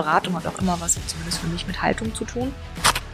Unternehmensberatung 0.00 0.34
hat 0.36 0.46
auch 0.46 0.58
immer 0.58 0.80
was, 0.80 0.98
zumindest 1.06 1.38
für 1.38 1.46
mich, 1.46 1.66
mit 1.66 1.82
Haltung 1.82 2.14
zu 2.14 2.24
tun. 2.24 2.54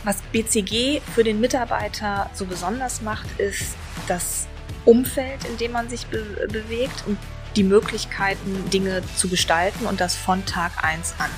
Was 0.04 0.23
BCG 0.33 1.01
für 1.14 1.25
den 1.25 1.41
Mitarbeiter 1.41 2.30
so 2.32 2.45
besonders 2.45 3.03
macht, 3.03 3.27
ist 3.39 3.77
das 4.07 4.46
Umfeld, 4.85 5.45
in 5.45 5.57
dem 5.57 5.72
man 5.72 5.89
sich 5.89 6.07
be 6.07 6.46
bewegt 6.49 7.04
und 7.07 7.18
die 7.57 7.64
Möglichkeiten, 7.64 8.71
Dinge 8.71 9.03
zu 9.17 9.29
gestalten 9.29 9.86
und 9.86 10.00
das 10.00 10.14
von 10.14 10.45
Tag 10.45 10.85
eins 10.85 11.14
an. 11.18 11.30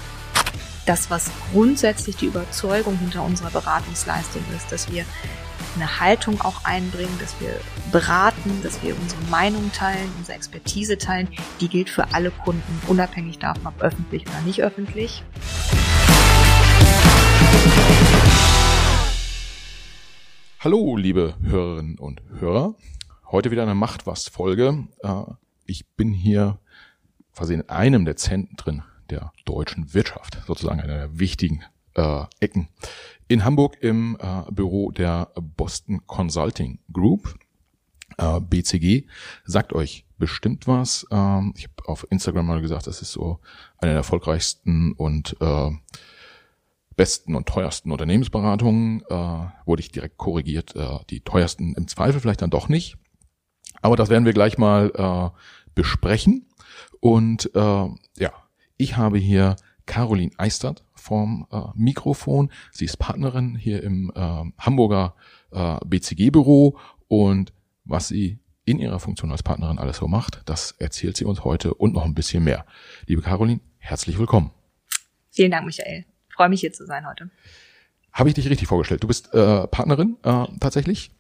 Das, 0.84 1.11
was 1.11 1.30
grundsätzlich 1.53 2.17
die 2.17 2.27
Überzeugung 2.27 2.99
hinter 2.99 3.23
unserer 3.23 3.51
Beratungsleistung 3.51 4.43
ist, 4.57 4.73
dass 4.73 4.91
wir 4.91 5.05
eine 5.79 6.01
Haltung 6.01 6.41
auch 6.41 6.65
einbringen, 6.65 7.16
dass 7.21 7.41
wir 7.41 7.61
beraten, 7.93 8.62
dass 8.65 8.83
wir 8.83 8.98
unsere 8.98 9.23
Meinung 9.30 9.71
teilen, 9.71 10.11
unsere 10.19 10.37
Expertise 10.37 10.98
teilen, 10.98 11.29
die 11.61 11.69
gilt 11.69 11.89
für 11.89 12.12
alle 12.12 12.33
Kunden, 12.33 12.80
unabhängig 12.89 13.39
davon, 13.39 13.69
ob 13.69 13.80
öffentlich 13.80 14.27
oder 14.27 14.41
nicht 14.41 14.61
öffentlich. 14.61 15.23
Hallo, 20.59 20.97
liebe 20.97 21.37
Hörerinnen 21.43 21.99
und 21.99 22.23
Hörer. 22.41 22.74
Heute 23.30 23.52
wieder 23.52 23.63
eine 23.63 23.77
Macht 23.77 24.05
was 24.05 24.27
Folge. 24.27 24.88
Äh, 25.05 25.23
ich 25.65 25.87
bin 25.95 26.13
hier 26.13 26.59
quasi 27.37 27.55
in 27.55 27.69
einem 27.69 28.05
der 28.05 28.16
Zentren 28.16 28.83
der 29.10 29.33
deutschen 29.45 29.95
Wirtschaft, 29.95 30.38
sozusagen 30.45 30.80
einer 30.80 30.97
der 30.97 31.19
wichtigen 31.21 31.63
äh, 31.95 32.24
Ecken 32.41 32.69
in 33.28 33.45
Hamburg 33.45 33.77
im 33.80 34.16
äh, 34.20 34.50
Büro 34.50 34.91
der 34.91 35.30
Boston 35.56 36.00
Consulting 36.06 36.78
Group. 36.92 37.38
Äh, 38.16 38.41
BCG 38.41 39.07
sagt 39.45 39.74
euch 39.74 40.07
bestimmt 40.16 40.66
was. 40.66 41.07
Ähm, 41.10 41.52
ich 41.57 41.65
habe 41.65 41.88
auf 41.88 42.07
Instagram 42.10 42.46
mal 42.46 42.62
gesagt, 42.62 42.87
das 42.87 43.02
ist 43.02 43.12
so 43.12 43.38
eine 43.76 43.93
der 43.93 43.98
erfolgreichsten 43.98 44.93
und 44.93 45.37
äh, 45.40 45.70
besten 46.96 47.37
und 47.37 47.46
teuersten 47.46 47.93
Unternehmensberatungen. 47.93 49.02
Äh, 49.09 49.15
wurde 49.66 49.80
ich 49.80 49.92
direkt 49.92 50.16
korrigiert. 50.16 50.74
Die 51.10 51.20
teuersten 51.20 51.74
im 51.74 51.87
Zweifel 51.87 52.20
vielleicht 52.20 52.42
dann 52.42 52.51
doch 52.51 52.68
nicht. 52.68 52.96
Aber 53.82 53.95
das 53.95 54.09
werden 54.09 54.24
wir 54.24 54.32
gleich 54.32 54.59
mal 54.59 55.32
besprechen. 55.76 56.48
Und 56.98 57.51
ja, 57.54 58.32
ich 58.79 58.96
habe 58.96 59.18
hier 59.18 59.54
Caroline 59.89 60.31
Eistert 60.37 60.85
vom 60.95 61.49
äh, 61.51 61.61
Mikrofon. 61.75 62.53
Sie 62.71 62.85
ist 62.85 62.99
Partnerin 62.99 63.57
hier 63.57 63.83
im 63.83 64.12
äh, 64.15 64.44
Hamburger 64.59 65.17
äh, 65.50 65.78
BCG-Büro 65.84 66.78
und 67.09 67.53
was 67.84 68.09
sie 68.09 68.39
in 68.65 68.78
ihrer 68.78 69.00
Funktion 69.00 69.33
als 69.33 69.43
Partnerin 69.43 69.78
alles 69.78 69.97
so 69.97 70.06
macht, 70.06 70.43
das 70.44 70.72
erzählt 70.72 71.16
sie 71.16 71.25
uns 71.25 71.43
heute 71.43 71.72
und 71.72 71.94
noch 71.94 72.05
ein 72.05 72.15
bisschen 72.15 72.44
mehr. 72.44 72.66
Liebe 73.06 73.22
Caroline, 73.22 73.61
herzlich 73.78 74.19
willkommen. 74.19 74.50
Vielen 75.31 75.50
Dank, 75.50 75.65
Michael. 75.65 76.05
Ich 76.28 76.34
freue 76.34 76.50
mich 76.50 76.61
hier 76.61 76.72
zu 76.72 76.84
sein 76.84 77.06
heute. 77.09 77.31
Habe 78.12 78.28
ich 78.28 78.34
dich 78.34 78.49
richtig 78.50 78.69
vorgestellt? 78.69 79.03
Du 79.03 79.09
bist 79.09 79.33
äh, 79.33 79.66
Partnerin 79.69 80.19
äh, 80.22 80.44
tatsächlich? 80.61 81.11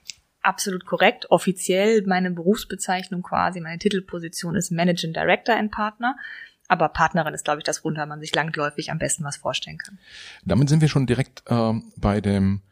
Absolut 0.42 0.84
korrekt. 0.84 1.30
Offiziell 1.30 2.02
meine 2.06 2.30
Berufsbezeichnung 2.30 3.22
quasi, 3.22 3.60
meine 3.60 3.78
Titelposition 3.78 4.54
ist 4.54 4.70
Managing 4.70 5.14
Director 5.14 5.56
and 5.56 5.72
Partner. 5.72 6.16
Aber 6.68 6.88
Partnerin 6.90 7.34
ist, 7.34 7.44
glaube 7.44 7.60
ich, 7.60 7.64
das 7.64 7.82
worunter 7.82 8.06
man 8.06 8.20
sich 8.20 8.34
langläufig 8.34 8.90
am 8.90 8.98
besten 8.98 9.24
was 9.24 9.36
vorstellen 9.36 9.78
kann. 9.78 9.98
Damit 10.44 10.68
sind 10.68 10.80
wir 10.80 10.88
schon 10.88 11.06
direkt 11.06 11.42
äh, 11.46 11.72
bei 11.96 12.20
dem 12.20 12.62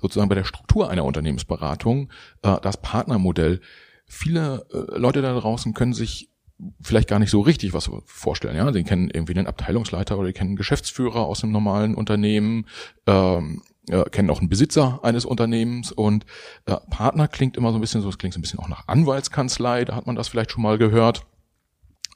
sozusagen 0.00 0.28
bei 0.28 0.34
der 0.34 0.44
Struktur 0.44 0.90
einer 0.90 1.04
Unternehmensberatung, 1.04 2.10
äh, 2.42 2.60
das 2.60 2.76
Partnermodell. 2.76 3.60
Viele 4.06 4.66
äh, 4.72 4.98
Leute 4.98 5.22
da 5.22 5.32
draußen 5.32 5.72
können 5.72 5.94
sich 5.94 6.28
vielleicht 6.80 7.08
gar 7.08 7.18
nicht 7.18 7.30
so 7.30 7.40
richtig 7.40 7.72
was 7.72 7.90
vorstellen. 8.06 8.56
Ja, 8.56 8.72
sie 8.72 8.84
kennen 8.84 9.10
irgendwie 9.10 9.36
einen 9.36 9.46
Abteilungsleiter 9.46 10.18
oder 10.18 10.28
die 10.28 10.32
kennen 10.32 10.50
einen 10.50 10.56
Geschäftsführer 10.56 11.20
aus 11.20 11.42
einem 11.42 11.52
normalen 11.52 11.94
Unternehmen, 11.94 12.66
ähm, 13.06 13.62
äh, 13.88 14.04
kennen 14.10 14.30
auch 14.30 14.40
einen 14.40 14.48
Besitzer 14.48 15.00
eines 15.02 15.24
Unternehmens 15.24 15.90
und 15.90 16.24
äh, 16.66 16.76
Partner 16.90 17.26
klingt 17.28 17.56
immer 17.56 17.70
so 17.70 17.78
ein 17.78 17.80
bisschen 17.80 18.02
so, 18.02 18.08
es 18.08 18.18
klingt 18.18 18.34
so 18.34 18.38
ein 18.38 18.42
bisschen 18.42 18.60
auch 18.60 18.68
nach 18.68 18.86
Anwaltskanzlei, 18.88 19.84
da 19.84 19.96
hat 19.96 20.06
man 20.06 20.16
das 20.16 20.28
vielleicht 20.28 20.52
schon 20.52 20.62
mal 20.62 20.78
gehört. 20.78 21.26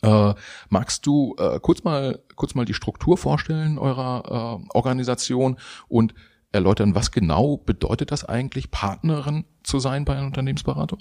Äh, 0.02 0.34
magst 0.68 1.06
du 1.06 1.34
äh, 1.38 1.58
kurz 1.60 1.82
mal 1.84 2.20
kurz 2.36 2.54
mal 2.54 2.64
die 2.64 2.74
Struktur 2.74 3.18
vorstellen 3.18 3.78
eurer 3.78 4.60
äh, 4.62 4.76
Organisation 4.76 5.58
und 5.88 6.14
erläutern, 6.52 6.94
was 6.94 7.10
genau 7.10 7.56
bedeutet 7.56 8.10
das 8.10 8.24
eigentlich, 8.24 8.70
Partnerin 8.70 9.44
zu 9.62 9.80
sein 9.80 10.04
bei 10.04 10.16
einer 10.16 10.26
Unternehmensberatung? 10.26 11.00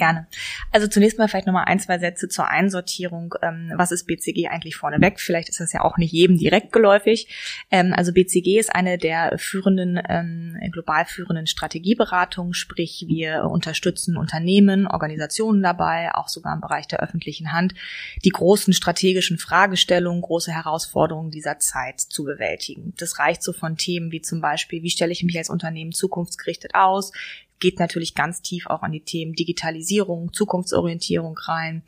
Gerne. 0.00 0.26
Also 0.72 0.86
zunächst 0.86 1.18
mal 1.18 1.28
vielleicht 1.28 1.46
nochmal 1.46 1.66
ein, 1.66 1.78
zwei 1.78 1.98
Sätze 1.98 2.26
zur 2.26 2.48
Einsortierung. 2.48 3.34
Ähm, 3.42 3.70
was 3.76 3.92
ist 3.92 4.06
BCG 4.06 4.48
eigentlich 4.48 4.74
vorneweg? 4.76 5.20
Vielleicht 5.20 5.50
ist 5.50 5.60
das 5.60 5.74
ja 5.74 5.82
auch 5.82 5.98
nicht 5.98 6.10
jedem 6.10 6.38
direkt 6.38 6.72
geläufig. 6.72 7.28
Ähm, 7.70 7.92
also 7.94 8.10
BCG 8.10 8.58
ist 8.58 8.74
eine 8.74 8.96
der 8.96 9.36
führenden, 9.36 10.00
ähm, 10.08 10.56
global 10.72 11.04
führenden 11.04 11.46
Strategieberatungen, 11.46 12.54
sprich 12.54 13.04
wir 13.08 13.44
unterstützen 13.44 14.16
Unternehmen, 14.16 14.86
Organisationen 14.86 15.62
dabei, 15.62 16.14
auch 16.14 16.28
sogar 16.28 16.54
im 16.54 16.62
Bereich 16.62 16.88
der 16.88 17.00
öffentlichen 17.00 17.52
Hand, 17.52 17.74
die 18.24 18.30
großen 18.30 18.72
strategischen 18.72 19.36
Fragestellungen, 19.36 20.22
große 20.22 20.50
Herausforderungen 20.50 21.30
dieser 21.30 21.58
Zeit 21.58 22.00
zu 22.00 22.24
bewältigen. 22.24 22.94
Das 22.96 23.18
reicht 23.18 23.42
so 23.42 23.52
von 23.52 23.76
Themen 23.76 24.12
wie 24.12 24.22
zum 24.22 24.40
Beispiel, 24.40 24.82
wie 24.82 24.88
stelle 24.88 25.12
ich 25.12 25.24
mich 25.24 25.36
als 25.36 25.50
Unternehmen 25.50 25.92
zukunftsgerichtet 25.92 26.74
aus? 26.74 27.12
Geht 27.60 27.78
natürlich 27.78 28.14
ganz 28.14 28.42
tief 28.42 28.66
auch 28.66 28.82
an 28.82 28.92
die 28.92 29.04
Themen 29.04 29.34
Digitalisierung, 29.34 30.32
Zukunftsorientierung 30.32 31.36
rein. 31.38 31.82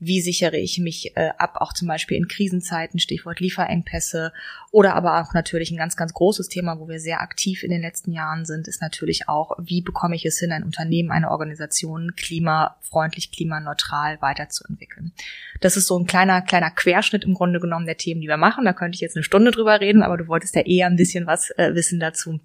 Wie 0.00 0.20
sichere 0.20 0.56
ich 0.56 0.78
mich 0.78 1.16
äh, 1.16 1.30
ab, 1.38 1.56
auch 1.60 1.72
zum 1.72 1.86
Beispiel 1.86 2.16
in 2.16 2.28
Krisenzeiten, 2.28 2.98
Stichwort 2.98 3.40
Lieferengpässe. 3.40 4.32
Oder 4.70 4.94
aber 4.94 5.20
auch 5.20 5.34
natürlich 5.34 5.70
ein 5.70 5.76
ganz, 5.76 5.96
ganz 5.96 6.12
großes 6.12 6.48
Thema, 6.48 6.78
wo 6.78 6.88
wir 6.88 7.00
sehr 7.00 7.20
aktiv 7.20 7.62
in 7.62 7.70
den 7.70 7.82
letzten 7.82 8.12
Jahren 8.12 8.44
sind, 8.44 8.68
ist 8.68 8.82
natürlich 8.82 9.28
auch, 9.28 9.52
wie 9.58 9.82
bekomme 9.82 10.16
ich 10.16 10.24
es 10.26 10.38
hin, 10.38 10.52
ein 10.52 10.64
Unternehmen, 10.64 11.10
eine 11.10 11.30
Organisation 11.30 12.14
klimafreundlich, 12.16 13.30
klimaneutral 13.30 14.20
weiterzuentwickeln. 14.20 15.12
Das 15.60 15.76
ist 15.76 15.86
so 15.86 15.98
ein 15.98 16.06
kleiner, 16.06 16.42
kleiner 16.42 16.70
Querschnitt 16.70 17.24
im 17.24 17.34
Grunde 17.34 17.60
genommen 17.60 17.86
der 17.86 17.96
Themen, 17.96 18.20
die 18.20 18.28
wir 18.28 18.36
machen. 18.36 18.64
Da 18.64 18.72
könnte 18.72 18.96
ich 18.96 19.00
jetzt 19.00 19.16
eine 19.16 19.22
Stunde 19.22 19.50
drüber 19.50 19.80
reden, 19.80 20.02
aber 20.02 20.16
du 20.16 20.28
wolltest 20.28 20.54
ja 20.54 20.62
eher 20.62 20.86
ein 20.86 20.96
bisschen 20.96 21.26
was 21.26 21.50
äh, 21.56 21.74
wissen 21.74 22.00
dazu 22.00 22.40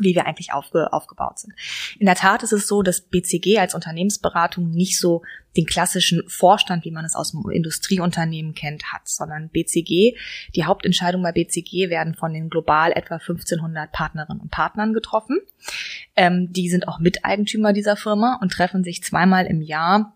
wie 0.00 0.14
wir 0.14 0.26
eigentlich 0.26 0.52
aufge, 0.52 0.92
aufgebaut 0.92 1.38
sind. 1.38 1.54
In 1.98 2.06
der 2.06 2.14
Tat 2.14 2.42
ist 2.42 2.52
es 2.52 2.66
so, 2.66 2.82
dass 2.82 3.00
BCG 3.00 3.58
als 3.58 3.74
Unternehmensberatung 3.74 4.70
nicht 4.70 4.98
so 4.98 5.22
den 5.56 5.66
klassischen 5.66 6.22
Vorstand, 6.28 6.84
wie 6.84 6.90
man 6.90 7.04
es 7.04 7.14
aus 7.14 7.30
dem 7.30 7.48
Industrieunternehmen 7.48 8.54
kennt, 8.54 8.92
hat, 8.92 9.08
sondern 9.08 9.48
BCG, 9.48 10.16
die 10.54 10.64
Hauptentscheidungen 10.64 11.24
bei 11.24 11.32
BCG 11.32 11.88
werden 11.88 12.14
von 12.14 12.32
den 12.32 12.50
global 12.50 12.92
etwa 12.92 13.14
1500 13.14 13.90
Partnerinnen 13.90 14.40
und 14.40 14.50
Partnern 14.50 14.92
getroffen. 14.92 15.40
Ähm, 16.14 16.52
die 16.52 16.68
sind 16.68 16.88
auch 16.88 16.98
Miteigentümer 16.98 17.72
dieser 17.72 17.96
Firma 17.96 18.38
und 18.42 18.52
treffen 18.52 18.84
sich 18.84 19.02
zweimal 19.02 19.46
im 19.46 19.62
Jahr 19.62 20.12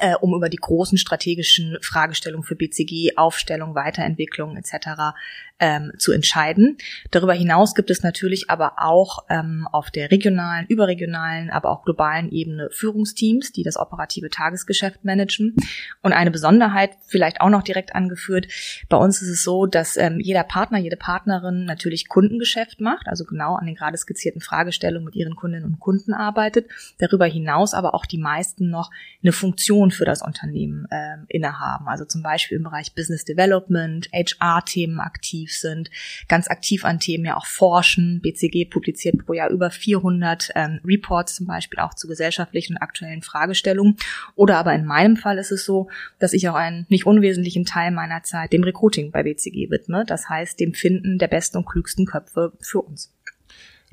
äh, 0.00 0.14
um 0.14 0.34
über 0.34 0.48
die 0.48 0.56
großen 0.56 0.98
strategischen 0.98 1.78
Fragestellungen 1.80 2.44
für 2.44 2.56
BCG, 2.56 3.16
Aufstellung, 3.16 3.74
Weiterentwicklung 3.74 4.56
etc. 4.56 5.14
Ähm, 5.60 5.92
zu 5.98 6.10
entscheiden. 6.10 6.78
Darüber 7.12 7.32
hinaus 7.32 7.76
gibt 7.76 7.88
es 7.88 8.02
natürlich 8.02 8.50
aber 8.50 8.72
auch 8.78 9.24
ähm, 9.30 9.68
auf 9.70 9.92
der 9.92 10.10
regionalen, 10.10 10.66
überregionalen, 10.66 11.48
aber 11.48 11.70
auch 11.70 11.84
globalen 11.84 12.32
Ebene 12.32 12.70
Führungsteams, 12.72 13.52
die 13.52 13.62
das 13.62 13.76
operative 13.76 14.30
Tagesgeschäft 14.30 15.04
managen. 15.04 15.54
Und 16.02 16.12
eine 16.12 16.32
Besonderheit, 16.32 16.90
vielleicht 17.06 17.40
auch 17.40 17.50
noch 17.50 17.62
direkt 17.62 17.94
angeführt, 17.94 18.48
bei 18.88 18.96
uns 18.96 19.22
ist 19.22 19.28
es 19.28 19.44
so, 19.44 19.66
dass 19.66 19.96
ähm, 19.96 20.18
jeder 20.18 20.42
Partner, 20.42 20.78
jede 20.78 20.96
Partnerin 20.96 21.64
natürlich 21.66 22.08
Kundengeschäft 22.08 22.80
macht, 22.80 23.06
also 23.06 23.24
genau 23.24 23.54
an 23.54 23.66
den 23.66 23.76
gerade 23.76 23.96
skizzierten 23.96 24.40
Fragestellungen 24.40 25.04
mit 25.04 25.14
ihren 25.14 25.36
Kundinnen 25.36 25.66
und 25.66 25.78
Kunden 25.78 26.14
arbeitet. 26.14 26.68
Darüber 26.98 27.26
hinaus 27.26 27.74
aber 27.74 27.94
auch 27.94 28.06
die 28.06 28.18
meisten 28.18 28.70
noch 28.70 28.90
eine 29.22 29.30
Funktion 29.30 29.92
für 29.92 30.04
das 30.04 30.20
Unternehmen 30.20 30.88
äh, 30.90 31.18
innehaben. 31.28 31.86
Also 31.86 32.04
zum 32.04 32.24
Beispiel 32.24 32.58
im 32.58 32.64
Bereich 32.64 32.96
Business 32.96 33.24
Development, 33.24 34.08
HR-Themen 34.12 34.98
aktiv 34.98 35.43
sind, 35.52 35.90
ganz 36.28 36.48
aktiv 36.48 36.84
an 36.84 37.00
Themen 37.00 37.24
ja 37.24 37.36
auch 37.36 37.46
forschen. 37.46 38.20
BCG 38.20 38.66
publiziert 38.66 39.24
pro 39.24 39.32
Jahr 39.32 39.50
über 39.50 39.70
400 39.70 40.50
ähm, 40.54 40.80
Reports 40.84 41.36
zum 41.36 41.46
Beispiel 41.46 41.80
auch 41.80 41.94
zu 41.94 42.08
gesellschaftlichen 42.08 42.74
und 42.74 42.82
aktuellen 42.82 43.22
Fragestellungen. 43.22 43.96
Oder 44.34 44.58
aber 44.58 44.74
in 44.74 44.84
meinem 44.84 45.16
Fall 45.16 45.38
ist 45.38 45.52
es 45.52 45.64
so, 45.64 45.88
dass 46.18 46.32
ich 46.32 46.48
auch 46.48 46.54
einen 46.54 46.86
nicht 46.88 47.06
unwesentlichen 47.06 47.64
Teil 47.64 47.90
meiner 47.90 48.22
Zeit 48.22 48.52
dem 48.52 48.64
Recruiting 48.64 49.10
bei 49.10 49.22
BCG 49.22 49.70
widme. 49.70 50.04
Das 50.06 50.28
heißt 50.28 50.58
dem 50.60 50.74
Finden 50.74 51.18
der 51.18 51.28
besten 51.28 51.58
und 51.58 51.66
klügsten 51.66 52.06
Köpfe 52.06 52.52
für 52.60 52.80
uns. 52.80 53.12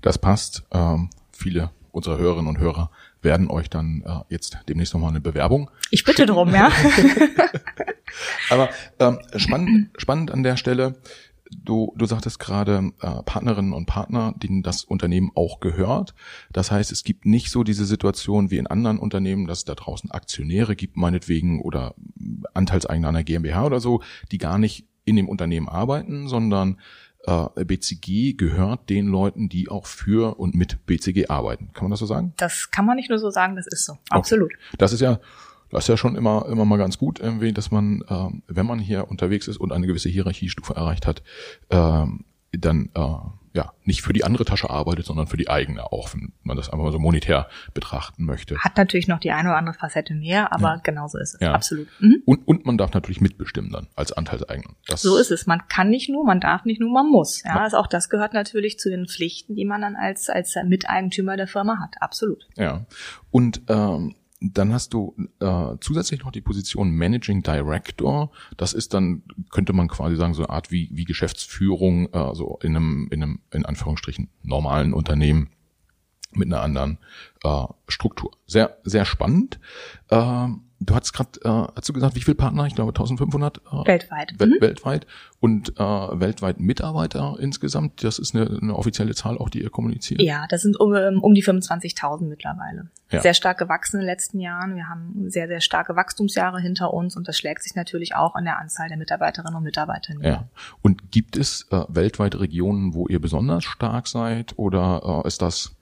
Das 0.02 0.18
passt. 0.18 0.64
Ähm, 0.72 1.10
viele 1.32 1.72
unserer 1.92 2.18
Hörerinnen 2.18 2.48
und 2.48 2.60
Hörer 2.60 2.90
werden 3.22 3.50
euch 3.50 3.70
dann 3.70 4.04
äh, 4.06 4.34
jetzt 4.34 4.58
demnächst 4.68 4.94
nochmal 4.94 5.12
eine 5.12 5.22
Bewerbung. 5.22 5.70
Ich 5.92 6.04
bitte 6.04 6.26
drum, 6.26 6.54
ja. 6.54 6.72
Aber 8.50 8.70
ähm, 9.00 9.20
spannend, 9.36 9.90
spannend 9.98 10.32
an 10.32 10.44
der 10.44 10.58
Stelle, 10.58 10.96
du, 11.52 11.94
du 11.98 12.06
sagtest 12.06 12.40
gerade 12.40 12.92
äh, 13.02 13.24
Partnerinnen 13.24 13.74
und 13.74 13.86
Partner, 13.86 14.34
denen 14.38 14.64
das 14.64 14.84
Unternehmen 14.84 15.32
auch 15.36 15.60
gehört. 15.60 16.14
Das 16.52 16.72
heißt, 16.72 16.92
es 16.92 17.04
gibt 17.04 17.26
nicht 17.26 17.52
so 17.52 17.64
diese 17.64 17.86
Situation 17.86 18.52
wie 18.52 18.58
in 18.58 18.68
anderen 18.68 19.00
Unternehmen, 19.00 19.48
dass 19.48 19.60
es 19.60 19.66
da 19.66 19.76
draußen 19.76 20.12
Aktionäre 20.12 20.76
gibt, 20.76 20.98
meinetwegen, 20.98 21.62
oder 21.62 21.96
Anteilseigner 22.54 23.10
einer 23.10 23.24
GmbH 23.24 23.66
oder 23.66 23.80
so, 23.80 24.02
die 24.32 24.38
gar 24.38 24.58
nicht 24.58 24.86
in 25.06 25.16
dem 25.16 25.30
Unternehmen 25.30 25.68
arbeiten, 25.68 26.28
sondern 26.28 26.80
äh, 27.26 27.66
BCG 27.66 28.34
gehört 28.34 28.90
den 28.90 29.08
Leuten, 29.08 29.50
die 29.50 29.70
auch 29.70 29.86
für 29.86 30.40
und 30.40 30.56
mit 30.56 30.86
BCG 30.86 31.28
arbeiten. 31.30 31.72
Kann 31.74 31.86
man 31.86 31.92
das 31.92 32.00
so 32.00 32.06
sagen? 32.06 32.34
Das 32.38 32.72
kann 32.72 32.86
man 32.86 32.96
nicht 32.96 33.10
nur 33.10 33.20
so 33.20 33.30
sagen, 33.30 33.56
das 33.56 33.68
ist 33.68 33.86
so. 33.86 33.98
Absolut. 34.10 34.54
Okay. 34.54 34.78
Das 34.78 34.94
ist 34.94 35.02
ja 35.02 35.20
das 35.72 35.86
ist 35.86 35.88
ja 35.88 35.98
schon 35.98 36.16
immer, 36.16 36.46
immer 36.50 36.66
mal 36.66 36.78
ganz 36.78 36.98
gut, 36.98 37.20
irgendwie, 37.20 37.54
dass 37.54 37.72
man, 37.72 38.04
ähm, 38.10 38.44
wenn 38.48 38.66
man 38.66 38.80
hier 38.80 39.10
unterwegs 39.10 39.48
ist 39.48 39.58
und 39.58 39.72
eine 39.72 39.88
gewisse 39.88 40.10
Hierarchiestufe 40.10 40.74
erreicht 40.74 41.08
hat, 41.08 41.24
ähm, 41.70 42.26
dann 42.52 42.90
äh, 42.94 43.08
ja 43.54 43.74
nicht 43.84 44.02
für 44.02 44.14
die 44.14 44.24
andere 44.24 44.46
Tasche 44.46 44.70
arbeitet, 44.70 45.06
sondern 45.06 45.28
für 45.28 45.38
die 45.38 45.50
eigene 45.50 45.92
auch, 45.92 46.14
wenn 46.14 46.34
man 46.44 46.56
das 46.56 46.70
einfach 46.70 46.84
mal 46.84 46.92
so 46.92 47.00
monetär 47.00 47.48
betrachten 47.74 48.26
möchte. 48.26 48.58
Hat 48.60 48.78
natürlich 48.78 49.08
noch 49.08 49.20
die 49.20 49.32
eine 49.32 49.50
oder 49.50 49.58
andere 49.58 49.76
Facette 49.78 50.14
mehr, 50.14 50.54
aber 50.54 50.76
ja. 50.76 50.82
genauso 50.84 51.18
ist 51.18 51.36
es. 51.36 51.42
Ja. 51.42 51.54
Absolut. 51.54 51.88
Mhm. 52.00 52.22
Und, 52.26 52.48
und 52.48 52.66
man 52.66 52.78
darf 52.78 52.94
natürlich 52.94 53.20
mitbestimmen 53.20 53.72
dann 53.72 53.88
als 53.96 54.12
Anteilseigner. 54.12 54.74
Das 54.88 55.02
so 55.02 55.18
ist 55.18 55.32
es. 55.32 55.48
Man 55.48 55.68
kann 55.68 55.90
nicht 55.90 56.10
nur, 56.10 56.26
man 56.26 56.40
darf 56.40 56.66
nicht 56.66 56.80
nur, 56.80 56.92
man 56.92 57.10
muss. 57.10 57.44
Ja, 57.44 57.56
ja. 57.56 57.62
Also 57.62 57.78
auch 57.78 57.88
das 57.88 58.10
gehört 58.10 58.34
natürlich 58.34 58.80
zu 58.80 58.90
den 58.90 59.08
Pflichten, 59.08 59.56
die 59.56 59.66
man 59.66 59.82
dann 59.82 59.96
als 59.96 60.30
als 60.30 60.56
Miteigentümer 60.66 61.36
der 61.36 61.48
Firma 61.48 61.80
hat. 61.80 61.96
Absolut. 62.00 62.48
Ja. 62.56 62.86
Und 63.32 63.62
ähm, 63.68 64.16
dann 64.42 64.74
hast 64.74 64.94
du 64.94 65.16
äh, 65.40 65.76
zusätzlich 65.80 66.24
noch 66.24 66.32
die 66.32 66.42
Position 66.42 66.90
Managing 66.90 67.44
Director. 67.44 68.32
Das 68.58 68.74
ist 68.74 68.94
dann, 68.94 69.22
könnte 69.52 69.72
man 69.72 69.88
quasi 69.88 70.16
sagen, 70.16 70.34
so 70.34 70.42
eine 70.42 70.50
Art 70.50 70.72
wie, 70.72 70.90
wie 70.92 71.06
Geschäftsführung, 71.06 72.12
äh, 72.12 72.34
so 72.34 72.58
in 72.64 72.76
einem, 72.76 73.08
in 73.12 73.22
einem, 73.22 73.40
in 73.52 73.66
Anführungsstrichen, 73.66 74.30
normalen 74.42 74.94
Unternehmen 74.94 75.52
mit 76.32 76.48
einer 76.48 76.62
anderen 76.62 76.98
äh, 77.44 77.66
Struktur. 77.88 78.32
Sehr, 78.48 78.78
sehr 78.84 79.06
spannend. 79.06 79.60
Äh, 80.10 80.48
du 80.82 80.96
hast 80.96 81.14
gerade, 81.14 81.40
äh, 81.44 81.68
hast 81.76 81.88
du 81.88 81.94
gesagt, 81.94 82.16
wie 82.16 82.22
viele 82.22 82.36
Partner? 82.36 82.66
Ich 82.66 82.76
glaube 82.76 82.90
1500 82.90 83.58
äh, 83.58 83.88
weltweit. 83.88 84.34
We 84.38 84.48
mhm. 84.48 84.58
Weltweit 84.60 85.06
und 85.40 85.78
äh, 85.78 85.84
weltweit 85.84 86.60
Mitarbeiter 86.60 87.38
insgesamt. 87.40 88.04
Das 88.04 88.20
ist 88.20 88.36
eine, 88.36 88.60
eine 88.62 88.76
offizielle 88.76 89.14
Zahl, 89.14 89.38
auch 89.38 89.50
die 89.50 89.62
ihr 89.62 89.70
kommuniziert. 89.70 90.22
Ja, 90.22 90.46
das 90.50 90.64
sind 90.64 90.80
um, 90.80 90.94
um 91.22 91.34
die 91.34 91.44
25.000 91.44 92.26
mittlerweile. 92.26 92.90
Ja. 93.12 93.22
Sehr 93.22 93.34
stark 93.34 93.60
gewachsen 93.60 93.98
in 93.98 94.02
den 94.02 94.08
letzten 94.08 94.40
Jahren. 94.40 94.76
Wir 94.76 94.90
haben 94.90 95.30
sehr, 95.30 95.48
sehr 95.48 95.62
starke 95.62 95.96
Wachstumsjahre 95.96 96.60
hinter 96.60 96.94
uns 96.94 97.16
und 97.16 97.28
das 97.28 97.38
schlägt 97.38 97.64
sich 97.64 97.76
natürlich 97.76 98.16
auch 98.16 98.36
in 98.36 98.46
der 98.46 98.58
Anzahl 98.60 98.88
der 98.88 98.98
Mitarbeiterinnen 98.98 99.56
und 99.56 99.64
Mitarbeiter 99.64 100.16
nieder. 100.16 100.30
Ja. 100.30 100.48
Und 100.82 101.12
gibt 101.12 101.38
es 101.38 101.68
äh, 101.72 101.84
weltweit 101.90 102.40
Regionen, 102.40 102.94
wo 102.94 103.08
ihr 103.08 103.22
besonders 103.22 103.64
stark 103.64 104.08
seid 104.08 104.58
oder 104.58 105.24
äh, 105.24 105.28
ist 105.28 105.42
das 105.42 105.76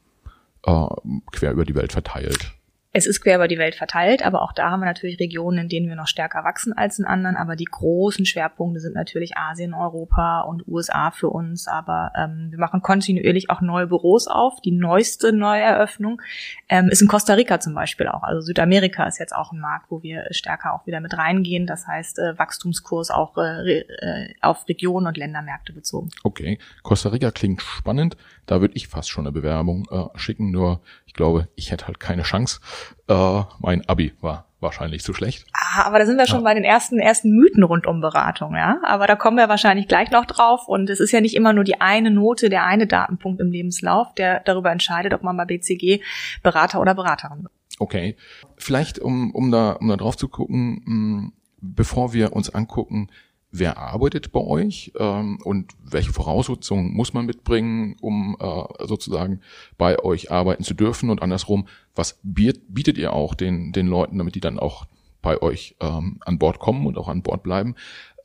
äh, 0.65 0.87
quer 1.31 1.51
über 1.51 1.65
die 1.65 1.75
Welt 1.75 1.93
verteilt? 1.93 2.58
Es 2.91 3.05
ist 3.05 3.21
quer 3.21 3.35
über 3.35 3.47
die 3.47 3.59
Welt 3.59 3.75
verteilt, 3.75 4.25
aber 4.25 4.41
auch 4.41 4.51
da 4.51 4.71
haben 4.71 4.79
wir 4.79 4.87
natürlich 4.87 5.19
Regionen, 5.19 5.59
in 5.59 5.69
denen 5.69 5.89
wir 5.89 5.95
noch 5.95 6.07
stärker 6.07 6.43
wachsen 6.43 6.73
als 6.73 6.97
in 6.97 7.05
anderen. 7.05 7.35
Aber 7.35 7.55
die 7.55 7.65
großen 7.65 8.25
Schwerpunkte 8.25 8.79
sind 8.79 8.95
natürlich 8.95 9.37
Asien, 9.37 9.75
Europa 9.75 10.41
und 10.41 10.67
USA 10.67 11.11
für 11.11 11.29
uns. 11.29 11.67
Aber 11.67 12.11
ähm, 12.17 12.47
wir 12.49 12.57
machen 12.57 12.81
kontinuierlich 12.81 13.51
auch 13.51 13.61
neue 13.61 13.85
Büros 13.85 14.27
auf. 14.27 14.59
Die 14.61 14.71
neueste 14.71 15.31
Neueröffnung 15.31 16.19
ähm, 16.67 16.89
ist 16.89 17.03
in 17.03 17.07
Costa 17.07 17.33
Rica 17.35 17.59
zum 17.59 17.75
Beispiel 17.75 18.07
auch. 18.07 18.23
Also 18.23 18.41
Südamerika 18.41 19.05
ist 19.05 19.19
jetzt 19.19 19.35
auch 19.35 19.51
ein 19.51 19.59
Markt, 19.59 19.91
wo 19.91 20.01
wir 20.01 20.25
stärker 20.31 20.73
auch 20.73 20.87
wieder 20.87 20.99
mit 20.99 21.15
reingehen. 21.15 21.67
Das 21.67 21.85
heißt 21.85 22.17
äh, 22.17 22.39
Wachstumskurs 22.39 23.11
auch 23.11 23.37
äh, 23.37 23.81
äh, 23.81 24.33
auf 24.41 24.67
Regionen 24.67 25.05
und 25.05 25.15
Ländermärkte 25.15 25.73
bezogen. 25.73 26.09
Okay, 26.23 26.57
Costa 26.81 27.09
Rica 27.09 27.29
klingt 27.29 27.61
spannend. 27.61 28.17
Da 28.49 28.61
würde 28.61 28.75
ich 28.75 28.87
fast 28.87 29.11
schon 29.11 29.27
eine 29.27 29.31
Bewerbung 29.31 29.87
äh, 29.91 30.17
schicken. 30.17 30.49
Nur 30.49 30.81
ich 31.05 31.13
glaube, 31.13 31.49
ich 31.53 31.69
hätte 31.69 31.85
halt 31.85 31.99
keine 31.99 32.23
Chance. 32.23 32.59
Äh, 33.07 33.43
mein 33.59 33.87
Abi 33.87 34.13
war 34.21 34.47
wahrscheinlich 34.59 35.03
zu 35.03 35.13
schlecht. 35.13 35.45
Ah, 35.53 35.83
aber 35.83 35.99
da 35.99 36.07
sind 36.07 36.17
wir 36.17 36.25
schon 36.25 36.39
ja. 36.39 36.45
bei 36.45 36.55
den 36.55 36.63
ersten 36.63 36.97
ersten 36.97 37.29
Mythen 37.29 37.61
rund 37.61 37.85
um 37.85 38.01
Beratung, 38.01 38.55
ja. 38.55 38.79
Aber 38.83 39.05
da 39.05 39.15
kommen 39.15 39.37
wir 39.37 39.49
wahrscheinlich 39.49 39.87
gleich 39.87 40.09
noch 40.09 40.25
drauf. 40.25 40.67
Und 40.67 40.89
es 40.89 40.99
ist 40.99 41.11
ja 41.11 41.21
nicht 41.21 41.35
immer 41.35 41.53
nur 41.53 41.63
die 41.63 41.79
eine 41.79 42.09
Note, 42.09 42.49
der 42.49 42.65
eine 42.65 42.87
Datenpunkt 42.87 43.39
im 43.39 43.51
Lebenslauf, 43.51 44.15
der 44.15 44.39
darüber 44.39 44.71
entscheidet, 44.71 45.13
ob 45.13 45.21
man 45.21 45.37
bei 45.37 45.45
BCG 45.45 46.01
Berater 46.41 46.81
oder 46.81 46.95
Beraterin 46.95 47.43
wird. 47.43 47.53
Okay, 47.77 48.15
vielleicht 48.57 48.97
um 48.97 49.29
um 49.35 49.51
da 49.51 49.73
um 49.73 49.89
da 49.89 49.95
drauf 49.95 50.17
zu 50.17 50.27
gucken, 50.27 50.81
mh, 50.85 50.87
hm, 50.87 51.33
bevor 51.61 52.13
wir 52.13 52.33
uns 52.33 52.49
angucken, 52.49 53.09
wer 53.51 53.77
arbeitet 53.77 54.31
bei 54.31 54.41
euch 54.41 54.91
ähm, 54.97 55.39
und 55.43 55.73
welche 55.83 56.13
Voraussetzungen 56.13 56.93
muss 56.93 57.13
man 57.13 57.25
mitbringen, 57.25 57.95
um 58.01 58.37
äh, 58.39 58.85
sozusagen 58.85 59.41
bei 59.77 60.03
euch 60.03 60.31
arbeiten 60.31 60.63
zu 60.63 60.73
dürfen 60.73 61.09
und 61.09 61.21
andersrum, 61.21 61.67
was 61.95 62.19
bietet 62.23 62.97
ihr 62.97 63.13
auch 63.13 63.33
den, 63.33 63.71
den 63.71 63.87
Leuten, 63.87 64.17
damit 64.17 64.35
die 64.35 64.39
dann 64.39 64.59
auch 64.59 64.85
bei 65.21 65.41
euch 65.41 65.75
ähm, 65.79 66.19
an 66.25 66.39
Bord 66.39 66.59
kommen 66.59 66.85
und 66.85 66.97
auch 66.97 67.07
an 67.07 67.23
Bord 67.23 67.43
bleiben. 67.43 67.75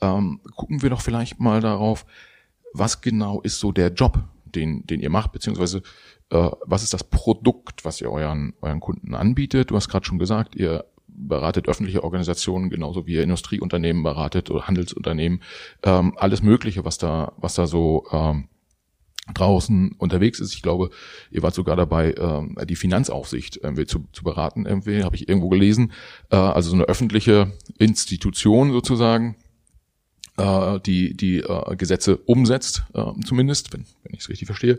Ähm, 0.00 0.40
gucken 0.56 0.82
wir 0.82 0.90
doch 0.90 1.00
vielleicht 1.00 1.40
mal 1.40 1.60
darauf, 1.60 2.04
was 2.72 3.00
genau 3.00 3.40
ist 3.40 3.60
so 3.60 3.72
der 3.72 3.92
Job, 3.92 4.22
den, 4.44 4.86
den 4.86 5.00
ihr 5.00 5.10
macht, 5.10 5.32
beziehungsweise 5.32 5.82
äh, 6.30 6.50
was 6.64 6.82
ist 6.82 6.92
das 6.92 7.04
Produkt, 7.04 7.84
was 7.84 8.00
ihr 8.00 8.10
euren, 8.10 8.54
euren 8.60 8.80
Kunden 8.80 9.14
anbietet. 9.14 9.70
Du 9.70 9.76
hast 9.76 9.88
gerade 9.88 10.04
schon 10.04 10.18
gesagt, 10.18 10.54
ihr 10.54 10.84
beratet 11.14 11.68
öffentliche 11.68 12.04
Organisationen 12.04 12.70
genauso 12.70 13.06
wie 13.06 13.14
ihr 13.14 13.22
Industrieunternehmen 13.22 14.02
beratet 14.02 14.50
oder 14.50 14.66
Handelsunternehmen, 14.66 15.42
ähm, 15.82 16.14
alles 16.16 16.42
Mögliche, 16.42 16.84
was 16.84 16.98
da, 16.98 17.32
was 17.36 17.54
da 17.54 17.66
so 17.66 18.04
ähm, 18.12 18.48
draußen 19.32 19.92
unterwegs 19.98 20.40
ist. 20.40 20.54
Ich 20.54 20.62
glaube, 20.62 20.90
ihr 21.30 21.42
wart 21.42 21.54
sogar 21.54 21.76
dabei, 21.76 22.14
ähm, 22.18 22.56
die 22.68 22.76
Finanzaufsicht 22.76 23.58
irgendwie 23.62 23.86
zu, 23.86 24.06
zu 24.12 24.22
beraten, 24.22 24.66
irgendwie, 24.66 25.02
habe 25.02 25.16
ich 25.16 25.28
irgendwo 25.28 25.48
gelesen. 25.48 25.92
Äh, 26.30 26.36
also 26.36 26.70
so 26.70 26.76
eine 26.76 26.84
öffentliche 26.84 27.52
Institution 27.78 28.72
sozusagen, 28.72 29.36
äh, 30.36 30.78
die 30.80 31.16
die 31.16 31.38
äh, 31.38 31.76
Gesetze 31.76 32.18
umsetzt, 32.18 32.84
äh, 32.92 33.04
zumindest, 33.24 33.72
wenn, 33.72 33.86
wenn 34.02 34.14
ich 34.14 34.20
es 34.20 34.28
richtig 34.28 34.46
verstehe. 34.46 34.78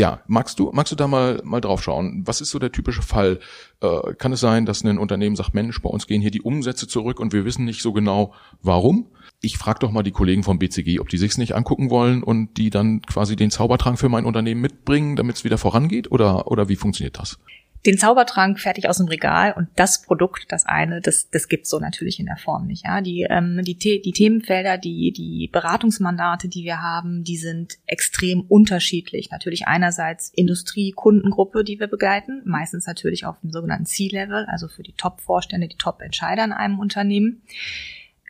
Ja, 0.00 0.22
magst 0.26 0.58
du, 0.58 0.70
magst 0.72 0.90
du 0.92 0.96
da 0.96 1.06
mal, 1.06 1.42
mal 1.44 1.60
drauf 1.60 1.82
schauen? 1.82 2.22
Was 2.24 2.40
ist 2.40 2.48
so 2.48 2.58
der 2.58 2.72
typische 2.72 3.02
Fall? 3.02 3.38
Äh, 3.82 4.14
kann 4.14 4.32
es 4.32 4.40
sein, 4.40 4.64
dass 4.64 4.82
ein 4.82 4.96
Unternehmen 4.96 5.36
sagt, 5.36 5.52
Mensch, 5.52 5.82
bei 5.82 5.90
uns 5.90 6.06
gehen 6.06 6.22
hier 6.22 6.30
die 6.30 6.40
Umsätze 6.40 6.88
zurück 6.88 7.20
und 7.20 7.34
wir 7.34 7.44
wissen 7.44 7.66
nicht 7.66 7.82
so 7.82 7.92
genau, 7.92 8.32
warum? 8.62 9.08
Ich 9.42 9.58
frage 9.58 9.80
doch 9.80 9.90
mal 9.90 10.02
die 10.02 10.10
Kollegen 10.10 10.42
vom 10.42 10.58
BCG, 10.58 11.00
ob 11.00 11.10
die 11.10 11.18
sich's 11.18 11.36
nicht 11.36 11.54
angucken 11.54 11.90
wollen 11.90 12.22
und 12.22 12.56
die 12.56 12.70
dann 12.70 13.02
quasi 13.02 13.36
den 13.36 13.50
Zaubertrank 13.50 13.98
für 13.98 14.08
mein 14.08 14.24
Unternehmen 14.24 14.62
mitbringen, 14.62 15.16
damit 15.16 15.36
es 15.36 15.44
wieder 15.44 15.58
vorangeht? 15.58 16.10
Oder, 16.10 16.50
oder 16.50 16.70
wie 16.70 16.76
funktioniert 16.76 17.18
das? 17.18 17.38
Den 17.86 17.96
Zaubertrank 17.96 18.60
fertig 18.60 18.88
aus 18.88 18.98
dem 18.98 19.08
Regal 19.08 19.54
und 19.56 19.68
das 19.76 20.02
Produkt, 20.02 20.46
das 20.52 20.66
eine, 20.66 21.00
das, 21.00 21.30
das 21.30 21.48
gibt's 21.48 21.70
so 21.70 21.78
natürlich 21.78 22.20
in 22.20 22.26
der 22.26 22.36
Form 22.36 22.66
nicht. 22.66 22.84
Ja, 22.84 23.00
die 23.00 23.26
ähm, 23.28 23.62
die, 23.62 23.76
die 23.76 24.12
Themenfelder, 24.12 24.76
die 24.76 25.12
die 25.12 25.48
Beratungsmandate, 25.50 26.48
die 26.48 26.64
wir 26.64 26.82
haben, 26.82 27.24
die 27.24 27.38
sind 27.38 27.78
extrem 27.86 28.42
unterschiedlich. 28.42 29.30
Natürlich 29.30 29.66
einerseits 29.66 30.30
Industrie, 30.34 30.92
Kundengruppe, 30.92 31.64
die 31.64 31.80
wir 31.80 31.86
begleiten, 31.86 32.42
meistens 32.44 32.86
natürlich 32.86 33.24
auf 33.24 33.40
dem 33.40 33.50
sogenannten 33.50 33.86
C-Level, 33.86 34.44
also 34.46 34.68
für 34.68 34.82
die 34.82 34.92
Top-Vorstände, 34.92 35.68
die 35.68 35.78
Top-Entscheider 35.78 36.44
in 36.44 36.52
einem 36.52 36.78
Unternehmen. 36.78 37.42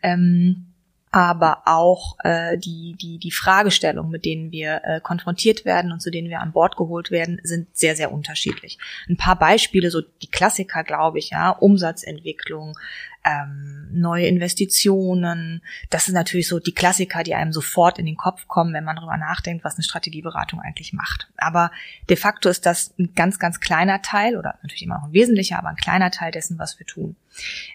Ähm, 0.03 0.70
aber 1.13 1.63
auch 1.67 2.17
äh, 2.23 2.57
die, 2.57 2.95
die, 3.01 3.19
die 3.19 3.33
Fragestellungen, 3.33 4.13
mit 4.13 4.25
denen 4.25 4.53
wir 4.53 4.83
äh, 4.85 5.01
konfrontiert 5.01 5.65
werden 5.65 5.91
und 5.91 6.01
zu 6.01 6.11
denen 6.11 6.29
wir 6.29 6.41
an 6.41 6.53
Bord 6.53 6.77
geholt 6.77 7.11
werden, 7.11 7.41
sind 7.43 7.77
sehr, 7.77 7.97
sehr 7.97 8.13
unterschiedlich. 8.13 8.79
Ein 9.09 9.17
paar 9.17 9.37
Beispiele, 9.37 9.91
so 9.91 10.03
die 10.23 10.31
Klassiker, 10.31 10.85
glaube 10.85 11.19
ich, 11.19 11.31
ja, 11.31 11.51
Umsatzentwicklung, 11.51 12.77
ähm, 13.25 13.89
neue 13.93 14.27
Investitionen. 14.27 15.63
Das 15.91 16.05
sind 16.05 16.15
natürlich 16.15 16.49
so 16.49 16.59
die 16.59 16.73
Klassiker, 16.73 17.23
die 17.23 17.35
einem 17.35 17.53
sofort 17.53 17.99
in 17.99 18.07
den 18.07 18.17
Kopf 18.17 18.47
kommen, 18.47 18.73
wenn 18.73 18.85
man 18.85 18.97
darüber 18.97 19.17
nachdenkt, 19.17 19.65
was 19.65 19.75
eine 19.75 19.85
Strategieberatung 19.85 20.61
eigentlich 20.61 20.93
macht. 20.93 21.29
Aber 21.37 21.71
de 22.09 22.17
facto 22.17 22.49
ist 22.49 22.67
das 22.67 22.95
ein 22.99 23.15
ganz, 23.15 23.39
ganz 23.39 23.61
kleiner 23.61 24.01
Teil 24.01 24.37
oder 24.37 24.59
natürlich 24.63 24.85
immer 24.85 24.99
noch 24.99 25.09
ein 25.09 25.13
wesentlicher, 25.13 25.59
aber 25.59 25.69
ein 25.69 25.77
kleiner 25.77 26.11
Teil 26.11 26.33
dessen, 26.33 26.59
was 26.59 26.79
wir 26.79 26.87
tun. 26.87 27.17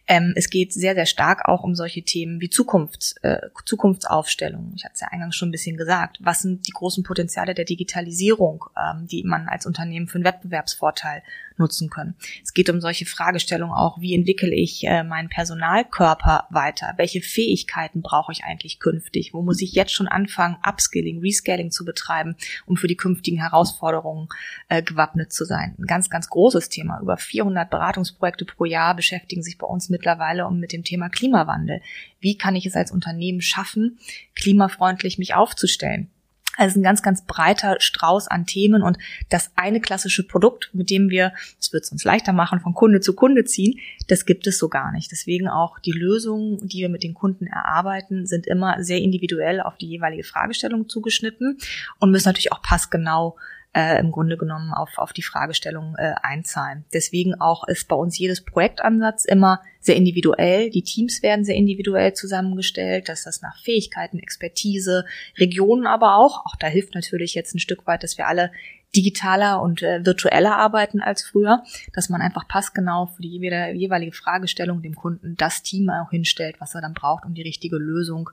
Ähm, 0.08 0.34
es 0.36 0.50
geht 0.50 0.74
sehr, 0.74 0.94
sehr 0.94 1.06
stark 1.06 1.48
auch 1.48 1.64
um 1.64 1.76
solche 1.76 2.04
Themen 2.04 2.40
wie 2.42 2.50
Zukunfts, 2.50 3.16
äh, 3.24 3.40
Zukunftsaufstellung. 3.66 4.74
Ich 4.76 4.84
hatte 4.84 4.94
es 4.96 5.02
ja 5.02 5.08
eingangs 5.10 5.36
schon 5.36 5.50
ein 5.50 5.52
bisschen 5.52 5.78
gesagt. 5.78 6.18
Was 6.22 6.42
sind 6.42 6.68
die 6.68 6.72
großen 6.72 7.04
Potenziale 7.04 7.56
der 7.56 7.66
Digitalisierung, 7.66 8.66
ähm, 8.78 9.08
die 9.08 9.24
man 9.24 9.48
als 9.48 9.66
Unternehmen 9.66 10.08
für 10.08 10.16
einen 10.16 10.26
Wettbewerbsvorteil 10.26 11.24
nutzen 11.58 11.90
können? 11.90 12.16
Es 12.44 12.54
geht 12.54 12.70
um 12.70 12.82
solche 12.82 13.06
Fragestellungen 13.06 13.76
auch, 13.76 14.00
wie 14.00 14.14
entwickle 14.14 14.54
ich 14.54 14.86
äh, 14.86 15.04
meinen 15.04 15.30
Personalkörper 15.30 16.48
weiter? 16.52 16.94
Welche 16.98 17.22
Fähigkeiten 17.22 18.02
brauche 18.02 18.32
ich 18.32 18.44
eigentlich 18.44 18.80
künftig? 18.80 19.34
Wo 19.34 19.42
muss 19.42 19.62
ich 19.62 19.74
jetzt 19.74 19.94
schon 19.94 20.08
anfangen, 20.08 20.58
Upskilling, 20.68 21.20
Rescaling 21.20 21.72
zu 21.72 21.86
betreiben, 21.86 22.36
um 22.66 22.78
für 22.78 22.88
die 22.88 22.98
künftigen 22.98 23.38
Herausforderungen 23.38 24.28
äh, 24.70 24.84
gewappnet 24.84 25.34
zu 25.34 25.46
sein? 25.46 25.76
Ein 25.80 25.88
ganz, 25.88 26.10
ganz 26.10 26.30
großes 26.30 26.70
Thema. 26.70 27.00
Über 27.02 27.18
400 27.18 27.70
Beratungsprojekte 27.70 28.46
pro 28.46 28.66
Jahr 28.66 28.96
beschäftigen 28.96 29.42
sich 29.46 29.58
bei 29.58 29.68
uns 29.68 29.90
mittlerweile 29.90 30.46
um 30.48 30.60
mit 30.60 30.74
dem 30.74 30.84
Thema 30.84 31.08
Klimawandel. 31.08 31.82
Wie 32.20 32.38
kann 32.38 32.56
ich 32.56 32.66
es 32.66 32.76
als 32.76 32.92
Unternehmen 32.92 33.42
schaffen, 33.42 33.98
klimafreundlich 34.36 35.18
mich 35.18 35.36
aufzustellen? 35.36 36.10
Also 36.58 36.80
ein 36.80 36.84
ganz, 36.84 37.02
ganz 37.02 37.26
breiter 37.26 37.78
Strauß 37.80 38.28
an 38.28 38.46
Themen 38.46 38.82
und 38.82 38.98
das 39.30 39.52
eine 39.56 39.82
klassische 39.82 40.26
Produkt, 40.26 40.70
mit 40.74 40.90
dem 40.90 41.10
wir, 41.10 41.34
das 41.58 41.74
wird 41.74 41.84
es 41.84 41.92
uns 41.92 42.04
leichter 42.04 42.34
machen, 42.34 42.60
von 42.60 42.74
Kunde 42.74 43.02
zu 43.02 43.14
Kunde 43.14 43.44
ziehen, 43.44 43.80
das 44.08 44.26
gibt 44.26 44.48
es 44.48 44.58
so 44.58 44.70
gar 44.70 44.92
nicht. 44.92 45.12
Deswegen 45.12 45.48
auch 45.50 45.80
die 45.80 45.92
Lösungen, 45.92 46.66
die 46.68 46.80
wir 46.80 46.90
mit 46.90 47.04
den 47.04 47.14
Kunden 47.14 47.48
erarbeiten, 47.48 48.26
sind 48.26 48.48
immer 48.48 48.84
sehr 48.84 49.00
individuell 49.00 49.62
auf 49.62 49.78
die 49.78 49.88
jeweilige 49.88 50.24
Fragestellung 50.24 50.88
zugeschnitten 50.88 51.58
und 52.00 52.12
müssen 52.12 52.30
natürlich 52.30 52.52
auch 52.52 52.62
passgenau 52.62 53.36
äh, 53.76 54.00
im 54.00 54.12
Grunde 54.12 54.38
genommen 54.38 54.74
auf, 54.74 54.98
auf 54.98 55.12
die 55.12 55.22
Fragestellung 55.22 55.96
äh, 55.98 56.14
einzahlen. 56.22 56.86
Deswegen 56.94 57.36
auch 57.42 57.68
ist 57.68 57.88
bei 57.90 57.96
uns 57.96 58.18
jedes 58.18 58.44
Projektansatz 58.44 59.26
immer 59.26 59.62
sehr 59.82 59.98
individuell. 59.98 60.70
Die 60.70 60.82
Teams 60.82 61.22
werden 61.22 61.44
sehr 61.44 61.56
individuell 61.56 62.14
zusammengestellt, 62.14 63.10
dass 63.10 63.24
das 63.24 63.42
nach 63.42 63.60
Fähigkeiten, 63.62 64.18
Expertise, 64.18 65.06
Regionen 65.38 65.88
aber 65.88 66.16
auch, 66.16 66.46
auch 66.46 66.56
da 66.56 66.68
hilft 66.68 66.96
natürlich 66.96 67.36
jetzt 67.36 67.54
ein 67.54 67.60
Stück 67.60 67.86
weit, 67.86 68.04
dass 68.04 68.18
wir 68.18 68.28
alle 68.28 68.52
digitaler 68.96 69.62
und 69.62 69.84
äh, 69.84 70.06
virtueller 70.06 70.56
arbeiten 70.56 71.02
als 71.02 71.24
früher, 71.24 71.64
dass 71.94 72.08
man 72.08 72.22
einfach 72.22 72.48
passgenau 72.48 73.08
für 73.08 73.22
die 73.22 73.28
jeweilige 73.28 74.14
Fragestellung 74.14 74.82
dem 74.82 74.96
Kunden 74.96 75.36
das 75.36 75.64
Team 75.64 75.90
auch 75.90 76.12
hinstellt, 76.12 76.56
was 76.60 76.76
er 76.76 76.82
dann 76.82 76.94
braucht, 76.94 77.26
um 77.26 77.34
die 77.34 77.42
richtige 77.42 77.76
Lösung 77.76 78.30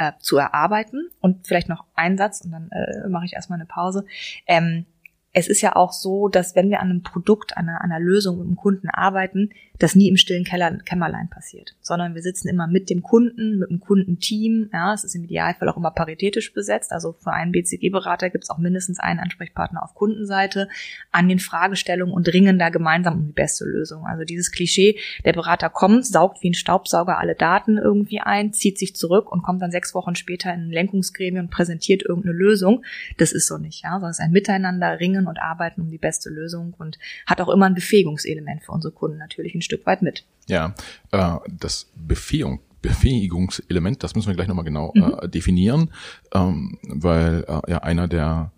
äh, 0.00 0.12
zu 0.18 0.38
erarbeiten. 0.38 1.10
Und 1.20 1.46
vielleicht 1.46 1.68
noch 1.68 1.84
ein 1.94 2.16
Satz 2.16 2.40
und 2.40 2.50
dann 2.50 2.70
äh, 2.70 3.06
mache 3.08 3.26
ich 3.26 3.34
erstmal 3.34 3.58
eine 3.58 3.66
Pause. 3.66 4.06
Ähm, 4.46 4.86
es 5.32 5.48
ist 5.48 5.60
ja 5.60 5.76
auch 5.76 5.92
so, 5.92 6.28
dass 6.28 6.56
wenn 6.56 6.70
wir 6.70 6.80
an 6.80 6.90
einem 6.90 7.02
Produkt, 7.02 7.56
an 7.56 7.68
einer, 7.68 7.80
einer 7.82 8.00
Lösung 8.00 8.38
mit 8.38 8.48
dem 8.48 8.56
Kunden 8.56 8.88
arbeiten, 8.88 9.50
das 9.78 9.94
nie 9.94 10.08
im 10.08 10.16
stillen 10.16 10.44
Keller, 10.44 10.76
Kämmerlein 10.84 11.30
passiert, 11.30 11.74
sondern 11.80 12.14
wir 12.14 12.20
sitzen 12.20 12.48
immer 12.48 12.66
mit 12.66 12.90
dem 12.90 13.02
Kunden, 13.02 13.58
mit 13.58 13.70
dem 13.70 13.80
Kundenteam. 13.80 14.68
Ja, 14.72 14.92
es 14.92 15.04
ist 15.04 15.14
im 15.14 15.24
Idealfall 15.24 15.68
auch 15.68 15.76
immer 15.76 15.90
paritätisch 15.90 16.52
besetzt. 16.52 16.92
Also 16.92 17.12
für 17.12 17.32
einen 17.32 17.52
BCG-Berater 17.52 18.28
gibt 18.28 18.44
es 18.44 18.50
auch 18.50 18.58
mindestens 18.58 19.00
einen 19.00 19.20
Ansprechpartner 19.20 19.82
auf 19.82 19.94
Kundenseite 19.94 20.68
an 21.12 21.28
den 21.28 21.38
Fragestellungen 21.38 22.14
und 22.14 22.28
ringen 22.28 22.58
da 22.58 22.68
gemeinsam 22.68 23.18
um 23.18 23.26
die 23.26 23.32
beste 23.32 23.64
Lösung. 23.64 24.04
Also 24.04 24.24
dieses 24.24 24.52
Klischee, 24.52 24.98
der 25.24 25.32
Berater 25.32 25.70
kommt, 25.70 26.04
saugt 26.04 26.42
wie 26.42 26.50
ein 26.50 26.54
Staubsauger 26.54 27.18
alle 27.18 27.34
Daten 27.34 27.78
irgendwie 27.78 28.20
ein, 28.20 28.52
zieht 28.52 28.78
sich 28.78 28.94
zurück 28.94 29.32
und 29.32 29.42
kommt 29.42 29.62
dann 29.62 29.70
sechs 29.70 29.94
Wochen 29.94 30.14
später 30.14 30.52
in 30.52 30.68
ein 30.68 30.70
Lenkungsgremium 30.70 31.46
und 31.46 31.50
präsentiert 31.50 32.02
irgendeine 32.02 32.36
Lösung. 32.36 32.84
Das 33.16 33.32
ist 33.32 33.46
so 33.46 33.56
nicht, 33.56 33.82
ja, 33.82 33.92
sondern 33.92 34.10
es 34.10 34.18
ist 34.18 34.24
ein 34.24 34.32
Miteinander, 34.32 35.00
ringen 35.00 35.19
und 35.26 35.38
arbeiten 35.38 35.80
um 35.82 35.90
die 35.90 35.98
beste 35.98 36.30
Lösung 36.30 36.74
und 36.78 36.98
hat 37.26 37.40
auch 37.40 37.48
immer 37.48 37.66
ein 37.66 37.74
Befähigungselement 37.74 38.62
für 38.62 38.72
unsere 38.72 38.92
Kunden 38.92 39.18
natürlich 39.18 39.54
Stück 39.62 39.86
weit 39.86 40.02
mit. 40.02 40.24
Ja, 40.48 40.74
äh, 41.12 41.36
das 41.48 41.90
Befähigung, 41.94 42.60
Befähigungselement, 42.82 44.02
das 44.02 44.14
müssen 44.14 44.28
wir 44.28 44.34
gleich 44.34 44.48
nochmal 44.48 44.64
genau 44.64 44.92
mhm. 44.94 45.16
äh, 45.20 45.28
definieren, 45.28 45.90
ähm, 46.32 46.78
weil 46.82 47.44
äh, 47.46 47.70
ja 47.70 47.78
einer 47.78 48.08
der 48.08 48.52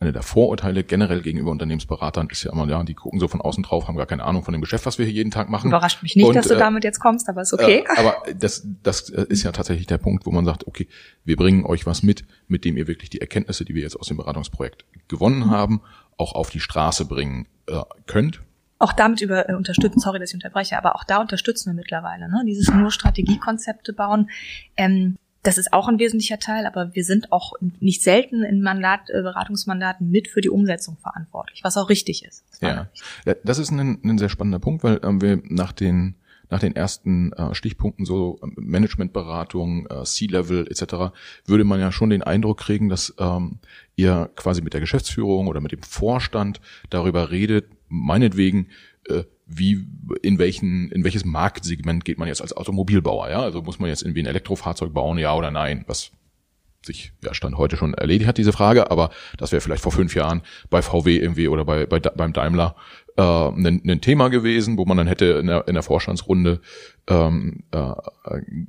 eine 0.00 0.12
der 0.12 0.22
Vorurteile 0.22 0.84
generell 0.84 1.22
gegenüber 1.22 1.50
Unternehmensberatern 1.50 2.28
ist 2.30 2.44
ja 2.44 2.52
immer, 2.52 2.68
ja, 2.68 2.82
die 2.84 2.94
gucken 2.94 3.18
so 3.18 3.26
von 3.26 3.40
außen 3.40 3.64
drauf, 3.64 3.88
haben 3.88 3.96
gar 3.96 4.06
keine 4.06 4.24
Ahnung 4.24 4.44
von 4.44 4.52
dem 4.52 4.60
Geschäft, 4.60 4.86
was 4.86 4.98
wir 4.98 5.04
hier 5.04 5.14
jeden 5.14 5.32
Tag 5.32 5.48
machen. 5.48 5.68
Überrascht 5.68 6.02
mich 6.02 6.14
nicht, 6.14 6.24
Und, 6.24 6.36
dass 6.36 6.46
du 6.46 6.54
äh, 6.54 6.58
damit 6.58 6.84
jetzt 6.84 7.00
kommst, 7.00 7.28
aber 7.28 7.42
ist 7.42 7.52
okay. 7.52 7.84
Äh, 7.84 7.98
aber 7.98 8.22
das, 8.38 8.64
das 8.84 9.08
ist 9.08 9.42
ja 9.42 9.50
tatsächlich 9.50 9.88
der 9.88 9.98
Punkt, 9.98 10.24
wo 10.24 10.30
man 10.30 10.44
sagt, 10.44 10.68
okay, 10.68 10.86
wir 11.24 11.36
bringen 11.36 11.64
euch 11.64 11.84
was 11.84 12.04
mit, 12.04 12.24
mit 12.46 12.64
dem 12.64 12.76
ihr 12.76 12.86
wirklich 12.86 13.10
die 13.10 13.20
Erkenntnisse, 13.20 13.64
die 13.64 13.74
wir 13.74 13.82
jetzt 13.82 13.98
aus 13.98 14.06
dem 14.06 14.18
Beratungsprojekt 14.18 14.84
gewonnen 15.08 15.40
mhm. 15.40 15.50
haben, 15.50 15.80
auch 16.18 16.34
auf 16.34 16.50
die 16.50 16.60
Straße 16.60 17.06
bringen 17.06 17.46
äh, 17.66 17.80
könnt 18.06 18.40
auch 18.78 18.92
damit 18.92 19.20
über 19.20 19.48
äh, 19.48 19.54
unterstützen, 19.54 19.98
sorry, 19.98 20.18
dass 20.18 20.30
ich 20.30 20.34
unterbreche, 20.34 20.78
aber 20.78 20.94
auch 20.94 21.04
da 21.04 21.20
unterstützen 21.20 21.70
wir 21.70 21.74
mittlerweile. 21.74 22.28
Ne? 22.28 22.44
Dieses 22.46 22.72
nur 22.72 22.90
Strategiekonzepte 22.90 23.92
bauen, 23.92 24.30
ähm, 24.76 25.16
das 25.42 25.56
ist 25.56 25.72
auch 25.72 25.88
ein 25.88 25.98
wesentlicher 25.98 26.38
Teil, 26.38 26.66
aber 26.66 26.94
wir 26.94 27.04
sind 27.04 27.32
auch 27.32 27.52
nicht 27.80 28.02
selten 28.02 28.42
in 28.42 28.60
Mandat, 28.60 29.08
äh, 29.08 29.22
Beratungsmandaten 29.22 30.10
mit 30.10 30.28
für 30.28 30.40
die 30.40 30.50
Umsetzung 30.50 30.96
verantwortlich, 30.98 31.62
was 31.64 31.76
auch 31.76 31.88
richtig 31.88 32.24
ist. 32.24 32.44
Ja, 32.60 32.88
das 33.44 33.58
ist 33.58 33.70
ein, 33.70 34.00
ein 34.04 34.18
sehr 34.18 34.28
spannender 34.28 34.58
Punkt, 34.58 34.82
weil 34.82 35.00
ähm, 35.04 35.20
wir 35.20 35.40
nach 35.44 35.72
den 35.72 36.16
nach 36.50 36.60
den 36.60 36.74
ersten 36.74 37.32
äh, 37.32 37.54
Stichpunkten 37.54 38.04
so 38.04 38.38
ähm, 38.42 38.54
Managementberatung, 38.56 39.86
äh, 39.86 40.04
C-Level 40.04 40.66
etc. 40.68 41.14
würde 41.46 41.64
man 41.64 41.80
ja 41.80 41.92
schon 41.92 42.10
den 42.10 42.22
Eindruck 42.22 42.58
kriegen, 42.58 42.88
dass 42.88 43.14
ähm, 43.18 43.58
ihr 43.96 44.30
quasi 44.36 44.62
mit 44.62 44.72
der 44.72 44.80
Geschäftsführung 44.80 45.46
oder 45.46 45.60
mit 45.60 45.72
dem 45.72 45.82
Vorstand 45.82 46.60
darüber 46.90 47.30
redet, 47.30 47.66
meinetwegen, 47.88 48.68
äh, 49.08 49.24
wie 49.46 49.86
in 50.22 50.38
welchen 50.38 50.90
in 50.90 51.04
welches 51.04 51.24
Marktsegment 51.24 52.04
geht 52.04 52.18
man 52.18 52.28
jetzt 52.28 52.42
als 52.42 52.52
Automobilbauer, 52.52 53.30
ja? 53.30 53.40
Also 53.40 53.62
muss 53.62 53.78
man 53.78 53.88
jetzt 53.88 54.02
irgendwie 54.02 54.22
ein 54.22 54.26
Elektrofahrzeug 54.26 54.92
bauen, 54.92 55.18
ja 55.18 55.34
oder 55.34 55.50
nein? 55.50 55.84
Was 55.86 56.12
sich 56.84 57.12
ja 57.24 57.34
Stand 57.34 57.56
heute 57.56 57.76
schon 57.76 57.94
erledigt 57.94 58.28
hat 58.28 58.38
diese 58.38 58.52
Frage, 58.52 58.90
aber 58.90 59.10
das 59.36 59.52
wäre 59.52 59.60
vielleicht 59.60 59.82
vor 59.82 59.92
fünf 59.92 60.14
Jahren 60.14 60.42
bei 60.70 60.82
VW 60.82 61.16
irgendwie 61.16 61.48
oder 61.48 61.64
bei, 61.64 61.86
bei 61.86 61.98
beim 61.98 62.32
Daimler 62.32 62.76
äh, 63.18 63.22
ein, 63.22 63.82
ein 63.84 64.00
Thema 64.00 64.28
gewesen, 64.28 64.78
wo 64.78 64.84
man 64.84 64.96
dann 64.96 65.08
hätte 65.08 65.26
in 65.26 65.48
der, 65.48 65.66
in 65.66 65.74
der 65.74 65.82
Vorstandsrunde 65.82 66.60
ähm, 67.08 67.64
äh, 67.72 67.92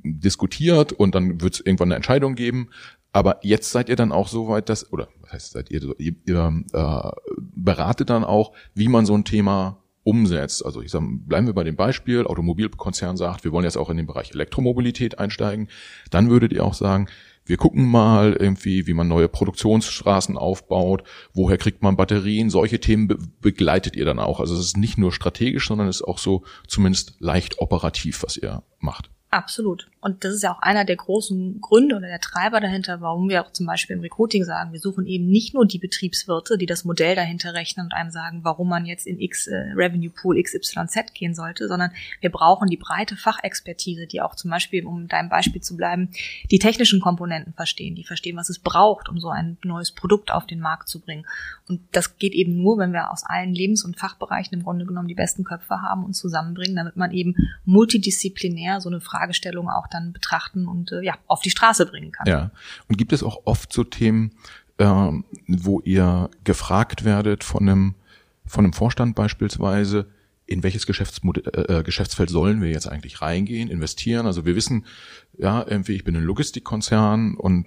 diskutiert 0.02 0.92
und 0.92 1.14
dann 1.14 1.40
wird 1.40 1.54
es 1.54 1.60
irgendwann 1.60 1.88
eine 1.88 1.96
Entscheidung 1.96 2.34
geben. 2.34 2.70
Aber 3.12 3.38
jetzt 3.42 3.70
seid 3.70 3.88
ihr 3.88 3.96
dann 3.96 4.12
auch 4.12 4.28
so 4.28 4.48
weit, 4.48 4.68
dass, 4.68 4.92
oder 4.92 5.08
was 5.20 5.32
heißt 5.32 5.52
seid 5.52 5.70
ihr, 5.70 5.94
ihr, 5.98 6.14
ihr 6.26 6.64
äh, 6.72 7.10
beratet 7.38 8.10
dann 8.10 8.24
auch, 8.24 8.52
wie 8.74 8.88
man 8.88 9.06
so 9.06 9.14
ein 9.14 9.24
Thema 9.24 9.78
umsetzt. 10.02 10.64
Also 10.64 10.82
ich 10.82 10.90
sag, 10.90 11.02
bleiben 11.08 11.46
wir 11.46 11.54
bei 11.54 11.64
dem 11.64 11.76
Beispiel, 11.76 12.26
Automobilkonzern 12.26 13.16
sagt, 13.16 13.44
wir 13.44 13.52
wollen 13.52 13.64
jetzt 13.64 13.76
auch 13.76 13.90
in 13.90 13.96
den 13.96 14.06
Bereich 14.06 14.32
Elektromobilität 14.32 15.18
einsteigen, 15.18 15.68
dann 16.10 16.30
würdet 16.30 16.52
ihr 16.52 16.64
auch 16.64 16.74
sagen, 16.74 17.06
wir 17.44 17.56
gucken 17.56 17.86
mal 17.86 18.36
irgendwie, 18.38 18.86
wie 18.86 18.94
man 18.94 19.08
neue 19.08 19.28
Produktionsstraßen 19.28 20.36
aufbaut, 20.36 21.02
woher 21.32 21.58
kriegt 21.58 21.82
man 21.82 21.96
Batterien, 21.96 22.50
solche 22.50 22.80
Themen 22.80 23.08
be 23.08 23.18
begleitet 23.40 23.96
ihr 23.96 24.04
dann 24.04 24.18
auch. 24.18 24.40
Also 24.40 24.54
es 24.54 24.60
ist 24.60 24.76
nicht 24.76 24.98
nur 24.98 25.12
strategisch, 25.12 25.68
sondern 25.68 25.88
es 25.88 25.96
ist 25.96 26.06
auch 26.06 26.18
so 26.18 26.44
zumindest 26.68 27.16
leicht 27.18 27.58
operativ, 27.58 28.22
was 28.22 28.36
ihr 28.36 28.62
macht. 28.78 29.10
Absolut. 29.30 29.88
Und 30.00 30.24
das 30.24 30.34
ist 30.34 30.42
ja 30.42 30.52
auch 30.52 30.60
einer 30.60 30.84
der 30.84 30.96
großen 30.96 31.60
Gründe 31.60 31.96
oder 31.96 32.08
der 32.08 32.20
Treiber 32.20 32.60
dahinter, 32.60 33.00
warum 33.00 33.28
wir 33.28 33.44
auch 33.44 33.52
zum 33.52 33.66
Beispiel 33.66 33.96
im 33.96 34.02
Recruiting 34.02 34.44
sagen, 34.44 34.72
wir 34.72 34.80
suchen 34.80 35.06
eben 35.06 35.28
nicht 35.28 35.54
nur 35.54 35.66
die 35.66 35.78
Betriebswirte, 35.78 36.58
die 36.58 36.66
das 36.66 36.84
Modell 36.84 37.14
dahinter 37.14 37.54
rechnen 37.54 37.86
und 37.86 37.92
einem 37.92 38.10
sagen, 38.10 38.40
warum 38.42 38.68
man 38.68 38.86
jetzt 38.86 39.06
in 39.06 39.20
X 39.20 39.46
äh, 39.46 39.72
Revenue 39.74 40.10
Pool 40.10 40.42
XYZ 40.42 41.14
gehen 41.14 41.34
sollte, 41.34 41.68
sondern 41.68 41.92
wir 42.20 42.30
brauchen 42.30 42.68
die 42.68 42.76
breite 42.76 43.16
Fachexpertise, 43.16 44.06
die 44.06 44.20
auch 44.20 44.34
zum 44.34 44.50
Beispiel, 44.50 44.84
um 44.84 45.08
deinem 45.08 45.28
Beispiel 45.28 45.60
zu 45.60 45.76
bleiben, 45.76 46.10
die 46.50 46.58
technischen 46.58 47.00
Komponenten 47.00 47.52
verstehen, 47.52 47.94
die 47.94 48.04
verstehen, 48.04 48.36
was 48.36 48.50
es 48.50 48.58
braucht, 48.58 49.08
um 49.08 49.18
so 49.18 49.28
ein 49.28 49.58
neues 49.64 49.92
Produkt 49.92 50.30
auf 50.32 50.46
den 50.46 50.60
Markt 50.60 50.88
zu 50.88 51.00
bringen. 51.00 51.26
Und 51.68 51.80
das 51.92 52.18
geht 52.18 52.32
eben 52.32 52.60
nur, 52.60 52.78
wenn 52.78 52.92
wir 52.92 53.12
aus 53.12 53.24
allen 53.24 53.54
Lebens- 53.54 53.84
und 53.84 53.98
Fachbereichen 53.98 54.58
im 54.58 54.64
Grunde 54.64 54.86
genommen 54.86 55.08
die 55.08 55.14
besten 55.14 55.44
Köpfe 55.44 55.82
haben 55.82 56.04
und 56.04 56.14
zusammenbringen, 56.14 56.76
damit 56.76 56.96
man 56.96 57.12
eben 57.12 57.36
multidisziplinär 57.64 58.80
so 58.80 58.88
eine 58.88 59.00
Frage 59.00 59.20
Fragestellung 59.20 59.68
auch 59.68 59.86
dann 59.90 60.12
betrachten 60.12 60.66
und 60.66 60.92
äh, 60.92 61.02
ja, 61.02 61.14
auf 61.26 61.40
die 61.40 61.50
Straße 61.50 61.86
bringen 61.86 62.12
kann. 62.12 62.26
Ja. 62.26 62.50
Und 62.88 62.96
gibt 62.96 63.12
es 63.12 63.22
auch 63.22 63.42
oft 63.44 63.72
so 63.72 63.84
Themen, 63.84 64.32
äh, 64.78 65.10
wo 65.46 65.80
ihr 65.80 66.30
gefragt 66.44 67.04
werdet 67.04 67.44
von 67.44 67.68
einem, 67.68 67.94
von 68.46 68.64
einem 68.64 68.72
Vorstand 68.72 69.14
beispielsweise, 69.14 70.06
in 70.46 70.64
welches 70.64 70.86
Geschäftsmodell, 70.86 71.44
äh, 71.54 71.78
äh, 71.78 71.82
Geschäftsfeld 71.84 72.28
sollen 72.28 72.60
wir 72.60 72.70
jetzt 72.70 72.88
eigentlich 72.88 73.22
reingehen, 73.22 73.70
investieren? 73.70 74.26
Also 74.26 74.44
wir 74.44 74.56
wissen, 74.56 74.84
ja, 75.40 75.64
irgendwie, 75.66 75.94
ich 75.94 76.04
bin 76.04 76.16
ein 76.16 76.22
Logistikkonzern 76.22 77.34
und 77.34 77.66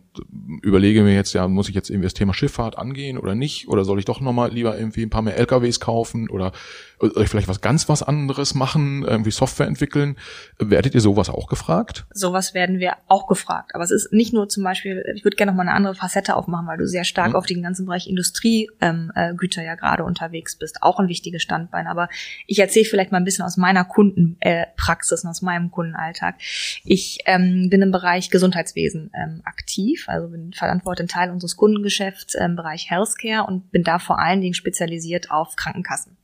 überlege 0.62 1.02
mir 1.02 1.16
jetzt, 1.16 1.34
ja, 1.34 1.48
muss 1.48 1.70
ich 1.70 1.76
jetzt 1.76 1.90
irgendwie 1.90 2.06
das 2.06 2.14
Thema 2.14 2.34
Schifffahrt 2.34 2.78
angehen 2.78 3.18
oder 3.18 3.34
nicht? 3.34 3.68
Oder 3.68 3.84
soll 3.84 3.98
ich 3.98 4.06
doch 4.06 4.22
nochmal 4.22 4.52
lieber 4.52 4.78
irgendwie 4.78 5.02
ein 5.02 5.10
paar 5.10 5.24
mehr 5.24 5.38
LKWs 5.38 5.80
kaufen 5.80 6.30
oder, 6.30 6.52
oder 7.00 7.26
vielleicht 7.26 7.48
was 7.48 7.62
ganz 7.62 7.90
was 7.90 8.04
anderes 8.04 8.54
machen, 8.54 9.04
irgendwie 9.04 9.32
Software 9.32 9.66
entwickeln? 9.66 10.18
Werdet 10.60 10.94
ihr 10.94 11.02
sowas 11.02 11.30
auch 11.30 11.48
gefragt? 11.48 12.06
Sowas 12.14 12.54
werden 12.54 12.78
wir 12.78 12.94
auch 13.08 13.26
gefragt. 13.26 13.74
Aber 13.74 13.84
es 13.84 13.92
ist 13.92 14.14
nicht 14.14 14.34
nur 14.34 14.48
zum 14.50 14.64
Beispiel, 14.64 15.04
ich 15.16 15.24
würde 15.24 15.36
gerne 15.36 15.52
nochmal 15.52 15.68
eine 15.68 15.76
andere 15.76 15.96
Facette 15.96 16.36
aufmachen, 16.36 16.68
weil 16.68 16.78
du 16.78 16.88
sehr 16.88 17.06
stark 17.06 17.30
mhm. 17.30 17.36
auf 17.36 17.48
den 17.48 17.64
ganzen 17.64 17.88
Bereich 17.88 18.08
Industriegüter 18.08 18.78
ähm, 18.82 19.12
äh, 19.16 19.66
ja 19.66 19.74
gerade 19.74 20.04
unterwegs 20.04 20.58
bist. 20.58 20.84
Auch 20.84 21.00
ein 21.00 21.08
wichtiges 21.08 21.42
Standbein. 21.42 21.88
Aber 21.88 22.08
ich 22.46 22.60
erzähle 22.60 22.86
vielleicht 22.86 23.12
mal 23.12 23.18
ein 23.18 23.26
bisschen 23.26 23.46
aus 23.46 23.58
meiner 23.58 23.84
Kundenpraxis 23.84 25.24
äh, 25.24 25.26
und 25.26 25.32
aus 25.32 25.42
meinem 25.42 25.72
Kundenalltag. 25.72 26.36
Ich 26.84 27.18
ähm, 27.26 27.63
bin 27.70 27.82
im 27.82 27.92
Bereich 27.92 28.30
Gesundheitswesen 28.30 29.12
ähm, 29.14 29.42
aktiv, 29.44 30.06
also 30.08 30.30
bin 30.30 30.54
verantwortlich 30.54 31.10
Teil 31.10 31.32
unseres 31.32 31.56
Kundengeschäfts 31.56 32.36
im 32.36 32.56
Bereich 32.56 32.90
Healthcare 32.90 33.46
und 33.46 33.72
bin 33.72 33.84
da 33.84 34.00
vor 34.00 34.20
allen 34.20 34.42
Dingen 34.42 34.54
spezialisiert 34.54 35.32
auf 35.32 35.56
Krankenkassen. 35.56 36.18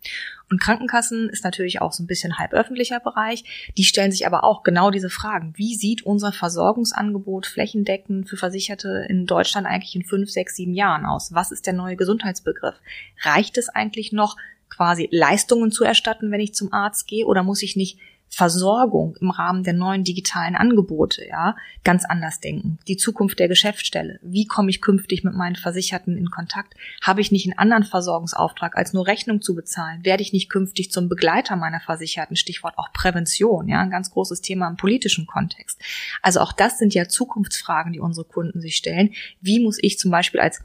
Und 0.49 0.59
Krankenkassen 0.59 1.29
ist 1.29 1.43
natürlich 1.43 1.79
auch 1.81 1.93
so 1.93 2.01
ein 2.01 2.07
bisschen 2.07 2.39
halb 2.39 2.53
öffentlicher 2.53 2.99
Bereich. 2.99 3.71
Die 3.77 3.83
stellen 3.83 4.11
sich 4.11 4.25
aber 4.25 4.43
auch 4.43 4.63
genau 4.63 4.89
diese 4.89 5.09
Fragen. 5.09 5.53
Wie 5.55 5.75
sieht 5.75 6.03
unser 6.03 6.31
Versorgungsangebot 6.31 7.45
flächendeckend 7.45 8.27
für 8.27 8.37
Versicherte 8.37 9.05
in 9.07 9.27
Deutschland 9.27 9.67
eigentlich 9.67 9.95
in 9.95 10.03
fünf, 10.03 10.31
sechs, 10.31 10.55
sieben 10.55 10.73
Jahren 10.73 11.05
aus? 11.05 11.33
Was 11.33 11.51
ist 11.51 11.67
der 11.67 11.73
neue 11.73 11.95
Gesundheitsbegriff? 11.95 12.75
Reicht 13.21 13.57
es 13.57 13.69
eigentlich 13.69 14.11
noch, 14.11 14.37
quasi 14.69 15.09
Leistungen 15.11 15.71
zu 15.71 15.83
erstatten, 15.83 16.31
wenn 16.31 16.39
ich 16.39 16.53
zum 16.53 16.71
Arzt 16.73 17.07
gehe? 17.07 17.25
Oder 17.25 17.43
muss 17.43 17.61
ich 17.61 17.75
nicht 17.75 17.99
Versorgung 18.29 19.15
im 19.19 19.31
Rahmen 19.31 19.63
der 19.63 19.73
neuen 19.73 20.03
digitalen 20.03 20.55
Angebote, 20.55 21.27
ja, 21.27 21.55
ganz 21.83 22.05
anders 22.05 22.39
denken. 22.39 22.79
Die 22.87 22.97
Zukunft 22.97 23.39
der 23.39 23.47
Geschäftsstelle. 23.47 24.19
Wie 24.21 24.45
komme 24.45 24.69
ich 24.69 24.81
künftig 24.81 25.23
mit 25.23 25.33
meinen 25.33 25.55
Versicherten 25.55 26.17
in 26.17 26.29
Kontakt? 26.29 26.73
Habe 27.01 27.21
ich 27.21 27.31
nicht 27.31 27.47
einen 27.47 27.57
anderen 27.57 27.83
Versorgungsauftrag 27.83 28.77
als 28.77 28.93
nur 28.93 29.07
Rechnung 29.07 29.41
zu 29.41 29.55
bezahlen? 29.55 30.05
Werde 30.05 30.23
ich 30.23 30.31
nicht 30.31 30.49
künftig 30.49 30.91
zum 30.91 31.09
Begleiter 31.09 31.55
meiner 31.55 31.79
Versicherten? 31.79 32.35
Stichwort 32.35 32.77
auch 32.77 32.93
Prävention, 32.93 33.67
ja, 33.67 33.81
ein 33.81 33.89
ganz 33.89 34.11
großes 34.11 34.41
Thema 34.41 34.67
im 34.67 34.77
politischen 34.77 35.25
Kontext. 35.25 35.81
Also 36.21 36.39
auch 36.39 36.53
das 36.53 36.77
sind 36.77 36.93
ja 36.93 37.07
Zukunftsfragen, 37.07 37.93
die 37.93 37.99
unsere 37.99 38.25
Kunden 38.25 38.61
sich 38.61 38.75
stellen. 38.75 39.13
Wie 39.41 39.59
muss 39.59 39.79
ich 39.81 39.97
zum 39.97 40.11
Beispiel 40.11 40.39
als 40.39 40.63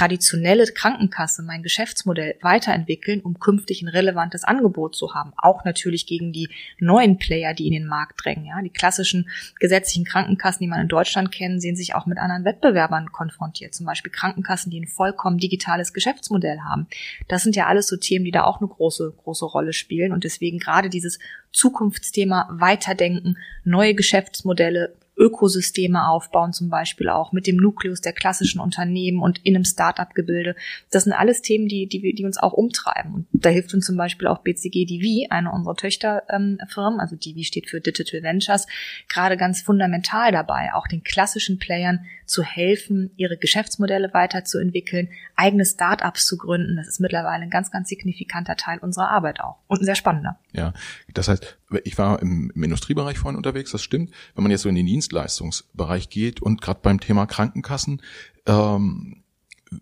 traditionelle 0.00 0.64
Krankenkasse, 0.64 1.42
mein 1.42 1.62
Geschäftsmodell 1.62 2.36
weiterentwickeln, 2.40 3.20
um 3.20 3.38
künftig 3.38 3.82
ein 3.82 3.88
relevantes 3.88 4.44
Angebot 4.44 4.96
zu 4.96 5.14
haben. 5.14 5.34
Auch 5.36 5.64
natürlich 5.66 6.06
gegen 6.06 6.32
die 6.32 6.48
neuen 6.78 7.18
Player, 7.18 7.52
die 7.52 7.66
in 7.66 7.74
den 7.74 7.86
Markt 7.86 8.24
drängen. 8.24 8.46
Ja, 8.46 8.62
die 8.62 8.70
klassischen 8.70 9.28
gesetzlichen 9.58 10.06
Krankenkassen, 10.06 10.62
die 10.62 10.68
man 10.68 10.80
in 10.80 10.88
Deutschland 10.88 11.30
kennt, 11.32 11.60
sehen 11.60 11.76
sich 11.76 11.94
auch 11.94 12.06
mit 12.06 12.16
anderen 12.16 12.46
Wettbewerbern 12.46 13.12
konfrontiert. 13.12 13.74
Zum 13.74 13.84
Beispiel 13.84 14.10
Krankenkassen, 14.10 14.70
die 14.70 14.80
ein 14.80 14.86
vollkommen 14.86 15.36
digitales 15.36 15.92
Geschäftsmodell 15.92 16.60
haben. 16.60 16.86
Das 17.28 17.42
sind 17.42 17.54
ja 17.54 17.66
alles 17.66 17.86
so 17.86 17.98
Themen, 17.98 18.24
die 18.24 18.30
da 18.30 18.44
auch 18.44 18.60
eine 18.60 18.68
große, 18.68 19.12
große 19.22 19.44
Rolle 19.44 19.74
spielen. 19.74 20.12
Und 20.12 20.24
deswegen 20.24 20.58
gerade 20.58 20.88
dieses 20.88 21.18
Zukunftsthema 21.52 22.48
Weiterdenken, 22.50 23.36
neue 23.64 23.94
Geschäftsmodelle, 23.94 24.94
Ökosysteme 25.20 26.08
aufbauen, 26.08 26.54
zum 26.54 26.70
Beispiel 26.70 27.10
auch 27.10 27.32
mit 27.32 27.46
dem 27.46 27.56
Nukleus 27.56 28.00
der 28.00 28.14
klassischen 28.14 28.58
Unternehmen 28.58 29.20
und 29.20 29.38
in 29.44 29.54
einem 29.54 29.64
Start-up-Gebilde. 29.64 30.56
Das 30.90 31.04
sind 31.04 31.12
alles 31.12 31.42
Themen, 31.42 31.68
die, 31.68 31.86
die, 31.86 32.14
die 32.14 32.24
uns 32.24 32.38
auch 32.38 32.54
umtreiben. 32.54 33.14
Und 33.14 33.26
da 33.32 33.50
hilft 33.50 33.74
uns 33.74 33.84
zum 33.84 33.98
Beispiel 33.98 34.26
auch 34.26 34.38
BCG 34.38 34.86
DV, 34.86 35.30
eine 35.30 35.52
unserer 35.52 35.76
Töchterfirmen, 35.76 37.00
also 37.00 37.16
DV 37.16 37.46
steht 37.46 37.68
für 37.68 37.80
Digital 37.80 38.22
Ventures, 38.22 38.66
gerade 39.08 39.36
ganz 39.36 39.60
fundamental 39.60 40.32
dabei, 40.32 40.72
auch 40.72 40.86
den 40.86 41.04
klassischen 41.04 41.58
Playern 41.58 42.06
zu 42.30 42.42
helfen, 42.42 43.10
ihre 43.16 43.36
Geschäftsmodelle 43.36 44.14
weiterzuentwickeln, 44.14 45.08
eigene 45.34 45.66
Start-ups 45.66 46.26
zu 46.26 46.38
gründen. 46.38 46.76
Das 46.76 46.86
ist 46.86 47.00
mittlerweile 47.00 47.42
ein 47.42 47.50
ganz, 47.50 47.70
ganz 47.70 47.88
signifikanter 47.88 48.56
Teil 48.56 48.78
unserer 48.78 49.10
Arbeit 49.10 49.40
auch 49.40 49.56
und 49.66 49.82
ein 49.82 49.84
sehr 49.84 49.96
spannender. 49.96 50.38
Ja, 50.52 50.72
das 51.12 51.28
heißt, 51.28 51.58
ich 51.84 51.98
war 51.98 52.22
im, 52.22 52.52
im 52.54 52.62
Industriebereich 52.62 53.18
vorhin 53.18 53.36
unterwegs, 53.36 53.72
das 53.72 53.82
stimmt. 53.82 54.12
Wenn 54.34 54.44
man 54.44 54.50
jetzt 54.50 54.62
so 54.62 54.68
in 54.68 54.74
den 54.76 54.86
Dienstleistungsbereich 55.10 56.08
geht 56.08 56.40
und 56.40 56.62
gerade 56.62 56.80
beim 56.82 57.00
Thema 57.00 57.26
Krankenkassen, 57.26 58.02
ähm, 58.46 59.16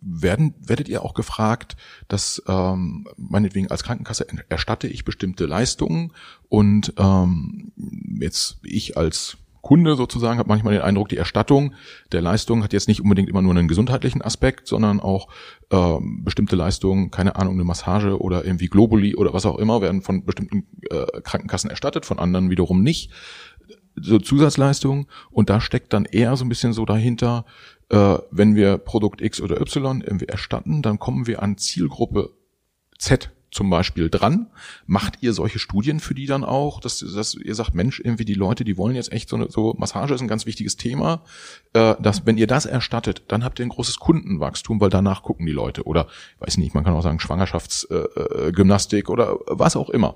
werden, 0.02 0.54
werdet 0.60 0.88
ihr 0.88 1.02
auch 1.02 1.14
gefragt, 1.14 1.76
dass 2.08 2.42
ähm, 2.46 3.06
meinetwegen 3.16 3.70
als 3.70 3.84
Krankenkasse 3.84 4.26
erstatte 4.50 4.86
ich 4.86 5.04
bestimmte 5.04 5.46
Leistungen 5.46 6.12
und 6.50 6.92
ähm, 6.98 7.72
jetzt 8.20 8.58
ich 8.62 8.98
als 8.98 9.38
Kunde 9.62 9.96
sozusagen 9.96 10.38
hat 10.38 10.46
manchmal 10.46 10.74
den 10.74 10.82
Eindruck, 10.82 11.08
die 11.08 11.16
Erstattung 11.16 11.74
der 12.12 12.20
Leistung 12.20 12.62
hat 12.62 12.72
jetzt 12.72 12.88
nicht 12.88 13.00
unbedingt 13.00 13.28
immer 13.28 13.42
nur 13.42 13.54
einen 13.54 13.68
gesundheitlichen 13.68 14.22
Aspekt, 14.22 14.66
sondern 14.66 15.00
auch 15.00 15.28
äh, 15.70 15.96
bestimmte 16.22 16.56
Leistungen, 16.56 17.10
keine 17.10 17.36
Ahnung, 17.36 17.54
eine 17.54 17.64
Massage 17.64 18.20
oder 18.20 18.44
irgendwie 18.44 18.68
Globuli 18.68 19.16
oder 19.16 19.32
was 19.32 19.46
auch 19.46 19.58
immer, 19.58 19.80
werden 19.80 20.02
von 20.02 20.24
bestimmten 20.24 20.66
äh, 20.90 21.20
Krankenkassen 21.22 21.70
erstattet, 21.70 22.06
von 22.06 22.18
anderen 22.18 22.50
wiederum 22.50 22.82
nicht. 22.82 23.10
So 24.02 24.18
Zusatzleistungen 24.18 25.06
und 25.30 25.50
da 25.50 25.60
steckt 25.60 25.92
dann 25.92 26.04
eher 26.04 26.36
so 26.36 26.44
ein 26.44 26.48
bisschen 26.48 26.72
so 26.72 26.84
dahinter, 26.84 27.44
äh, 27.90 28.18
wenn 28.30 28.54
wir 28.54 28.78
Produkt 28.78 29.20
X 29.20 29.40
oder 29.40 29.60
Y 29.60 30.02
irgendwie 30.02 30.26
erstatten, 30.26 30.82
dann 30.82 30.98
kommen 30.98 31.26
wir 31.26 31.42
an 31.42 31.56
Zielgruppe 31.56 32.30
Z 32.98 33.30
zum 33.50 33.70
Beispiel 33.70 34.10
dran? 34.10 34.48
Macht 34.86 35.22
ihr 35.22 35.32
solche 35.32 35.58
Studien 35.58 36.00
für 36.00 36.14
die 36.14 36.26
dann 36.26 36.44
auch, 36.44 36.80
dass, 36.80 36.98
dass 36.98 37.34
ihr 37.34 37.54
sagt, 37.54 37.74
Mensch, 37.74 38.00
irgendwie 38.00 38.24
die 38.24 38.34
Leute, 38.34 38.64
die 38.64 38.76
wollen 38.76 38.94
jetzt 38.94 39.12
echt 39.12 39.28
so 39.28 39.36
eine, 39.36 39.50
so 39.50 39.74
Massage 39.78 40.14
ist 40.14 40.20
ein 40.20 40.28
ganz 40.28 40.46
wichtiges 40.46 40.76
Thema, 40.76 41.22
äh, 41.72 41.94
dass 42.00 42.26
wenn 42.26 42.36
ihr 42.36 42.46
das 42.46 42.66
erstattet, 42.66 43.22
dann 43.28 43.44
habt 43.44 43.58
ihr 43.58 43.66
ein 43.66 43.70
großes 43.70 43.98
Kundenwachstum, 43.98 44.80
weil 44.80 44.90
danach 44.90 45.22
gucken 45.22 45.46
die 45.46 45.52
Leute 45.52 45.84
oder, 45.84 46.08
weiß 46.40 46.58
nicht, 46.58 46.74
man 46.74 46.84
kann 46.84 46.94
auch 46.94 47.02
sagen 47.02 47.20
Schwangerschaftsgymnastik 47.20 49.04
äh, 49.04 49.10
äh 49.10 49.12
oder 49.12 49.38
was 49.46 49.76
auch 49.76 49.90
immer. 49.90 50.14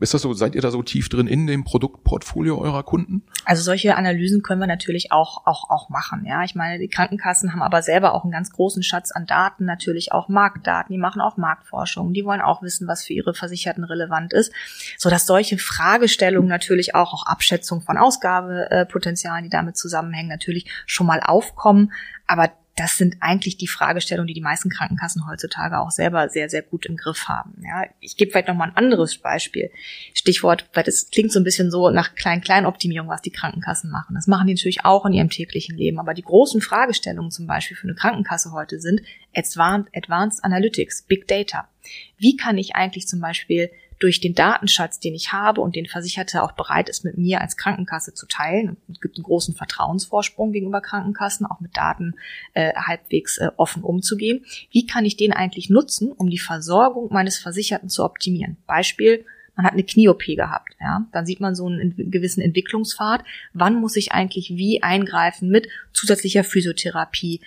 Ist 0.00 0.14
das 0.14 0.22
so, 0.22 0.32
seid 0.32 0.54
ihr 0.54 0.60
da 0.60 0.70
so 0.70 0.82
tief 0.82 1.08
drin 1.08 1.26
in 1.26 1.46
dem 1.46 1.64
Produktportfolio 1.64 2.58
eurer 2.58 2.82
Kunden? 2.82 3.22
Also 3.44 3.62
solche 3.62 3.96
Analysen 3.96 4.42
können 4.42 4.60
wir 4.60 4.66
natürlich 4.66 5.12
auch, 5.12 5.46
auch, 5.46 5.70
auch 5.70 5.88
machen. 5.88 6.24
Ja, 6.26 6.44
ich 6.44 6.54
meine, 6.54 6.78
die 6.78 6.88
Krankenkassen 6.88 7.52
haben 7.52 7.62
aber 7.62 7.82
selber 7.82 8.14
auch 8.14 8.24
einen 8.24 8.32
ganz 8.32 8.50
großen 8.50 8.82
Schatz 8.82 9.10
an 9.10 9.26
Daten, 9.26 9.64
natürlich 9.64 10.12
auch 10.12 10.28
Marktdaten. 10.28 10.92
Die 10.92 10.98
machen 10.98 11.20
auch 11.20 11.36
Marktforschung. 11.36 12.12
Die 12.12 12.24
wollen 12.24 12.40
auch 12.40 12.62
wissen, 12.62 12.88
was 12.88 13.04
für 13.04 13.12
ihre 13.12 13.34
Versicherten 13.34 13.84
relevant 13.84 14.32
ist. 14.32 14.52
So 14.96 15.10
dass 15.10 15.26
solche 15.26 15.58
Fragestellungen 15.58 16.48
natürlich 16.48 16.94
auch, 16.94 17.14
auch 17.14 17.26
Abschätzung 17.26 17.80
von 17.80 17.96
Ausgabepotenzialen, 17.96 19.44
die 19.44 19.50
damit 19.50 19.76
zusammenhängen, 19.76 20.28
natürlich 20.28 20.70
schon 20.86 21.06
mal 21.06 21.20
aufkommen. 21.20 21.92
Aber 22.26 22.50
das 22.78 22.96
sind 22.96 23.16
eigentlich 23.20 23.56
die 23.56 23.66
Fragestellungen, 23.66 24.28
die 24.28 24.34
die 24.34 24.40
meisten 24.40 24.70
Krankenkassen 24.70 25.26
heutzutage 25.28 25.80
auch 25.80 25.90
selber 25.90 26.28
sehr, 26.28 26.48
sehr 26.48 26.62
gut 26.62 26.86
im 26.86 26.96
Griff 26.96 27.26
haben. 27.26 27.60
Ja, 27.60 27.88
ich 27.98 28.16
gebe 28.16 28.30
vielleicht 28.30 28.46
noch 28.46 28.54
mal 28.54 28.68
ein 28.68 28.76
anderes 28.76 29.18
Beispiel. 29.18 29.72
Stichwort, 30.14 30.68
weil 30.74 30.84
das 30.84 31.10
klingt 31.10 31.32
so 31.32 31.40
ein 31.40 31.44
bisschen 31.44 31.72
so 31.72 31.90
nach 31.90 32.14
Klein-Klein-Optimierung, 32.14 33.08
was 33.08 33.20
die 33.20 33.32
Krankenkassen 33.32 33.90
machen. 33.90 34.14
Das 34.14 34.28
machen 34.28 34.46
die 34.46 34.54
natürlich 34.54 34.84
auch 34.84 35.04
in 35.06 35.12
ihrem 35.12 35.28
täglichen 35.28 35.76
Leben. 35.76 35.98
Aber 35.98 36.14
die 36.14 36.22
großen 36.22 36.60
Fragestellungen 36.60 37.32
zum 37.32 37.48
Beispiel 37.48 37.76
für 37.76 37.88
eine 37.88 37.96
Krankenkasse 37.96 38.52
heute 38.52 38.80
sind 38.80 39.02
Advanced 39.34 40.44
Analytics, 40.44 41.02
Big 41.02 41.26
Data. 41.26 41.68
Wie 42.16 42.36
kann 42.36 42.58
ich 42.58 42.76
eigentlich 42.76 43.08
zum 43.08 43.20
Beispiel 43.20 43.70
durch 43.98 44.20
den 44.20 44.34
Datenschatz, 44.34 45.00
den 45.00 45.14
ich 45.14 45.32
habe 45.32 45.60
und 45.60 45.74
den 45.74 45.86
Versicherter 45.86 46.44
auch 46.44 46.52
bereit 46.52 46.88
ist, 46.88 47.04
mit 47.04 47.18
mir 47.18 47.40
als 47.40 47.56
Krankenkasse 47.56 48.14
zu 48.14 48.26
teilen. 48.26 48.76
Es 48.92 49.00
gibt 49.00 49.16
einen 49.16 49.24
großen 49.24 49.54
Vertrauensvorsprung 49.54 50.52
gegenüber 50.52 50.80
Krankenkassen, 50.80 51.46
auch 51.46 51.60
mit 51.60 51.76
Daten 51.76 52.14
äh, 52.54 52.74
halbwegs 52.74 53.38
äh, 53.38 53.50
offen 53.56 53.82
umzugehen. 53.82 54.44
Wie 54.70 54.86
kann 54.86 55.04
ich 55.04 55.16
den 55.16 55.32
eigentlich 55.32 55.70
nutzen, 55.70 56.12
um 56.12 56.30
die 56.30 56.38
Versorgung 56.38 57.08
meines 57.12 57.38
Versicherten 57.38 57.88
zu 57.88 58.04
optimieren? 58.04 58.56
Beispiel, 58.66 59.24
man 59.56 59.66
hat 59.66 59.72
eine 59.72 59.82
Knie-OP 59.82 60.24
gehabt, 60.24 60.76
ja, 60.80 61.08
dann 61.10 61.26
sieht 61.26 61.40
man 61.40 61.56
so 61.56 61.66
einen 61.66 61.92
gewissen 62.12 62.40
Entwicklungspfad. 62.40 63.24
Wann 63.52 63.80
muss 63.80 63.96
ich 63.96 64.12
eigentlich 64.12 64.50
wie 64.50 64.84
eingreifen 64.84 65.48
mit 65.48 65.66
zusätzlicher 65.92 66.44
Physiotherapie, 66.44 67.40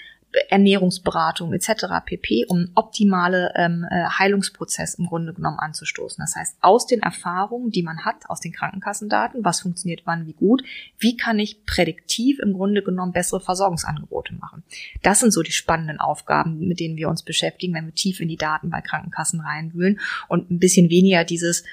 Ernährungsberatung 0.50 1.54
etc. 1.54 1.86
pp, 2.06 2.46
um 2.48 2.70
optimale 2.76 3.52
ähm, 3.56 3.86
äh, 3.90 4.06
Heilungsprozess 4.06 4.96
im 4.96 5.08
Grunde 5.08 5.34
genommen 5.34 5.60
anzustoßen. 5.60 6.22
Das 6.22 6.36
heißt, 6.36 6.58
aus 6.62 6.88
den 6.88 7.02
Erfahrungen, 7.02 7.72
die 7.72 7.84
man 7.84 8.06
hat, 8.06 8.30
aus 8.30 8.40
den 8.40 8.54
Krankenkassendaten, 8.54 9.44
was 9.44 9.62
funktioniert 9.62 10.02
wann 10.06 10.28
wie 10.28 10.34
gut, 10.34 10.64
wie 10.98 11.18
kann 11.18 11.40
ich 11.40 11.66
prädiktiv 11.66 12.40
im 12.40 12.54
Grunde 12.54 12.82
genommen 12.82 13.12
bessere 13.12 13.42
Versorgungsangebote 13.42 14.34
machen. 14.36 14.64
Das 15.02 15.20
sind 15.20 15.32
so 15.32 15.42
die 15.42 15.52
spannenden 15.52 16.00
Aufgaben, 16.00 16.60
mit 16.68 16.80
denen 16.80 16.98
wir 16.98 17.10
uns 17.10 17.24
beschäftigen, 17.24 17.74
wenn 17.74 17.86
wir 17.86 17.96
tief 17.96 18.20
in 18.20 18.30
die 18.30 18.38
Daten 18.38 18.70
bei 18.70 18.82
Krankenkassen 18.82 19.42
reinwühlen 19.42 20.00
und 20.28 20.50
ein 20.50 20.60
bisschen 20.60 20.90
weniger 20.90 21.24
dieses 21.24 21.64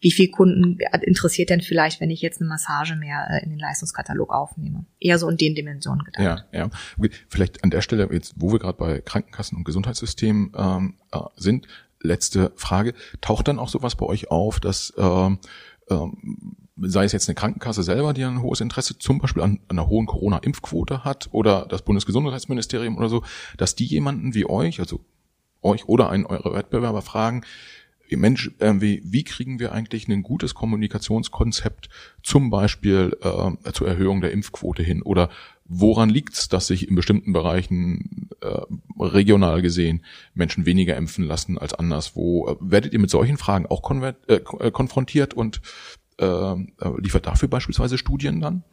wie 0.00 0.10
viel 0.10 0.30
Kunden 0.30 0.78
interessiert 1.02 1.50
denn 1.50 1.60
vielleicht, 1.60 2.00
wenn 2.00 2.10
ich 2.10 2.20
jetzt 2.22 2.40
eine 2.40 2.48
Massage 2.48 2.96
mehr 2.96 3.26
äh, 3.30 3.44
in 3.44 3.50
den 3.50 3.58
Leistungskatalog 3.58 4.32
aufnehme? 4.32 4.84
Eher 5.00 5.18
so 5.18 5.28
in 5.28 5.36
den 5.36 5.54
Dimensionen 5.54 6.04
gedacht. 6.04 6.46
Ja, 6.52 6.58
ja. 6.58 6.70
Okay. 6.98 7.10
Vielleicht 7.28 7.64
an 7.64 7.70
der 7.70 7.80
Stelle, 7.80 8.08
jetzt, 8.12 8.34
wo 8.36 8.52
wir 8.52 8.58
gerade 8.58 8.78
bei 8.78 9.00
Krankenkassen 9.00 9.56
und 9.58 9.64
Gesundheitssystemen 9.64 10.52
ähm, 10.56 10.94
äh, 11.12 11.18
sind, 11.36 11.66
letzte 12.00 12.52
Frage. 12.56 12.94
Taucht 13.20 13.48
dann 13.48 13.58
auch 13.58 13.68
sowas 13.68 13.96
bei 13.96 14.06
euch 14.06 14.30
auf, 14.30 14.60
dass 14.60 14.92
ähm, 14.98 15.38
ähm, 15.90 16.56
sei 16.76 17.04
es 17.04 17.12
jetzt 17.12 17.28
eine 17.28 17.34
Krankenkasse 17.34 17.82
selber, 17.82 18.12
die 18.12 18.24
ein 18.24 18.42
hohes 18.42 18.60
Interesse 18.60 18.98
zum 18.98 19.18
Beispiel 19.18 19.42
an, 19.42 19.60
an 19.68 19.78
einer 19.78 19.88
hohen 19.88 20.06
Corona-Impfquote 20.06 21.04
hat 21.04 21.28
oder 21.32 21.66
das 21.66 21.82
Bundesgesundheitsministerium 21.82 22.98
oder 22.98 23.08
so, 23.08 23.22
dass 23.56 23.74
die 23.74 23.86
jemanden 23.86 24.34
wie 24.34 24.48
euch, 24.48 24.80
also 24.80 25.00
euch 25.62 25.88
oder 25.88 26.10
einen 26.10 26.26
eurer 26.26 26.54
Wettbewerber 26.54 27.02
fragen, 27.02 27.44
Mensch, 28.10 28.50
äh, 28.58 28.74
wie, 28.76 29.02
wie 29.04 29.24
kriegen 29.24 29.58
wir 29.58 29.72
eigentlich 29.72 30.08
ein 30.08 30.22
gutes 30.22 30.54
Kommunikationskonzept 30.54 31.88
zum 32.22 32.50
Beispiel 32.50 33.16
äh, 33.22 33.72
zur 33.72 33.88
Erhöhung 33.88 34.20
der 34.20 34.32
Impfquote 34.32 34.82
hin? 34.82 35.02
Oder 35.02 35.30
woran 35.64 36.08
liegt 36.10 36.34
es, 36.34 36.48
dass 36.48 36.68
sich 36.68 36.88
in 36.88 36.94
bestimmten 36.94 37.32
Bereichen 37.32 38.28
äh, 38.40 38.60
regional 38.98 39.62
gesehen 39.62 40.04
Menschen 40.34 40.66
weniger 40.66 40.96
impfen 40.96 41.24
lassen 41.24 41.58
als 41.58 41.74
anderswo? 41.74 42.48
Äh, 42.48 42.56
werdet 42.60 42.92
ihr 42.92 43.00
mit 43.00 43.10
solchen 43.10 43.38
Fragen 43.38 43.66
auch 43.66 43.82
äh, 43.90 44.12
äh 44.28 44.70
konfrontiert 44.70 45.34
und 45.34 45.60
äh, 46.18 46.24
äh, 46.24 46.56
liefert 46.98 47.26
dafür 47.26 47.48
beispielsweise 47.48 47.98
Studien 47.98 48.40
dann? 48.40 48.64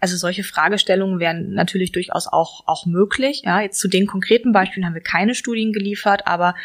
Also 0.00 0.16
solche 0.16 0.42
Fragestellungen 0.42 1.20
wären 1.20 1.52
natürlich 1.52 1.92
durchaus 1.92 2.26
auch, 2.26 2.64
auch 2.66 2.86
möglich. 2.86 3.42
Ja, 3.44 3.60
jetzt 3.60 3.78
zu 3.78 3.86
den 3.86 4.06
konkreten 4.08 4.52
Beispielen 4.52 4.84
haben 4.84 4.94
wir 4.94 5.00
keine 5.00 5.36
Studien 5.36 5.72
geliefert, 5.72 6.26
aber 6.26 6.56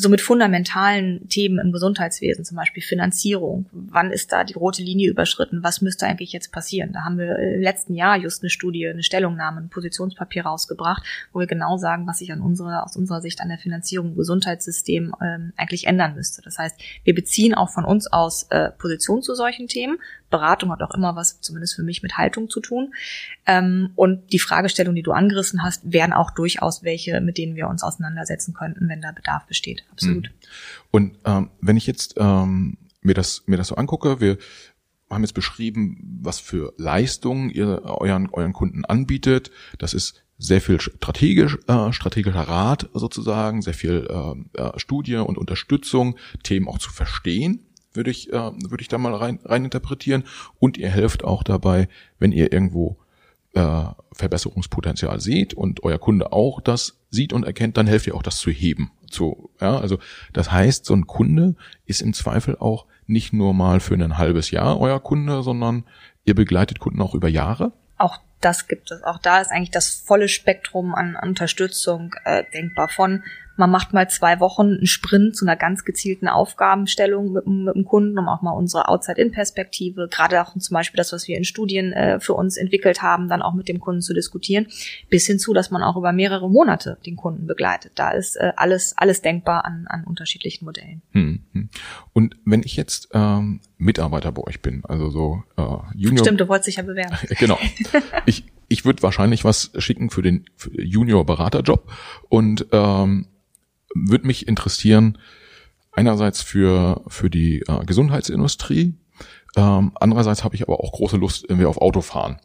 so 0.00 0.08
mit 0.08 0.20
fundamentalen 0.20 1.28
Themen 1.28 1.58
im 1.58 1.72
Gesundheitswesen, 1.72 2.44
zum 2.44 2.56
Beispiel 2.56 2.82
Finanzierung. 2.82 3.66
Wann 3.72 4.10
ist 4.10 4.32
da 4.32 4.44
die 4.44 4.54
rote 4.54 4.82
Linie 4.82 5.10
überschritten? 5.10 5.62
Was 5.62 5.80
müsste 5.80 6.06
eigentlich 6.06 6.32
jetzt 6.32 6.52
passieren? 6.52 6.92
Da 6.92 7.04
haben 7.04 7.18
wir 7.18 7.38
im 7.38 7.60
letzten 7.60 7.94
Jahr 7.94 8.16
just 8.16 8.42
eine 8.42 8.50
Studie, 8.50 8.88
eine 8.88 9.02
Stellungnahme, 9.02 9.60
ein 9.60 9.68
Positionspapier 9.68 10.44
rausgebracht, 10.44 11.02
wo 11.32 11.40
wir 11.40 11.46
genau 11.46 11.76
sagen, 11.76 12.06
was 12.06 12.18
sich 12.18 12.32
an 12.32 12.40
unserer, 12.40 12.84
aus 12.84 12.96
unserer 12.96 13.20
Sicht 13.20 13.40
an 13.40 13.48
der 13.48 13.58
Finanzierung 13.58 14.10
im 14.10 14.16
Gesundheitssystem 14.16 15.14
ähm, 15.22 15.52
eigentlich 15.56 15.86
ändern 15.86 16.14
müsste. 16.14 16.42
Das 16.42 16.58
heißt, 16.58 16.80
wir 17.04 17.14
beziehen 17.14 17.54
auch 17.54 17.70
von 17.70 17.84
uns 17.84 18.06
aus 18.12 18.44
äh, 18.50 18.70
Position 18.70 19.22
zu 19.22 19.34
solchen 19.34 19.68
Themen. 19.68 19.98
Beratung 20.30 20.70
hat 20.70 20.82
auch 20.82 20.94
immer 20.94 21.16
was, 21.16 21.40
zumindest 21.40 21.74
für 21.74 21.82
mich, 21.82 22.02
mit 22.02 22.16
Haltung 22.16 22.48
zu 22.48 22.60
tun. 22.60 22.94
Ähm, 23.46 23.90
und 23.96 24.32
die 24.32 24.38
Fragestellung, 24.38 24.94
die 24.94 25.02
du 25.02 25.12
angerissen 25.12 25.62
hast, 25.62 25.92
wären 25.92 26.12
auch 26.12 26.30
durchaus 26.30 26.82
welche, 26.82 27.20
mit 27.20 27.36
denen 27.36 27.56
wir 27.56 27.68
uns 27.68 27.82
auseinandersetzen 27.82 28.54
könnten, 28.54 28.88
wenn 28.88 29.02
da 29.02 29.12
Bedarf 29.12 29.46
besteht 29.46 29.84
absolut. 29.90 30.28
Hm. 30.28 30.34
Und 30.90 31.18
ähm, 31.24 31.50
wenn 31.60 31.76
ich 31.76 31.86
jetzt 31.86 32.14
ähm, 32.16 32.78
mir 33.02 33.14
das 33.14 33.42
mir 33.46 33.56
das 33.56 33.68
so 33.68 33.74
angucke, 33.74 34.20
wir 34.20 34.38
haben 35.10 35.22
jetzt 35.22 35.34
beschrieben, 35.34 36.20
was 36.22 36.38
für 36.38 36.72
Leistungen 36.76 37.50
ihr 37.50 37.82
euren 37.84 38.28
euren 38.30 38.52
Kunden 38.52 38.84
anbietet. 38.84 39.50
Das 39.78 39.92
ist 39.94 40.22
sehr 40.38 40.60
viel 40.60 40.80
strategisch, 40.80 41.58
äh, 41.66 41.92
strategischer 41.92 42.48
Rat 42.48 42.88
sozusagen, 42.94 43.60
sehr 43.60 43.74
viel 43.74 44.08
äh, 44.08 44.60
äh, 44.60 44.78
Studie 44.78 45.16
und 45.16 45.36
Unterstützung, 45.36 46.16
Themen 46.42 46.66
auch 46.66 46.78
zu 46.78 46.90
verstehen, 46.90 47.66
würde 47.92 48.10
ich, 48.10 48.32
äh, 48.32 48.32
würde 48.32 48.82
ich 48.82 48.88
da 48.88 48.98
mal 48.98 49.14
rein, 49.14 49.40
rein 49.44 49.64
interpretieren. 49.64 50.24
Und 50.58 50.78
ihr 50.78 50.90
helft 50.90 51.24
auch 51.24 51.42
dabei, 51.42 51.88
wenn 52.18 52.32
ihr 52.32 52.52
irgendwo 52.52 52.96
äh, 53.54 53.84
Verbesserungspotenzial 54.12 55.20
seht 55.20 55.54
und 55.54 55.82
euer 55.82 55.98
Kunde 55.98 56.32
auch 56.32 56.60
das 56.60 56.98
sieht 57.10 57.32
und 57.32 57.44
erkennt, 57.44 57.76
dann 57.76 57.86
helft 57.86 58.06
ihr 58.06 58.14
auch 58.14 58.22
das 58.22 58.38
zu 58.38 58.50
heben. 58.50 58.92
So, 59.10 59.50
ja, 59.60 59.78
also 59.78 59.98
das 60.32 60.52
heißt, 60.52 60.84
so 60.84 60.94
ein 60.94 61.06
Kunde 61.06 61.56
ist 61.86 62.00
im 62.00 62.12
Zweifel 62.12 62.56
auch 62.56 62.86
nicht 63.06 63.32
nur 63.32 63.54
mal 63.54 63.80
für 63.80 63.94
ein 63.94 64.18
halbes 64.18 64.52
Jahr 64.52 64.78
euer 64.78 65.00
Kunde, 65.00 65.42
sondern 65.42 65.84
ihr 66.24 66.34
begleitet 66.34 66.78
Kunden 66.78 67.02
auch 67.02 67.14
über 67.14 67.28
Jahre. 67.28 67.72
Auch 67.98 68.18
das 68.40 68.68
gibt 68.68 68.90
es. 68.90 69.02
Auch 69.02 69.18
da 69.18 69.40
ist 69.40 69.50
eigentlich 69.50 69.72
das 69.72 69.90
volle 69.90 70.28
Spektrum 70.28 70.94
an 70.94 71.16
Unterstützung 71.20 72.14
äh, 72.24 72.44
denkbar 72.54 72.88
von 72.88 73.24
man 73.60 73.70
macht 73.70 73.92
mal 73.92 74.08
zwei 74.08 74.40
Wochen 74.40 74.62
einen 74.62 74.86
Sprint 74.86 75.36
zu 75.36 75.44
einer 75.44 75.54
ganz 75.54 75.84
gezielten 75.84 76.28
Aufgabenstellung 76.28 77.32
mit, 77.32 77.46
mit 77.46 77.74
dem 77.76 77.84
Kunden, 77.84 78.18
um 78.18 78.26
auch 78.26 78.40
mal 78.42 78.52
unsere 78.52 78.88
Outside-In-Perspektive, 78.88 80.08
gerade 80.10 80.40
auch 80.40 80.56
zum 80.56 80.74
Beispiel 80.74 80.96
das, 80.96 81.12
was 81.12 81.28
wir 81.28 81.36
in 81.36 81.44
Studien 81.44 81.92
äh, 81.92 82.18
für 82.20 82.32
uns 82.32 82.56
entwickelt 82.56 83.02
haben, 83.02 83.28
dann 83.28 83.42
auch 83.42 83.54
mit 83.54 83.68
dem 83.68 83.78
Kunden 83.78 84.00
zu 84.00 84.14
diskutieren, 84.14 84.66
bis 85.10 85.26
hin 85.26 85.38
zu, 85.38 85.52
dass 85.52 85.70
man 85.70 85.82
auch 85.82 85.96
über 85.96 86.12
mehrere 86.12 86.50
Monate 86.50 86.98
den 87.04 87.16
Kunden 87.16 87.46
begleitet. 87.46 87.92
Da 87.96 88.10
ist 88.12 88.36
äh, 88.36 88.52
alles, 88.56 88.94
alles 88.96 89.20
denkbar 89.20 89.64
an, 89.66 89.84
an 89.86 90.04
unterschiedlichen 90.04 90.64
Modellen. 90.64 91.02
Hm, 91.12 91.44
hm. 91.52 91.68
Und 92.14 92.36
wenn 92.44 92.62
ich 92.62 92.76
jetzt 92.76 93.10
ähm, 93.12 93.60
Mitarbeiter 93.76 94.32
bei 94.32 94.42
euch 94.42 94.62
bin, 94.62 94.82
also 94.86 95.10
so 95.10 95.42
äh, 95.58 95.62
Junior. 95.94 96.24
Stimmt, 96.24 96.40
du 96.40 96.48
wolltest 96.48 96.68
dich 96.68 96.76
ja 96.76 96.82
bewerben. 96.82 97.16
genau. 97.38 97.58
Ich, 98.26 98.44
ich 98.68 98.84
würde 98.84 99.02
wahrscheinlich 99.02 99.44
was 99.44 99.72
schicken 99.78 100.10
für 100.10 100.22
den 100.22 100.44
Junior-Beraterjob 100.72 101.90
und 102.28 102.66
ähm, 102.70 103.26
würde 103.94 104.26
mich 104.26 104.48
interessieren, 104.48 105.18
einerseits 105.92 106.42
für, 106.42 107.02
für 107.08 107.30
die 107.30 107.60
äh, 107.60 107.84
Gesundheitsindustrie, 107.84 108.94
ähm, 109.56 109.92
andererseits 109.94 110.44
habe 110.44 110.54
ich 110.54 110.62
aber 110.62 110.80
auch 110.80 110.92
große 110.92 111.16
Lust 111.16 111.44
irgendwie 111.48 111.66
auf 111.66 111.78
Autofahren. 111.78 112.38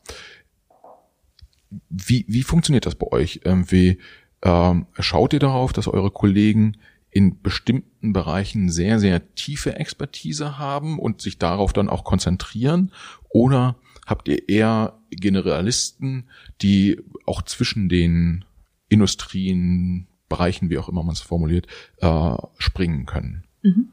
Wie, 1.90 2.26
wie 2.28 2.44
funktioniert 2.44 2.86
das 2.86 2.96
bei 2.96 3.08
euch? 3.08 3.42
Ähm, 3.46 3.70
wie 3.70 4.00
ähm, 4.42 4.88
schaut 5.00 5.34
ihr 5.34 5.40
darauf, 5.40 5.74
dass 5.74 5.88
eure 5.88 6.12
Kollegen 6.12 6.78
in 7.12 7.42
bestimmten 7.42 8.12
Bereichen 8.12 8.70
sehr, 8.70 9.00
sehr 9.00 9.36
tiefe 9.36 9.76
Expertise 9.76 10.58
haben 10.58 11.00
und 11.00 11.22
sich 11.22 11.38
darauf 11.38 11.74
dann 11.74 11.90
auch 11.90 12.04
konzentrieren? 12.04 12.92
Oder 13.30 13.78
habt 14.06 14.28
ihr 14.28 14.50
eher 14.50 15.00
Generalisten, 15.12 16.30
die 16.62 17.02
auch 17.26 17.42
zwischen 17.42 17.90
den 17.90 18.46
Industrien 18.90 20.08
Bereichen, 20.30 20.70
wie 20.70 20.78
auch 20.78 20.90
immer 20.90 21.04
man 21.04 21.14
es 21.14 21.22
formuliert, 21.22 21.68
äh, 22.02 22.36
springen 22.58 23.06
können. 23.06 23.44
Mhm. 23.62 23.92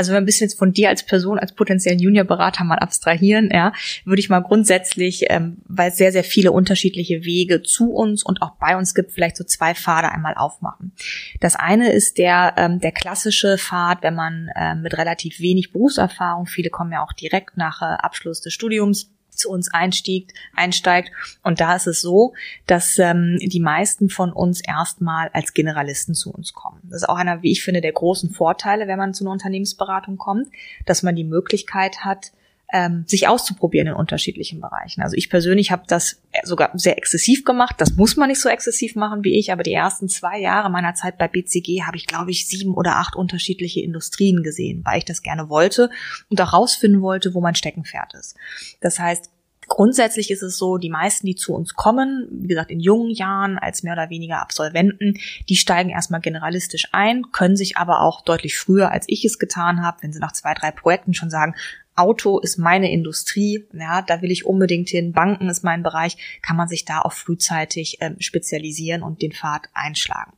Also 0.00 0.12
wenn 0.12 0.16
wir 0.16 0.22
ein 0.22 0.24
bisschen 0.24 0.46
jetzt 0.46 0.58
von 0.58 0.72
dir 0.72 0.88
als 0.88 1.04
Person, 1.04 1.38
als 1.38 1.54
potenziellen 1.54 1.98
Juniorberater 1.98 2.64
mal 2.64 2.78
abstrahieren, 2.78 3.50
ja, 3.52 3.74
würde 4.06 4.20
ich 4.20 4.30
mal 4.30 4.40
grundsätzlich, 4.40 5.24
ähm, 5.28 5.58
weil 5.66 5.90
es 5.90 5.98
sehr, 5.98 6.10
sehr 6.10 6.24
viele 6.24 6.52
unterschiedliche 6.52 7.22
Wege 7.24 7.62
zu 7.62 7.92
uns 7.92 8.22
und 8.22 8.40
auch 8.40 8.52
bei 8.52 8.78
uns 8.78 8.94
gibt, 8.94 9.12
vielleicht 9.12 9.36
so 9.36 9.44
zwei 9.44 9.74
Pfade 9.74 10.10
einmal 10.10 10.32
aufmachen. 10.36 10.92
Das 11.40 11.54
eine 11.54 11.92
ist 11.92 12.16
der, 12.16 12.54
ähm, 12.56 12.80
der 12.80 12.92
klassische 12.92 13.58
Pfad, 13.58 14.02
wenn 14.02 14.14
man 14.14 14.48
äh, 14.56 14.74
mit 14.74 14.96
relativ 14.96 15.38
wenig 15.38 15.70
Berufserfahrung, 15.70 16.46
viele 16.46 16.70
kommen 16.70 16.92
ja 16.92 17.04
auch 17.04 17.12
direkt 17.12 17.58
nach 17.58 17.82
äh, 17.82 17.84
Abschluss 17.84 18.40
des 18.40 18.54
Studiums, 18.54 19.10
zu 19.40 19.50
uns 19.50 19.72
einstiegt, 19.72 20.32
einsteigt. 20.54 21.10
Und 21.42 21.60
da 21.60 21.74
ist 21.74 21.86
es 21.86 22.00
so, 22.00 22.34
dass 22.66 22.98
ähm, 22.98 23.38
die 23.40 23.60
meisten 23.60 24.08
von 24.08 24.32
uns 24.32 24.60
erstmal 24.60 25.28
als 25.32 25.54
Generalisten 25.54 26.14
zu 26.14 26.32
uns 26.32 26.52
kommen. 26.52 26.80
Das 26.84 27.02
ist 27.02 27.08
auch 27.08 27.16
einer, 27.16 27.42
wie 27.42 27.52
ich 27.52 27.62
finde, 27.62 27.80
der 27.80 27.92
großen 27.92 28.30
Vorteile, 28.30 28.86
wenn 28.86 28.98
man 28.98 29.14
zu 29.14 29.24
einer 29.24 29.32
Unternehmensberatung 29.32 30.16
kommt, 30.16 30.48
dass 30.86 31.02
man 31.02 31.16
die 31.16 31.24
Möglichkeit 31.24 32.04
hat, 32.04 32.32
ähm, 32.72 33.04
sich 33.06 33.28
auszuprobieren 33.28 33.88
in 33.88 33.94
unterschiedlichen 33.94 34.60
Bereichen. 34.60 35.02
Also 35.02 35.16
ich 35.16 35.30
persönlich 35.30 35.70
habe 35.70 35.82
das 35.86 36.22
sogar 36.44 36.70
sehr 36.74 36.98
exzessiv 36.98 37.44
gemacht. 37.44 37.76
Das 37.78 37.96
muss 37.96 38.16
man 38.16 38.28
nicht 38.28 38.40
so 38.40 38.48
exzessiv 38.48 38.94
machen 38.94 39.24
wie 39.24 39.38
ich, 39.38 39.52
aber 39.52 39.62
die 39.62 39.72
ersten 39.72 40.08
zwei 40.08 40.38
Jahre 40.38 40.70
meiner 40.70 40.94
Zeit 40.94 41.18
bei 41.18 41.28
BCG 41.28 41.82
habe 41.82 41.96
ich, 41.96 42.06
glaube 42.06 42.30
ich, 42.30 42.46
sieben 42.46 42.74
oder 42.74 42.96
acht 42.96 43.16
unterschiedliche 43.16 43.80
Industrien 43.80 44.42
gesehen, 44.42 44.82
weil 44.84 44.98
ich 44.98 45.04
das 45.04 45.22
gerne 45.22 45.48
wollte 45.48 45.90
und 46.28 46.40
auch 46.40 46.52
rausfinden 46.52 47.02
wollte, 47.02 47.34
wo 47.34 47.40
mein 47.40 47.54
Steckenpferd 47.54 48.14
ist. 48.14 48.36
Das 48.80 48.98
heißt, 48.98 49.30
Grundsätzlich 49.70 50.32
ist 50.32 50.42
es 50.42 50.58
so, 50.58 50.78
die 50.78 50.90
meisten, 50.90 51.28
die 51.28 51.36
zu 51.36 51.54
uns 51.54 51.74
kommen, 51.74 52.26
wie 52.32 52.48
gesagt, 52.48 52.72
in 52.72 52.80
jungen 52.80 53.08
Jahren 53.08 53.56
als 53.56 53.84
mehr 53.84 53.92
oder 53.92 54.10
weniger 54.10 54.42
Absolventen, 54.42 55.14
die 55.48 55.54
steigen 55.54 55.90
erstmal 55.90 56.20
generalistisch 56.20 56.88
ein, 56.90 57.30
können 57.30 57.56
sich 57.56 57.76
aber 57.76 58.00
auch 58.00 58.22
deutlich 58.22 58.58
früher, 58.58 58.90
als 58.90 59.04
ich 59.08 59.24
es 59.24 59.38
getan 59.38 59.80
habe, 59.80 59.98
wenn 60.00 60.12
sie 60.12 60.18
nach 60.18 60.32
zwei, 60.32 60.54
drei 60.54 60.72
Projekten 60.72 61.14
schon 61.14 61.30
sagen, 61.30 61.54
Auto 61.94 62.40
ist 62.40 62.58
meine 62.58 62.90
Industrie, 62.90 63.64
ja, 63.72 64.02
da 64.02 64.22
will 64.22 64.32
ich 64.32 64.44
unbedingt 64.44 64.88
hin, 64.88 65.12
Banken 65.12 65.48
ist 65.48 65.62
mein 65.62 65.84
Bereich, 65.84 66.40
kann 66.42 66.56
man 66.56 66.66
sich 66.66 66.84
da 66.84 67.02
auch 67.02 67.12
frühzeitig 67.12 68.00
äh, 68.00 68.10
spezialisieren 68.18 69.04
und 69.04 69.22
den 69.22 69.30
Pfad 69.30 69.68
einschlagen 69.72 70.32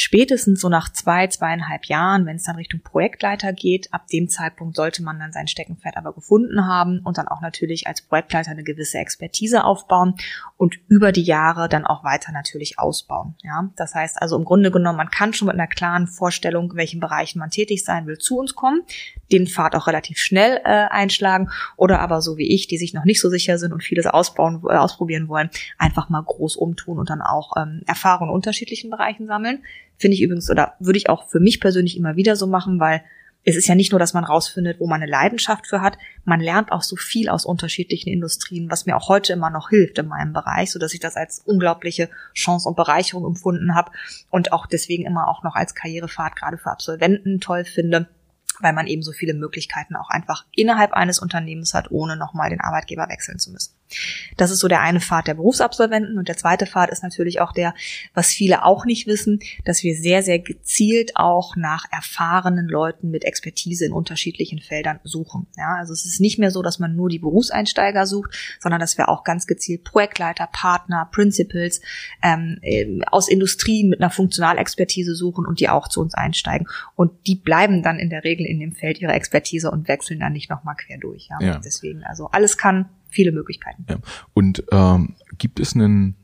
spätestens 0.00 0.60
so 0.60 0.68
nach 0.68 0.90
zwei, 0.90 1.26
zweieinhalb 1.26 1.84
Jahren, 1.84 2.24
wenn 2.24 2.36
es 2.36 2.44
dann 2.44 2.56
Richtung 2.56 2.80
Projektleiter 2.80 3.52
geht, 3.52 3.92
ab 3.92 4.06
dem 4.06 4.28
Zeitpunkt 4.28 4.74
sollte 4.74 5.02
man 5.02 5.18
dann 5.18 5.32
sein 5.32 5.46
Steckenpferd 5.46 5.96
aber 5.98 6.14
gefunden 6.14 6.66
haben 6.66 7.00
und 7.00 7.18
dann 7.18 7.28
auch 7.28 7.42
natürlich 7.42 7.86
als 7.86 8.00
Projektleiter 8.00 8.50
eine 8.50 8.64
gewisse 8.64 8.98
Expertise 8.98 9.62
aufbauen 9.62 10.14
und 10.56 10.78
über 10.88 11.12
die 11.12 11.22
Jahre 11.22 11.68
dann 11.68 11.84
auch 11.84 12.02
weiter 12.02 12.32
natürlich 12.32 12.78
ausbauen. 12.78 13.34
Ja, 13.42 13.70
das 13.76 13.94
heißt 13.94 14.22
also 14.22 14.36
im 14.36 14.44
Grunde 14.44 14.70
genommen, 14.70 14.96
man 14.96 15.10
kann 15.10 15.34
schon 15.34 15.46
mit 15.46 15.54
einer 15.54 15.66
klaren 15.66 16.06
Vorstellung, 16.06 16.72
welchen 16.74 17.00
Bereichen 17.00 17.38
man 17.38 17.50
tätig 17.50 17.84
sein 17.84 18.06
will, 18.06 18.16
zu 18.16 18.38
uns 18.38 18.54
kommen, 18.54 18.82
den 19.30 19.46
Pfad 19.46 19.74
auch 19.74 19.86
relativ 19.86 20.18
schnell 20.18 20.60
äh, 20.64 20.86
einschlagen 20.88 21.50
oder 21.76 22.00
aber 22.00 22.22
so 22.22 22.38
wie 22.38 22.54
ich, 22.54 22.68
die 22.68 22.78
sich 22.78 22.94
noch 22.94 23.04
nicht 23.04 23.20
so 23.20 23.28
sicher 23.28 23.58
sind 23.58 23.72
und 23.72 23.84
vieles 23.84 24.06
ausbauen, 24.06 24.62
äh, 24.68 24.76
ausprobieren 24.76 25.28
wollen, 25.28 25.50
einfach 25.76 26.08
mal 26.08 26.22
groß 26.22 26.56
umtun 26.56 26.98
und 26.98 27.10
dann 27.10 27.20
auch 27.20 27.52
ähm, 27.58 27.82
Erfahrungen 27.86 28.30
in 28.30 28.34
unterschiedlichen 28.34 28.90
Bereichen 28.90 29.26
sammeln. 29.26 29.62
Finde 30.00 30.14
ich 30.14 30.22
übrigens, 30.22 30.50
oder 30.50 30.74
würde 30.80 30.96
ich 30.96 31.10
auch 31.10 31.28
für 31.28 31.40
mich 31.40 31.60
persönlich 31.60 31.96
immer 31.96 32.16
wieder 32.16 32.34
so 32.34 32.46
machen, 32.46 32.80
weil 32.80 33.02
es 33.44 33.56
ist 33.56 33.68
ja 33.68 33.74
nicht 33.74 33.92
nur, 33.92 33.98
dass 33.98 34.14
man 34.14 34.24
rausfindet, 34.24 34.80
wo 34.80 34.86
man 34.86 35.02
eine 35.02 35.10
Leidenschaft 35.10 35.66
für 35.66 35.82
hat, 35.82 35.98
man 36.24 36.40
lernt 36.40 36.72
auch 36.72 36.82
so 36.82 36.96
viel 36.96 37.28
aus 37.28 37.44
unterschiedlichen 37.44 38.10
Industrien, 38.10 38.70
was 38.70 38.86
mir 38.86 38.96
auch 38.96 39.08
heute 39.08 39.34
immer 39.34 39.50
noch 39.50 39.68
hilft 39.68 39.98
in 39.98 40.08
meinem 40.08 40.32
Bereich, 40.32 40.70
so 40.70 40.78
dass 40.78 40.94
ich 40.94 41.00
das 41.00 41.16
als 41.16 41.40
unglaubliche 41.40 42.08
Chance 42.34 42.68
und 42.68 42.76
Bereicherung 42.76 43.26
empfunden 43.26 43.74
habe 43.74 43.92
und 44.30 44.52
auch 44.52 44.66
deswegen 44.66 45.04
immer 45.04 45.28
auch 45.28 45.42
noch 45.42 45.54
als 45.54 45.74
Karrierefahrt 45.74 46.34
gerade 46.34 46.56
für 46.58 46.70
Absolventen 46.70 47.40
toll 47.40 47.64
finde 47.64 48.08
weil 48.62 48.74
man 48.74 48.86
eben 48.86 49.02
so 49.02 49.12
viele 49.12 49.32
Möglichkeiten 49.32 49.96
auch 49.96 50.10
einfach 50.10 50.44
innerhalb 50.54 50.92
eines 50.92 51.18
Unternehmens 51.18 51.72
hat, 51.72 51.90
ohne 51.90 52.16
nochmal 52.16 52.50
den 52.50 52.60
Arbeitgeber 52.60 53.08
wechseln 53.08 53.38
zu 53.38 53.50
müssen. 53.50 53.79
Das 54.36 54.50
ist 54.50 54.60
so 54.60 54.68
der 54.68 54.80
eine 54.80 55.00
Pfad 55.00 55.26
der 55.26 55.34
Berufsabsolventen 55.34 56.18
und 56.18 56.28
der 56.28 56.36
zweite 56.36 56.66
Pfad 56.66 56.90
ist 56.90 57.02
natürlich 57.02 57.40
auch 57.40 57.52
der, 57.52 57.74
was 58.14 58.28
viele 58.28 58.64
auch 58.64 58.84
nicht 58.84 59.06
wissen, 59.06 59.40
dass 59.64 59.82
wir 59.82 59.94
sehr, 59.94 60.22
sehr 60.22 60.38
gezielt 60.38 61.12
auch 61.16 61.56
nach 61.56 61.84
erfahrenen 61.90 62.68
Leuten 62.68 63.10
mit 63.10 63.24
Expertise 63.24 63.84
in 63.84 63.92
unterschiedlichen 63.92 64.60
Feldern 64.60 65.00
suchen. 65.04 65.46
Ja, 65.56 65.76
also 65.78 65.92
es 65.92 66.04
ist 66.04 66.20
nicht 66.20 66.38
mehr 66.38 66.50
so, 66.50 66.62
dass 66.62 66.78
man 66.78 66.96
nur 66.96 67.08
die 67.08 67.18
Berufseinsteiger 67.18 68.06
sucht, 68.06 68.58
sondern 68.60 68.80
dass 68.80 68.98
wir 68.98 69.08
auch 69.08 69.24
ganz 69.24 69.46
gezielt 69.46 69.84
Projektleiter, 69.84 70.48
Partner, 70.52 71.08
Principals 71.10 71.80
ähm, 72.22 72.58
äh, 72.62 73.00
aus 73.10 73.28
Industrien 73.28 73.88
mit 73.88 74.00
einer 74.00 74.10
Funktionalexpertise 74.10 75.14
suchen 75.14 75.46
und 75.46 75.60
die 75.60 75.68
auch 75.68 75.88
zu 75.88 76.00
uns 76.00 76.14
einsteigen. 76.14 76.66
Und 76.94 77.26
die 77.26 77.36
bleiben 77.36 77.82
dann 77.82 77.98
in 77.98 78.10
der 78.10 78.24
Regel 78.24 78.46
in 78.46 78.60
dem 78.60 78.72
Feld 78.72 79.00
ihrer 79.00 79.14
Expertise 79.14 79.70
und 79.70 79.88
wechseln 79.88 80.20
dann 80.20 80.32
nicht 80.32 80.50
nochmal 80.50 80.76
quer 80.76 80.98
durch. 80.98 81.28
Ja? 81.28 81.38
ja. 81.40 81.60
Deswegen, 81.64 82.04
also 82.04 82.28
alles 82.28 82.56
kann, 82.56 82.88
viele 83.10 83.32
Möglichkeiten. 83.32 83.84
Ja. 83.88 83.98
Und 84.32 84.64
ähm, 84.70 85.16
gibt 85.38 85.60
es 85.60 85.74
einen 85.74 86.16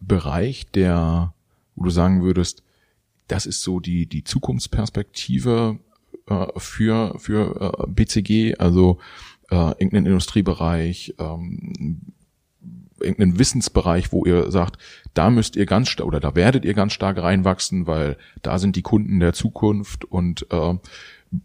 Bereich, 0.00 0.66
der, 0.70 1.34
wo 1.74 1.84
du 1.84 1.90
sagen 1.90 2.22
würdest, 2.22 2.62
das 3.28 3.46
ist 3.46 3.62
so 3.62 3.80
die, 3.80 4.06
die 4.06 4.24
Zukunftsperspektive 4.24 5.78
äh, 6.28 6.46
für, 6.56 7.18
für 7.18 7.78
äh, 7.78 7.86
BCG, 7.88 8.56
also 8.58 8.98
äh, 9.50 9.54
irgendeinen 9.54 10.06
Industriebereich, 10.06 11.14
ähm, 11.18 12.00
irgendeinen 13.00 13.38
Wissensbereich, 13.38 14.12
wo 14.12 14.24
ihr 14.24 14.50
sagt, 14.50 14.78
da 15.14 15.30
müsst 15.30 15.56
ihr 15.56 15.66
ganz 15.66 15.98
oder 16.00 16.20
da 16.20 16.34
werdet 16.34 16.64
ihr 16.64 16.74
ganz 16.74 16.92
stark 16.92 17.18
reinwachsen, 17.18 17.86
weil 17.86 18.16
da 18.42 18.58
sind 18.58 18.76
die 18.76 18.82
Kunden 18.82 19.20
der 19.20 19.32
Zukunft 19.32 20.04
und 20.04 20.46
äh, 20.50 20.74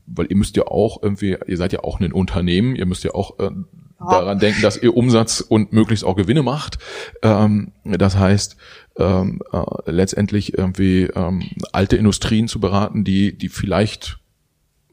weil 0.05 0.27
ihr 0.29 0.35
müsst 0.35 0.57
ja 0.57 0.67
auch 0.67 1.01
irgendwie, 1.01 1.37
ihr 1.47 1.57
seid 1.57 1.73
ja 1.73 1.83
auch 1.83 1.99
ein 1.99 2.13
Unternehmen, 2.13 2.75
ihr 2.75 2.85
müsst 2.85 3.03
ja 3.03 3.13
auch 3.13 3.39
äh, 3.39 3.51
daran 3.99 4.39
denken, 4.39 4.61
dass 4.61 4.81
ihr 4.81 4.95
Umsatz 4.95 5.41
und 5.41 5.73
möglichst 5.73 6.05
auch 6.05 6.15
Gewinne 6.15 6.43
macht. 6.43 6.77
Ähm, 7.21 7.71
das 7.83 8.17
heißt, 8.17 8.57
ähm, 8.97 9.41
äh, 9.51 9.91
letztendlich 9.91 10.57
irgendwie 10.57 11.03
ähm, 11.15 11.43
alte 11.71 11.97
Industrien 11.97 12.47
zu 12.47 12.59
beraten, 12.59 13.03
die, 13.03 13.37
die 13.37 13.49
vielleicht 13.49 14.19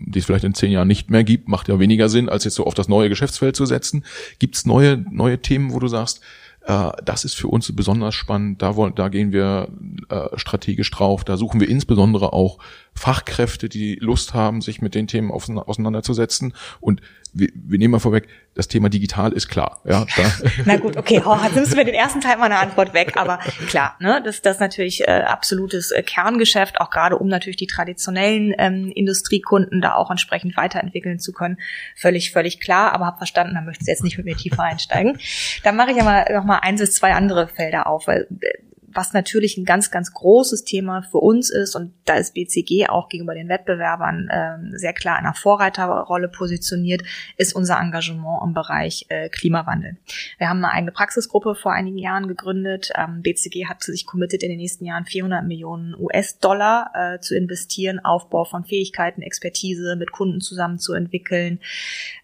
die 0.07 0.19
es 0.19 0.27
vielleicht 0.27 0.45
in 0.45 0.55
zehn 0.55 0.73
Jahren 0.73 0.88
nicht 0.88 1.09
mehr 1.09 1.25
gibt, 1.25 1.49
macht 1.49 1.69
ja 1.69 1.79
weniger 1.79 2.09
Sinn, 2.09 2.29
als 2.29 2.45
jetzt 2.45 2.57
so 2.57 2.67
auf 2.67 2.75
das 2.75 2.88
neue 2.88 3.09
Geschäftsfeld 3.09 3.57
zu 3.57 3.64
setzen. 3.64 4.05
Gibt 4.38 4.57
es 4.57 4.67
neue, 4.67 4.99
neue 5.11 5.40
Themen, 5.40 5.73
wo 5.73 5.79
du 5.79 5.88
sagst, 5.88 6.21
äh, 6.67 6.90
das 7.05 7.25
ist 7.25 7.35
für 7.35 7.49
uns 7.49 7.75
besonders 7.75 8.14
spannend, 8.14 8.62
da, 8.62 8.77
wollen, 8.77 8.95
da 8.95 9.09
gehen 9.09 9.33
wir 9.33 9.69
äh, 10.09 10.29
strategisch 10.37 10.90
drauf, 10.90 11.25
da 11.25 11.37
suchen 11.37 11.61
wir 11.61 11.69
insbesondere 11.69 12.33
auch 12.33 12.59
Fachkräfte, 12.95 13.69
die 13.69 13.97
Lust 13.97 14.35
haben, 14.35 14.61
sich 14.61 14.81
mit 14.81 14.95
den 14.95 15.07
Themen 15.07 15.31
auseinanderzusetzen. 15.31 16.55
Und 16.81 17.01
wir, 17.35 17.49
wir 17.55 17.79
nehmen 17.79 17.92
mal 17.92 17.99
vorweg, 17.99 18.29
das 18.55 18.68
Thema 18.68 18.88
digital 18.88 19.33
ist 19.33 19.49
klar. 19.49 19.81
Ja. 19.85 20.07
Na 20.64 20.77
gut, 20.77 20.97
okay, 20.97 21.20
oh, 21.25 21.37
jetzt 21.42 21.57
nimmst 21.57 21.73
du 21.73 21.77
mir 21.77 21.85
den 21.85 21.94
ersten 21.94 22.20
Teil 22.20 22.38
meiner 22.38 22.61
Antwort 22.61 22.94
weg, 22.94 23.16
aber 23.16 23.38
klar, 23.68 23.97
ne, 23.99 24.23
das, 24.25 24.40
das 24.40 24.57
ist 24.57 24.61
natürlich 24.61 25.07
äh, 25.07 25.25
absolutes 25.27 25.90
äh, 25.90 26.03
Kerngeschäft, 26.03 26.81
auch 26.81 26.90
gerade 26.90 27.18
um 27.18 27.27
natürlich 27.27 27.57
die 27.57 27.66
traditionellen 27.66 28.55
ähm, 28.59 28.92
Industriekunden 28.94 29.81
da 29.81 29.94
auch 29.94 30.11
entsprechend 30.11 30.57
weiterentwickeln 30.57 31.18
zu 31.18 31.33
können. 31.33 31.59
Völlig, 31.97 32.31
völlig 32.31 32.61
klar, 32.61 32.92
aber 32.92 33.07
habe 33.07 33.18
verstanden, 33.18 33.55
da 33.55 33.61
möchtest 33.61 33.88
du 33.88 33.90
jetzt 33.90 34.05
nicht 34.05 34.16
mit 34.16 34.27
mir 34.27 34.37
tiefer 34.37 34.62
einsteigen. 34.62 35.18
Dann 35.64 35.77
mache 35.77 35.90
ich 35.90 36.01
aber 36.01 36.33
noch 36.33 36.44
mal 36.44 36.59
eins 36.59 36.81
bis 36.81 36.94
zwei 36.94 37.14
andere 37.14 37.49
Felder 37.49 37.88
auf, 37.88 38.07
weil 38.07 38.29
äh, 38.40 38.49
was 38.94 39.12
natürlich 39.12 39.57
ein 39.57 39.64
ganz, 39.64 39.90
ganz 39.90 40.12
großes 40.12 40.64
Thema 40.64 41.02
für 41.02 41.18
uns 41.18 41.50
ist, 41.50 41.74
und 41.74 41.92
da 42.04 42.14
ist 42.14 42.35
BCG 42.35 42.88
auch 42.88 43.09
gegenüber 43.09 43.35
den 43.35 43.48
Wettbewerbern 43.48 44.28
äh, 44.28 44.78
sehr 44.78 44.92
klar 44.92 45.18
in 45.18 45.26
einer 45.26 45.35
Vorreiterrolle 45.35 46.28
positioniert, 46.28 47.02
ist 47.37 47.54
unser 47.54 47.78
Engagement 47.78 48.42
im 48.44 48.54
Bereich 48.54 49.07
äh, 49.09 49.28
Klimawandel. 49.28 49.96
Wir 50.38 50.48
haben 50.48 50.64
eine 50.64 50.72
eigene 50.72 50.92
Praxisgruppe 50.92 51.54
vor 51.54 51.72
einigen 51.72 51.98
Jahren 51.98 52.28
gegründet. 52.28 52.90
Ähm, 52.96 53.22
BCG 53.22 53.66
hat 53.66 53.83
sich 53.83 54.07
committed, 54.07 54.42
in 54.42 54.50
den 54.50 54.59
nächsten 54.59 54.85
Jahren 54.85 55.04
400 55.04 55.44
Millionen 55.44 55.94
US-Dollar 55.98 56.90
äh, 56.94 57.20
zu 57.20 57.37
investieren, 57.37 57.98
Aufbau 57.98 58.44
von 58.44 58.64
Fähigkeiten, 58.64 59.22
Expertise 59.22 59.96
mit 59.96 60.12
Kunden 60.12 60.40
zusammen 60.40 60.78
zu 60.78 60.92
entwickeln. 60.92 61.61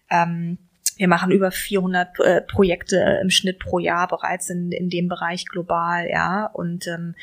Ähm, 0.09 0.57
wir 0.97 1.07
machen 1.07 1.31
über 1.31 1.51
400 1.51 2.19
äh, 2.19 2.41
Projekte 2.41 3.19
im 3.21 3.29
Schnitt 3.29 3.59
pro 3.59 3.79
Jahr 3.79 4.07
bereits 4.07 4.49
in, 4.49 4.71
in 4.71 4.89
dem 4.89 5.07
Bereich 5.07 5.45
global, 5.45 6.07
ja. 6.09 6.45
Und 6.45 6.87
ähm, 6.87 7.15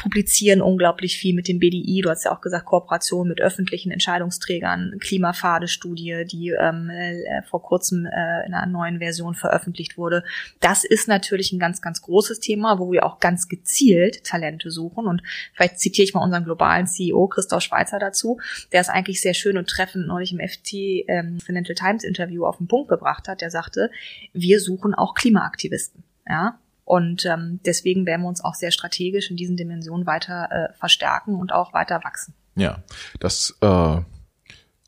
publizieren 0.00 0.62
unglaublich 0.62 1.18
viel 1.18 1.34
mit 1.34 1.46
dem 1.46 1.58
BDI. 1.58 2.00
Du 2.02 2.08
hast 2.08 2.24
ja 2.24 2.32
auch 2.32 2.40
gesagt, 2.40 2.64
Kooperation 2.64 3.28
mit 3.28 3.42
öffentlichen 3.42 3.92
Entscheidungsträgern, 3.92 4.96
Klimapfade-Studie, 4.98 6.24
die 6.24 6.50
ähm, 6.58 6.88
äh, 6.88 7.42
vor 7.42 7.62
kurzem 7.62 8.06
äh, 8.06 8.46
in 8.46 8.54
einer 8.54 8.64
neuen 8.64 8.98
Version 8.98 9.34
veröffentlicht 9.34 9.98
wurde. 9.98 10.24
Das 10.60 10.84
ist 10.84 11.06
natürlich 11.06 11.52
ein 11.52 11.58
ganz, 11.58 11.82
ganz 11.82 12.00
großes 12.00 12.40
Thema, 12.40 12.78
wo 12.78 12.90
wir 12.90 13.04
auch 13.04 13.20
ganz 13.20 13.46
gezielt 13.46 14.24
Talente 14.24 14.70
suchen. 14.70 15.06
Und 15.06 15.22
vielleicht 15.52 15.78
zitiere 15.78 16.04
ich 16.04 16.14
mal 16.14 16.24
unseren 16.24 16.44
globalen 16.44 16.86
CEO, 16.86 17.28
Christoph 17.28 17.62
Schweizer, 17.62 17.98
dazu, 17.98 18.40
der 18.72 18.80
es 18.80 18.88
eigentlich 18.88 19.20
sehr 19.20 19.34
schön 19.34 19.58
und 19.58 19.68
treffend 19.68 20.06
neulich 20.06 20.32
im 20.32 20.40
FT 20.40 20.72
ähm, 21.08 21.40
Financial 21.40 21.74
Times 21.74 22.04
Interview 22.04 22.46
auf 22.46 22.56
den 22.56 22.68
Punkt 22.68 22.88
gebracht 22.88 23.28
hat. 23.28 23.42
Der 23.42 23.50
sagte, 23.50 23.90
wir 24.32 24.60
suchen 24.60 24.94
auch 24.94 25.14
Klimaaktivisten. 25.14 26.04
Ja, 26.26 26.58
und 26.90 27.24
ähm, 27.24 27.60
deswegen 27.64 28.04
werden 28.04 28.22
wir 28.22 28.28
uns 28.28 28.42
auch 28.42 28.56
sehr 28.56 28.72
strategisch 28.72 29.30
in 29.30 29.36
diesen 29.36 29.56
Dimensionen 29.56 30.08
weiter 30.08 30.48
äh, 30.50 30.72
verstärken 30.76 31.36
und 31.36 31.52
auch 31.52 31.72
weiter 31.72 32.00
wachsen. 32.02 32.34
Ja, 32.56 32.82
das, 33.20 33.56
äh, 33.60 34.00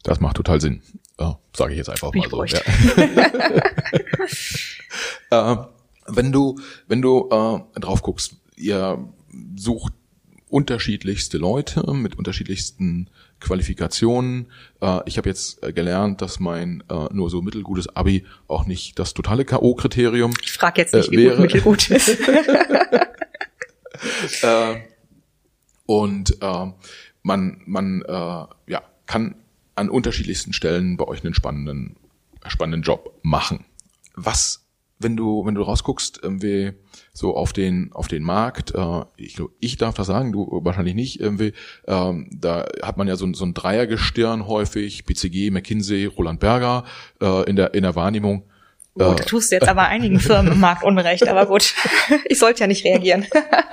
das 0.02 0.18
macht 0.18 0.34
total 0.34 0.60
Sinn. 0.60 0.82
Äh, 1.18 1.30
Sage 1.56 1.74
ich 1.74 1.78
jetzt 1.78 1.90
einfach 1.90 2.10
Bin 2.10 2.22
mal 2.22 2.28
so. 2.28 2.44
Ja. 2.44 2.58
äh, 5.52 5.56
wenn 6.08 6.32
du, 6.32 6.58
wenn 6.88 7.02
du 7.02 7.28
äh, 7.30 7.60
drauf 7.78 8.02
guckst, 8.02 8.34
ihr 8.56 8.98
sucht 9.54 9.92
unterschiedlichste 10.52 11.38
Leute 11.38 11.92
mit 11.94 12.18
unterschiedlichsten 12.18 13.08
Qualifikationen. 13.40 14.52
Äh, 14.80 15.00
ich 15.06 15.16
habe 15.16 15.28
jetzt 15.28 15.62
äh, 15.64 15.72
gelernt, 15.72 16.20
dass 16.20 16.40
mein 16.40 16.84
äh, 16.90 17.06
nur 17.12 17.30
so 17.30 17.40
mittelgutes 17.40 17.88
Abi 17.96 18.26
auch 18.48 18.66
nicht 18.66 18.98
das 18.98 19.14
totale 19.14 19.46
K.O.-Kriterium 19.46 20.34
Ich 20.42 20.52
frage 20.52 20.82
jetzt 20.82 20.92
nicht, 20.94 21.10
äh, 21.12 21.16
wie 21.16 21.28
gut 21.28 21.38
mittelgut 21.38 21.90
ist. 21.90 22.18
äh, 24.42 24.80
und 25.86 26.42
äh, 26.42 26.72
man, 27.22 27.62
man 27.64 28.02
äh, 28.02 28.44
ja, 28.66 28.82
kann 29.06 29.36
an 29.74 29.88
unterschiedlichsten 29.88 30.52
Stellen 30.52 30.98
bei 30.98 31.08
euch 31.08 31.24
einen 31.24 31.34
spannenden, 31.34 31.96
spannenden 32.46 32.82
Job 32.82 33.18
machen. 33.22 33.64
Was, 34.14 34.61
wenn 35.02 35.16
du, 35.16 35.44
wenn 35.44 35.54
du 35.54 35.62
rausguckst, 35.62 36.20
irgendwie 36.22 36.72
so 37.12 37.36
auf 37.36 37.52
den 37.52 37.90
auf 37.92 38.08
den 38.08 38.22
Markt. 38.22 38.74
Äh, 38.74 39.04
ich, 39.16 39.40
ich 39.60 39.76
darf 39.76 39.94
das 39.94 40.06
sagen, 40.06 40.32
du 40.32 40.60
wahrscheinlich 40.62 40.94
nicht. 40.94 41.20
Irgendwie, 41.20 41.52
ähm, 41.86 42.28
da 42.32 42.66
hat 42.82 42.96
man 42.96 43.08
ja 43.08 43.16
so, 43.16 43.32
so 43.34 43.44
ein 43.44 43.54
Dreiergestirn 43.54 44.46
häufig, 44.46 45.04
BCG, 45.04 45.50
McKinsey, 45.50 46.06
Roland 46.06 46.40
Berger 46.40 46.84
äh, 47.20 47.48
in 47.48 47.56
der 47.56 47.74
in 47.74 47.82
der 47.82 47.94
Wahrnehmung. 47.94 48.44
Gut, 48.94 49.20
äh, 49.20 49.24
tust 49.24 49.50
du 49.50 49.56
jetzt 49.56 49.68
aber 49.68 49.86
einigen 49.86 50.20
Firmen 50.20 50.52
im 50.52 50.60
Markt 50.60 50.84
Unrecht, 50.84 51.26
aber 51.26 51.46
gut, 51.46 51.74
ich 52.26 52.38
sollte 52.38 52.60
ja 52.60 52.66
nicht 52.66 52.84
reagieren. 52.84 53.26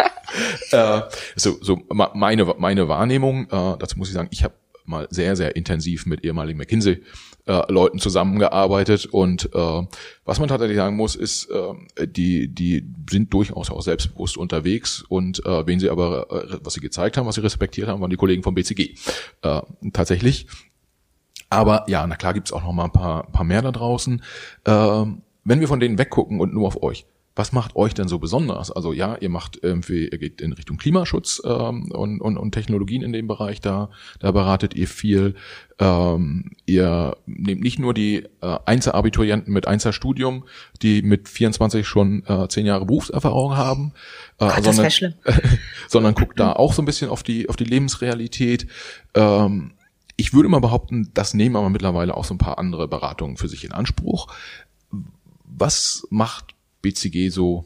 äh, 0.72 1.02
so, 1.36 1.58
so 1.62 1.82
meine 1.90 2.46
meine 2.58 2.88
Wahrnehmung. 2.88 3.46
Äh, 3.46 3.78
dazu 3.80 3.98
muss 3.98 4.08
ich 4.08 4.14
sagen, 4.14 4.30
ich 4.32 4.44
habe 4.44 4.54
mal 4.90 5.08
sehr 5.10 5.36
sehr 5.36 5.56
intensiv 5.56 6.06
mit 6.06 6.26
ehemaligen 6.26 6.58
McKinsey 6.58 7.04
äh, 7.46 7.98
zusammengearbeitet 7.98 9.06
und 9.08 9.50
äh, 9.54 9.88
was 10.26 10.40
man 10.40 10.50
tatsächlich 10.50 10.78
sagen 10.78 10.96
muss, 10.96 11.16
ist, 11.16 11.50
äh, 11.50 12.08
die 12.08 12.48
die 12.48 12.86
sind 13.10 13.34
durchaus 13.34 13.72
auch 13.72 13.82
selbstbewusst 13.82 14.38
unterwegs 14.38 15.04
und 15.08 15.46
äh, 15.46 15.66
wen 15.66 15.80
sie 15.80 15.90
aber, 15.90 16.28
äh, 16.30 16.60
was 16.64 16.74
sie 16.74 16.82
gezeigt 16.82 17.18
haben, 17.18 17.26
was 17.26 17.36
sie 17.36 17.42
respektiert 17.42 17.88
haben, 17.88 18.02
waren 18.02 18.10
die 18.10 18.18
Kollegen 18.18 18.44
vom 18.44 18.54
BCG. 18.54 18.96
Äh, 19.42 19.62
tatsächlich. 19.94 20.48
Aber 21.50 21.86
ja, 21.88 22.06
na 22.06 22.16
klar 22.16 22.34
gibt's 22.34 22.54
auch 22.54 22.64
noch 22.64 22.74
mal 22.74 22.86
ein 22.86 22.92
paar, 22.92 23.32
paar 23.32 23.44
mehr 23.44 23.62
da 23.62 23.72
draußen. 23.72 24.22
Äh, 24.66 25.06
wenn 25.44 25.60
wir 25.60 25.68
von 25.68 25.80
denen 25.80 25.98
weggucken 25.98 26.40
und 26.40 26.54
nur 26.54 26.68
auf 26.68 26.84
euch, 26.84 27.06
was 27.40 27.54
macht 27.54 27.78
euch 27.78 27.94
denn 27.94 28.10
so 28.10 28.20
besonders? 28.20 28.70
Also 28.70 28.92
ja, 28.92 29.16
ihr 29.16 29.30
macht 29.30 29.60
irgendwie, 29.62 30.10
ihr 30.10 30.18
geht 30.18 30.42
in 30.42 30.52
Richtung 30.52 30.76
Klimaschutz 30.76 31.42
ähm, 31.46 31.90
und, 31.90 32.20
und, 32.20 32.38
und 32.38 32.52
Technologien 32.52 33.02
in 33.02 33.14
dem 33.14 33.28
Bereich, 33.28 33.62
da, 33.62 33.90
da 34.20 34.34
beratet 34.34 34.74
ihr 34.74 34.90
viel. 34.90 35.36
Ähm, 35.80 36.52
ihr 36.66 37.16
nehmt 37.26 37.62
nicht 37.62 37.80
nur 37.80 37.94
die 37.94 38.26
äh, 38.42 38.58
Einzelabiturienten 38.66 39.54
mit 39.54 39.70
Einzelstudium, 39.70 40.44
die 40.82 41.02
mit 41.02 41.30
24 41.30 41.88
schon 41.88 42.26
äh, 42.26 42.50
zehn 42.50 42.66
Jahre 42.66 42.86
Berufserfahrung 42.86 43.56
haben, 43.56 43.94
äh, 44.40 44.44
Ach, 44.50 44.62
sondern, 44.62 44.92
sondern 45.88 46.16
guckt 46.16 46.42
da 46.42 46.52
auch 46.52 46.74
so 46.74 46.82
ein 46.82 46.86
bisschen 46.86 47.10
auf 47.10 47.24
die, 47.24 47.48
auf 47.48 47.56
die 47.56 47.64
Lebensrealität. 47.64 48.68
Ähm, 49.14 49.72
ich 50.18 50.34
würde 50.34 50.50
mal 50.50 50.60
behaupten, 50.60 51.12
das 51.14 51.34
nehmen 51.34 51.56
aber 51.56 51.70
mittlerweile 51.70 52.18
auch 52.18 52.26
so 52.26 52.34
ein 52.34 52.38
paar 52.38 52.60
andere 52.60 52.90
Beratungen 52.90 53.38
für 53.38 53.48
sich 53.48 53.64
in 53.64 53.72
Anspruch. 53.72 54.28
Was 55.46 56.06
macht 56.10 56.59
BCG 56.82 57.30
so 57.30 57.66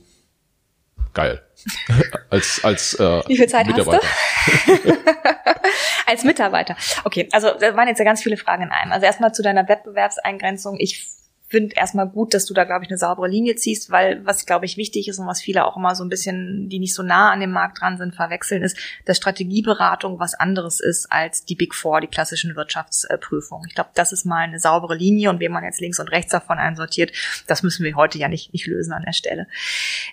geil 1.14 1.42
als 2.30 2.64
als 2.64 2.94
äh, 2.96 3.22
Wie 3.28 3.38
viel 3.38 3.48
Zeit 3.48 3.68
Mitarbeiter? 3.68 4.08
Hast 4.08 4.68
du? 4.68 5.06
als 6.06 6.24
Mitarbeiter. 6.24 6.76
Okay, 7.04 7.30
also 7.32 7.52
da 7.60 7.76
waren 7.76 7.88
jetzt 7.88 8.00
ja 8.00 8.06
ganz 8.06 8.22
viele 8.22 8.38
Fragen 8.38 8.64
in 8.64 8.72
einem. 8.72 8.92
Also 8.92 9.06
erstmal 9.06 9.34
zu 9.34 9.42
deiner 9.42 9.68
Wettbewerbseingrenzung. 9.68 10.78
Ich 10.80 11.08
finde 11.54 11.76
erstmal 11.76 12.10
gut, 12.10 12.34
dass 12.34 12.48
du 12.48 12.56
da, 12.56 12.64
glaube 12.64 12.84
ich, 12.84 12.90
eine 12.90 12.98
saubere 12.98 13.28
Linie 13.28 13.56
ziehst, 13.56 13.92
weil 13.92 14.26
was, 14.26 14.48
glaube 14.48 14.66
ich, 14.66 14.76
wichtig 14.76 15.08
ist 15.08 15.20
und 15.20 15.28
was 15.28 15.40
viele 15.40 15.66
auch 15.66 15.78
immer 15.78 15.94
so 15.94 16.04
ein 16.04 16.10
bisschen, 16.10 16.68
die 16.68 16.80
nicht 16.80 16.96
so 16.96 17.04
nah 17.04 17.32
an 17.32 17.42
dem 17.42 17.52
Markt 17.52 17.80
dran 17.80 18.00
sind, 18.00 18.16
verwechseln, 18.16 18.64
ist, 18.64 18.76
dass 19.06 19.18
Strategieberatung 19.18 20.20
was 20.20 20.34
anderes 20.34 20.80
ist 20.80 21.12
als 21.12 21.46
die 21.46 21.54
Big 21.54 21.76
Four, 21.76 22.02
die 22.02 22.08
klassischen 22.08 22.56
Wirtschaftsprüfungen. 22.56 23.68
Ich 23.70 23.76
glaube, 23.76 23.92
das 23.94 24.12
ist 24.12 24.26
mal 24.26 24.40
eine 24.40 24.60
saubere 24.60 24.96
Linie 24.96 25.30
und 25.30 25.40
wie 25.40 25.48
man 25.48 25.64
jetzt 25.64 25.80
links 25.80 26.00
und 26.00 26.08
rechts 26.08 26.32
davon 26.32 26.58
einsortiert, 26.58 27.12
das 27.46 27.62
müssen 27.62 27.84
wir 27.84 27.96
heute 27.96 28.18
ja 28.18 28.30
nicht, 28.30 28.52
nicht 28.52 28.66
lösen 28.66 28.92
an 28.92 29.04
der 29.06 29.14
Stelle. 29.14 29.48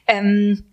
Ähm, 0.07 0.65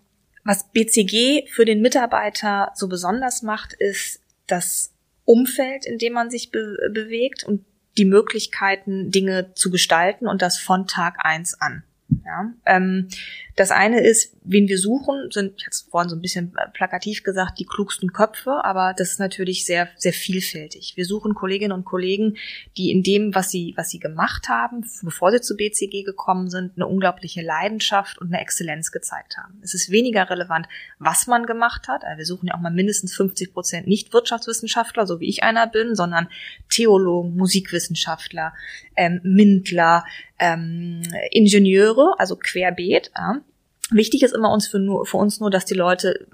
was 0.43 0.69
BCG 0.73 1.47
für 1.49 1.63
den 1.63 1.79
Mitarbeiter 1.79 2.73
so 2.75 2.89
besonders 2.89 3.41
macht, 3.41 3.71
ist 3.71 4.19
das 4.47 4.93
Umfeld, 5.23 5.85
in 5.85 5.97
dem 5.97 6.11
man 6.11 6.29
sich 6.29 6.51
be 6.51 6.77
bewegt 6.91 7.45
und 7.45 7.63
die 7.97 8.05
Möglichkeiten, 8.05 9.11
Dinge 9.11 9.53
zu 9.53 9.71
gestalten 9.71 10.27
und 10.27 10.41
das 10.41 10.57
von 10.57 10.87
Tag 10.87 11.25
eins 11.25 11.59
an. 11.59 11.83
Ja? 12.25 12.51
Ähm, 12.65 13.09
das 13.57 13.71
eine 13.71 14.01
ist, 14.01 14.33
wen 14.43 14.67
wir 14.67 14.77
suchen, 14.77 15.31
sind, 15.31 15.53
ich 15.57 15.65
hatte 15.65 15.73
es 15.73 15.87
vorhin 15.89 16.09
so 16.09 16.15
ein 16.15 16.21
bisschen 16.21 16.53
plakativ 16.73 17.23
gesagt, 17.23 17.57
die 17.57 17.65
klugsten 17.65 18.13
Köpfe, 18.13 18.63
aber 18.63 18.93
das 18.95 19.09
ist 19.09 19.19
natürlich 19.19 19.65
sehr, 19.65 19.89
sehr 19.97 20.13
vielfältig. 20.13 20.93
Wir 20.95 21.05
suchen 21.05 21.33
Kolleginnen 21.33 21.71
und 21.71 21.83
Kollegen, 21.83 22.37
die 22.77 22.91
in 22.91 23.01
dem, 23.01 23.33
was 23.33 23.49
sie, 23.49 23.73
was 23.75 23.89
sie 23.89 23.97
gemacht 23.97 24.47
haben, 24.47 24.85
bevor 25.01 25.31
sie 25.31 25.41
zu 25.41 25.57
BCG 25.57 26.03
gekommen 26.03 26.51
sind, 26.51 26.73
eine 26.75 26.85
unglaubliche 26.85 27.41
Leidenschaft 27.41 28.19
und 28.19 28.27
eine 28.27 28.41
Exzellenz 28.41 28.91
gezeigt 28.91 29.37
haben. 29.37 29.59
Es 29.63 29.73
ist 29.73 29.89
weniger 29.89 30.29
relevant, 30.29 30.67
was 30.99 31.25
man 31.25 31.47
gemacht 31.47 31.87
hat. 31.87 32.03
Also 32.03 32.19
wir 32.19 32.25
suchen 32.25 32.47
ja 32.47 32.53
auch 32.53 32.61
mal 32.61 32.71
mindestens 32.71 33.15
50 33.15 33.53
Prozent 33.53 33.87
nicht 33.87 34.13
Wirtschaftswissenschaftler, 34.13 35.07
so 35.07 35.19
wie 35.19 35.29
ich 35.29 35.41
einer 35.41 35.65
bin, 35.65 35.95
sondern 35.95 36.27
Theologen, 36.69 37.35
Musikwissenschaftler, 37.35 38.53
ähm, 38.95 39.19
Mindler, 39.23 40.05
ähm, 40.37 41.01
Ingenieure, 41.31 42.13
also 42.19 42.35
querbeet. 42.35 43.11
Ja. 43.17 43.41
Wichtig 43.89 44.23
ist 44.23 44.35
immer 44.35 44.51
uns 44.51 44.67
für, 44.67 44.79
nur, 44.79 45.05
für 45.05 45.17
uns 45.17 45.39
nur, 45.39 45.49
dass 45.49 45.65
die 45.65 45.73
Leute 45.73 46.27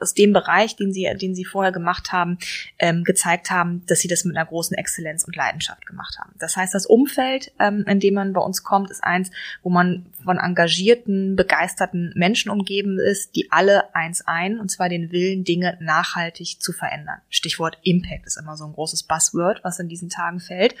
aus 0.00 0.14
dem 0.14 0.32
Bereich, 0.32 0.76
den 0.76 0.92
sie, 0.92 1.08
den 1.20 1.34
sie 1.34 1.44
vorher 1.44 1.72
gemacht 1.72 2.12
haben, 2.12 2.38
ähm, 2.78 3.04
gezeigt 3.04 3.50
haben, 3.50 3.84
dass 3.86 4.00
sie 4.00 4.08
das 4.08 4.24
mit 4.24 4.36
einer 4.36 4.46
großen 4.46 4.76
Exzellenz 4.76 5.24
und 5.24 5.36
Leidenschaft 5.36 5.86
gemacht 5.86 6.18
haben. 6.18 6.32
Das 6.38 6.56
heißt, 6.56 6.74
das 6.74 6.86
Umfeld, 6.86 7.52
ähm, 7.58 7.84
in 7.86 8.00
dem 8.00 8.14
man 8.14 8.32
bei 8.32 8.40
uns 8.40 8.62
kommt, 8.62 8.90
ist 8.90 9.04
eins, 9.04 9.30
wo 9.62 9.70
man 9.70 10.06
von 10.22 10.38
engagierten, 10.38 11.36
begeisterten 11.36 12.12
Menschen 12.16 12.50
umgeben 12.50 12.98
ist, 12.98 13.36
die 13.36 13.50
alle 13.50 13.94
eins 13.94 14.26
ein, 14.26 14.58
und 14.58 14.70
zwar 14.70 14.88
den 14.88 15.12
Willen, 15.12 15.44
Dinge 15.44 15.76
nachhaltig 15.80 16.60
zu 16.60 16.72
verändern. 16.72 17.20
Stichwort 17.28 17.78
Impact 17.82 18.26
ist 18.26 18.38
immer 18.38 18.56
so 18.56 18.64
ein 18.64 18.72
großes 18.72 19.04
Buzzword, 19.04 19.62
was 19.62 19.78
in 19.78 19.88
diesen 19.88 20.08
Tagen 20.08 20.40
fällt. 20.40 20.74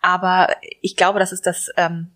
Aber 0.00 0.56
ich 0.80 0.96
glaube, 0.96 1.18
das 1.18 1.32
ist 1.32 1.46
das 1.46 1.70
ähm, 1.76 2.08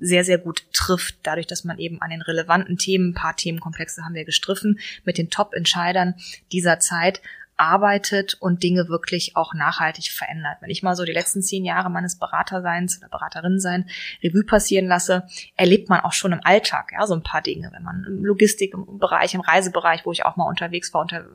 sehr, 0.00 0.24
sehr 0.24 0.38
gut 0.38 0.64
trifft, 0.72 1.16
dadurch, 1.22 1.46
dass 1.46 1.64
man 1.64 1.78
eben 1.78 2.00
an 2.00 2.10
den 2.10 2.22
relevanten 2.22 2.78
Themen, 2.78 3.10
ein 3.10 3.14
paar 3.14 3.36
Themenkomplexe 3.36 4.04
haben 4.04 4.14
wir 4.14 4.24
gestriffen, 4.24 4.78
mit 5.04 5.18
den 5.18 5.30
Top-Entscheidern 5.30 6.14
dieser 6.52 6.80
Zeit 6.80 7.20
arbeitet 7.60 8.34
und 8.40 8.62
Dinge 8.62 8.88
wirklich 8.88 9.36
auch 9.36 9.52
nachhaltig 9.52 10.10
verändert. 10.10 10.56
Wenn 10.60 10.70
ich 10.70 10.82
mal 10.82 10.96
so 10.96 11.04
die 11.04 11.12
letzten 11.12 11.42
zehn 11.42 11.64
Jahre 11.64 11.90
meines 11.90 12.16
Beraterseins 12.16 12.98
oder 12.98 13.08
Beraterinnensein 13.08 13.88
Revue 14.22 14.44
passieren 14.44 14.86
lasse, 14.86 15.26
erlebt 15.56 15.90
man 15.90 16.00
auch 16.00 16.12
schon 16.12 16.32
im 16.32 16.40
Alltag, 16.42 16.92
ja, 16.92 17.06
so 17.06 17.14
ein 17.14 17.22
paar 17.22 17.42
Dinge. 17.42 17.70
Wenn 17.72 17.82
man 17.82 18.04
im 18.08 18.24
Logistik, 18.24 18.72
im 18.72 18.98
Bereich, 18.98 19.34
im 19.34 19.42
Reisebereich, 19.42 20.06
wo 20.06 20.12
ich 20.12 20.24
auch 20.24 20.36
mal 20.36 20.48
unterwegs 20.48 20.92
war, 20.94 21.02
unter, 21.02 21.26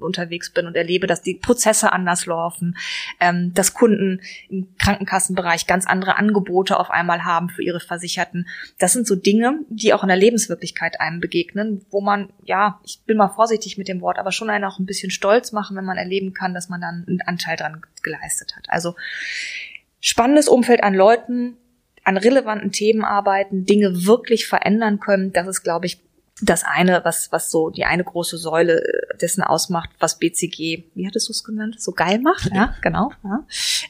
unterwegs 0.00 0.52
bin 0.52 0.66
und 0.66 0.76
erlebe, 0.76 1.06
dass 1.06 1.22
die 1.22 1.34
Prozesse 1.34 1.92
anders 1.92 2.26
laufen, 2.26 2.76
ähm, 3.18 3.52
dass 3.52 3.74
Kunden 3.74 4.20
im 4.48 4.68
Krankenkassenbereich 4.78 5.66
ganz 5.66 5.86
andere 5.86 6.16
Angebote 6.16 6.78
auf 6.78 6.90
einmal 6.90 7.24
haben 7.24 7.48
für 7.48 7.62
ihre 7.62 7.80
Versicherten. 7.80 8.46
Das 8.78 8.92
sind 8.92 9.06
so 9.06 9.16
Dinge, 9.16 9.58
die 9.68 9.92
auch 9.92 10.02
in 10.02 10.08
der 10.08 10.16
Lebenswirklichkeit 10.16 11.00
einem 11.00 11.20
begegnen, 11.20 11.84
wo 11.90 12.00
man, 12.00 12.30
ja, 12.44 12.80
ich 12.84 13.00
bin 13.04 13.16
mal 13.16 13.28
vorsichtig 13.28 13.78
mit 13.78 13.88
dem 13.88 14.00
Wort, 14.00 14.18
aber 14.18 14.30
schon 14.32 14.50
einen 14.50 14.64
auch 14.64 14.78
ein 14.78 14.86
bisschen 14.86 15.10
stolz 15.10 15.52
machen, 15.52 15.71
machen, 15.72 15.76
wenn 15.76 15.84
man 15.84 15.98
erleben 15.98 16.34
kann, 16.34 16.54
dass 16.54 16.68
man 16.68 16.80
dann 16.80 17.04
einen 17.08 17.20
Anteil 17.22 17.56
dran 17.56 17.82
geleistet 18.02 18.56
hat. 18.56 18.66
Also 18.68 18.94
spannendes 20.00 20.48
Umfeld 20.48 20.82
an 20.82 20.94
Leuten, 20.94 21.56
an 22.04 22.16
relevanten 22.16 22.72
Themen 22.72 23.04
arbeiten, 23.04 23.64
Dinge 23.64 24.04
wirklich 24.04 24.46
verändern 24.46 25.00
können, 25.00 25.32
das 25.32 25.46
ist, 25.46 25.62
glaube 25.62 25.86
ich, 25.86 26.00
das 26.42 26.64
eine, 26.64 27.04
was, 27.04 27.30
was 27.30 27.50
so 27.50 27.70
die 27.70 27.84
eine 27.84 28.04
große 28.04 28.36
Säule 28.36 28.84
äh, 28.84 29.16
dessen 29.18 29.42
ausmacht, 29.42 29.90
was 29.98 30.18
BCG, 30.18 30.84
wie 30.94 31.06
hattest 31.06 31.28
du 31.28 31.32
es 31.32 31.44
genannt, 31.44 31.80
so 31.80 31.92
geil 31.92 32.18
macht, 32.20 32.50
ja, 32.52 32.74
genau. 32.82 33.12
Ja. 33.24 33.44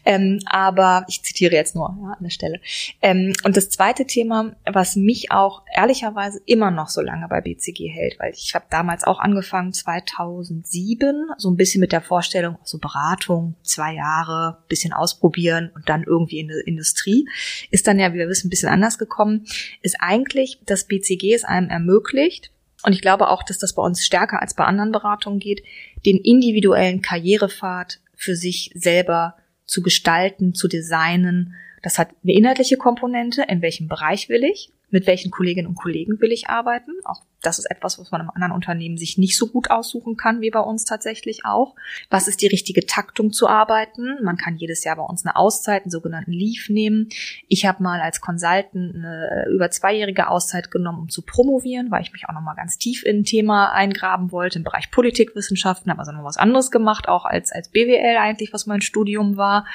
Ähm, 0.05 0.41
aber 0.47 1.05
ich 1.09 1.23
zitiere 1.23 1.55
jetzt 1.55 1.75
nur 1.75 1.97
ja, 2.03 2.12
an 2.12 2.23
der 2.23 2.31
Stelle. 2.31 2.61
Ähm, 3.01 3.33
und 3.45 3.57
das 3.57 3.71
zweite 3.71 4.07
Thema, 4.07 4.55
was 4.71 4.97
mich 4.97 5.31
auch 5.31 5.62
ehrlicherweise 5.75 6.41
immer 6.47 6.71
noch 6.71 6.88
so 6.88 7.01
lange 7.01 7.27
bei 7.29 7.41
BCG 7.41 7.88
hält, 7.88 8.19
weil 8.19 8.33
ich 8.35 8.55
habe 8.55 8.67
damals 8.71 9.05
auch 9.05 9.21
angefangen 9.21 9.73
2007, 9.73 11.31
so 11.38 11.51
ein 11.51 11.57
bisschen 11.57 11.81
mit 11.81 11.93
der 11.93 12.01
Vorstellung, 12.01 12.59
so 12.65 12.79
Beratung, 12.79 13.55
zwei 13.62 13.95
Jahre, 13.95 14.59
bisschen 14.69 14.93
ausprobieren 14.93 15.71
und 15.75 15.88
dann 15.88 16.03
irgendwie 16.03 16.41
in 16.41 16.49
der 16.49 16.67
Industrie, 16.67 17.29
ist 17.71 17.87
dann 17.87 17.99
ja, 17.99 18.12
wie 18.12 18.19
wir 18.19 18.29
wissen, 18.29 18.49
ein 18.49 18.51
bisschen 18.51 18.69
anders 18.69 18.99
gekommen, 18.99 19.47
ist 19.81 19.97
eigentlich, 20.01 20.61
dass 20.67 20.85
BCG 20.85 21.35
es 21.35 21.45
einem 21.45 21.69
ermöglicht, 21.69 22.41
und 22.85 22.92
ich 22.92 23.01
glaube 23.01 23.29
auch, 23.29 23.42
dass 23.42 23.59
das 23.59 23.75
bei 23.75 23.83
uns 23.83 24.05
stärker 24.05 24.40
als 24.40 24.55
bei 24.55 24.64
anderen 24.64 24.92
Beratungen 24.92 25.38
geht, 25.38 25.62
den 26.05 26.18
individuellen 26.18 27.03
Karrierepfad 27.03 28.01
für 28.14 28.37
sich 28.37 28.71
selber 28.75 29.37
zu 29.66 29.83
gestalten, 29.83 30.55
zu 30.55 30.68
designen. 30.68 31.55
Das 31.83 31.99
hat 31.99 32.11
eine 32.23 32.35
inhaltliche 32.35 32.77
Komponente, 32.77 33.42
in 33.49 33.62
welchem 33.62 33.88
Bereich 33.88 34.29
will 34.29 34.45
ich, 34.45 34.73
mit 34.92 35.07
welchen 35.07 35.31
Kolleginnen 35.31 35.68
und 35.68 35.74
Kollegen 35.74 36.20
will 36.20 36.33
ich 36.33 36.48
arbeiten, 36.48 36.92
auch 37.05 37.22
das 37.42 37.59
ist 37.59 37.66
etwas, 37.70 37.98
was 37.98 38.11
man 38.11 38.20
im 38.20 38.31
anderen 38.31 38.52
Unternehmen 38.52 38.96
sich 38.96 39.18
nicht 39.18 39.37
so 39.37 39.48
gut 39.48 39.70
aussuchen 39.70 40.16
kann, 40.16 40.40
wie 40.40 40.50
bei 40.50 40.61
uns 40.61 40.85
tatsächlich 40.85 41.44
auch. 41.44 41.74
Was 42.09 42.28
ist 42.28 42.40
die 42.40 42.46
richtige 42.46 42.87
Taktung 42.87 43.33
zu 43.33 43.48
arbeiten? 43.48 44.16
Man 44.22 44.37
kann 44.37 44.57
jedes 44.57 44.85
Jahr 44.85 44.96
bei 44.96 45.02
uns 45.02 45.26
eine 45.26 45.37
Auszeit, 45.37 45.83
einen 45.83 45.90
sogenannten 45.90 46.33
Leave 46.33 46.72
nehmen. 46.72 47.09
Ich 47.48 47.66
habe 47.66 47.83
mal 47.83 48.00
als 48.00 48.20
Consultant 48.20 48.94
eine 48.94 49.46
über 49.52 49.70
zweijährige 49.70 50.28
Auszeit 50.28 50.70
genommen, 50.70 51.00
um 51.00 51.09
zu 51.09 51.22
promovieren, 51.22 51.90
weil 51.90 52.02
ich 52.02 52.12
mich 52.12 52.28
auch 52.28 52.35
nochmal 52.35 52.55
ganz 52.55 52.78
tief 52.78 53.02
in 53.05 53.18
ein 53.18 53.24
Thema 53.24 53.72
eingraben 53.72 54.31
wollte 54.31 54.59
im 54.59 54.64
Bereich 54.64 54.90
Politikwissenschaften, 54.90 55.90
habe 55.90 56.00
also 56.00 56.12
noch 56.12 56.24
was 56.24 56.37
anderes 56.37 56.70
gemacht, 56.70 57.09
auch 57.09 57.24
als, 57.24 57.50
als 57.50 57.68
BWL 57.70 58.16
eigentlich, 58.18 58.52
was 58.52 58.66
mein 58.66 58.83
Studium 58.83 59.37
war. 59.37 59.66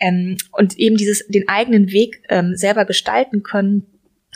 Ähm, 0.00 0.38
und 0.52 0.78
eben 0.78 0.96
dieses, 0.96 1.26
den 1.28 1.48
eigenen 1.48 1.90
Weg 1.90 2.22
ähm, 2.28 2.56
selber 2.56 2.86
gestalten 2.86 3.42
können, 3.42 3.93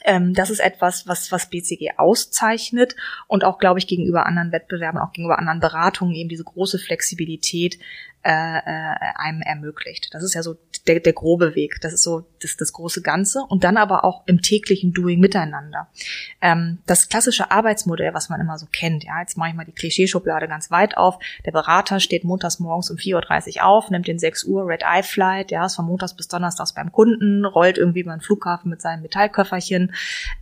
ähm, 0.08 0.32
das 0.32 0.48
ist 0.48 0.60
etwas, 0.60 1.06
was, 1.06 1.30
was 1.30 1.50
BCG 1.50 1.98
auszeichnet 1.98 2.96
und 3.26 3.44
auch, 3.44 3.58
glaube 3.58 3.78
ich, 3.78 3.86
gegenüber 3.86 4.24
anderen 4.24 4.52
Wettbewerben, 4.52 4.98
auch 4.98 5.12
gegenüber 5.12 5.38
anderen 5.38 5.60
Beratungen 5.60 6.14
eben 6.14 6.30
diese 6.30 6.44
große 6.44 6.78
Flexibilität, 6.78 7.78
äh, 8.24 8.30
äh, 8.30 8.94
einem 9.16 9.42
ermöglicht. 9.42 10.08
Das 10.12 10.22
ist 10.22 10.34
ja 10.34 10.42
so 10.42 10.56
der, 10.88 11.00
der 11.00 11.12
grobe 11.12 11.54
Weg. 11.54 11.78
Das 11.82 11.92
ist 11.92 12.02
so 12.02 12.24
das, 12.40 12.56
das 12.56 12.72
große 12.72 13.02
Ganze. 13.02 13.42
Und 13.48 13.64
dann 13.64 13.76
aber 13.76 14.04
auch 14.04 14.22
im 14.26 14.42
täglichen 14.42 14.92
Doing 14.92 15.20
miteinander. 15.20 15.88
Ähm, 16.40 16.78
das 16.86 17.08
klassische 17.08 17.50
Arbeitsmodell, 17.50 18.14
was 18.14 18.28
man 18.28 18.40
immer 18.40 18.58
so 18.58 18.66
kennt, 18.72 19.04
ja, 19.04 19.20
jetzt 19.20 19.36
mache 19.36 19.50
ich 19.50 19.54
mal 19.54 19.64
die 19.64 19.72
Klischeeschublade 19.72 20.48
ganz 20.48 20.70
weit 20.70 20.96
auf. 20.96 21.18
Der 21.44 21.52
Berater 21.52 22.00
steht 22.00 22.24
montags 22.24 22.58
morgens 22.58 22.90
um 22.90 22.96
4.30 22.96 23.56
Uhr 23.56 23.66
auf, 23.66 23.90
nimmt 23.90 24.06
den 24.06 24.18
6 24.18 24.44
Uhr 24.44 24.66
Red 24.66 24.82
Eye 24.82 25.02
Flight, 25.02 25.50
ja, 25.50 25.66
ist 25.66 25.76
von 25.76 25.86
montags 25.86 26.14
bis 26.14 26.28
donnerstags 26.28 26.72
beim 26.72 26.90
Kunden, 26.90 27.44
rollt 27.44 27.76
irgendwie 27.76 28.00
über 28.00 28.12
den 28.12 28.20
Flughafen 28.20 28.70
mit 28.70 28.80
seinem 28.80 29.02
Metallköfferchen. 29.02 29.92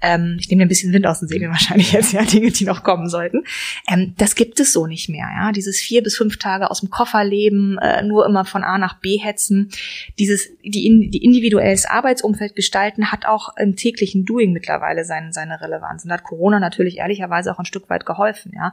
Ähm, 0.01 0.37
ich 0.39 0.49
nehme 0.49 0.61
mir 0.61 0.67
ein 0.67 0.69
bisschen 0.69 0.93
Wind 0.93 1.07
aus 1.07 1.19
den 1.19 1.29
Segeln 1.29 1.51
wahrscheinlich 1.57 1.93
jetzt, 1.93 2.13
ja, 2.13 2.23
Dinge, 2.23 2.51
die 2.51 2.65
noch 2.65 2.83
kommen 2.85 3.09
sollten. 3.09 3.45
Ähm, 3.89 4.15
das 4.17 4.35
gibt 4.37 4.61
es 4.61 4.73
so 4.73 4.87
nicht 4.87 5.09
mehr, 5.09 5.29
ja. 5.37 5.53
Dieses 5.53 5.81
vier 5.81 6.03
bis 6.03 6.17
fünf 6.17 6.39
Tage 6.39 6.71
aus 6.71 6.81
dem 6.81 6.91
Koffer 6.91 7.25
leben, 7.25 7.79
äh, 7.79 8.03
nur 8.03 8.27
immer 8.27 8.45
von 8.45 8.63
A 8.63 8.79
nach 8.79 9.01
B 9.01 9.19
hetzen. 9.19 9.71
Dieses, 10.19 10.36
die, 10.65 10.87
in, 10.87 11.11
die 11.11 11.25
individuelles 11.25 11.87
Arbeitsumfeld 11.87 12.55
gestalten 12.55 13.13
hat 13.13 13.27
auch 13.27 13.57
im 13.57 13.77
täglichen 13.77 14.25
Doing 14.25 14.53
mittlerweile 14.53 15.05
seine, 15.05 15.33
seine 15.33 15.61
Relevanz. 15.61 16.05
Und 16.05 16.11
da 16.11 16.15
hat 16.15 16.25
Corona 16.25 16.61
natürlich 16.61 16.99
ehrlicherweise 16.99 17.53
auch 17.53 17.59
ein 17.59 17.65
Stück 17.65 17.89
weit 17.91 18.07
geholfen, 18.07 18.53
ja. 18.55 18.73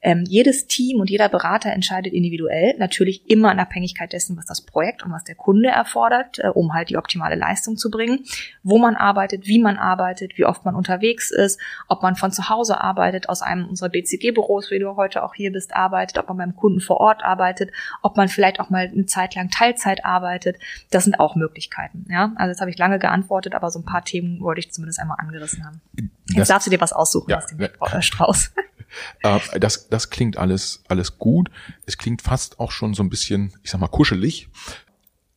Ähm, 0.00 0.24
jedes 0.28 0.68
Team 0.68 1.00
und 1.00 1.10
jeder 1.10 1.28
Berater 1.28 1.72
entscheidet 1.72 2.12
individuell, 2.12 2.76
natürlich 2.78 3.28
immer 3.28 3.50
in 3.50 3.58
Abhängigkeit 3.58 4.12
dessen, 4.12 4.36
was 4.36 4.46
das 4.46 4.60
Projekt 4.60 5.04
und 5.04 5.10
was 5.10 5.24
der 5.24 5.34
Kunde 5.34 5.70
erfordert, 5.70 6.38
äh, 6.38 6.46
um 6.46 6.72
halt 6.72 6.90
die 6.90 6.96
optimale 6.96 7.34
Leistung 7.34 7.76
zu 7.76 7.90
bringen, 7.90 8.20
wo 8.62 8.78
man 8.78 8.94
arbeitet, 8.94 9.48
wie 9.48 9.58
man 9.58 9.76
arbeitet, 9.76 10.38
wie 10.38 10.44
oft 10.44 10.64
man 10.64 10.76
unterwegs 10.76 11.32
ist, 11.32 11.60
ob 11.88 12.04
man 12.04 12.14
von 12.14 12.30
zu 12.30 12.48
Hause 12.48 12.80
arbeitet, 12.80 13.28
aus 13.28 13.42
einem 13.42 13.66
unserer 13.66 13.88
BCG-Büros, 13.88 14.70
wie 14.70 14.78
du 14.78 14.94
heute 14.94 15.24
auch 15.24 15.34
hier 15.34 15.50
bist, 15.50 15.74
arbeitet, 15.74 16.18
ob 16.18 16.28
man 16.28 16.36
beim 16.36 16.54
Kunden 16.54 16.80
vor 16.80 16.98
Ort 16.98 17.24
arbeitet, 17.24 17.72
ob 18.00 18.16
man 18.16 18.28
vielleicht 18.28 18.60
auch 18.60 18.70
mal 18.70 18.86
eine 18.86 19.06
Zeit 19.06 19.34
lang 19.34 19.50
Teilzeit 19.50 20.04
arbeitet. 20.04 20.58
Das 20.98 21.04
sind 21.04 21.20
auch 21.20 21.36
Möglichkeiten. 21.36 22.06
Ja, 22.10 22.32
also 22.34 22.50
jetzt 22.50 22.60
habe 22.60 22.72
ich 22.72 22.76
lange 22.76 22.98
geantwortet, 22.98 23.54
aber 23.54 23.70
so 23.70 23.78
ein 23.78 23.84
paar 23.84 24.04
Themen 24.04 24.40
wollte 24.40 24.58
ich 24.58 24.72
zumindest 24.72 24.98
einmal 24.98 25.18
angerissen 25.20 25.64
haben. 25.64 25.80
Jetzt 25.94 26.38
das, 26.38 26.48
darfst 26.48 26.66
du 26.66 26.72
dir 26.72 26.80
was 26.80 26.92
aussuchen 26.92 27.30
ja, 27.30 27.36
aus 27.36 27.46
dem 27.46 27.60
ja. 27.60 28.02
Strauß. 28.02 28.50
Äh, 29.22 29.60
das, 29.60 29.90
das 29.90 30.08
klingt 30.08 30.38
alles, 30.38 30.82
alles 30.88 31.18
gut. 31.18 31.50
Es 31.84 31.98
klingt 31.98 32.22
fast 32.22 32.58
auch 32.58 32.70
schon 32.70 32.94
so 32.94 33.02
ein 33.02 33.10
bisschen, 33.10 33.52
ich 33.62 33.70
sag 33.70 33.82
mal, 33.82 33.88
kuschelig. 33.88 34.48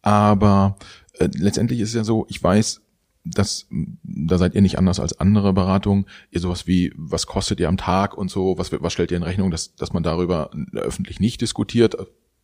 Aber 0.02 0.78
äh, 1.20 1.28
letztendlich 1.34 1.82
ist 1.82 1.90
es 1.90 1.96
ja 1.96 2.06
so, 2.06 2.26
ich 2.30 2.42
weiß, 2.42 2.80
dass 3.26 3.68
da 4.04 4.38
seid 4.38 4.56
ihr 4.56 4.62
nicht 4.62 4.78
anders 4.78 5.02
als 5.02 5.20
andere 5.20 5.52
Beratungen. 5.52 6.06
Ihr 6.30 6.40
sowas 6.40 6.66
wie, 6.66 6.94
was 6.96 7.28
kostet 7.28 7.60
ihr 7.60 7.68
am 7.68 7.76
Tag 7.76 8.18
und 8.18 8.32
so, 8.32 8.58
was, 8.58 8.72
was 8.72 8.94
stellt 8.94 9.12
ihr 9.12 9.18
in 9.18 9.24
Rechnung, 9.24 9.52
dass, 9.52 9.76
dass 9.76 9.92
man 9.92 10.02
darüber 10.02 10.50
öffentlich 10.72 11.20
nicht 11.20 11.42
diskutiert, 11.42 11.98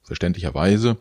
verständlicherweise. 0.08 0.98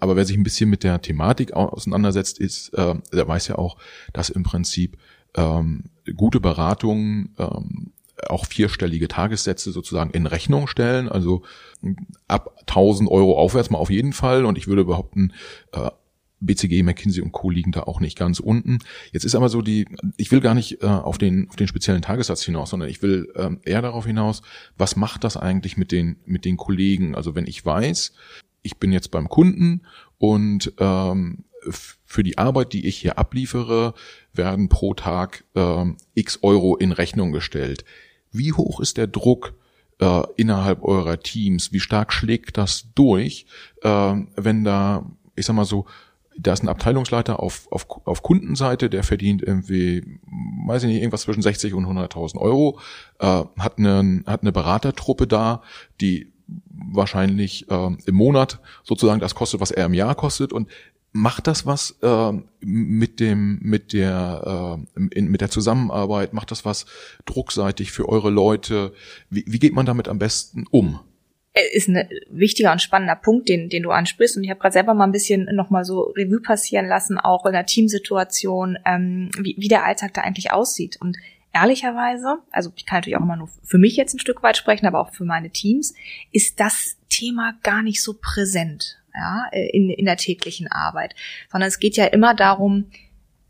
Aber 0.00 0.16
wer 0.16 0.24
sich 0.24 0.36
ein 0.36 0.44
bisschen 0.44 0.70
mit 0.70 0.84
der 0.84 1.02
Thematik 1.02 1.52
auseinandersetzt, 1.52 2.38
ist, 2.38 2.70
äh, 2.74 2.94
der 3.12 3.28
weiß 3.28 3.48
ja 3.48 3.56
auch, 3.56 3.76
dass 4.12 4.30
im 4.30 4.44
Prinzip 4.44 4.96
ähm, 5.36 5.84
gute 6.16 6.40
Beratungen 6.40 7.34
ähm, 7.38 7.92
auch 8.28 8.46
vierstellige 8.46 9.08
Tagessätze 9.08 9.72
sozusagen 9.72 10.10
in 10.10 10.26
Rechnung 10.26 10.66
stellen. 10.66 11.08
Also 11.08 11.42
ab 12.28 12.56
1000 12.60 13.10
Euro 13.10 13.38
aufwärts 13.38 13.70
mal 13.70 13.78
auf 13.78 13.90
jeden 13.90 14.12
Fall. 14.12 14.44
Und 14.44 14.56
ich 14.56 14.68
würde 14.68 14.84
behaupten, 14.84 15.32
äh, 15.72 15.90
BCG, 16.40 16.82
McKinsey 16.82 17.22
und 17.22 17.32
Co. 17.32 17.50
liegen 17.50 17.72
da 17.72 17.84
auch 17.84 18.00
nicht 18.00 18.18
ganz 18.18 18.40
unten. 18.40 18.78
Jetzt 19.12 19.24
ist 19.24 19.34
aber 19.34 19.48
so 19.48 19.62
die, 19.62 19.86
ich 20.16 20.30
will 20.30 20.40
gar 20.40 20.54
nicht 20.54 20.82
äh, 20.82 20.86
auf, 20.86 21.18
den, 21.18 21.48
auf 21.48 21.56
den 21.56 21.68
speziellen 21.68 22.02
Tagessatz 22.02 22.42
hinaus, 22.42 22.70
sondern 22.70 22.88
ich 22.88 23.02
will 23.02 23.32
ähm, 23.36 23.60
eher 23.64 23.82
darauf 23.82 24.06
hinaus, 24.06 24.42
was 24.76 24.96
macht 24.96 25.24
das 25.24 25.36
eigentlich 25.36 25.76
mit 25.76 25.92
den, 25.92 26.16
mit 26.26 26.44
den 26.44 26.56
Kollegen? 26.56 27.14
Also 27.14 27.34
wenn 27.34 27.46
ich 27.46 27.64
weiß, 27.64 28.12
ich 28.62 28.76
bin 28.78 28.92
jetzt 28.92 29.10
beim 29.10 29.28
Kunden 29.28 29.82
und 30.18 30.72
ähm, 30.78 31.44
für 31.70 32.22
die 32.22 32.38
Arbeit, 32.38 32.72
die 32.72 32.86
ich 32.86 32.98
hier 32.98 33.18
abliefere, 33.18 33.94
werden 34.32 34.68
pro 34.68 34.94
Tag 34.94 35.44
ähm, 35.54 35.96
x 36.14 36.40
Euro 36.42 36.76
in 36.76 36.92
Rechnung 36.92 37.32
gestellt. 37.32 37.84
Wie 38.30 38.52
hoch 38.52 38.80
ist 38.80 38.96
der 38.96 39.06
Druck 39.06 39.54
äh, 40.00 40.22
innerhalb 40.36 40.82
eurer 40.82 41.20
Teams? 41.20 41.72
Wie 41.72 41.80
stark 41.80 42.12
schlägt 42.12 42.56
das 42.56 42.92
durch, 42.94 43.46
äh, 43.82 44.14
wenn 44.36 44.64
da, 44.64 45.10
ich 45.36 45.46
sag 45.46 45.54
mal 45.54 45.64
so, 45.64 45.86
da 46.36 46.52
ist 46.52 46.62
ein 46.62 46.68
Abteilungsleiter 46.68 47.40
auf, 47.40 47.68
auf, 47.70 47.86
auf 48.04 48.22
Kundenseite, 48.22 48.90
der 48.90 49.02
verdient 49.02 49.42
irgendwie, 49.42 50.18
weiß 50.66 50.82
ich 50.82 50.88
nicht, 50.88 50.98
irgendwas 50.98 51.22
zwischen 51.22 51.42
60 51.42 51.74
und 51.74 51.86
100.000 51.86 52.38
Euro, 52.38 52.80
äh, 53.20 53.44
hat, 53.58 53.78
eine, 53.78 54.22
hat 54.26 54.42
eine 54.42 54.52
Beratertruppe 54.52 55.26
da, 55.26 55.62
die 56.00 56.32
wahrscheinlich 56.68 57.70
äh, 57.70 57.96
im 58.06 58.14
Monat 58.14 58.60
sozusagen 58.82 59.20
das 59.20 59.34
kostet, 59.34 59.60
was 59.60 59.70
er 59.70 59.86
im 59.86 59.94
Jahr 59.94 60.14
kostet. 60.14 60.52
Und 60.52 60.68
macht 61.12 61.46
das 61.46 61.64
was 61.64 61.96
äh, 62.02 62.32
mit 62.60 63.20
dem 63.20 63.60
mit 63.62 63.92
der 63.92 64.78
äh, 64.96 65.00
in, 65.16 65.28
mit 65.28 65.40
der 65.40 65.50
Zusammenarbeit? 65.50 66.32
Macht 66.34 66.50
das 66.50 66.64
was 66.64 66.86
druckseitig 67.24 67.92
für 67.92 68.08
eure 68.08 68.30
Leute? 68.30 68.92
Wie, 69.30 69.44
wie 69.46 69.58
geht 69.58 69.74
man 69.74 69.86
damit 69.86 70.08
am 70.08 70.18
besten 70.18 70.66
um 70.70 71.00
ist 71.72 71.88
ein 71.88 72.08
wichtiger 72.30 72.72
und 72.72 72.82
spannender 72.82 73.16
Punkt, 73.16 73.48
den, 73.48 73.68
den 73.68 73.84
du 73.84 73.90
ansprichst. 73.90 74.36
Und 74.36 74.44
ich 74.44 74.50
habe 74.50 74.60
gerade 74.60 74.72
selber 74.72 74.94
mal 74.94 75.04
ein 75.04 75.12
bisschen 75.12 75.44
nochmal 75.54 75.84
so 75.84 76.12
Revue 76.16 76.40
passieren 76.40 76.86
lassen, 76.86 77.18
auch 77.18 77.46
in 77.46 77.52
der 77.52 77.66
Teamsituation, 77.66 78.78
ähm, 78.84 79.30
wie, 79.38 79.54
wie 79.58 79.68
der 79.68 79.84
Alltag 79.84 80.14
da 80.14 80.22
eigentlich 80.22 80.52
aussieht. 80.52 80.98
Und 81.00 81.16
ehrlicherweise, 81.52 82.38
also 82.50 82.72
ich 82.74 82.86
kann 82.86 82.98
natürlich 82.98 83.16
auch 83.16 83.22
immer 83.22 83.36
nur 83.36 83.48
für 83.62 83.78
mich 83.78 83.96
jetzt 83.96 84.14
ein 84.14 84.18
Stück 84.18 84.42
weit 84.42 84.56
sprechen, 84.56 84.86
aber 84.86 85.00
auch 85.00 85.14
für 85.14 85.24
meine 85.24 85.50
Teams, 85.50 85.94
ist 86.32 86.58
das 86.58 86.96
Thema 87.08 87.54
gar 87.62 87.82
nicht 87.82 88.02
so 88.02 88.16
präsent 88.20 88.98
ja, 89.14 89.46
in, 89.52 89.90
in 89.90 90.04
der 90.06 90.16
täglichen 90.16 90.66
Arbeit, 90.66 91.14
sondern 91.50 91.68
es 91.68 91.78
geht 91.78 91.96
ja 91.96 92.06
immer 92.06 92.34
darum, 92.34 92.90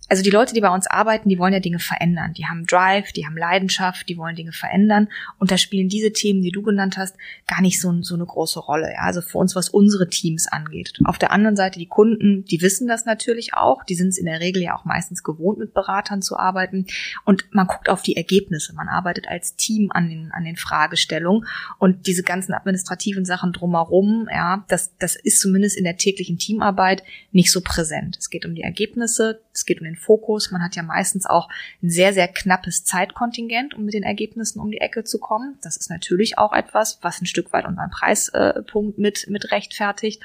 also 0.08 0.22
die 0.22 0.30
Leute, 0.30 0.52
die 0.52 0.60
bei 0.60 0.68
uns 0.68 0.86
arbeiten, 0.86 1.30
die 1.30 1.38
wollen 1.38 1.54
ja 1.54 1.60
Dinge 1.60 1.78
verändern. 1.78 2.34
Die 2.34 2.46
haben 2.46 2.66
Drive, 2.66 3.12
die 3.12 3.24
haben 3.24 3.38
Leidenschaft, 3.38 4.06
die 4.08 4.18
wollen 4.18 4.36
Dinge 4.36 4.52
verändern. 4.52 5.08
Und 5.38 5.50
da 5.50 5.56
spielen 5.56 5.88
diese 5.88 6.12
Themen, 6.12 6.42
die 6.42 6.50
du 6.50 6.60
genannt 6.60 6.98
hast, 6.98 7.16
gar 7.46 7.62
nicht 7.62 7.80
so, 7.80 8.02
so 8.02 8.14
eine 8.14 8.26
große 8.26 8.60
Rolle. 8.60 8.92
Ja? 8.92 9.00
Also 9.00 9.22
für 9.22 9.38
uns, 9.38 9.56
was 9.56 9.70
unsere 9.70 10.08
Teams 10.10 10.46
angeht. 10.46 10.92
Auf 11.04 11.16
der 11.18 11.32
anderen 11.32 11.56
Seite, 11.56 11.78
die 11.78 11.86
Kunden, 11.86 12.44
die 12.44 12.60
wissen 12.60 12.86
das 12.86 13.06
natürlich 13.06 13.54
auch. 13.54 13.82
Die 13.82 13.94
sind 13.94 14.08
es 14.08 14.18
in 14.18 14.26
der 14.26 14.40
Regel 14.40 14.62
ja 14.62 14.76
auch 14.76 14.84
meistens 14.84 15.22
gewohnt, 15.22 15.58
mit 15.58 15.72
Beratern 15.72 16.20
zu 16.20 16.36
arbeiten. 16.36 16.86
Und 17.24 17.46
man 17.54 17.66
guckt 17.66 17.88
auf 17.88 18.02
die 18.02 18.16
Ergebnisse. 18.16 18.74
Man 18.74 18.88
arbeitet 18.88 19.28
als 19.28 19.56
Team 19.56 19.90
an 19.90 20.10
den, 20.10 20.32
an 20.32 20.44
den 20.44 20.56
Fragestellungen. 20.56 21.46
Und 21.78 22.06
diese 22.06 22.22
ganzen 22.22 22.52
administrativen 22.52 23.24
Sachen 23.24 23.54
drumherum, 23.54 24.28
ja, 24.30 24.66
das, 24.68 24.92
das 24.98 25.16
ist 25.16 25.40
zumindest 25.40 25.78
in 25.78 25.84
der 25.84 25.96
täglichen 25.96 26.36
Teamarbeit 26.36 27.02
nicht 27.32 27.50
so 27.50 27.62
präsent. 27.62 28.18
Es 28.18 28.28
geht 28.28 28.44
um 28.44 28.54
die 28.54 28.62
Ergebnisse, 28.62 29.40
es 29.54 29.64
geht 29.64 29.80
um 29.80 29.84
den 29.84 29.93
den 29.94 30.00
Fokus. 30.00 30.50
Man 30.50 30.62
hat 30.62 30.76
ja 30.76 30.82
meistens 30.82 31.26
auch 31.26 31.48
ein 31.82 31.90
sehr, 31.90 32.12
sehr 32.12 32.28
knappes 32.28 32.84
Zeitkontingent, 32.84 33.74
um 33.74 33.84
mit 33.84 33.94
den 33.94 34.02
Ergebnissen 34.02 34.60
um 34.60 34.70
die 34.70 34.80
Ecke 34.80 35.04
zu 35.04 35.18
kommen. 35.18 35.58
Das 35.62 35.76
ist 35.76 35.90
natürlich 35.90 36.38
auch 36.38 36.52
etwas, 36.52 36.98
was 37.02 37.20
ein 37.20 37.26
Stück 37.26 37.52
weit 37.52 37.66
unseren 37.66 37.90
Preispunkt 37.90 38.98
mit, 38.98 39.26
mit 39.28 39.50
rechtfertigt 39.50 40.22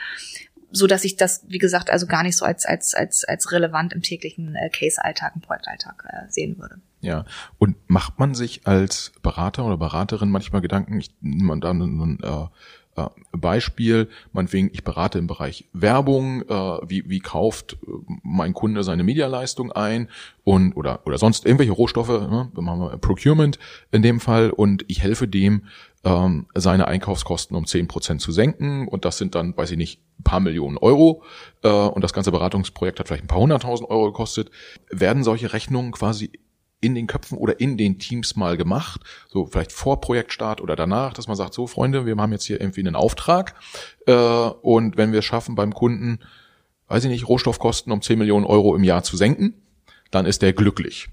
so 0.72 0.88
dass 0.88 1.03
ich 1.03 1.15
das, 1.15 1.43
wie 1.47 1.57
gesagt, 1.57 1.89
also 1.89 2.05
gar 2.05 2.24
nicht 2.24 2.38
so 2.38 2.45
als 2.45 2.65
als 2.65 2.93
als 2.93 3.24
als 3.24 3.51
relevant 3.51 3.93
im 3.93 4.01
täglichen 4.01 4.55
äh, 4.55 4.70
Case-Alltag, 4.70 5.34
im 5.36 5.41
Projektalltag 5.41 6.05
äh, 6.07 6.32
sehen 6.32 6.57
würde. 6.59 6.80
Ja, 7.01 7.26
und 7.57 7.78
macht 7.89 8.20
man 8.20 8.36
sich 8.36 8.67
als 8.67 9.11
Berater 9.22 9.65
oder 9.65 9.78
Beraterin 9.78 10.30
manchmal 10.30 10.61
Gedanken, 10.61 10.99
ich 10.99 11.09
nehme 11.22 11.53
einen 11.53 12.20
äh, 12.22 12.47
Beispiel, 13.31 14.09
meinetwegen, 14.33 14.69
ich 14.73 14.83
berate 14.83 15.19
im 15.19 15.27
Bereich 15.27 15.69
Werbung, 15.73 16.41
äh, 16.43 16.77
wie, 16.87 17.09
wie 17.09 17.19
kauft 17.19 17.73
äh, 17.73 17.91
mein 18.23 18.53
Kunde 18.53 18.83
seine 18.83 19.03
Medialeistung 19.03 19.71
ein 19.71 20.09
und 20.43 20.73
oder 20.73 21.01
oder 21.05 21.17
sonst 21.17 21.45
irgendwelche 21.45 21.71
Rohstoffe, 21.71 22.09
ne, 22.09 22.51
machen 22.53 22.79
wir 22.79 22.97
Procurement 22.97 23.59
in 23.91 24.01
dem 24.01 24.19
Fall 24.19 24.49
und 24.49 24.83
ich 24.87 25.01
helfe 25.01 25.27
dem, 25.27 25.63
ähm, 26.03 26.47
seine 26.55 26.87
Einkaufskosten 26.87 27.55
um 27.55 27.65
zehn 27.65 27.87
Prozent 27.87 28.21
zu 28.21 28.31
senken 28.31 28.87
und 28.87 29.05
das 29.05 29.17
sind 29.17 29.35
dann, 29.35 29.55
weiß 29.55 29.71
ich 29.71 29.77
nicht, 29.77 29.99
ein 30.19 30.23
paar 30.23 30.39
Millionen 30.39 30.77
Euro 30.77 31.23
äh, 31.63 31.69
und 31.69 32.03
das 32.03 32.13
ganze 32.13 32.31
Beratungsprojekt 32.31 32.99
hat 32.99 33.07
vielleicht 33.07 33.25
ein 33.25 33.27
paar 33.27 33.39
hunderttausend 33.39 33.89
Euro 33.89 34.05
gekostet, 34.05 34.49
werden 34.89 35.23
solche 35.23 35.53
Rechnungen 35.53 35.91
quasi 35.91 36.31
in 36.82 36.95
den 36.95 37.07
Köpfen 37.07 37.38
oder 37.38 37.59
in 37.59 37.77
den 37.77 37.99
Teams 37.99 38.36
mal 38.36 38.57
gemacht, 38.57 39.01
so 39.27 39.45
vielleicht 39.45 39.71
vor 39.71 39.99
Projektstart 40.01 40.61
oder 40.61 40.75
danach, 40.75 41.13
dass 41.13 41.27
man 41.27 41.36
sagt, 41.36 41.53
so 41.53 41.67
Freunde, 41.67 42.05
wir 42.05 42.15
haben 42.15 42.32
jetzt 42.32 42.45
hier 42.45 42.61
irgendwie 42.61 42.82
einen 42.82 42.95
Auftrag 42.95 43.55
äh, 44.05 44.13
und 44.13 44.97
wenn 44.97 45.11
wir 45.11 45.19
es 45.19 45.25
schaffen 45.25 45.55
beim 45.55 45.73
Kunden, 45.73 46.19
weiß 46.88 47.03
ich 47.03 47.09
nicht, 47.09 47.27
Rohstoffkosten 47.27 47.91
um 47.91 48.01
10 48.01 48.17
Millionen 48.17 48.45
Euro 48.45 48.75
im 48.75 48.84
Jahr 48.84 49.03
zu 49.03 49.17
senken, 49.17 49.53
dann 50.11 50.25
ist 50.25 50.41
der 50.41 50.53
glücklich. 50.53 51.09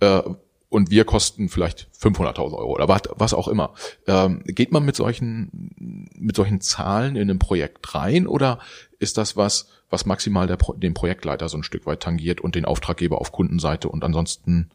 Äh, 0.00 0.22
und 0.70 0.90
wir 0.90 1.04
kosten 1.04 1.48
vielleicht 1.48 1.88
500.000 1.98 2.54
Euro 2.54 2.74
oder 2.74 2.88
was, 2.88 3.02
was 3.14 3.34
auch 3.34 3.48
immer. 3.48 3.72
Ähm, 4.06 4.42
geht 4.44 4.70
man 4.70 4.84
mit 4.84 4.96
solchen, 4.96 6.10
mit 6.14 6.36
solchen 6.36 6.60
Zahlen 6.60 7.16
in 7.16 7.30
ein 7.30 7.38
Projekt 7.38 7.94
rein 7.94 8.26
oder 8.26 8.58
ist 8.98 9.16
das 9.16 9.36
was, 9.36 9.68
was 9.88 10.04
maximal 10.04 10.46
der, 10.46 10.58
den 10.76 10.94
Projektleiter 10.94 11.48
so 11.48 11.56
ein 11.56 11.62
Stück 11.62 11.86
weit 11.86 12.00
tangiert 12.00 12.40
und 12.40 12.54
den 12.54 12.66
Auftraggeber 12.66 13.18
auf 13.18 13.32
Kundenseite 13.32 13.88
und 13.88 14.04
ansonsten 14.04 14.70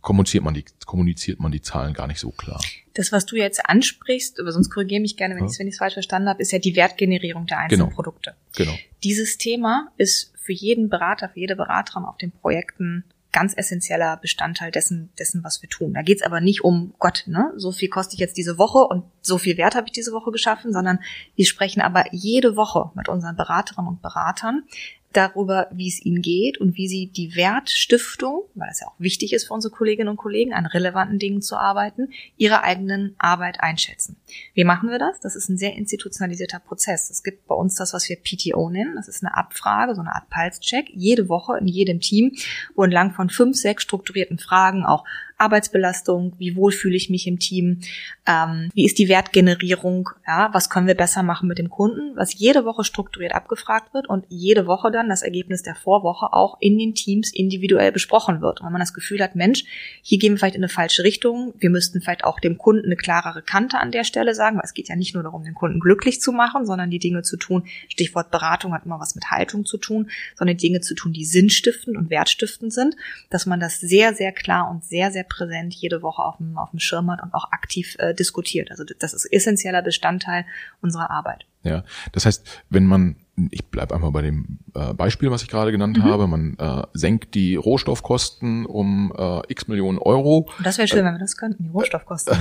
kommuniziert 0.00 0.44
man 0.44 0.54
die, 0.54 0.64
kommuniziert 0.84 1.40
man 1.40 1.52
die 1.52 1.62
Zahlen 1.62 1.94
gar 1.94 2.06
nicht 2.06 2.20
so 2.20 2.30
klar. 2.30 2.60
Das, 2.94 3.12
was 3.12 3.24
du 3.24 3.36
jetzt 3.36 3.64
ansprichst, 3.64 4.38
aber 4.40 4.52
sonst 4.52 4.70
korrigiere 4.70 5.00
mich 5.00 5.16
gerne, 5.16 5.34
wenn 5.34 5.44
ja. 5.44 5.50
ich 5.50 5.58
es 5.68 5.78
falsch 5.78 5.94
verstanden 5.94 6.28
habe, 6.28 6.42
ist 6.42 6.52
ja 6.52 6.58
die 6.58 6.76
Wertgenerierung 6.76 7.46
der 7.46 7.58
einzelnen 7.58 7.86
genau. 7.86 7.94
Produkte. 7.94 8.34
Genau. 8.56 8.74
Dieses 9.02 9.38
Thema 9.38 9.90
ist 9.96 10.32
für 10.36 10.52
jeden 10.52 10.90
Berater, 10.90 11.28
für 11.30 11.40
jede 11.40 11.56
Beraterin 11.56 12.04
auf 12.04 12.18
den 12.18 12.32
Projekten 12.32 13.04
ganz 13.32 13.54
essentieller 13.56 14.18
Bestandteil 14.18 14.70
dessen, 14.70 15.10
dessen, 15.18 15.42
was 15.42 15.62
wir 15.62 15.68
tun. 15.68 15.94
Da 15.94 16.02
geht's 16.02 16.22
aber 16.22 16.40
nicht 16.40 16.62
um 16.62 16.94
Gott, 16.98 17.24
ne? 17.26 17.52
So 17.56 17.72
viel 17.72 17.88
koste 17.88 18.14
ich 18.14 18.20
jetzt 18.20 18.36
diese 18.36 18.58
Woche 18.58 18.80
und 18.80 19.04
so 19.22 19.38
viel 19.38 19.56
Wert 19.56 19.74
habe 19.74 19.86
ich 19.86 19.92
diese 19.92 20.12
Woche 20.12 20.30
geschaffen, 20.30 20.72
sondern 20.72 20.98
wir 21.34 21.46
sprechen 21.46 21.80
aber 21.80 22.04
jede 22.12 22.56
Woche 22.56 22.90
mit 22.94 23.08
unseren 23.08 23.36
Beraterinnen 23.36 23.88
und 23.88 24.02
Beratern 24.02 24.64
darüber, 25.12 25.68
wie 25.72 25.88
es 25.88 26.04
ihnen 26.04 26.22
geht 26.22 26.58
und 26.58 26.76
wie 26.76 26.88
sie 26.88 27.06
die 27.06 27.36
Wertstiftung, 27.36 28.44
weil 28.54 28.70
es 28.70 28.80
ja 28.80 28.88
auch 28.88 28.94
wichtig 28.98 29.32
ist 29.32 29.46
für 29.46 29.54
unsere 29.54 29.74
Kolleginnen 29.74 30.08
und 30.08 30.16
Kollegen, 30.16 30.52
an 30.52 30.66
relevanten 30.66 31.18
Dingen 31.18 31.42
zu 31.42 31.56
arbeiten, 31.56 32.08
ihre 32.36 32.62
eigenen 32.62 33.14
Arbeit 33.18 33.60
einschätzen. 33.60 34.16
Wie 34.54 34.64
machen 34.64 34.90
wir 34.90 34.98
das? 34.98 35.20
Das 35.20 35.36
ist 35.36 35.48
ein 35.48 35.58
sehr 35.58 35.74
institutionalisierter 35.76 36.58
Prozess. 36.58 37.10
Es 37.10 37.22
gibt 37.22 37.46
bei 37.46 37.54
uns 37.54 37.74
das, 37.74 37.92
was 37.92 38.08
wir 38.08 38.16
PTO 38.16 38.70
nennen. 38.70 38.94
Das 38.96 39.08
ist 39.08 39.22
eine 39.22 39.36
Abfrage, 39.36 39.94
so 39.94 40.00
eine 40.00 40.14
Art 40.14 40.28
Pulse-Check, 40.30 40.90
jede 40.92 41.28
Woche 41.28 41.58
in 41.58 41.66
jedem 41.66 42.00
Team, 42.00 42.32
wo 42.74 42.84
entlang 42.84 43.12
von 43.12 43.30
fünf, 43.30 43.56
sechs 43.56 43.82
strukturierten 43.82 44.38
Fragen 44.38 44.84
auch 44.84 45.04
Arbeitsbelastung, 45.42 46.34
wie 46.38 46.56
wohl 46.56 46.72
fühle 46.72 46.96
ich 46.96 47.10
mich 47.10 47.26
im 47.26 47.38
Team, 47.38 47.80
ähm, 48.26 48.70
wie 48.74 48.84
ist 48.84 48.98
die 48.98 49.08
Wertgenerierung, 49.08 50.10
ja, 50.26 50.50
was 50.52 50.70
können 50.70 50.86
wir 50.86 50.94
besser 50.94 51.22
machen 51.22 51.48
mit 51.48 51.58
dem 51.58 51.68
Kunden, 51.68 52.16
was 52.16 52.38
jede 52.38 52.64
Woche 52.64 52.84
strukturiert 52.84 53.34
abgefragt 53.34 53.92
wird 53.92 54.08
und 54.08 54.24
jede 54.28 54.66
Woche 54.66 54.90
dann 54.90 55.08
das 55.08 55.22
Ergebnis 55.22 55.62
der 55.62 55.74
Vorwoche 55.74 56.32
auch 56.32 56.56
in 56.60 56.78
den 56.78 56.94
Teams 56.94 57.32
individuell 57.32 57.92
besprochen 57.92 58.40
wird. 58.40 58.60
Und 58.60 58.66
wenn 58.66 58.72
man 58.72 58.80
das 58.80 58.94
Gefühl 58.94 59.20
hat, 59.20 59.34
Mensch, 59.34 59.64
hier 60.02 60.18
gehen 60.18 60.34
wir 60.34 60.38
vielleicht 60.38 60.54
in 60.54 60.62
eine 60.62 60.68
falsche 60.68 61.02
Richtung, 61.02 61.54
wir 61.58 61.70
müssten 61.70 62.00
vielleicht 62.00 62.24
auch 62.24 62.38
dem 62.38 62.58
Kunden 62.58 62.86
eine 62.86 62.96
klarere 62.96 63.42
Kante 63.42 63.78
an 63.78 63.90
der 63.90 64.04
Stelle 64.04 64.34
sagen, 64.34 64.56
weil 64.56 64.64
es 64.64 64.74
geht 64.74 64.88
ja 64.88 64.96
nicht 64.96 65.14
nur 65.14 65.22
darum, 65.22 65.44
den 65.44 65.54
Kunden 65.54 65.80
glücklich 65.80 66.20
zu 66.20 66.32
machen, 66.32 66.64
sondern 66.64 66.90
die 66.90 66.98
Dinge 66.98 67.22
zu 67.22 67.36
tun, 67.36 67.64
Stichwort 67.88 68.30
Beratung 68.30 68.72
hat 68.72 68.86
immer 68.86 69.00
was 69.00 69.14
mit 69.14 69.30
Haltung 69.30 69.64
zu 69.64 69.78
tun, 69.78 70.10
sondern 70.36 70.56
Dinge 70.56 70.80
zu 70.80 70.94
tun, 70.94 71.12
die 71.12 71.24
sinnstiftend 71.24 71.96
und 71.96 72.10
wertstiftend 72.10 72.72
sind, 72.72 72.96
dass 73.30 73.46
man 73.46 73.60
das 73.60 73.80
sehr, 73.80 74.14
sehr 74.14 74.32
klar 74.32 74.70
und 74.70 74.84
sehr, 74.84 75.10
sehr 75.10 75.24
präsent 75.32 75.74
jede 75.74 76.02
Woche 76.02 76.22
auf 76.22 76.36
dem, 76.36 76.58
auf 76.58 76.70
dem 76.70 76.78
Schirm 76.78 77.10
hat 77.10 77.22
und 77.22 77.32
auch 77.34 77.50
aktiv 77.52 77.96
äh, 77.98 78.14
diskutiert. 78.14 78.70
Also 78.70 78.84
das 78.84 79.14
ist 79.14 79.24
essentieller 79.32 79.82
Bestandteil 79.82 80.44
unserer 80.80 81.10
Arbeit. 81.10 81.46
Ja, 81.62 81.84
das 82.12 82.26
heißt, 82.26 82.64
wenn 82.70 82.86
man 82.86 83.16
ich 83.50 83.64
bleibe 83.70 83.94
einfach 83.94 84.10
bei 84.10 84.20
dem 84.20 84.58
äh, 84.74 84.92
Beispiel, 84.92 85.30
was 85.30 85.42
ich 85.42 85.48
gerade 85.48 85.72
genannt 85.72 85.96
mhm. 85.96 86.04
habe. 86.04 86.26
Man 86.26 86.56
äh, 86.58 86.82
senkt 86.92 87.34
die 87.34 87.56
Rohstoffkosten 87.56 88.66
um 88.66 89.10
äh, 89.16 89.40
x 89.48 89.68
Millionen 89.68 89.98
Euro. 89.98 90.50
Und 90.58 90.66
das 90.66 90.76
wäre 90.76 90.86
schön, 90.86 91.00
äh, 91.00 91.04
wenn 91.04 91.14
wir 91.14 91.18
das 91.18 91.38
könnten, 91.38 91.64
die 91.64 91.70
Rohstoffkosten. 91.70 92.36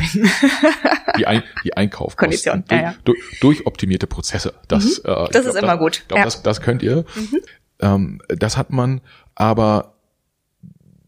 die, 1.18 1.26
Ein 1.26 1.44
die 1.64 1.76
Einkaufkosten. 1.78 2.18
Kondition. 2.18 2.64
Ja, 2.70 2.82
ja. 2.82 2.96
Durch, 3.06 3.20
durch, 3.39 3.66
optimierte 3.66 4.06
Prozesse. 4.06 4.54
Das, 4.68 5.02
mhm. 5.04 5.10
äh, 5.10 5.30
das 5.32 5.46
ist 5.46 5.52
glaub, 5.52 5.64
immer 5.64 5.74
das, 5.74 5.80
gut. 5.80 6.04
Glaub, 6.10 6.18
ja. 6.20 6.26
das, 6.26 6.44
das 6.44 6.62
könnt 6.62 6.84
ihr. 6.84 7.06
Mhm. 7.16 7.39
Ähm, 7.80 8.22
das 8.28 8.58
hat 8.58 8.72
man, 8.72 9.00
aber 9.34 9.96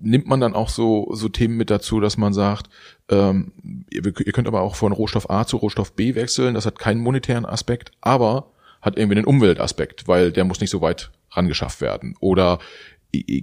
nimmt 0.04 0.28
man 0.28 0.40
dann 0.40 0.54
auch 0.54 0.70
so, 0.70 1.10
so 1.14 1.30
Themen 1.30 1.58
mit 1.58 1.70
dazu, 1.70 2.00
dass 2.00 2.18
man 2.18 2.34
sagt, 2.34 2.70
ähm, 3.10 3.54
ihr, 3.90 4.06
ihr 4.06 4.32
könnt 4.32 4.48
aber 4.48 4.62
auch 4.62 4.76
von 4.76 4.92
Rohstoff 4.92 5.30
A 5.30 5.46
zu 5.46 5.58
Rohstoff 5.58 5.94
B 5.94 6.16
wechseln, 6.16 6.54
das 6.54 6.66
hat 6.66 6.78
keinen 6.78 7.02
monetären 7.02 7.46
Aspekt, 7.46 7.92
aber 8.02 8.52
hat 8.82 8.98
irgendwie 8.98 9.16
den 9.16 9.26
Umweltaspekt, 9.26 10.08
weil 10.08 10.32
der 10.32 10.44
muss 10.44 10.60
nicht 10.60 10.70
so 10.70 10.82
weit 10.82 11.12
rangeschafft 11.32 11.82
werden. 11.82 12.16
Oder 12.20 12.60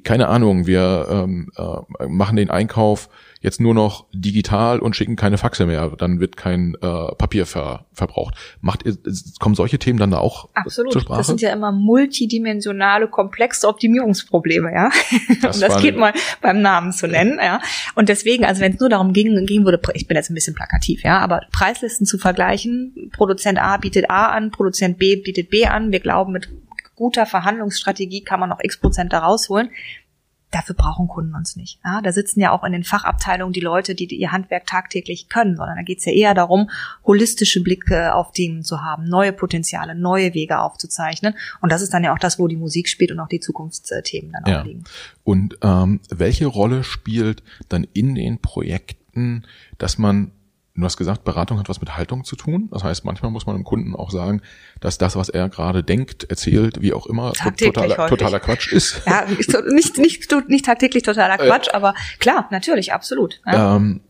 keine 0.04 0.28
Ahnung, 0.28 0.66
wir 0.66 1.06
ähm, 1.11 1.50
äh, 1.56 2.06
machen 2.08 2.36
den 2.36 2.50
Einkauf 2.50 3.08
jetzt 3.41 3.61
nur 3.61 3.74
noch 3.74 4.07
digital 4.12 4.80
und 4.80 4.95
schicken 4.95 5.16
keine 5.16 5.38
Faxe 5.38 5.64
mehr, 5.64 5.88
dann 5.97 6.20
wird 6.20 6.36
kein 6.36 6.74
äh, 6.74 7.14
Papier 7.14 7.47
ver, 7.47 7.86
verbraucht. 7.93 8.34
Macht 8.61 8.84
ihr, 8.84 8.99
kommen 9.38 9.55
solche 9.55 9.78
Themen 9.78 9.99
dann 9.99 10.11
da 10.11 10.18
auch 10.18 10.51
Absolut. 10.53 10.93
zur 10.93 11.03
Sprache? 11.03 11.18
Das 11.18 11.26
sind 11.26 11.41
ja 11.41 11.53
immer 11.53 11.72
multidimensionale, 11.72 13.09
komplexe 13.09 13.66
Optimierungsprobleme, 13.66 14.72
ja. 14.72 14.91
Das 15.41 15.57
und 15.57 15.62
das 15.62 15.80
geht 15.80 15.97
mal 15.97 16.12
beim 16.43 16.61
Namen 16.61 16.93
zu 16.93 17.07
nennen, 17.07 17.38
ja. 17.43 17.61
Und 17.95 18.11
deswegen, 18.11 18.45
also 18.45 18.61
wenn 18.61 18.74
es 18.74 18.80
nur 18.80 18.91
darum 18.91 19.12
ging, 19.12 19.47
ging 19.47 19.64
würde, 19.64 19.80
ich 19.95 20.07
bin 20.07 20.16
jetzt 20.16 20.30
ein 20.30 20.34
bisschen 20.34 20.55
plakativ, 20.55 21.03
ja, 21.03 21.18
aber 21.18 21.43
Preislisten 21.51 22.07
zu 22.07 22.18
vergleichen, 22.18 23.11
Produzent 23.12 23.59
A 23.59 23.78
bietet 23.78 24.11
A 24.11 24.26
an, 24.26 24.51
Produzent 24.51 24.99
B 24.99 25.16
bietet 25.16 25.49
B 25.49 25.64
an, 25.64 25.93
wir 25.93 26.01
glauben 26.01 26.32
mit 26.32 26.51
guter 27.01 27.24
Verhandlungsstrategie 27.24 28.20
kann 28.20 28.41
man 28.41 28.51
noch 28.51 28.61
x 28.62 28.78
Prozent 28.78 29.14
da 29.14 29.20
rausholen. 29.20 29.70
Dafür 30.51 30.74
brauchen 30.74 31.07
Kunden 31.07 31.34
uns 31.34 31.55
nicht. 31.55 31.78
Ja, 31.84 32.01
da 32.03 32.12
sitzen 32.12 32.40
ja 32.40 32.51
auch 32.51 32.64
in 32.64 32.72
den 32.72 32.82
Fachabteilungen 32.82 33.53
die 33.53 33.61
Leute, 33.61 33.94
die 33.94 34.07
ihr 34.07 34.32
Handwerk 34.32 34.66
tagtäglich 34.66 35.28
können, 35.28 35.57
sondern 35.57 35.76
da 35.76 35.82
geht's 35.82 36.05
ja 36.05 36.12
eher 36.12 36.34
darum, 36.34 36.70
holistische 37.07 37.62
Blicke 37.62 38.14
auf 38.14 38.32
Themen 38.32 38.64
zu 38.64 38.82
haben, 38.82 39.05
neue 39.05 39.32
Potenziale, 39.32 39.94
neue 39.94 40.34
Wege 40.34 40.59
aufzuzeichnen. 40.59 41.34
Und 41.61 41.70
das 41.70 41.82
ist 41.82 41.94
dann 41.94 42.03
ja 42.03 42.12
auch 42.12 42.18
das, 42.18 42.38
wo 42.38 42.48
die 42.48 42.57
Musik 42.57 42.88
spielt 42.88 43.12
und 43.12 43.20
auch 43.20 43.28
die 43.28 43.40
Zukunftsthemen 43.40 44.32
dann 44.32 44.44
ja. 44.46 44.61
auch 44.61 44.64
liegen. 44.64 44.84
Und 45.22 45.59
ähm, 45.62 46.01
welche 46.11 46.46
Rolle 46.46 46.82
spielt 46.82 47.42
dann 47.68 47.86
in 47.92 48.14
den 48.14 48.40
Projekten, 48.40 49.44
dass 49.78 49.98
man 49.98 50.32
Du 50.76 50.84
hast 50.84 50.96
gesagt, 50.96 51.24
Beratung 51.24 51.58
hat 51.58 51.68
was 51.68 51.80
mit 51.80 51.96
Haltung 51.96 52.24
zu 52.24 52.36
tun. 52.36 52.68
Das 52.70 52.84
heißt, 52.84 53.04
manchmal 53.04 53.30
muss 53.30 53.44
man 53.44 53.56
dem 53.56 53.64
Kunden 53.64 53.96
auch 53.96 54.10
sagen, 54.10 54.40
dass 54.80 54.98
das, 54.98 55.16
was 55.16 55.28
er 55.28 55.48
gerade 55.48 55.82
denkt, 55.82 56.24
erzählt, 56.24 56.80
wie 56.80 56.92
auch 56.92 57.06
immer, 57.06 57.32
totaler, 57.32 58.06
totaler 58.06 58.40
Quatsch 58.40 58.72
ist. 58.72 59.02
Ja, 59.10 59.26
nicht, 59.26 59.98
nicht, 59.98 60.32
nicht 60.48 60.64
tagtäglich 60.64 61.02
totaler 61.02 61.40
äh. 61.40 61.46
Quatsch, 61.46 61.68
aber 61.72 61.94
klar, 62.18 62.46
natürlich, 62.50 62.92
absolut. 62.92 63.40
Ja. 63.44 63.76
Ähm, 63.76 64.02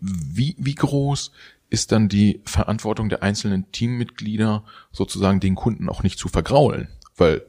wie, 0.00 0.56
wie 0.58 0.74
groß 0.74 1.32
ist 1.68 1.92
dann 1.92 2.08
die 2.08 2.40
Verantwortung 2.44 3.08
der 3.08 3.22
einzelnen 3.22 3.70
Teammitglieder, 3.72 4.64
sozusagen 4.92 5.40
den 5.40 5.54
Kunden 5.54 5.88
auch 5.88 6.02
nicht 6.02 6.18
zu 6.18 6.28
vergraulen? 6.28 6.88
Weil 7.16 7.42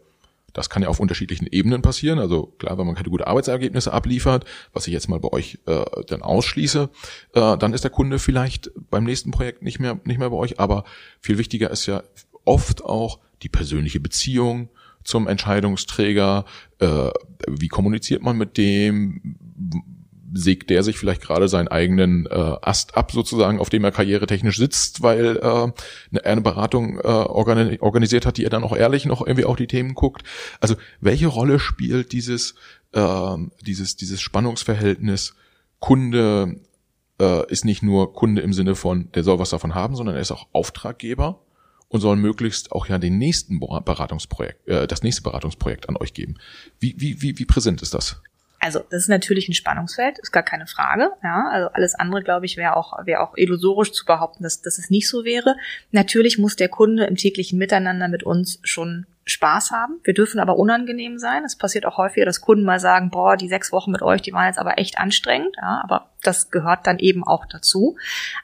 das 0.58 0.72
kann 0.72 0.82
ja 0.82 0.90
auf 0.90 1.00
unterschiedlichen 1.00 1.46
Ebenen 1.46 1.84
passieren. 1.84 2.18
Also 2.18 2.48
klar, 2.58 2.80
wenn 2.80 2.88
man 2.88 2.96
keine 2.96 3.10
guten 3.10 3.26
Arbeitsergebnisse 3.26 3.94
abliefert, 3.94 4.44
was 4.74 4.88
ich 4.88 4.94
jetzt 4.94 5.08
mal 5.08 5.20
bei 5.20 5.32
euch 5.32 5.60
äh, 5.68 5.86
dann 6.08 6.24
ausschließe, 6.24 6.90
äh, 7.34 7.58
dann 7.58 7.74
ist 7.74 7.84
der 7.84 7.92
Kunde 7.92 8.18
vielleicht 8.18 8.72
beim 8.90 9.04
nächsten 9.04 9.30
Projekt 9.30 9.62
nicht 9.62 9.80
mehr 9.80 10.00
nicht 10.04 10.18
mehr 10.18 10.32
bei 10.32 10.36
euch. 10.36 10.60
Aber 10.60 10.84
viel 11.22 11.38
wichtiger 11.38 11.70
ist 11.70 11.86
ja 11.86 12.02
oft 12.44 12.84
auch 12.84 13.20
die 13.44 13.50
persönliche 13.50 14.00
Beziehung 14.00 14.70
zum 15.04 15.28
Entscheidungsträger. 15.28 16.46
Äh, 16.80 17.12
wie 17.48 17.68
kommuniziert 17.68 18.24
man 18.24 18.36
mit 18.36 18.58
dem? 18.58 19.38
Sägt 20.34 20.70
der 20.70 20.84
sich 20.84 20.98
vielleicht 20.98 21.22
gerade 21.22 21.48
seinen 21.48 21.68
eigenen 21.68 22.26
äh, 22.26 22.56
Ast 22.62 22.98
ab, 22.98 23.12
sozusagen, 23.12 23.60
auf 23.60 23.70
dem 23.70 23.84
er 23.84 23.92
karrieretechnisch 23.92 24.58
sitzt, 24.58 25.02
weil 25.02 25.38
äh, 25.38 25.42
eine, 25.42 26.26
eine 26.26 26.42
Beratung 26.42 27.00
äh, 27.00 27.02
organisiert 27.02 28.26
hat, 28.26 28.38
die 28.38 28.44
er 28.44 28.50
dann 28.50 28.64
auch 28.64 28.76
ehrlich 28.76 29.06
noch 29.06 29.26
irgendwie 29.26 29.46
auch 29.46 29.56
die 29.56 29.68
Themen 29.68 29.94
guckt. 29.96 30.24
Also 30.60 30.76
welche 31.00 31.28
Rolle 31.28 31.60
spielt 31.60 32.12
dieses, 32.12 32.56
äh, 32.94 33.38
dieses, 33.66 33.96
dieses 33.96 34.22
Spannungsverhältnis 34.22 35.36
Kunde 35.80 36.60
äh, 37.20 37.52
ist 37.52 37.66
nicht 37.66 37.84
nur 37.84 38.14
Kunde 38.14 38.42
im 38.42 38.54
Sinne 38.54 38.76
von, 38.76 39.12
der 39.14 39.24
soll 39.24 39.40
was 39.40 39.52
davon 39.52 39.76
haben, 39.76 39.96
sondern 39.96 40.16
er 40.16 40.22
ist 40.22 40.32
auch 40.32 40.48
Auftraggeber 40.52 41.40
und 41.90 42.02
soll 42.02 42.16
möglichst 42.16 42.72
auch 42.72 42.88
ja 42.88 42.98
den 42.98 43.18
nächsten 43.18 43.60
Beratungsprojekt, 43.60 44.68
äh, 44.68 44.88
das 44.88 45.04
nächste 45.04 45.24
Beratungsprojekt 45.24 45.90
an 45.90 45.98
euch 45.98 46.14
geben. 46.14 46.36
Wie, 46.80 46.96
wie, 46.98 47.22
wie, 47.22 47.38
wie 47.40 47.46
präsent 47.46 47.82
ist 47.82 47.94
das? 47.94 48.22
Also 48.60 48.80
das 48.90 49.04
ist 49.04 49.10
natürlich 49.10 49.48
ein 49.48 49.54
Spannungsfeld, 49.54 50.18
ist 50.20 50.32
gar 50.32 50.44
keine 50.44 50.68
Frage. 50.68 51.12
Ja, 51.24 51.48
also 51.52 51.70
alles 51.70 51.96
andere, 51.96 52.24
glaube 52.24 52.46
ich, 52.46 52.58
wäre 52.58 52.76
auch 52.76 52.94
wäre 53.06 53.22
auch 53.22 53.38
illusorisch 53.38 53.92
zu 53.92 54.06
behaupten, 54.06 54.44
dass, 54.44 54.62
dass 54.62 54.78
es 54.78 54.90
nicht 54.90 55.08
so 55.08 55.24
wäre. 55.24 55.56
Natürlich 55.92 56.38
muss 56.38 56.56
der 56.56 56.70
Kunde 56.70 57.06
im 57.06 57.16
täglichen 57.16 57.60
Miteinander 57.60 58.08
mit 58.08 58.24
uns 58.24 58.60
schon 58.64 59.06
Spaß 59.26 59.72
haben. 59.72 60.00
Wir 60.04 60.14
dürfen 60.14 60.40
aber 60.40 60.58
unangenehm 60.58 61.20
sein. 61.20 61.44
Es 61.44 61.58
passiert 61.58 61.86
auch 61.86 61.98
häufiger, 61.98 62.26
dass 62.26 62.42
Kunden 62.42 62.64
mal 62.64 62.80
sagen, 62.80 63.10
boah, 63.10 63.36
die 63.38 63.50
sechs 63.50 63.72
Wochen 63.72 63.92
mit 63.92 64.02
euch, 64.02 64.22
die 64.22 64.34
waren 64.34 64.48
jetzt 64.48 64.60
aber 64.60 64.78
echt 64.78 64.98
anstrengend. 64.98 65.56
Ja, 65.58 65.82
aber 65.84 66.10
das 66.24 66.50
gehört 66.52 66.88
dann 66.88 67.00
eben 67.00 67.24
auch 67.24 67.46
dazu. 67.46 67.98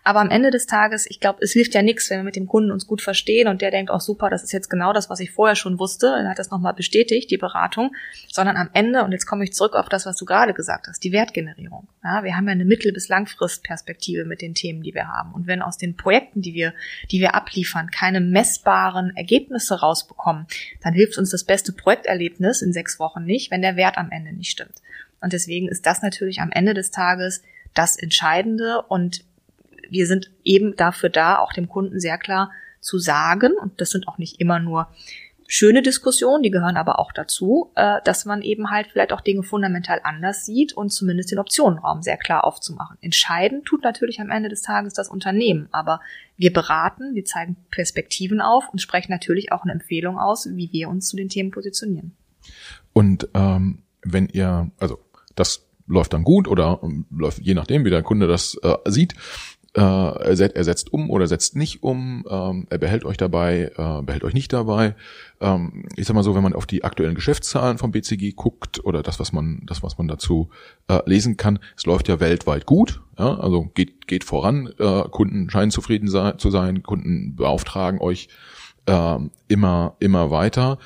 Aber 0.04 0.20
am 0.20 0.30
Ende 0.30 0.52
des 0.52 0.66
Tages, 0.66 1.06
ich 1.10 1.20
glaube, 1.20 1.40
es 1.42 1.52
hilft 1.52 1.74
ja 1.74 1.82
nichts, 1.82 2.10
wenn 2.10 2.20
wir 2.20 2.24
mit 2.24 2.36
dem 2.36 2.48
Kunden 2.48 2.72
uns 2.72 2.88
gut 2.88 3.02
verstehen 3.02 3.48
und 3.48 3.62
der 3.62 3.72
denkt 3.72 3.92
auch 3.92 4.02
super, 4.02 4.30
das 4.30 4.44
ist 4.44 4.54
jetzt 4.54 4.70
genau 4.70 4.94
das, 4.94 5.10
was 5.10 5.20
ich 5.20 5.32
vorher 5.32 5.56
schon 5.56 5.80
wusste. 5.80 6.08
Er 6.08 6.30
hat 6.30 6.40
das 6.40 6.52
nochmal 6.52 6.74
bestätigt, 6.74 7.32
die 7.32 7.38
Beratung. 7.38 7.96
Sondern 8.32 8.58
am 8.58 8.70
Ende, 8.74 9.04
und 9.04 9.12
jetzt 9.12 9.26
komme 9.26 9.44
ich 9.44 9.54
zurück 9.54 9.76
auf 9.76 9.90
das, 9.90 10.06
was 10.06 10.18
du 10.18 10.26
gerade 10.26 10.54
gesagt 10.54 10.88
hast, 10.88 11.04
die 11.04 11.12
Wertgenerierung. 11.12 11.88
Ja, 12.04 12.24
wir 12.24 12.36
haben 12.36 12.48
ja 12.48 12.52
eine 12.52 12.66
Mittel- 12.66 12.94
bis 12.94 13.10
Langfristperspektive 13.10 14.26
mit 14.26 14.42
den 14.42 14.54
Themen, 14.54 14.84
die 14.84 14.94
wir 14.94 15.08
haben. 15.08 15.34
Und 15.34 15.48
wenn 15.48 15.62
aus 15.62 15.78
den 15.78 15.96
Projekten, 15.96 16.42
die 16.42 16.54
wir, 16.54 16.74
die 17.12 17.20
wir 17.20 17.36
abliefern, 17.36 17.90
keine 17.90 18.22
messbaren 18.22 19.16
Ergebnisse 19.16 19.80
rausbekommen, 19.80 20.48
dann 20.82 20.94
hilft 20.94 21.18
uns 21.18 21.32
das 21.32 21.44
beste 21.44 21.72
Projekterlebnis 21.72 22.62
in 22.62 22.74
sechs 22.74 23.00
Wochen 23.00 23.24
nicht, 23.24 23.52
wenn 23.52 23.62
der 23.62 23.76
Wert 23.76 23.98
am 23.98 24.12
Ende 24.12 24.34
nicht 24.34 24.52
stimmt. 24.52 24.82
Und 25.22 25.32
deswegen 25.32 25.70
ist 25.70 25.86
das 25.86 26.02
natürlich 26.02 26.42
am 26.42 26.52
Ende 26.52 26.74
des 26.74 26.92
Tages 26.92 27.42
das 27.74 27.98
Entscheidende 27.98 28.82
und 28.88 29.24
wir 29.90 30.08
sind 30.08 30.32
eben 30.44 30.76
dafür 30.76 31.10
da, 31.10 31.38
auch 31.38 31.54
dem 31.54 31.68
Kunden 31.70 32.00
sehr 32.00 32.18
klar 32.18 32.52
zu 32.80 33.00
sagen, 33.00 33.54
und 33.62 33.80
das 33.80 33.92
sind 33.92 34.08
auch 34.08 34.18
nicht 34.18 34.40
immer 34.40 34.60
nur 34.60 34.88
schöne 35.48 35.82
Diskussionen, 35.82 36.42
die 36.42 36.52
gehören 36.52 36.78
aber 36.78 37.00
auch 37.00 37.12
dazu, 37.12 37.72
äh, 37.76 38.00
dass 38.04 38.26
man 38.26 38.42
eben 38.42 38.72
halt 38.72 38.88
vielleicht 38.92 39.14
auch 39.14 39.22
Dinge 39.22 39.44
fundamental 39.44 40.02
anders 40.04 40.46
sieht 40.46 40.74
und 40.74 40.90
zumindest 40.92 41.32
den 41.32 41.40
Optionenraum 41.40 42.02
sehr 42.02 42.18
klar 42.18 42.44
aufzumachen. 42.44 42.98
Entscheiden 43.02 43.64
tut 43.64 43.84
natürlich 43.84 44.20
am 44.20 44.32
Ende 44.32 44.50
des 44.50 44.62
Tages 44.62 44.94
das 44.94 45.10
Unternehmen, 45.10 45.68
aber 45.72 46.00
wir 46.38 46.52
beraten, 46.52 47.14
wir 47.14 47.26
zeigen 47.26 47.58
Perspektiven 47.70 48.42
auf 48.42 48.70
und 48.70 48.80
sprechen 48.80 49.12
natürlich 49.12 49.52
auch 49.52 49.64
eine 49.64 49.74
Empfehlung 49.74 50.18
aus, 50.18 50.48
wie 50.50 50.72
wir 50.72 50.90
uns 50.90 51.08
zu 51.08 51.18
den 51.18 51.30
Themen 51.30 51.52
positionieren. 51.52 52.16
Und 52.94 53.30
ähm, 53.34 53.84
wenn 54.02 54.28
ihr, 54.30 54.72
also 54.80 55.00
das 55.36 55.63
läuft 55.88 56.14
dann 56.14 56.24
gut 56.24 56.48
oder 56.48 56.80
ähm, 56.84 57.06
läuft 57.10 57.40
je 57.40 57.54
nachdem, 57.54 57.86
wie 57.86 57.90
der 57.90 58.04
Kunde 58.04 58.28
das 58.28 58.56
äh, 58.64 58.76
sieht, 58.86 59.16
äh, 59.76 59.82
er, 59.82 60.36
set, 60.36 60.54
setzt 60.56 60.94
um 60.94 61.10
oder 61.10 61.28
setzt 61.28 61.56
nicht 61.56 61.82
um, 61.82 62.26
ähm, 62.30 62.68
er 62.70 62.78
behält 62.78 63.06
euch 63.06 63.18
dabei, 63.18 63.72
äh, 63.76 64.02
behält 64.04 64.24
euch 64.24 64.34
nicht 64.34 64.54
dabei. 64.54 64.96
Ähm, 65.42 65.86
ich 65.96 66.06
sag 66.06 66.14
mal 66.14 66.24
so, 66.24 66.36
wenn 66.36 66.44
man 66.44 66.54
auf 66.54 66.68
die 66.68 66.84
aktuellen 66.84 67.16
Geschäftszahlen 67.16 67.80
vom 67.80 67.92
BCG 67.92 68.34
guckt 68.36 68.86
oder 68.86 69.02
das, 69.02 69.20
was 69.20 69.32
man, 69.34 69.62
das, 69.66 69.82
was 69.82 69.98
man 69.98 70.08
dazu 70.08 70.50
äh, 70.88 71.00
lesen 71.06 71.38
kann, 71.38 71.60
es 71.76 71.86
läuft 71.86 72.08
ja 72.08 72.20
weltweit 72.20 72.66
gut, 72.68 73.02
ja, 73.18 73.40
also 73.40 73.72
geht, 73.74 74.08
geht 74.08 74.24
voran, 74.24 74.72
äh, 74.78 75.04
Kunden 75.10 75.50
scheinen 75.50 75.72
zufrieden 75.72 76.08
sein, 76.08 76.38
zu 76.38 76.52
sein, 76.52 76.84
Kunden 76.84 77.36
beauftragen 77.36 78.00
euch 78.00 78.30
äh, 78.86 79.18
immer, 79.48 79.96
immer 80.00 80.30
weiter. 80.30 80.78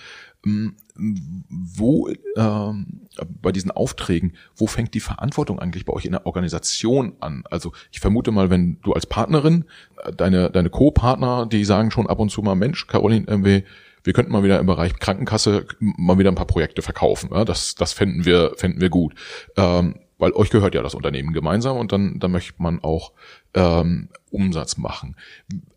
Wo 0.98 2.10
ähm, 2.36 3.08
bei 3.42 3.52
diesen 3.52 3.72
Aufträgen, 3.72 4.34
wo 4.56 4.68
fängt 4.68 4.94
die 4.94 5.00
Verantwortung 5.00 5.60
eigentlich 5.60 5.86
bei 5.86 5.94
euch 5.94 6.06
in 6.06 6.12
der 6.12 6.26
Organisation 6.26 7.14
an? 7.20 7.44
Also 7.50 7.72
ich 7.92 8.00
vermute 8.00 8.32
mal, 8.32 8.50
wenn 8.50 8.80
du 8.82 8.94
als 8.94 9.06
Partnerin, 9.06 9.66
äh, 10.04 10.12
deine, 10.12 10.50
deine 10.50 10.70
Co-Partner, 10.70 11.46
die 11.46 11.66
sagen 11.66 11.92
schon 11.92 12.08
ab 12.08 12.20
und 12.20 12.30
zu 12.30 12.42
mal, 12.42 12.56
Mensch, 12.56 12.88
Caroline, 12.88 13.26
irgendwie, 13.28 13.64
wir 14.04 14.14
könnten 14.14 14.32
mal 14.32 14.44
wieder 14.44 14.60
im 14.60 14.66
Bereich 14.66 14.98
Krankenkasse 14.98 15.66
mal 15.80 16.18
wieder 16.18 16.32
ein 16.32 16.36
paar 16.36 16.48
Projekte 16.48 16.82
verkaufen. 16.82 17.30
Ja? 17.32 17.46
Das, 17.46 17.76
das 17.76 17.94
fänden 17.94 18.26
wir, 18.26 18.54
fänden 18.58 18.82
wir 18.82 18.90
gut. 18.90 19.14
Ähm, 19.56 19.96
weil 20.18 20.32
euch 20.34 20.50
gehört 20.50 20.76
ja 20.76 20.82
das 20.82 20.96
Unternehmen 20.96 21.34
gemeinsam 21.34 21.78
und 21.78 21.92
dann, 21.92 22.20
dann 22.20 22.32
möchte 22.32 22.62
man 22.62 22.84
auch 22.84 23.12
ähm, 23.54 24.10
Umsatz 24.30 24.78
machen. 24.78 25.16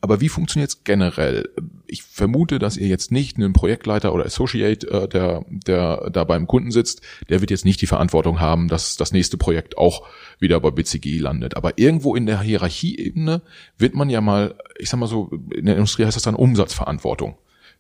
Aber 0.00 0.20
wie 0.20 0.28
funktioniert 0.28 0.70
es 0.70 0.84
generell? 0.84 1.48
Ich 1.86 2.02
vermute, 2.02 2.58
dass 2.58 2.76
ihr 2.76 2.88
jetzt 2.88 3.12
nicht 3.12 3.36
einen 3.36 3.52
Projektleiter 3.52 4.12
oder 4.14 4.24
Associate, 4.24 4.86
äh, 4.88 5.08
der, 5.08 5.44
der 5.48 6.10
da 6.10 6.24
beim 6.24 6.46
Kunden 6.46 6.70
sitzt, 6.70 7.02
der 7.28 7.40
wird 7.40 7.50
jetzt 7.50 7.64
nicht 7.64 7.80
die 7.80 7.86
Verantwortung 7.86 8.40
haben, 8.40 8.68
dass 8.68 8.96
das 8.96 9.12
nächste 9.12 9.36
Projekt 9.36 9.78
auch 9.78 10.06
wieder 10.38 10.58
bei 10.60 10.70
BCG 10.70 11.18
landet. 11.18 11.56
Aber 11.56 11.78
irgendwo 11.78 12.14
in 12.14 12.26
der 12.26 12.40
Hierarchieebene 12.40 13.42
wird 13.78 13.94
man 13.94 14.10
ja 14.10 14.20
mal, 14.20 14.56
ich 14.78 14.88
sag 14.90 14.98
mal 14.98 15.06
so, 15.06 15.30
in 15.54 15.66
der 15.66 15.76
Industrie 15.76 16.04
heißt 16.04 16.16
das 16.16 16.22
dann 16.22 16.34
Umsatzverantwortung 16.34 17.36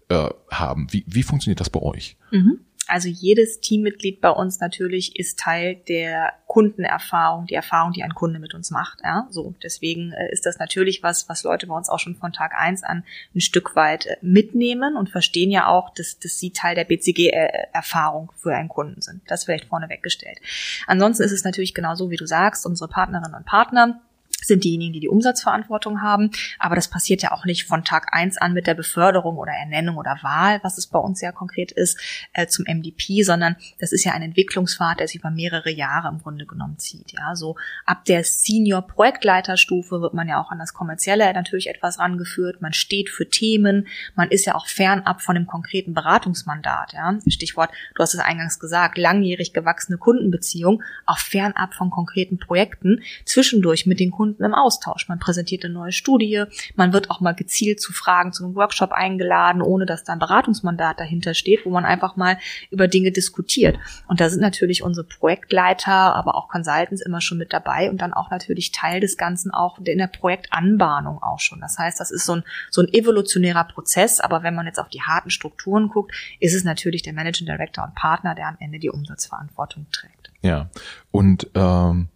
äh, 0.08 0.28
haben. 0.50 0.88
Wie, 0.90 1.04
wie 1.06 1.22
funktioniert 1.22 1.60
das 1.60 1.70
bei 1.70 1.80
euch? 1.80 2.16
Mhm. 2.30 2.60
Also 2.90 3.08
jedes 3.08 3.60
Teammitglied 3.60 4.20
bei 4.20 4.30
uns 4.30 4.60
natürlich 4.60 5.16
ist 5.16 5.38
Teil 5.38 5.76
der 5.88 6.32
Kundenerfahrung, 6.46 7.46
die 7.46 7.54
Erfahrung, 7.54 7.92
die 7.92 8.02
ein 8.02 8.14
Kunde 8.14 8.40
mit 8.40 8.54
uns 8.54 8.72
macht. 8.72 8.98
Ja, 9.04 9.28
so 9.30 9.54
deswegen 9.62 10.12
äh, 10.12 10.32
ist 10.32 10.46
das 10.46 10.58
natürlich 10.58 11.02
was, 11.02 11.28
was 11.28 11.44
Leute 11.44 11.68
bei 11.68 11.76
uns 11.76 11.88
auch 11.88 12.00
schon 12.00 12.16
von 12.16 12.32
Tag 12.32 12.52
eins 12.58 12.82
an 12.82 13.04
ein 13.34 13.40
Stück 13.40 13.76
weit 13.76 14.06
äh, 14.06 14.16
mitnehmen 14.20 14.96
und 14.96 15.10
verstehen 15.10 15.52
ja 15.52 15.68
auch, 15.68 15.94
dass, 15.94 16.18
dass 16.18 16.40
sie 16.40 16.50
Teil 16.50 16.74
der 16.74 16.84
BCG-Erfahrung 16.84 18.32
für 18.36 18.52
einen 18.52 18.68
Kunden 18.68 19.00
sind. 19.00 19.22
Das 19.28 19.44
vielleicht 19.44 19.66
vorne 19.66 19.88
weggestellt. 19.88 20.40
Ansonsten 20.88 21.22
ist 21.22 21.32
es 21.32 21.44
natürlich 21.44 21.74
genauso, 21.74 22.10
wie 22.10 22.16
du 22.16 22.26
sagst, 22.26 22.66
unsere 22.66 22.90
Partnerinnen 22.90 23.34
und 23.34 23.46
Partner 23.46 24.00
sind 24.42 24.64
diejenigen, 24.64 24.92
die 24.92 25.00
die 25.00 25.08
Umsatzverantwortung 25.08 26.02
haben. 26.02 26.30
Aber 26.58 26.74
das 26.74 26.88
passiert 26.88 27.22
ja 27.22 27.32
auch 27.32 27.44
nicht 27.44 27.66
von 27.66 27.84
Tag 27.84 28.12
eins 28.12 28.36
an 28.36 28.52
mit 28.52 28.66
der 28.66 28.74
Beförderung 28.74 29.36
oder 29.36 29.52
Ernennung 29.52 29.96
oder 29.96 30.18
Wahl, 30.22 30.60
was 30.62 30.78
es 30.78 30.86
bei 30.86 30.98
uns 30.98 31.20
ja 31.20 31.32
konkret 31.32 31.72
ist, 31.72 31.98
äh, 32.32 32.46
zum 32.46 32.64
MDP, 32.66 33.22
sondern 33.22 33.56
das 33.78 33.92
ist 33.92 34.04
ja 34.04 34.12
ein 34.12 34.22
Entwicklungspfad, 34.22 35.00
der 35.00 35.08
sich 35.08 35.20
über 35.20 35.30
mehrere 35.30 35.70
Jahre 35.70 36.08
im 36.08 36.18
Grunde 36.18 36.46
genommen 36.46 36.78
zieht. 36.78 37.12
Ja, 37.12 37.34
so 37.34 37.56
ab 37.86 38.04
der 38.04 38.24
Senior-Projektleiterstufe 38.24 40.00
wird 40.00 40.14
man 40.14 40.28
ja 40.28 40.40
auch 40.40 40.50
an 40.50 40.58
das 40.58 40.74
Kommerzielle 40.74 41.32
natürlich 41.32 41.68
etwas 41.68 41.98
rangeführt. 41.98 42.62
Man 42.62 42.72
steht 42.72 43.10
für 43.10 43.28
Themen. 43.28 43.88
Man 44.14 44.30
ist 44.30 44.46
ja 44.46 44.54
auch 44.54 44.66
fernab 44.66 45.22
von 45.22 45.34
dem 45.34 45.46
konkreten 45.46 45.94
Beratungsmandat. 45.94 46.92
Ja, 46.92 47.18
Stichwort, 47.26 47.70
du 47.94 48.02
hast 48.02 48.14
es 48.14 48.20
eingangs 48.20 48.58
gesagt, 48.58 48.98
langjährig 48.98 49.52
gewachsene 49.52 49.98
Kundenbeziehung, 49.98 50.82
auch 51.06 51.18
fernab 51.18 51.74
von 51.74 51.90
konkreten 51.90 52.38
Projekten, 52.38 53.02
zwischendurch 53.24 53.86
mit 53.86 54.00
den 54.00 54.10
Kunden 54.10 54.29
Kunden 54.30 54.44
im 54.44 54.54
Austausch. 54.54 55.08
Man 55.08 55.18
präsentiert 55.18 55.64
eine 55.64 55.74
neue 55.74 55.92
Studie, 55.92 56.44
man 56.76 56.92
wird 56.92 57.10
auch 57.10 57.20
mal 57.20 57.32
gezielt 57.32 57.80
zu 57.80 57.92
Fragen 57.92 58.32
zu 58.32 58.44
einem 58.44 58.54
Workshop 58.54 58.92
eingeladen, 58.92 59.60
ohne 59.60 59.86
dass 59.86 60.04
da 60.04 60.12
ein 60.12 60.18
Beratungsmandat 60.20 61.00
dahinter 61.00 61.34
steht, 61.34 61.66
wo 61.66 61.70
man 61.70 61.84
einfach 61.84 62.16
mal 62.16 62.38
über 62.70 62.86
Dinge 62.86 63.10
diskutiert. 63.10 63.76
Und 64.06 64.20
da 64.20 64.30
sind 64.30 64.40
natürlich 64.40 64.82
unsere 64.82 65.06
Projektleiter, 65.06 66.14
aber 66.14 66.36
auch 66.36 66.48
Consultants 66.48 67.02
immer 67.02 67.20
schon 67.20 67.38
mit 67.38 67.52
dabei 67.52 67.90
und 67.90 68.00
dann 68.00 68.12
auch 68.12 68.30
natürlich 68.30 68.70
Teil 68.70 69.00
des 69.00 69.16
Ganzen 69.16 69.50
auch 69.50 69.78
in 69.78 69.98
der 69.98 70.06
Projektanbahnung 70.06 71.22
auch 71.22 71.40
schon. 71.40 71.60
Das 71.60 71.78
heißt, 71.78 71.98
das 71.98 72.10
ist 72.10 72.24
so 72.24 72.36
ein, 72.36 72.44
so 72.70 72.82
ein 72.82 72.88
evolutionärer 72.92 73.64
Prozess, 73.64 74.20
aber 74.20 74.42
wenn 74.42 74.54
man 74.54 74.66
jetzt 74.66 74.78
auf 74.78 74.88
die 74.88 75.02
harten 75.02 75.30
Strukturen 75.30 75.88
guckt, 75.88 76.12
ist 76.38 76.54
es 76.54 76.64
natürlich 76.64 77.02
der 77.02 77.12
Managing 77.12 77.46
Director 77.46 77.84
und 77.84 77.94
Partner, 77.94 78.34
der 78.34 78.46
am 78.46 78.56
Ende 78.60 78.78
die 78.78 78.90
Umsatzverantwortung 78.90 79.86
trägt. 79.90 80.30
Ja, 80.42 80.70
und 81.10 81.48
ähm 81.54 82.08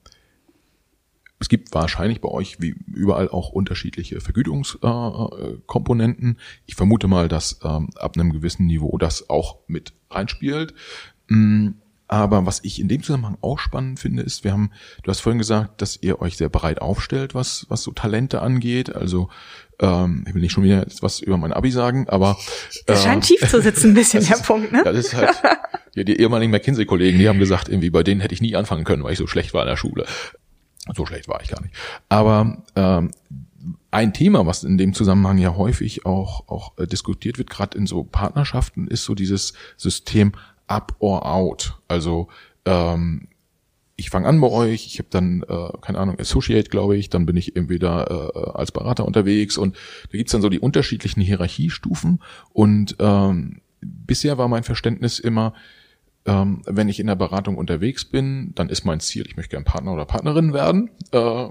es 1.44 1.48
gibt 1.50 1.74
wahrscheinlich 1.74 2.22
bei 2.22 2.30
euch 2.30 2.62
wie 2.62 2.74
überall 2.86 3.28
auch 3.28 3.50
unterschiedliche 3.50 4.22
Vergütungskomponenten. 4.22 6.38
Ich 6.64 6.74
vermute 6.74 7.06
mal, 7.06 7.28
dass 7.28 7.60
ähm, 7.62 7.90
ab 7.96 8.16
einem 8.16 8.32
gewissen 8.32 8.64
Niveau 8.64 8.96
das 8.96 9.28
auch 9.28 9.58
mit 9.66 9.92
reinspielt. 10.10 10.72
Mm, 11.28 11.72
aber 12.08 12.46
was 12.46 12.64
ich 12.64 12.80
in 12.80 12.88
dem 12.88 13.02
Zusammenhang 13.02 13.36
auch 13.42 13.58
spannend 13.58 14.00
finde, 14.00 14.22
ist, 14.22 14.42
wir 14.42 14.52
haben, 14.52 14.70
du 15.02 15.10
hast 15.10 15.20
vorhin 15.20 15.38
gesagt, 15.38 15.82
dass 15.82 15.98
ihr 16.00 16.22
euch 16.22 16.38
sehr 16.38 16.48
breit 16.48 16.80
aufstellt, 16.80 17.34
was, 17.34 17.66
was 17.68 17.82
so 17.82 17.92
Talente 17.92 18.40
angeht. 18.40 18.94
Also 18.94 19.28
ähm, 19.80 20.24
ich 20.26 20.34
will 20.34 20.40
nicht 20.40 20.52
schon 20.52 20.64
wieder 20.64 20.86
was 21.02 21.20
über 21.20 21.36
mein 21.36 21.52
Abi 21.52 21.70
sagen, 21.70 22.08
aber 22.08 22.38
äh, 22.86 22.96
scheint 22.96 23.24
tief 23.24 23.46
zu 23.50 23.60
sitzen, 23.60 23.90
ein 23.90 23.94
bisschen 23.94 24.24
der 24.24 24.36
ist, 24.36 24.46
Punkt, 24.46 24.72
ne? 24.72 24.80
Ja, 24.82 24.94
das 24.94 25.08
ist 25.08 25.14
halt, 25.14 25.42
ja, 25.94 26.04
die 26.04 26.18
ehemaligen 26.18 26.52
McKinsey-Kollegen, 26.52 27.18
die 27.18 27.28
haben 27.28 27.38
gesagt, 27.38 27.68
irgendwie 27.68 27.90
bei 27.90 28.02
denen 28.02 28.22
hätte 28.22 28.32
ich 28.32 28.40
nie 28.40 28.56
anfangen 28.56 28.84
können, 28.84 29.04
weil 29.04 29.12
ich 29.12 29.18
so 29.18 29.26
schlecht 29.26 29.52
war 29.52 29.62
in 29.62 29.68
der 29.68 29.76
Schule. 29.76 30.06
So 30.92 31.06
schlecht 31.06 31.28
war 31.28 31.40
ich 31.42 31.48
gar 31.48 31.62
nicht. 31.62 31.74
Aber 32.08 32.62
ähm, 32.76 33.10
ein 33.90 34.12
Thema, 34.12 34.44
was 34.46 34.64
in 34.64 34.76
dem 34.76 34.92
Zusammenhang 34.92 35.38
ja 35.38 35.56
häufig 35.56 36.04
auch, 36.04 36.48
auch 36.48 36.76
äh, 36.78 36.86
diskutiert 36.86 37.38
wird, 37.38 37.48
gerade 37.48 37.78
in 37.78 37.86
so 37.86 38.04
Partnerschaften, 38.04 38.86
ist 38.88 39.04
so 39.04 39.14
dieses 39.14 39.54
System 39.76 40.32
up 40.66 40.96
or 40.98 41.26
out. 41.26 41.78
Also 41.88 42.28
ähm, 42.66 43.28
ich 43.96 44.10
fange 44.10 44.26
an 44.26 44.40
bei 44.40 44.48
euch, 44.48 44.86
ich 44.86 44.98
habe 44.98 45.08
dann, 45.10 45.42
äh, 45.48 45.68
keine 45.80 45.98
Ahnung, 45.98 46.18
Associate, 46.18 46.68
glaube 46.68 46.96
ich, 46.96 47.10
dann 47.10 47.26
bin 47.26 47.36
ich 47.36 47.56
entweder 47.56 48.32
äh, 48.34 48.50
als 48.50 48.72
Berater 48.72 49.06
unterwegs 49.06 49.56
und 49.56 49.76
da 50.10 50.18
gibt's 50.18 50.32
dann 50.32 50.42
so 50.42 50.48
die 50.48 50.58
unterschiedlichen 50.58 51.20
Hierarchiestufen 51.20 52.20
und 52.52 52.96
ähm, 52.98 53.60
bisher 53.80 54.36
war 54.36 54.48
mein 54.48 54.64
Verständnis 54.64 55.18
immer, 55.18 55.54
ähm, 56.26 56.62
wenn 56.66 56.88
ich 56.88 57.00
in 57.00 57.06
der 57.06 57.16
Beratung 57.16 57.56
unterwegs 57.56 58.04
bin, 58.04 58.52
dann 58.54 58.68
ist 58.68 58.84
mein 58.84 59.00
Ziel, 59.00 59.26
ich 59.26 59.36
möchte 59.36 59.50
gern 59.50 59.64
Partner 59.64 59.92
oder 59.92 60.04
Partnerin 60.04 60.52
werden, 60.52 60.90
äh, 61.12 61.48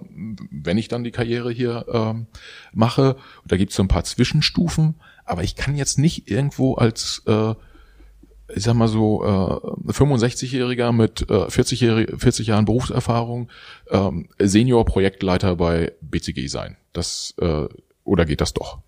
wenn 0.50 0.78
ich 0.78 0.88
dann 0.88 1.04
die 1.04 1.12
Karriere 1.12 1.52
hier 1.52 1.86
ähm, 1.92 2.28
mache. 2.74 3.16
Da 3.46 3.58
gibt 3.58 3.72
es 3.72 3.76
so 3.76 3.84
ein 3.84 3.88
paar 3.88 4.04
Zwischenstufen, 4.04 4.96
aber 5.26 5.44
ich 5.44 5.56
kann 5.56 5.76
jetzt 5.76 6.00
nicht 6.00 6.30
irgendwo 6.30 6.76
als 6.76 7.22
äh, 7.28 7.54
ich 8.56 8.64
sag 8.64 8.76
mal 8.76 8.88
so, 8.88 9.24
äh, 9.24 9.92
65-Jähriger 9.92 10.92
mit 10.92 11.30
äh, 11.30 11.50
40, 11.50 12.20
40 12.20 12.48
Jahren 12.48 12.66
Berufserfahrung 12.66 13.50
ähm, 13.90 14.28
Senior-Projektleiter 14.38 15.56
bei 15.56 15.94
BCG 16.02 16.48
sein. 16.48 16.78
Das 16.92 17.34
äh, 17.40 17.68
oder 18.04 18.26
geht 18.26 18.42
das 18.42 18.54
doch? 18.54 18.80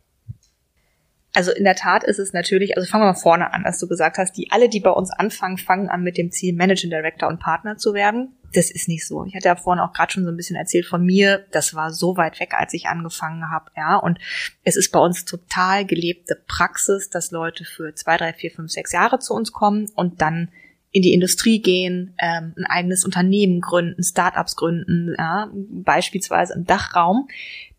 Also 1.35 1.51
in 1.51 1.65
der 1.65 1.75
Tat 1.75 2.05
ist 2.05 2.17
es 2.17 2.31
natürlich, 2.31 2.77
also 2.77 2.89
fangen 2.89 3.03
wir 3.03 3.11
mal 3.11 3.19
vorne 3.19 3.53
an, 3.53 3.63
dass 3.63 3.77
du 3.77 3.89
gesagt 3.89 4.17
hast, 4.17 4.37
die 4.37 4.51
alle, 4.51 4.69
die 4.69 4.79
bei 4.79 4.89
uns 4.89 5.11
anfangen, 5.11 5.57
fangen 5.57 5.89
an 5.89 6.01
mit 6.01 6.17
dem 6.17 6.31
Ziel, 6.31 6.55
Managing 6.55 6.89
Director 6.89 7.27
und 7.27 7.41
Partner 7.41 7.77
zu 7.77 7.93
werden. 7.93 8.37
Das 8.53 8.71
ist 8.71 8.87
nicht 8.87 9.05
so. 9.05 9.25
Ich 9.25 9.35
hatte 9.35 9.49
ja 9.49 9.57
vorhin 9.57 9.83
auch 9.83 9.91
gerade 9.91 10.13
schon 10.13 10.23
so 10.23 10.31
ein 10.31 10.37
bisschen 10.37 10.55
erzählt 10.55 10.85
von 10.85 11.05
mir, 11.05 11.45
das 11.51 11.73
war 11.73 11.91
so 11.91 12.15
weit 12.15 12.39
weg, 12.39 12.53
als 12.53 12.73
ich 12.73 12.87
angefangen 12.87 13.51
habe, 13.51 13.69
ja. 13.75 13.97
Und 13.97 14.17
es 14.63 14.77
ist 14.77 14.93
bei 14.93 14.99
uns 14.99 15.25
total 15.25 15.85
gelebte 15.85 16.41
Praxis, 16.47 17.09
dass 17.09 17.31
Leute 17.31 17.65
für 17.65 17.93
zwei, 17.95 18.15
drei, 18.15 18.31
vier, 18.31 18.51
fünf, 18.51 18.71
sechs 18.71 18.93
Jahre 18.93 19.19
zu 19.19 19.33
uns 19.33 19.51
kommen 19.51 19.89
und 19.93 20.21
dann 20.21 20.47
in 20.91 21.01
die 21.01 21.11
Industrie 21.11 21.61
gehen, 21.61 22.13
ähm, 22.17 22.53
ein 22.55 22.65
eigenes 22.65 23.03
Unternehmen 23.03 23.59
gründen, 23.59 24.01
Startups 24.01 24.55
gründen, 24.55 25.13
ja, 25.17 25.49
beispielsweise 25.53 26.53
im 26.53 26.65
Dachraum 26.65 27.27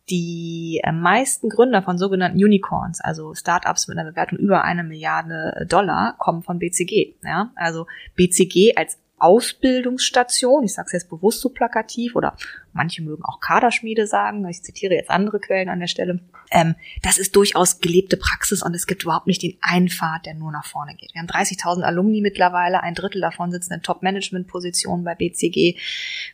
die 0.08 0.80
äh, 0.84 0.92
meisten 0.92 1.48
Gründer 1.48 1.82
von 1.82 1.98
sogenannten 1.98 2.38
Unicorns, 2.38 3.00
also 3.00 3.34
Startups 3.34 3.88
mit 3.88 3.98
einer 3.98 4.10
Bewertung 4.10 4.38
über 4.38 4.62
eine 4.62 4.84
Milliarde 4.84 5.66
Dollar, 5.68 6.14
kommen 6.18 6.42
von 6.42 6.58
BCG. 6.58 7.14
Ja? 7.24 7.50
Also 7.56 7.86
BCG 8.14 8.76
als 8.76 8.98
Ausbildungsstation, 9.18 10.64
ich 10.64 10.74
sage 10.74 10.86
es 10.86 10.92
jetzt 10.92 11.08
bewusst 11.08 11.40
so 11.40 11.48
plakativ, 11.48 12.16
oder 12.16 12.36
manche 12.72 13.02
mögen 13.02 13.24
auch 13.24 13.40
Kaderschmiede 13.40 14.06
sagen, 14.06 14.46
ich 14.46 14.62
zitiere 14.62 14.94
jetzt 14.94 15.10
andere 15.10 15.40
Quellen 15.40 15.70
an 15.70 15.80
der 15.80 15.86
Stelle, 15.86 16.20
ähm, 16.50 16.74
das 17.02 17.16
ist 17.16 17.34
durchaus 17.34 17.80
gelebte 17.80 18.18
Praxis 18.18 18.62
und 18.62 18.74
es 18.74 18.86
gibt 18.86 19.04
überhaupt 19.04 19.26
nicht 19.26 19.42
den 19.42 19.56
einen 19.62 19.88
Pfad, 19.88 20.26
der 20.26 20.34
nur 20.34 20.52
nach 20.52 20.66
vorne 20.66 20.94
geht. 20.94 21.14
Wir 21.14 21.20
haben 21.20 21.28
30.000 21.28 21.82
Alumni 21.82 22.20
mittlerweile, 22.20 22.82
ein 22.82 22.94
Drittel 22.94 23.22
davon 23.22 23.50
sitzen 23.50 23.72
in 23.72 23.82
Top-Management-Positionen 23.82 25.04
bei 25.04 25.14
BCG, 25.14 25.78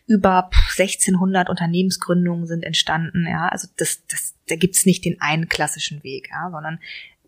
über 0.09 0.51
1600 0.77 1.49
Unternehmensgründungen 1.49 2.47
sind 2.47 2.65
entstanden, 2.65 3.27
ja, 3.29 3.49
also 3.49 3.69
das, 3.77 4.05
das, 4.07 4.35
da 4.49 4.57
gibt's 4.57 4.87
nicht 4.87 5.05
den 5.05 5.21
einen 5.21 5.49
klassischen 5.49 6.03
Weg, 6.03 6.31
ja, 6.33 6.51
sondern 6.51 6.81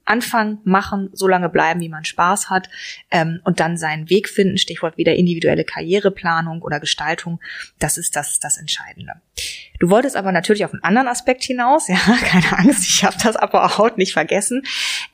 anfangen, 0.04 0.58
machen, 0.64 1.10
so 1.12 1.26
lange 1.26 1.48
bleiben, 1.48 1.80
wie 1.80 1.88
man 1.88 2.04
Spaß 2.04 2.50
hat 2.50 2.68
ähm, 3.10 3.40
und 3.44 3.60
dann 3.60 3.76
seinen 3.76 4.10
Weg 4.10 4.28
finden. 4.28 4.58
Stichwort 4.58 4.96
wieder 4.96 5.14
individuelle 5.14 5.64
Karriereplanung 5.64 6.62
oder 6.62 6.80
Gestaltung. 6.80 7.40
Das 7.78 7.96
ist 7.96 8.16
das, 8.16 8.38
das 8.38 8.58
Entscheidende. 8.58 9.14
Du 9.80 9.90
wolltest 9.90 10.16
aber 10.16 10.32
natürlich 10.32 10.64
auf 10.64 10.72
einen 10.72 10.84
anderen 10.84 11.08
Aspekt 11.08 11.44
hinaus. 11.44 11.88
Ja, 11.94 12.16
keine 12.24 12.58
Angst, 12.58 12.88
ich 12.88 13.04
habe 13.04 13.16
das 13.22 13.36
aber 13.36 13.64
auch 13.64 13.96
nicht 13.96 14.12
vergessen. 14.12 14.62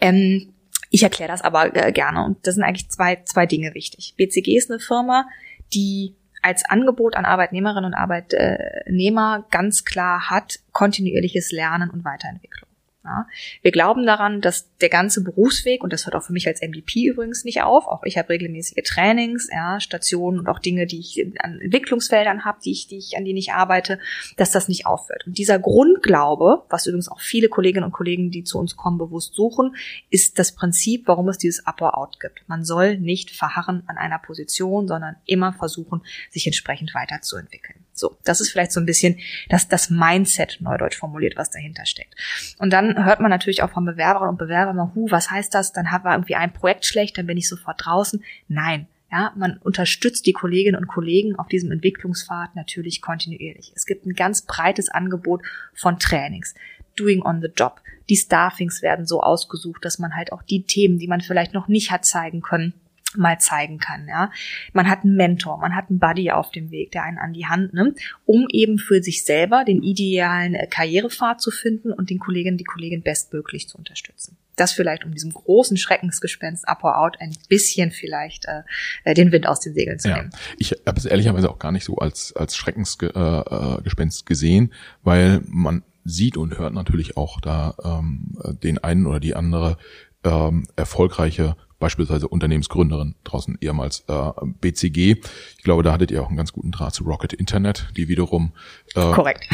Ähm, 0.00 0.54
ich 0.88 1.02
erkläre 1.02 1.30
das 1.30 1.42
aber 1.42 1.76
äh, 1.76 1.92
gerne 1.92 2.24
und 2.24 2.46
das 2.46 2.54
sind 2.54 2.64
eigentlich 2.64 2.88
zwei, 2.88 3.22
zwei 3.24 3.46
Dinge 3.46 3.74
wichtig. 3.74 4.14
BCG 4.16 4.56
ist 4.56 4.70
eine 4.70 4.80
Firma, 4.80 5.26
die 5.74 6.16
als 6.42 6.64
Angebot 6.64 7.16
an 7.16 7.24
Arbeitnehmerinnen 7.24 7.84
und 7.84 7.94
Arbeitnehmer 7.94 9.46
ganz 9.50 9.84
klar 9.84 10.30
hat 10.30 10.60
kontinuierliches 10.72 11.52
Lernen 11.52 11.90
und 11.90 12.04
Weiterentwicklung. 12.04 12.69
Ja. 13.02 13.26
Wir 13.62 13.72
glauben 13.72 14.04
daran, 14.04 14.42
dass 14.42 14.76
der 14.76 14.90
ganze 14.90 15.24
Berufsweg, 15.24 15.82
und 15.82 15.90
das 15.92 16.04
hört 16.04 16.14
auch 16.14 16.22
für 16.22 16.34
mich 16.34 16.46
als 16.46 16.60
MVP 16.60 17.06
übrigens 17.06 17.44
nicht 17.44 17.62
auf, 17.62 17.86
auch 17.86 18.02
ich 18.04 18.18
habe 18.18 18.28
regelmäßige 18.28 18.82
Trainings, 18.84 19.48
ja, 19.50 19.80
Stationen 19.80 20.38
und 20.38 20.48
auch 20.48 20.58
Dinge, 20.58 20.86
die 20.86 20.98
ich 20.98 21.24
an 21.38 21.60
Entwicklungsfeldern 21.60 22.44
habe, 22.44 22.58
die 22.62 22.72
ich, 22.72 22.88
die 22.88 22.98
ich, 22.98 23.16
an 23.16 23.24
denen 23.24 23.38
ich 23.38 23.52
arbeite, 23.52 23.98
dass 24.36 24.50
das 24.50 24.68
nicht 24.68 24.84
aufhört. 24.84 25.26
Und 25.26 25.38
dieser 25.38 25.58
Grundglaube, 25.58 26.64
was 26.68 26.86
übrigens 26.86 27.08
auch 27.08 27.20
viele 27.20 27.48
Kolleginnen 27.48 27.86
und 27.86 27.92
Kollegen, 27.92 28.30
die 28.30 28.44
zu 28.44 28.58
uns 28.58 28.76
kommen, 28.76 28.98
bewusst 28.98 29.34
suchen, 29.34 29.76
ist 30.10 30.38
das 30.38 30.54
Prinzip, 30.54 31.08
warum 31.08 31.28
es 31.30 31.38
dieses 31.38 31.66
Up 31.66 31.80
or 31.80 31.96
Out 31.96 32.20
gibt. 32.20 32.46
Man 32.48 32.64
soll 32.64 32.98
nicht 32.98 33.30
verharren 33.30 33.82
an 33.86 33.96
einer 33.96 34.18
Position, 34.18 34.86
sondern 34.86 35.16
immer 35.24 35.54
versuchen, 35.54 36.02
sich 36.30 36.46
entsprechend 36.46 36.94
weiterzuentwickeln. 36.94 37.86
So, 38.00 38.16
das 38.24 38.40
ist 38.40 38.50
vielleicht 38.50 38.72
so 38.72 38.80
ein 38.80 38.86
bisschen 38.86 39.18
das, 39.48 39.68
das 39.68 39.90
Mindset, 39.90 40.58
neudeutsch 40.60 40.98
formuliert, 40.98 41.36
was 41.36 41.50
dahinter 41.50 41.84
steckt. 41.86 42.14
Und 42.58 42.72
dann 42.72 43.04
hört 43.04 43.20
man 43.20 43.30
natürlich 43.30 43.62
auch 43.62 43.70
von 43.70 43.84
Bewerberinnen 43.84 44.30
und 44.30 44.38
Bewerbern 44.38 44.76
mal, 44.76 44.92
hu, 44.94 45.10
was 45.10 45.30
heißt 45.30 45.54
das? 45.54 45.72
Dann 45.72 45.90
haben 45.90 46.04
wir 46.04 46.12
irgendwie 46.12 46.34
ein 46.34 46.52
Projekt 46.52 46.86
schlecht, 46.86 47.18
dann 47.18 47.26
bin 47.26 47.36
ich 47.36 47.48
sofort 47.48 47.84
draußen. 47.84 48.24
Nein. 48.48 48.86
Ja, 49.12 49.32
man 49.36 49.58
unterstützt 49.58 50.24
die 50.26 50.32
Kolleginnen 50.32 50.76
und 50.76 50.86
Kollegen 50.86 51.34
auf 51.36 51.48
diesem 51.48 51.72
Entwicklungspfad 51.72 52.54
natürlich 52.54 53.02
kontinuierlich. 53.02 53.72
Es 53.74 53.84
gibt 53.84 54.06
ein 54.06 54.14
ganz 54.14 54.42
breites 54.42 54.88
Angebot 54.88 55.42
von 55.74 55.98
Trainings. 55.98 56.54
Doing 56.96 57.20
on 57.22 57.40
the 57.40 57.48
Job. 57.54 57.80
Die 58.08 58.16
Staffings 58.16 58.82
werden 58.82 59.06
so 59.06 59.20
ausgesucht, 59.20 59.84
dass 59.84 59.98
man 59.98 60.14
halt 60.14 60.32
auch 60.32 60.42
die 60.42 60.62
Themen, 60.62 60.98
die 60.98 61.08
man 61.08 61.20
vielleicht 61.22 61.54
noch 61.54 61.66
nicht 61.66 61.90
hat 61.90 62.04
zeigen 62.04 62.40
können, 62.40 62.72
mal 63.16 63.38
zeigen 63.38 63.78
kann. 63.78 64.06
Ja, 64.08 64.30
man 64.72 64.88
hat 64.88 65.04
einen 65.04 65.16
Mentor, 65.16 65.58
man 65.58 65.74
hat 65.74 65.90
einen 65.90 65.98
Buddy 65.98 66.30
auf 66.30 66.50
dem 66.50 66.70
Weg, 66.70 66.92
der 66.92 67.04
einen 67.04 67.18
an 67.18 67.32
die 67.32 67.46
Hand 67.46 67.74
nimmt, 67.74 67.98
um 68.24 68.46
eben 68.50 68.78
für 68.78 69.02
sich 69.02 69.24
selber 69.24 69.64
den 69.64 69.82
idealen 69.82 70.54
äh, 70.54 70.66
Karrierepfad 70.66 71.40
zu 71.40 71.50
finden 71.50 71.92
und 71.92 72.10
den 72.10 72.18
Kolleginnen 72.18 72.58
die 72.58 72.64
Kollegin 72.64 73.02
bestmöglich 73.02 73.68
zu 73.68 73.78
unterstützen. 73.78 74.36
das 74.56 74.72
vielleicht 74.72 75.04
um 75.04 75.12
diesem 75.12 75.32
großen 75.32 75.78
Schreckensgespenst 75.78 76.68
Up 76.68 76.84
or 76.84 76.98
Out 76.98 77.16
ein 77.18 77.34
bisschen 77.48 77.90
vielleicht 77.92 78.44
äh, 78.44 78.62
äh 79.04 79.14
den 79.14 79.32
Wind 79.32 79.46
aus 79.46 79.60
den 79.60 79.74
Segeln 79.74 79.98
zu 79.98 80.08
nehmen. 80.08 80.30
Ja. 80.32 80.38
Ich 80.58 80.72
habe 80.86 80.98
es 80.98 81.06
ehrlicherweise 81.06 81.50
auch 81.50 81.58
gar 81.58 81.72
nicht 81.72 81.84
so 81.84 81.96
als, 81.96 82.34
als 82.36 82.56
Schreckensgespenst 82.56 84.22
äh, 84.22 84.24
gesehen, 84.24 84.72
weil 85.02 85.40
man 85.46 85.82
sieht 86.04 86.36
und 86.36 86.58
hört 86.58 86.74
natürlich 86.74 87.16
auch 87.16 87.40
da 87.40 87.74
ähm, 87.82 88.38
den 88.62 88.78
einen 88.78 89.06
oder 89.06 89.20
die 89.20 89.34
andere 89.34 89.78
ähm, 90.24 90.66
erfolgreiche 90.76 91.56
beispielsweise 91.80 92.28
Unternehmensgründerin 92.28 93.16
draußen 93.24 93.58
ehemals 93.60 94.04
äh, 94.06 94.30
BCG. 94.60 95.16
Ich 95.58 95.64
glaube, 95.64 95.82
da 95.82 95.92
hattet 95.92 96.12
ihr 96.12 96.22
auch 96.22 96.28
einen 96.28 96.36
ganz 96.36 96.52
guten 96.52 96.70
Draht 96.70 96.94
zu 96.94 97.04
Rocket 97.04 97.32
Internet, 97.32 97.88
die 97.96 98.06
wiederum 98.06 98.52
äh, 98.94 99.10
Korrekt. 99.12 99.48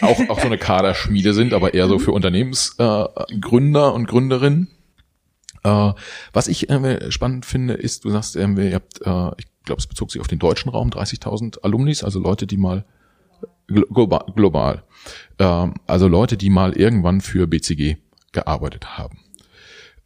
auch, 0.00 0.28
auch 0.30 0.40
so 0.40 0.46
eine 0.46 0.56
Kaderschmiede 0.56 1.34
sind, 1.34 1.52
aber 1.52 1.74
eher 1.74 1.88
so 1.88 1.98
für 1.98 2.12
Unternehmensgründer 2.12 3.88
äh, 3.88 3.92
und 3.92 4.06
Gründerinnen. 4.06 4.68
Äh, 5.64 5.92
was 6.32 6.48
ich 6.48 6.70
äh, 6.70 7.10
spannend 7.10 7.44
finde, 7.44 7.74
ist, 7.74 8.04
du 8.04 8.10
sagst, 8.10 8.36
äh, 8.36 8.46
ihr 8.46 8.74
habt, 8.74 9.00
äh, 9.02 9.30
ich 9.38 9.46
glaube, 9.64 9.80
es 9.80 9.86
bezog 9.86 10.10
sich 10.10 10.20
auf 10.20 10.28
den 10.28 10.38
deutschen 10.38 10.70
Raum, 10.70 10.90
30.000 10.90 11.62
Alumnis, 11.62 12.04
also 12.04 12.20
Leute, 12.20 12.46
die 12.46 12.56
mal 12.56 12.84
global, 13.66 14.24
global 14.34 14.84
äh, 15.38 15.66
also 15.86 16.08
Leute, 16.08 16.36
die 16.36 16.50
mal 16.50 16.72
irgendwann 16.74 17.20
für 17.20 17.46
BCG 17.46 17.96
gearbeitet 18.32 18.98
haben. 18.98 19.18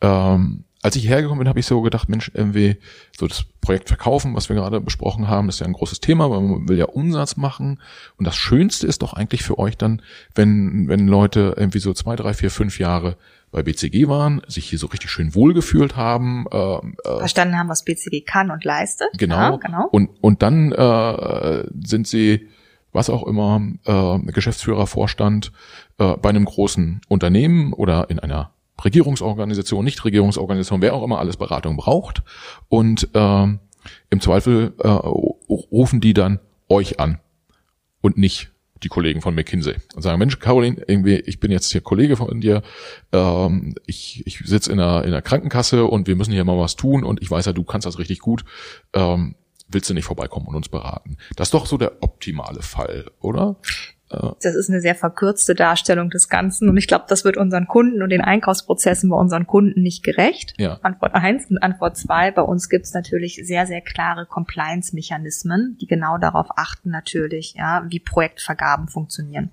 Ähm, 0.00 0.64
als 0.82 0.94
ich 0.96 1.08
hergekommen 1.08 1.40
bin, 1.40 1.48
habe 1.48 1.58
ich 1.58 1.66
so 1.66 1.80
gedacht, 1.82 2.08
Mensch, 2.08 2.30
irgendwie 2.34 2.76
so 3.16 3.26
das 3.26 3.44
Projekt 3.60 3.88
verkaufen, 3.88 4.36
was 4.36 4.48
wir 4.48 4.54
gerade 4.56 4.80
besprochen 4.80 5.26
haben, 5.26 5.48
ist 5.48 5.58
ja 5.58 5.66
ein 5.66 5.72
großes 5.72 6.00
Thema, 6.00 6.30
weil 6.30 6.40
man 6.40 6.68
will 6.68 6.78
ja 6.78 6.84
Umsatz 6.86 7.36
machen. 7.36 7.80
Und 8.16 8.26
das 8.26 8.36
Schönste 8.36 8.86
ist 8.86 9.02
doch 9.02 9.12
eigentlich 9.12 9.42
für 9.42 9.58
euch 9.58 9.76
dann, 9.76 10.02
wenn, 10.34 10.88
wenn 10.88 11.08
Leute 11.08 11.54
irgendwie 11.56 11.80
so 11.80 11.92
zwei, 11.94 12.14
drei, 12.14 12.32
vier, 12.32 12.50
fünf 12.50 12.78
Jahre 12.78 13.16
bei 13.50 13.62
BCG 13.62 14.08
waren, 14.08 14.42
sich 14.46 14.66
hier 14.66 14.78
so 14.78 14.86
richtig 14.86 15.10
schön 15.10 15.34
wohlgefühlt 15.34 15.96
haben. 15.96 16.46
Äh, 16.52 16.76
äh, 16.76 17.18
Verstanden 17.18 17.58
haben, 17.58 17.68
was 17.68 17.82
BCG 17.82 18.20
kann 18.24 18.50
und 18.50 18.64
leistet. 18.64 19.08
Genau. 19.16 19.36
Ja, 19.36 19.56
genau. 19.56 19.88
Und, 19.90 20.10
und 20.20 20.42
dann 20.42 20.70
äh, 20.72 21.64
sind 21.84 22.06
sie, 22.06 22.48
was 22.92 23.10
auch 23.10 23.26
immer, 23.26 23.60
äh, 23.84 24.18
Geschäftsführer, 24.30 24.86
Vorstand 24.86 25.50
äh, 25.98 26.16
bei 26.16 26.28
einem 26.28 26.44
großen 26.44 27.00
Unternehmen 27.08 27.72
oder 27.72 28.10
in 28.10 28.18
einer 28.20 28.52
Regierungsorganisation, 28.84 29.84
Nichtregierungsorganisation, 29.84 30.82
wer 30.82 30.94
auch 30.94 31.02
immer 31.02 31.18
alles 31.18 31.36
Beratung 31.36 31.76
braucht. 31.76 32.22
Und 32.68 33.08
äh, 33.14 33.46
im 34.10 34.20
Zweifel 34.20 34.74
äh, 34.78 34.88
rufen 34.88 36.00
die 36.00 36.14
dann 36.14 36.40
euch 36.68 37.00
an 37.00 37.18
und 38.00 38.18
nicht 38.18 38.50
die 38.82 38.88
Kollegen 38.88 39.20
von 39.20 39.34
McKinsey 39.34 39.76
und 39.94 40.02
sagen, 40.02 40.18
Mensch, 40.18 40.38
Caroline, 40.38 40.82
irgendwie, 40.86 41.16
ich 41.16 41.40
bin 41.40 41.50
jetzt 41.50 41.72
hier 41.72 41.80
Kollege 41.80 42.16
von 42.16 42.40
dir, 42.40 42.62
ähm, 43.12 43.74
ich, 43.86 44.24
ich 44.26 44.38
sitze 44.44 44.70
in 44.70 44.78
der, 44.78 45.04
in 45.04 45.10
der 45.10 45.22
Krankenkasse 45.22 45.84
und 45.84 46.06
wir 46.06 46.16
müssen 46.16 46.32
hier 46.32 46.44
mal 46.44 46.58
was 46.58 46.76
tun 46.76 47.04
und 47.04 47.20
ich 47.22 47.30
weiß 47.30 47.46
ja, 47.46 47.52
du 47.52 47.64
kannst 47.64 47.86
das 47.86 47.98
richtig 47.98 48.20
gut. 48.20 48.44
Ähm, 48.92 49.34
willst 49.68 49.90
du 49.90 49.94
nicht 49.94 50.04
vorbeikommen 50.04 50.46
und 50.46 50.54
uns 50.54 50.68
beraten? 50.68 51.16
Das 51.36 51.48
ist 51.48 51.54
doch 51.54 51.66
so 51.66 51.76
der 51.76 52.02
optimale 52.02 52.62
Fall, 52.62 53.10
oder? 53.20 53.56
Das 54.40 54.54
ist 54.54 54.70
eine 54.70 54.80
sehr 54.80 54.94
verkürzte 54.94 55.54
Darstellung 55.54 56.08
des 56.08 56.28
Ganzen 56.28 56.68
und 56.68 56.76
ich 56.78 56.86
glaube, 56.86 57.04
das 57.08 57.24
wird 57.24 57.36
unseren 57.36 57.66
Kunden 57.66 58.02
und 58.02 58.08
den 58.08 58.22
Einkaufsprozessen 58.22 59.10
bei 59.10 59.16
unseren 59.16 59.46
Kunden 59.46 59.82
nicht 59.82 60.02
gerecht. 60.02 60.54
Ja. 60.56 60.78
Antwort 60.82 61.14
eins 61.14 61.50
und 61.50 61.58
Antwort 61.58 61.96
zwei: 61.96 62.30
bei 62.30 62.42
uns 62.42 62.70
gibt 62.70 62.86
es 62.86 62.94
natürlich 62.94 63.40
sehr, 63.44 63.66
sehr 63.66 63.82
klare 63.82 64.24
Compliance-Mechanismen, 64.24 65.76
die 65.80 65.86
genau 65.86 66.16
darauf 66.16 66.46
achten 66.56 66.90
natürlich, 66.90 67.54
ja, 67.54 67.84
wie 67.88 68.00
Projektvergaben 68.00 68.88
funktionieren. 68.88 69.50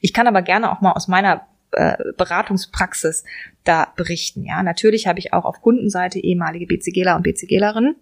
Ich 0.00 0.14
kann 0.14 0.26
aber 0.26 0.40
gerne 0.40 0.72
auch 0.72 0.80
mal 0.80 0.92
aus 0.92 1.06
meiner 1.06 1.42
äh, 1.72 1.96
Beratungspraxis 2.16 3.24
da 3.64 3.88
berichten. 3.94 4.42
Ja, 4.42 4.62
natürlich 4.62 5.06
habe 5.06 5.18
ich 5.18 5.34
auch 5.34 5.44
auf 5.44 5.60
Kundenseite 5.60 6.18
ehemalige 6.18 6.66
BCGler 6.66 7.16
und 7.16 7.24
BCGlerinnen. 7.24 7.94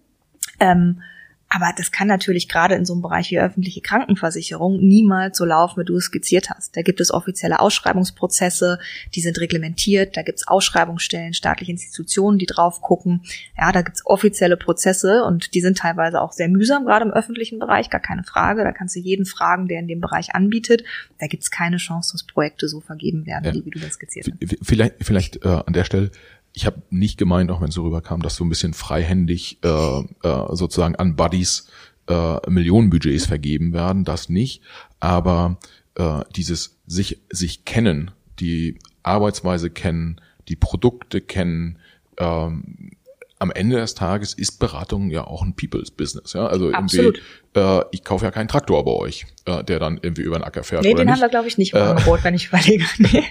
Ähm, 0.61 1.01
aber 1.49 1.73
das 1.77 1.91
kann 1.91 2.07
natürlich 2.07 2.49
gerade 2.49 2.75
in 2.75 2.85
so 2.85 2.93
einem 2.93 3.01
Bereich 3.01 3.31
wie 3.31 3.39
öffentliche 3.39 3.79
Krankenversicherung 3.79 4.79
niemals 4.79 5.37
so 5.37 5.45
laufen, 5.45 5.79
wie 5.79 5.85
du 5.85 5.95
es 5.95 6.05
skizziert 6.05 6.49
hast. 6.49 6.75
Da 6.75 6.81
gibt 6.81 6.99
es 6.99 7.13
offizielle 7.13 7.61
Ausschreibungsprozesse, 7.61 8.79
die 9.15 9.21
sind 9.21 9.39
reglementiert, 9.39 10.17
da 10.17 10.23
gibt 10.23 10.39
es 10.39 10.47
Ausschreibungsstellen, 10.47 11.33
staatliche 11.33 11.71
Institutionen, 11.71 12.37
die 12.37 12.47
drauf 12.47 12.81
gucken. 12.81 13.21
Ja, 13.57 13.71
da 13.71 13.81
gibt 13.81 13.95
es 13.95 14.05
offizielle 14.05 14.57
Prozesse 14.57 15.23
und 15.23 15.53
die 15.53 15.61
sind 15.61 15.77
teilweise 15.77 16.21
auch 16.21 16.33
sehr 16.33 16.49
mühsam, 16.49 16.85
gerade 16.85 17.05
im 17.05 17.11
öffentlichen 17.11 17.59
Bereich, 17.59 17.89
gar 17.89 18.01
keine 18.01 18.23
Frage. 18.23 18.65
Da 18.65 18.73
kannst 18.73 18.97
du 18.97 18.99
jeden 18.99 19.25
fragen, 19.25 19.69
der 19.69 19.79
in 19.79 19.87
dem 19.87 20.01
Bereich 20.01 20.35
anbietet. 20.35 20.83
Da 21.19 21.27
gibt 21.27 21.43
es 21.43 21.51
keine 21.51 21.77
Chance, 21.77 22.11
dass 22.11 22.23
Projekte 22.23 22.67
so 22.67 22.81
vergeben 22.81 23.25
werden, 23.25 23.45
ja. 23.45 23.65
wie 23.65 23.71
du 23.71 23.79
das 23.79 23.93
skizziert 23.93 24.27
hast. 24.27 24.57
Vielleicht, 24.61 24.95
vielleicht 24.99 25.45
äh, 25.45 25.47
an 25.47 25.73
der 25.73 25.85
Stelle 25.85 26.11
ich 26.57 26.65
habe 26.65 26.81
nicht 26.89 27.19
gemeint, 27.19 27.51
auch 27.51 27.61
wenn 27.61 27.69
es 27.69 27.75
so 27.75 27.83
rüberkam, 27.83 28.23
dass 28.23 28.35
so 28.35 28.43
ein 28.43 28.49
bisschen 28.49 28.73
freihändig 28.73 29.59
äh, 29.63 29.99
äh, 29.99 30.55
sozusagen 30.55 30.95
an 30.95 31.15
Buddies 31.15 31.67
äh, 32.09 32.49
Millionenbudgets 32.49 33.27
vergeben 33.27 33.73
werden, 33.73 34.03
das 34.03 34.27
nicht. 34.27 34.63
Aber 34.99 35.59
äh, 35.93 36.21
dieses 36.35 36.79
sich, 36.87 37.19
sich 37.29 37.63
kennen, 37.63 38.09
die 38.39 38.79
Arbeitsweise 39.03 39.69
kennen, 39.69 40.19
die 40.47 40.55
Produkte 40.55 41.21
kennen, 41.21 41.77
ähm, 42.17 42.89
am 43.37 43.51
Ende 43.51 43.75
des 43.75 43.93
Tages 43.93 44.33
ist 44.33 44.53
Beratung 44.53 45.11
ja 45.11 45.25
auch 45.25 45.43
ein 45.43 45.55
People's 45.55 45.91
Business. 45.91 46.33
Ja? 46.33 46.47
Also 46.47 46.71
Absolut. 46.71 47.21
irgendwie, 47.53 47.59
äh, 47.59 47.85
ich 47.91 48.03
kaufe 48.03 48.25
ja 48.25 48.31
keinen 48.31 48.47
Traktor 48.47 48.83
bei 48.83 48.93
euch, 48.93 49.27
äh, 49.45 49.63
der 49.63 49.77
dann 49.77 49.99
irgendwie 50.01 50.23
über 50.23 50.39
den 50.39 50.43
Acker 50.43 50.63
fährt. 50.63 50.81
Nee, 50.81 50.95
den 50.95 51.05
nicht. 51.05 51.13
haben 51.13 51.21
wir, 51.21 51.29
glaube 51.29 51.47
ich, 51.47 51.59
nicht 51.59 51.73
im 51.73 51.81
äh, 51.81 51.83
Angebot, 51.83 52.23
wenn 52.23 52.33
ich 52.33 52.47
überlege. 52.47 52.85
Nee. 52.97 53.25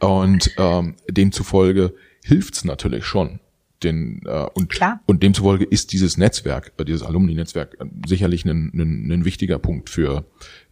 Und 0.00 0.52
ähm, 0.56 0.96
demzufolge 1.10 1.92
hilft's 2.22 2.64
natürlich 2.64 3.04
schon. 3.04 3.40
Den, 3.82 4.22
äh, 4.26 4.46
und, 4.54 4.68
Klar. 4.68 5.00
und 5.06 5.22
demzufolge 5.22 5.64
ist 5.64 5.92
dieses 5.92 6.16
Netzwerk, 6.16 6.72
äh, 6.76 6.84
dieses 6.84 7.02
Alumni-Netzwerk 7.02 7.76
äh, 7.80 7.86
sicherlich 8.06 8.44
ein, 8.44 8.70
ein, 8.74 9.10
ein 9.10 9.24
wichtiger 9.24 9.58
Punkt 9.58 9.90
für, 9.90 10.24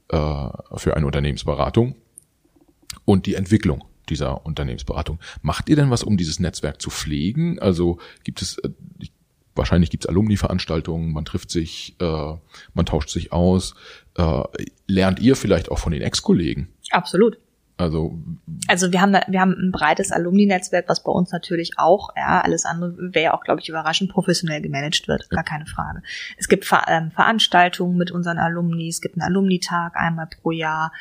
äh, 0.08 0.48
für 0.76 0.96
eine 0.96 1.06
Unternehmensberatung 1.06 1.96
und 3.04 3.26
die 3.26 3.34
Entwicklung 3.34 3.84
dieser 4.08 4.46
Unternehmensberatung. 4.46 5.18
Macht 5.42 5.68
ihr 5.68 5.76
denn 5.76 5.90
was, 5.90 6.04
um 6.04 6.16
dieses 6.16 6.38
Netzwerk 6.38 6.80
zu 6.80 6.90
pflegen? 6.90 7.58
Also 7.58 7.98
gibt 8.22 8.42
es, 8.42 8.58
äh, 8.58 8.70
wahrscheinlich 9.54 9.90
gibt 9.90 10.04
es 10.04 10.08
Alumni-Veranstaltungen, 10.08 11.12
man 11.12 11.24
trifft 11.24 11.50
sich, 11.50 11.96
äh, 12.00 12.34
man 12.74 12.86
tauscht 12.86 13.10
sich 13.10 13.32
aus. 13.32 13.74
Äh, 14.16 14.42
lernt 14.86 15.18
ihr 15.18 15.34
vielleicht 15.34 15.70
auch 15.70 15.78
von 15.78 15.92
den 15.92 16.02
Ex-Kollegen? 16.02 16.68
Absolut. 16.90 17.38
Also, 17.80 18.12
also 18.68 18.92
wir 18.92 19.00
haben 19.00 19.16
wir 19.26 19.40
haben 19.40 19.52
ein 19.52 19.72
breites 19.72 20.12
Alumni-Netzwerk, 20.12 20.86
was 20.88 21.02
bei 21.02 21.10
uns 21.10 21.32
natürlich 21.32 21.78
auch, 21.78 22.10
ja, 22.14 22.42
alles 22.42 22.66
andere 22.66 22.94
wäre 23.14 23.24
ja 23.24 23.34
auch, 23.34 23.42
glaube 23.42 23.62
ich, 23.62 23.70
überraschend 23.70 24.10
professionell 24.10 24.60
gemanagt 24.60 25.08
wird, 25.08 25.30
gar 25.30 25.44
keine 25.44 25.64
Frage. 25.64 26.02
Es 26.36 26.48
gibt 26.48 26.66
Ver 26.66 26.84
ähm, 26.88 27.10
Veranstaltungen 27.10 27.96
mit 27.96 28.10
unseren 28.10 28.36
Alumni, 28.36 28.88
es 28.88 29.00
gibt 29.00 29.14
einen 29.14 29.22
Alumni-Tag 29.22 29.96
einmal 29.96 30.26
pro 30.26 30.50
Jahr. 30.50 30.92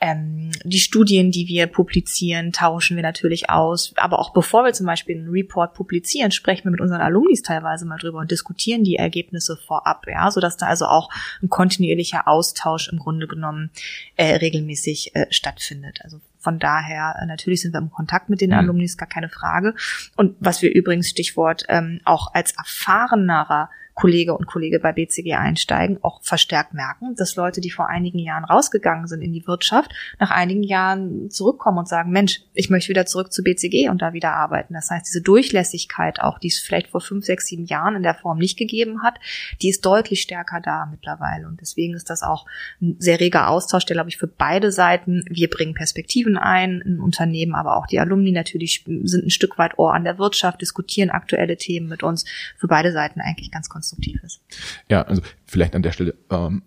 Ähm, 0.00 0.52
die 0.62 0.78
Studien, 0.78 1.32
die 1.32 1.48
wir 1.48 1.66
publizieren, 1.66 2.52
tauschen 2.52 2.94
wir 2.94 3.02
natürlich 3.02 3.50
aus. 3.50 3.92
Aber 3.96 4.20
auch 4.20 4.32
bevor 4.32 4.64
wir 4.64 4.72
zum 4.72 4.86
Beispiel 4.86 5.16
einen 5.16 5.30
Report 5.30 5.74
publizieren, 5.74 6.30
sprechen 6.30 6.64
wir 6.64 6.70
mit 6.70 6.80
unseren 6.80 7.00
Alumnis 7.00 7.42
teilweise 7.42 7.84
mal 7.84 7.98
drüber 7.98 8.20
und 8.20 8.30
diskutieren 8.30 8.84
die 8.84 8.94
Ergebnisse 8.94 9.56
vorab, 9.56 10.06
ja, 10.06 10.30
sodass 10.30 10.56
da 10.56 10.66
also 10.66 10.86
auch 10.86 11.10
ein 11.42 11.48
kontinuierlicher 11.48 12.28
Austausch 12.28 12.88
im 12.92 13.00
Grunde 13.00 13.26
genommen 13.26 13.70
äh, 14.14 14.36
regelmäßig 14.36 15.16
äh, 15.16 15.26
stattfindet. 15.30 15.98
Also 16.04 16.20
von 16.48 16.58
daher, 16.58 17.14
äh, 17.20 17.26
natürlich 17.26 17.60
sind 17.60 17.74
wir 17.74 17.78
im 17.78 17.90
Kontakt 17.90 18.30
mit 18.30 18.40
den 18.40 18.52
mhm. 18.52 18.56
Alumnis, 18.56 18.96
gar 18.96 19.06
keine 19.06 19.28
Frage. 19.28 19.74
Und 20.16 20.34
was 20.40 20.62
wir 20.62 20.74
übrigens, 20.74 21.10
Stichwort, 21.10 21.64
ähm, 21.68 22.00
auch 22.06 22.32
als 22.32 22.52
erfahrenerer 22.52 23.68
Kollege 23.98 24.32
und 24.36 24.46
Kollege 24.46 24.78
bei 24.78 24.92
BCG 24.92 25.34
einsteigen, 25.34 25.98
auch 26.02 26.22
verstärkt 26.22 26.72
merken, 26.72 27.16
dass 27.16 27.34
Leute, 27.34 27.60
die 27.60 27.72
vor 27.72 27.88
einigen 27.88 28.20
Jahren 28.20 28.44
rausgegangen 28.44 29.08
sind 29.08 29.22
in 29.22 29.32
die 29.32 29.44
Wirtschaft, 29.48 29.90
nach 30.20 30.30
einigen 30.30 30.62
Jahren 30.62 31.30
zurückkommen 31.30 31.78
und 31.78 31.88
sagen, 31.88 32.12
Mensch, 32.12 32.42
ich 32.54 32.70
möchte 32.70 32.90
wieder 32.90 33.06
zurück 33.06 33.32
zu 33.32 33.42
BCG 33.42 33.88
und 33.88 34.00
da 34.00 34.12
wieder 34.12 34.34
arbeiten. 34.34 34.74
Das 34.74 34.88
heißt, 34.88 35.04
diese 35.04 35.20
Durchlässigkeit 35.20 36.20
auch, 36.20 36.38
die 36.38 36.46
es 36.46 36.60
vielleicht 36.60 36.90
vor 36.90 37.00
fünf, 37.00 37.24
sechs, 37.24 37.46
sieben 37.46 37.64
Jahren 37.64 37.96
in 37.96 38.04
der 38.04 38.14
Form 38.14 38.38
nicht 38.38 38.56
gegeben 38.56 39.02
hat, 39.02 39.18
die 39.62 39.68
ist 39.68 39.84
deutlich 39.84 40.22
stärker 40.22 40.60
da 40.60 40.86
mittlerweile. 40.88 41.48
Und 41.48 41.60
deswegen 41.60 41.94
ist 41.94 42.08
das 42.08 42.22
auch 42.22 42.46
ein 42.80 42.94
sehr 43.00 43.18
reger 43.18 43.48
Austausch, 43.48 43.84
der, 43.84 43.94
glaube 43.94 44.10
ich, 44.10 44.16
für 44.16 44.28
beide 44.28 44.70
Seiten, 44.70 45.24
wir 45.28 45.50
bringen 45.50 45.74
Perspektiven 45.74 46.38
ein, 46.38 46.84
ein 46.86 47.00
Unternehmen, 47.00 47.56
aber 47.56 47.76
auch 47.76 47.88
die 47.88 47.98
Alumni 47.98 48.30
natürlich 48.30 48.84
sind 48.86 49.26
ein 49.26 49.30
Stück 49.30 49.58
weit 49.58 49.76
Ohr 49.76 49.92
an 49.92 50.04
der 50.04 50.20
Wirtschaft, 50.20 50.60
diskutieren 50.60 51.10
aktuelle 51.10 51.56
Themen 51.56 51.88
mit 51.88 52.04
uns, 52.04 52.24
für 52.56 52.68
beide 52.68 52.92
Seiten 52.92 53.20
eigentlich 53.20 53.50
ganz 53.50 53.68
konstant 53.68 53.87
konstruktiv 53.88 54.22
ist. 54.22 54.40
Ja, 54.88 55.02
also 55.02 55.22
vielleicht 55.44 55.74
an 55.74 55.82
der 55.82 55.92
Stelle, 55.92 56.14
ähm, 56.30 56.62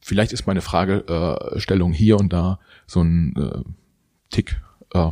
vielleicht 0.00 0.32
ist 0.32 0.46
meine 0.46 0.60
Fragestellung 0.60 1.92
hier 1.92 2.18
und 2.18 2.32
da 2.32 2.58
so 2.86 3.02
ein 3.02 3.34
äh, 3.36 3.62
Tick 4.30 4.60
äh, 4.92 5.10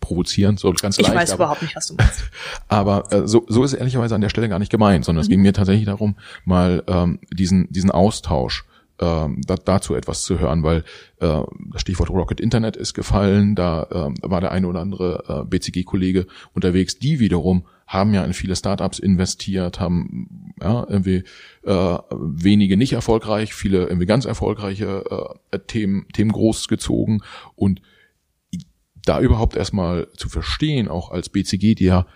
provozierend, 0.00 0.60
so 0.60 0.70
ganz 0.72 0.98
ich 0.98 1.06
leicht. 1.06 1.14
Ich 1.14 1.20
weiß 1.20 1.32
aber, 1.32 1.44
überhaupt 1.44 1.62
nicht, 1.62 1.76
was 1.76 1.86
du 1.86 1.94
meinst. 1.94 2.24
Aber 2.68 3.10
äh, 3.10 3.26
so, 3.26 3.46
so 3.48 3.64
ist 3.64 3.72
es 3.72 3.78
ehrlicherweise 3.78 4.14
an 4.14 4.20
der 4.20 4.28
Stelle 4.28 4.50
gar 4.50 4.58
nicht 4.58 4.70
gemeint, 4.70 5.06
sondern 5.06 5.20
mhm. 5.20 5.24
es 5.24 5.28
ging 5.30 5.40
mir 5.40 5.54
tatsächlich 5.54 5.86
darum, 5.86 6.16
mal 6.44 6.82
ähm, 6.86 7.20
diesen, 7.32 7.72
diesen 7.72 7.90
Austausch 7.90 8.66
ähm, 9.00 9.40
da, 9.46 9.56
dazu 9.56 9.94
etwas 9.94 10.22
zu 10.22 10.38
hören, 10.38 10.62
weil 10.62 10.84
äh, 11.20 11.40
das 11.72 11.80
Stichwort 11.80 12.10
Rocket 12.10 12.38
Internet 12.38 12.76
ist 12.76 12.92
gefallen, 12.92 13.54
da 13.54 13.84
äh, 13.84 14.28
war 14.28 14.42
der 14.42 14.52
eine 14.52 14.66
oder 14.66 14.80
andere 14.80 15.24
äh, 15.26 15.48
BCG-Kollege 15.48 16.26
unterwegs, 16.52 16.98
die 16.98 17.18
wiederum 17.18 17.64
haben 17.86 18.14
ja 18.14 18.24
in 18.24 18.32
viele 18.32 18.56
Startups 18.56 18.98
investiert, 18.98 19.80
haben 19.80 20.54
ja, 20.60 20.86
irgendwie 20.88 21.24
äh, 21.64 21.98
wenige 22.10 22.76
nicht 22.76 22.92
erfolgreich, 22.92 23.54
viele 23.54 23.84
irgendwie 23.84 24.06
ganz 24.06 24.24
erfolgreiche 24.24 25.36
äh, 25.50 25.58
Themen, 25.66 26.06
Themen 26.12 26.32
groß 26.32 26.68
gezogen 26.68 27.20
und 27.54 27.82
da 29.04 29.20
überhaupt 29.20 29.54
erstmal 29.56 30.08
zu 30.16 30.28
verstehen, 30.28 30.88
auch 30.88 31.10
als 31.10 31.28
BCG, 31.28 31.74
die 31.74 31.84
ja 31.84 32.06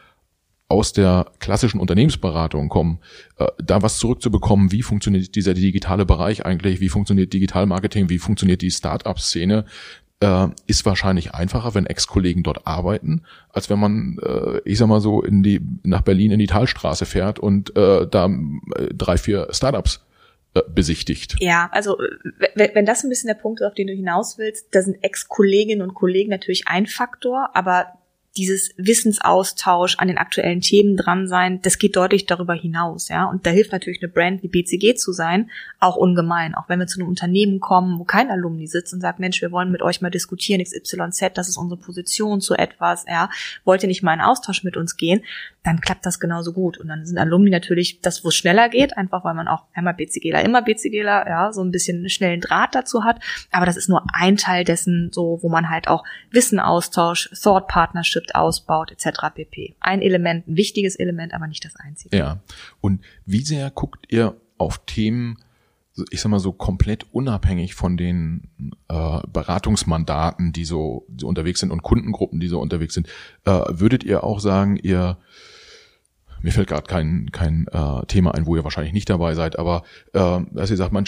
aus 0.69 0.93
der 0.93 1.33
klassischen 1.39 1.81
Unternehmensberatung 1.81 2.69
kommen, 2.69 2.99
äh, 3.39 3.47
da 3.63 3.83
was 3.83 3.99
zurückzubekommen, 3.99 4.71
wie 4.71 4.83
funktioniert 4.83 5.35
dieser 5.35 5.55
digitale 5.55 6.05
Bereich 6.05 6.45
eigentlich, 6.45 6.81
wie 6.81 6.91
funktioniert 6.91 7.33
Digitalmarketing, 7.33 8.11
wie 8.11 8.19
funktioniert 8.19 8.61
die 8.61 8.71
Start-up-Szene, 8.71 9.65
äh, 10.21 10.49
ist 10.67 10.85
wahrscheinlich 10.85 11.35
einfacher, 11.35 11.75
wenn 11.75 11.87
Ex-Kollegen 11.87 12.43
dort 12.43 12.67
arbeiten, 12.67 13.23
als 13.51 13.71
wenn 13.71 13.79
man, 13.79 14.19
äh, 14.23 14.61
ich 14.65 14.79
sag 14.79 14.89
mal 14.89 15.01
so, 15.01 15.23
in 15.23 15.43
die 15.43 15.61
nach 15.85 16.03
Berlin 16.03 16.33
in 16.33 16.39
die 16.39 16.47
Talstraße 16.47 17.07
fährt 17.07 17.39
und 17.39 17.77
äh, 17.77 18.07
da 18.07 18.27
äh, 18.27 18.89
drei, 18.95 19.17
vier 19.17 19.49
Startups 19.51 20.05
äh, 20.55 20.63
besichtigt. 20.69 21.37
Ja, 21.41 21.69
also 21.73 21.97
wenn 22.55 22.87
das 22.87 23.05
ein 23.05 23.11
bisschen 23.11 23.29
der 23.29 23.35
Punkt 23.35 23.61
ist, 23.61 23.67
auf 23.67 23.75
den 23.75 23.87
du 23.87 23.93
hinaus 23.93 24.39
willst, 24.39 24.75
da 24.75 24.83
sind 24.83 25.03
Ex-Kolleginnen 25.03 25.83
und 25.83 25.95
Kollegen 25.95 26.31
natürlich 26.31 26.67
ein 26.67 26.87
Faktor, 26.87 27.51
aber 27.55 27.98
dieses 28.39 28.71
Wissensaustausch 28.77 29.97
an 29.99 30.09
den 30.09 30.17
aktuellen 30.17 30.61
Themen 30.61 30.97
dran 30.97 31.27
sein, 31.27 31.61
das 31.63 31.79
geht 31.79 31.97
deutlich 31.97 32.27
darüber 32.27 32.55
hinaus, 32.55 33.09
ja. 33.09 33.25
Und 33.25 33.45
da 33.47 33.51
hilft 33.51 33.73
natürlich 33.73 34.01
eine 34.01 34.11
Brand 34.11 34.43
wie 34.43 34.49
BCG 34.49 34.95
zu 34.95 35.13
sein, 35.13 35.51
auch 35.81 35.97
ungemein. 35.97 36.55
Auch 36.55 36.69
wenn 36.69 36.79
wir 36.79 36.87
zu 36.87 37.01
einem 37.01 37.09
Unternehmen 37.09 37.59
kommen, 37.61 37.99
wo 37.99 38.05
kein 38.05 38.31
Alumni 38.31 38.67
sitzt 38.69 38.95
und 38.95 39.01
sagt, 39.01 39.19
Mensch, 39.19 39.43
wir 39.43 39.51
wollen 39.51 39.73
mit 39.73 39.83
euch 39.83 40.01
mal 40.01 40.11
diskutieren, 40.11 40.63
XYZ, 40.63 41.33
das 41.35 41.49
ist 41.49 41.57
unsere 41.57 41.81
Position 41.81 42.41
zu 42.41 42.55
etwas, 42.55 43.05
ja. 43.09 43.29
Wollt 43.65 43.83
ihr 43.83 43.89
nicht 43.89 44.03
mal 44.03 44.15
in 44.15 44.21
Austausch 44.21 44.63
mit 44.63 44.77
uns 44.77 44.97
gehen? 44.97 45.23
Dann 45.65 45.81
klappt 45.81 46.07
das 46.07 46.21
genauso 46.21 46.53
gut. 46.53 46.79
Und 46.79 46.89
dann 46.89 47.05
sind 47.05 47.19
Alumni 47.19 47.51
natürlich 47.51 48.01
das, 48.01 48.25
wo 48.25 48.29
es 48.29 48.37
schneller 48.37 48.69
geht, 48.69 48.97
einfach 48.97 49.25
weil 49.25 49.35
man 49.35 49.49
auch 49.49 49.65
einmal 49.75 49.95
BCGler, 49.95 50.45
immer 50.45 50.63
BCGler, 50.63 51.27
ja, 51.29 51.53
so 51.53 51.63
ein 51.63 51.73
bisschen 51.73 52.09
schnellen 52.09 52.41
Draht 52.41 52.75
dazu 52.75 53.05
hat. 53.05 53.21
Aber 53.51 53.67
das 53.67 53.77
ist 53.77 53.89
nur 53.89 54.05
ein 54.13 54.37
Teil 54.37 54.65
dessen, 54.65 55.11
so, 55.13 55.39
wo 55.43 55.49
man 55.49 55.69
halt 55.69 55.89
auch 55.89 56.05
Wissen 56.31 56.61
austauscht, 56.61 57.31
Thought 57.43 57.67
Partnership 57.69 58.28
ausbaut 58.35 58.91
etc. 58.91 59.19
pp. 59.35 59.77
Ein 59.81 60.03
Element, 60.03 60.49
ein 60.49 60.57
wichtiges 60.57 60.97
Element, 60.97 61.35
aber 61.35 61.47
nicht 61.47 61.65
das 61.65 61.77
einzige. 61.77 62.17
Ja. 62.17 62.41
Und 62.81 63.03
wie 63.27 63.43
sehr 63.43 63.71
guckt 63.71 64.07
ihr 64.13 64.37
auf 64.57 64.85
Themen, 64.87 65.39
ich 66.11 66.21
sag 66.21 66.31
mal 66.31 66.41
so 66.41 66.53
komplett 66.53 67.07
unabhängig 67.13 67.75
von 67.75 67.97
den 67.97 68.49
äh, 68.89 69.21
Beratungsmandaten, 69.33 70.53
die 70.53 70.65
so, 70.65 71.07
die 71.09 71.25
unterwegs 71.25 71.61
sind 71.61 71.71
und 71.71 71.83
Kundengruppen, 71.83 72.41
die 72.41 72.49
so 72.49 72.61
unterwegs 72.61 72.95
sind, 72.95 73.09
äh, 73.45 73.61
würdet 73.69 74.05
ihr 74.05 74.25
auch 74.25 74.41
sagen, 74.41 74.77
ihr 74.77 75.19
mir 76.43 76.53
fällt 76.53 76.69
gerade 76.69 76.87
kein, 76.87 77.31
kein 77.33 77.67
äh, 77.73 78.07
Thema 78.07 78.35
ein, 78.35 78.47
wo 78.47 78.57
ihr 78.57 78.65
wahrscheinlich 78.65 78.93
nicht 78.93 79.11
dabei 79.11 79.35
seid, 79.35 79.59
aber 79.59 79.83
äh, 80.13 80.41
dass 80.53 80.71
ihr 80.71 80.77
sagt, 80.77 80.93
man, 80.93 81.05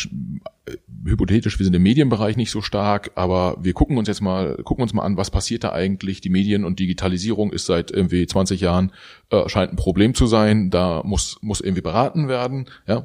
äh, 0.66 0.76
hypothetisch, 1.04 1.58
wir 1.58 1.64
sind 1.64 1.74
im 1.74 1.82
Medienbereich 1.82 2.36
nicht 2.36 2.50
so 2.50 2.60
stark, 2.60 3.12
aber 3.14 3.56
wir 3.60 3.72
gucken 3.72 3.98
uns 3.98 4.08
jetzt 4.08 4.20
mal, 4.20 4.56
gucken 4.64 4.82
uns 4.82 4.92
mal 4.92 5.02
an, 5.02 5.16
was 5.16 5.30
passiert 5.30 5.64
da 5.64 5.72
eigentlich. 5.72 6.20
Die 6.20 6.30
Medien 6.30 6.64
und 6.64 6.78
Digitalisierung 6.78 7.52
ist 7.52 7.66
seit 7.66 7.90
irgendwie 7.90 8.26
20 8.26 8.60
Jahren, 8.60 8.92
äh, 9.30 9.48
scheint 9.48 9.72
ein 9.72 9.76
Problem 9.76 10.14
zu 10.14 10.26
sein, 10.26 10.70
da 10.70 11.02
muss, 11.04 11.38
muss 11.42 11.60
irgendwie 11.60 11.82
beraten 11.82 12.28
werden. 12.28 12.66
Ja, 12.86 13.04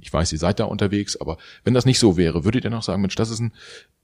ich 0.00 0.12
weiß, 0.12 0.32
ihr 0.32 0.38
seid 0.38 0.60
da 0.60 0.64
unterwegs, 0.64 1.16
aber 1.16 1.38
wenn 1.64 1.74
das 1.74 1.86
nicht 1.86 1.98
so 1.98 2.16
wäre, 2.16 2.44
würdet 2.44 2.64
ihr 2.64 2.70
noch 2.70 2.82
sagen, 2.82 3.00
Mensch, 3.00 3.16
das 3.16 3.30
ist 3.30 3.40
ein, 3.40 3.52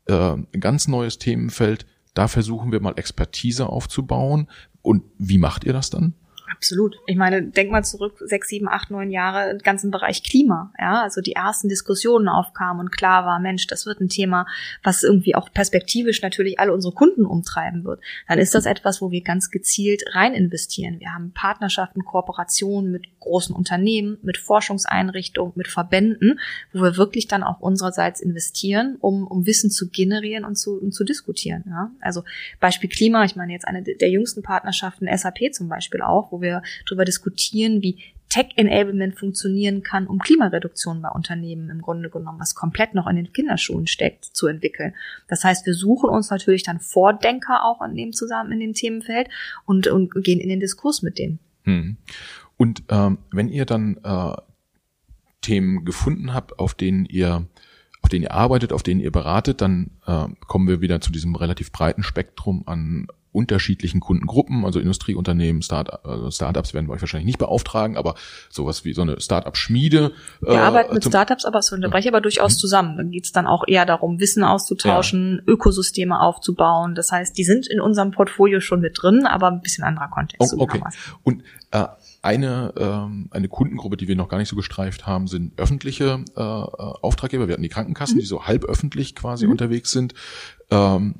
äh, 0.07 0.15
ein 0.15 0.61
ganz 0.61 0.89
neues 0.89 1.19
Themenfeld, 1.19 1.87
da 2.15 2.29
versuchen 2.29 2.73
wir 2.73 2.81
mal 2.81 2.95
Expertise 2.97 3.69
aufzubauen. 3.69 4.49
Und 4.83 5.05
wie 5.19 5.39
macht 5.39 5.65
ihr 5.65 5.73
das 5.73 5.91
dann? 5.91 6.15
Absolut. 6.53 6.97
Ich 7.07 7.17
meine, 7.17 7.43
denk 7.43 7.71
mal 7.71 7.85
zurück, 7.85 8.15
sechs, 8.21 8.49
sieben, 8.49 8.69
acht, 8.69 8.91
neun 8.91 9.11
Jahre, 9.11 9.51
im 9.51 9.59
ganzen 9.59 9.91
Bereich 9.91 10.23
Klima, 10.23 10.73
ja, 10.79 11.03
also 11.03 11.21
die 11.21 11.33
ersten 11.33 11.69
Diskussionen 11.69 12.29
aufkamen 12.29 12.81
und 12.81 12.91
klar 12.91 13.25
war, 13.25 13.39
Mensch, 13.39 13.67
das 13.69 13.87
wird 13.87 14.01
ein 14.01 14.09
Thema, 14.09 14.47
was 14.83 15.03
irgendwie 15.03 15.35
auch 15.35 15.53
perspektivisch 15.53 16.23
natürlich 16.23 16.59
alle 16.59 16.73
unsere 16.73 16.93
Kunden 16.93 17.25
umtreiben 17.25 17.85
wird. 17.85 18.01
Dann 18.29 18.39
ist 18.39 18.55
das 18.55 18.67
etwas, 18.67 19.01
wo 19.01 19.11
wir 19.11 19.23
ganz 19.23 19.51
gezielt 19.51 20.03
rein 20.13 20.35
investieren. 20.35 20.99
Wir 20.99 21.15
haben 21.15 21.33
Partnerschaften, 21.33 22.05
Kooperationen 22.05 22.91
mit 22.91 23.07
großen 23.21 23.55
Unternehmen, 23.55 24.19
mit 24.23 24.39
Forschungseinrichtungen, 24.39 25.53
mit 25.55 25.69
Verbänden, 25.69 26.41
wo 26.73 26.83
wir 26.83 26.97
wirklich 26.97 27.29
dann 27.29 27.43
auch 27.45 27.61
unsererseits 27.61 28.21
investieren, 28.21 28.97
um, 29.01 29.27
um 29.27 29.47
Wissen 29.47 29.71
zu 29.71 29.89
generieren 29.89 30.45
und 30.45 30.57
zu, 30.57 30.81
und 30.81 30.93
zu 30.93 31.05
diskutieren. 31.05 31.65
Ja? 31.69 31.91
Also 32.01 32.25
Beispiel 32.59 32.91
Klima, 32.91 33.25
ich 33.25 33.37
meine 33.37 33.53
jetzt 33.53 33.69
eine 33.69 33.83
der 33.83 34.11
jüngsten 34.11 34.43
Partnerschaften, 34.43 35.07
SAP 35.17 35.53
zum 35.53 35.69
Beispiel 35.69 36.03
auch, 36.03 36.33
wo 36.33 36.40
wir 36.41 36.63
darüber 36.87 37.05
diskutieren, 37.05 37.83
wie 37.83 37.99
Tech-Enablement 38.31 39.19
funktionieren 39.19 39.83
kann, 39.83 40.07
um 40.07 40.21
Klimareduktion 40.21 41.03
bei 41.03 41.09
Unternehmen 41.11 41.69
im 41.69 41.83
Grunde 41.83 42.11
genommen, 42.11 42.39
was 42.39 42.55
komplett 42.55 42.95
noch 42.95 43.09
in 43.09 43.17
den 43.17 43.33
Kinderschuhen 43.33 43.89
steckt, 43.89 44.25
zu 44.25 44.47
entwickeln. 44.47 44.95
Das 45.29 45.43
heißt, 45.45 45.67
wir 45.67 45.75
suchen 45.75 46.09
uns 46.09 46.31
natürlich 46.31 46.63
dann 46.63 46.79
Vordenker 46.79 47.65
auch 47.65 47.83
in 47.83 47.97
dem 47.97 48.13
zusammen 48.13 48.53
in 48.53 48.61
dem 48.61 48.73
Themenfeld 48.73 49.29
und, 49.67 49.89
und 49.89 50.15
gehen 50.23 50.41
in 50.41 50.49
den 50.49 50.61
Diskurs 50.61 51.03
mit 51.03 51.19
denen. 51.19 51.41
Hm. 51.65 51.97
Und 52.57 52.85
ähm, 52.89 53.19
wenn 53.33 53.49
ihr 53.49 53.67
dann 53.67 53.99
äh, 54.05 54.37
Themen 55.41 55.85
gefunden 55.85 56.33
habt, 56.33 56.59
auf 56.59 56.75
denen 56.75 57.05
ihr 57.07 57.47
auf 58.03 58.09
denen 58.09 58.23
ihr 58.23 58.33
arbeitet, 58.33 58.73
auf 58.73 58.83
denen 58.83 59.01
ihr 59.01 59.13
beratet, 59.13 59.61
dann 59.61 59.91
äh, 60.07 60.27
kommen 60.47 60.69
wir 60.69 60.81
wieder 60.81 61.03
zu 61.03 61.13
diesem 61.13 61.35
relativ 61.35 61.71
breiten 61.71 62.03
Spektrum 62.03 62.63
an 62.67 63.09
unterschiedlichen 63.33 64.01
Kundengruppen, 64.01 64.65
also 64.65 64.81
Industrieunternehmen, 64.81 65.63
Start, 65.63 66.05
also 66.05 66.31
Startups 66.31 66.75
werden 66.75 66.89
wir 66.89 66.95
euch 66.95 67.01
wahrscheinlich 67.01 67.27
nicht 67.27 67.39
beauftragen, 67.39 67.97
aber 67.97 68.15
sowas 68.49 68.85
wie 68.85 68.93
so 68.93 69.03
eine 69.03 69.21
Startup-Schmiede. 69.21 70.13
Wir 70.41 70.55
äh, 70.55 70.57
arbeiten 70.57 70.95
mit 70.95 71.05
Startups, 71.05 71.45
aber 71.45 71.61
es 71.61 71.71
unterbreche 71.71 72.09
aber 72.09 72.21
durchaus 72.21 72.55
mhm. 72.55 72.59
zusammen. 72.59 72.97
Dann 72.97 73.11
geht's 73.11 73.33
dann 73.33 73.47
auch 73.47 73.65
eher 73.67 73.87
darum, 73.87 74.19
Wissen 74.19 74.43
auszutauschen, 74.43 75.43
ja. 75.47 75.53
Ökosysteme 75.53 76.21
aufzubauen. 76.21 76.95
Das 76.95 77.13
heißt, 77.13 77.39
die 77.39 77.45
sind 77.45 77.69
in 77.69 77.81
unserem 77.81 78.11
Portfolio 78.11 78.61
schon 78.61 78.81
mit 78.81 78.99
drin, 79.01 79.27
aber 79.27 79.49
ein 79.49 79.61
bisschen 79.61 79.85
anderer 79.85 80.09
Kontext. 80.09 80.55
Oh, 80.57 80.63
okay. 80.63 80.83
Und 81.23 81.45
äh, 81.71 81.87
eine, 82.23 82.75
ähm, 82.77 83.29
eine 83.31 83.49
Kundengruppe, 83.49 83.97
die 83.97 84.09
wir 84.09 84.17
noch 84.17 84.29
gar 84.29 84.39
nicht 84.39 84.49
so 84.49 84.57
gestreift 84.57 85.07
haben, 85.07 85.27
sind 85.27 85.59
öffentliche 85.59 86.25
äh, 86.37 86.41
Auftraggeber. 86.41 87.49
Wir 87.49 87.55
hatten 87.55 87.63
die 87.63 87.69
Krankenkassen, 87.69 88.17
mhm. 88.17 88.21
die 88.21 88.27
so 88.27 88.47
halb 88.47 88.65
öffentlich 88.65 89.15
quasi 89.15 89.47
mhm. 89.47 89.53
unterwegs 89.53 89.93
sind. 89.93 90.15
Ähm, 90.71 91.15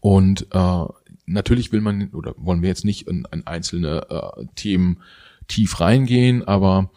und 0.00 0.46
äh, 0.52 0.84
natürlich 1.28 1.72
will 1.72 1.80
man 1.80 2.10
oder 2.12 2.34
wollen 2.36 2.62
wir 2.62 2.68
jetzt 2.68 2.84
nicht 2.84 3.08
in, 3.08 3.26
in 3.32 3.46
einzelne 3.46 4.06
äh, 4.10 4.44
Themen 4.54 5.02
tief 5.46 5.80
reingehen, 5.80 6.46
aber 6.46 6.90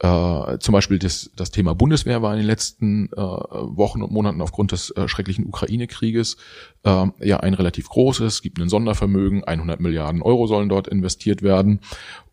äh, 0.00 0.58
zum 0.58 0.72
Beispiel 0.72 0.98
das, 0.98 1.30
das 1.34 1.50
Thema 1.50 1.74
Bundeswehr 1.74 2.22
war 2.22 2.32
in 2.32 2.38
den 2.38 2.46
letzten 2.46 3.08
äh, 3.12 3.16
Wochen 3.16 4.02
und 4.02 4.12
Monaten 4.12 4.40
aufgrund 4.40 4.70
des 4.72 4.90
äh, 4.90 5.08
schrecklichen 5.08 5.44
Ukraine-Krieges 5.44 6.36
äh, 6.84 7.06
ja 7.20 7.40
ein 7.40 7.54
relativ 7.54 7.88
großes. 7.88 8.34
Es 8.34 8.42
gibt 8.42 8.60
ein 8.60 8.68
Sondervermögen, 8.68 9.42
100 9.44 9.80
Milliarden 9.80 10.22
Euro 10.22 10.46
sollen 10.46 10.68
dort 10.68 10.86
investiert 10.86 11.42
werden 11.42 11.80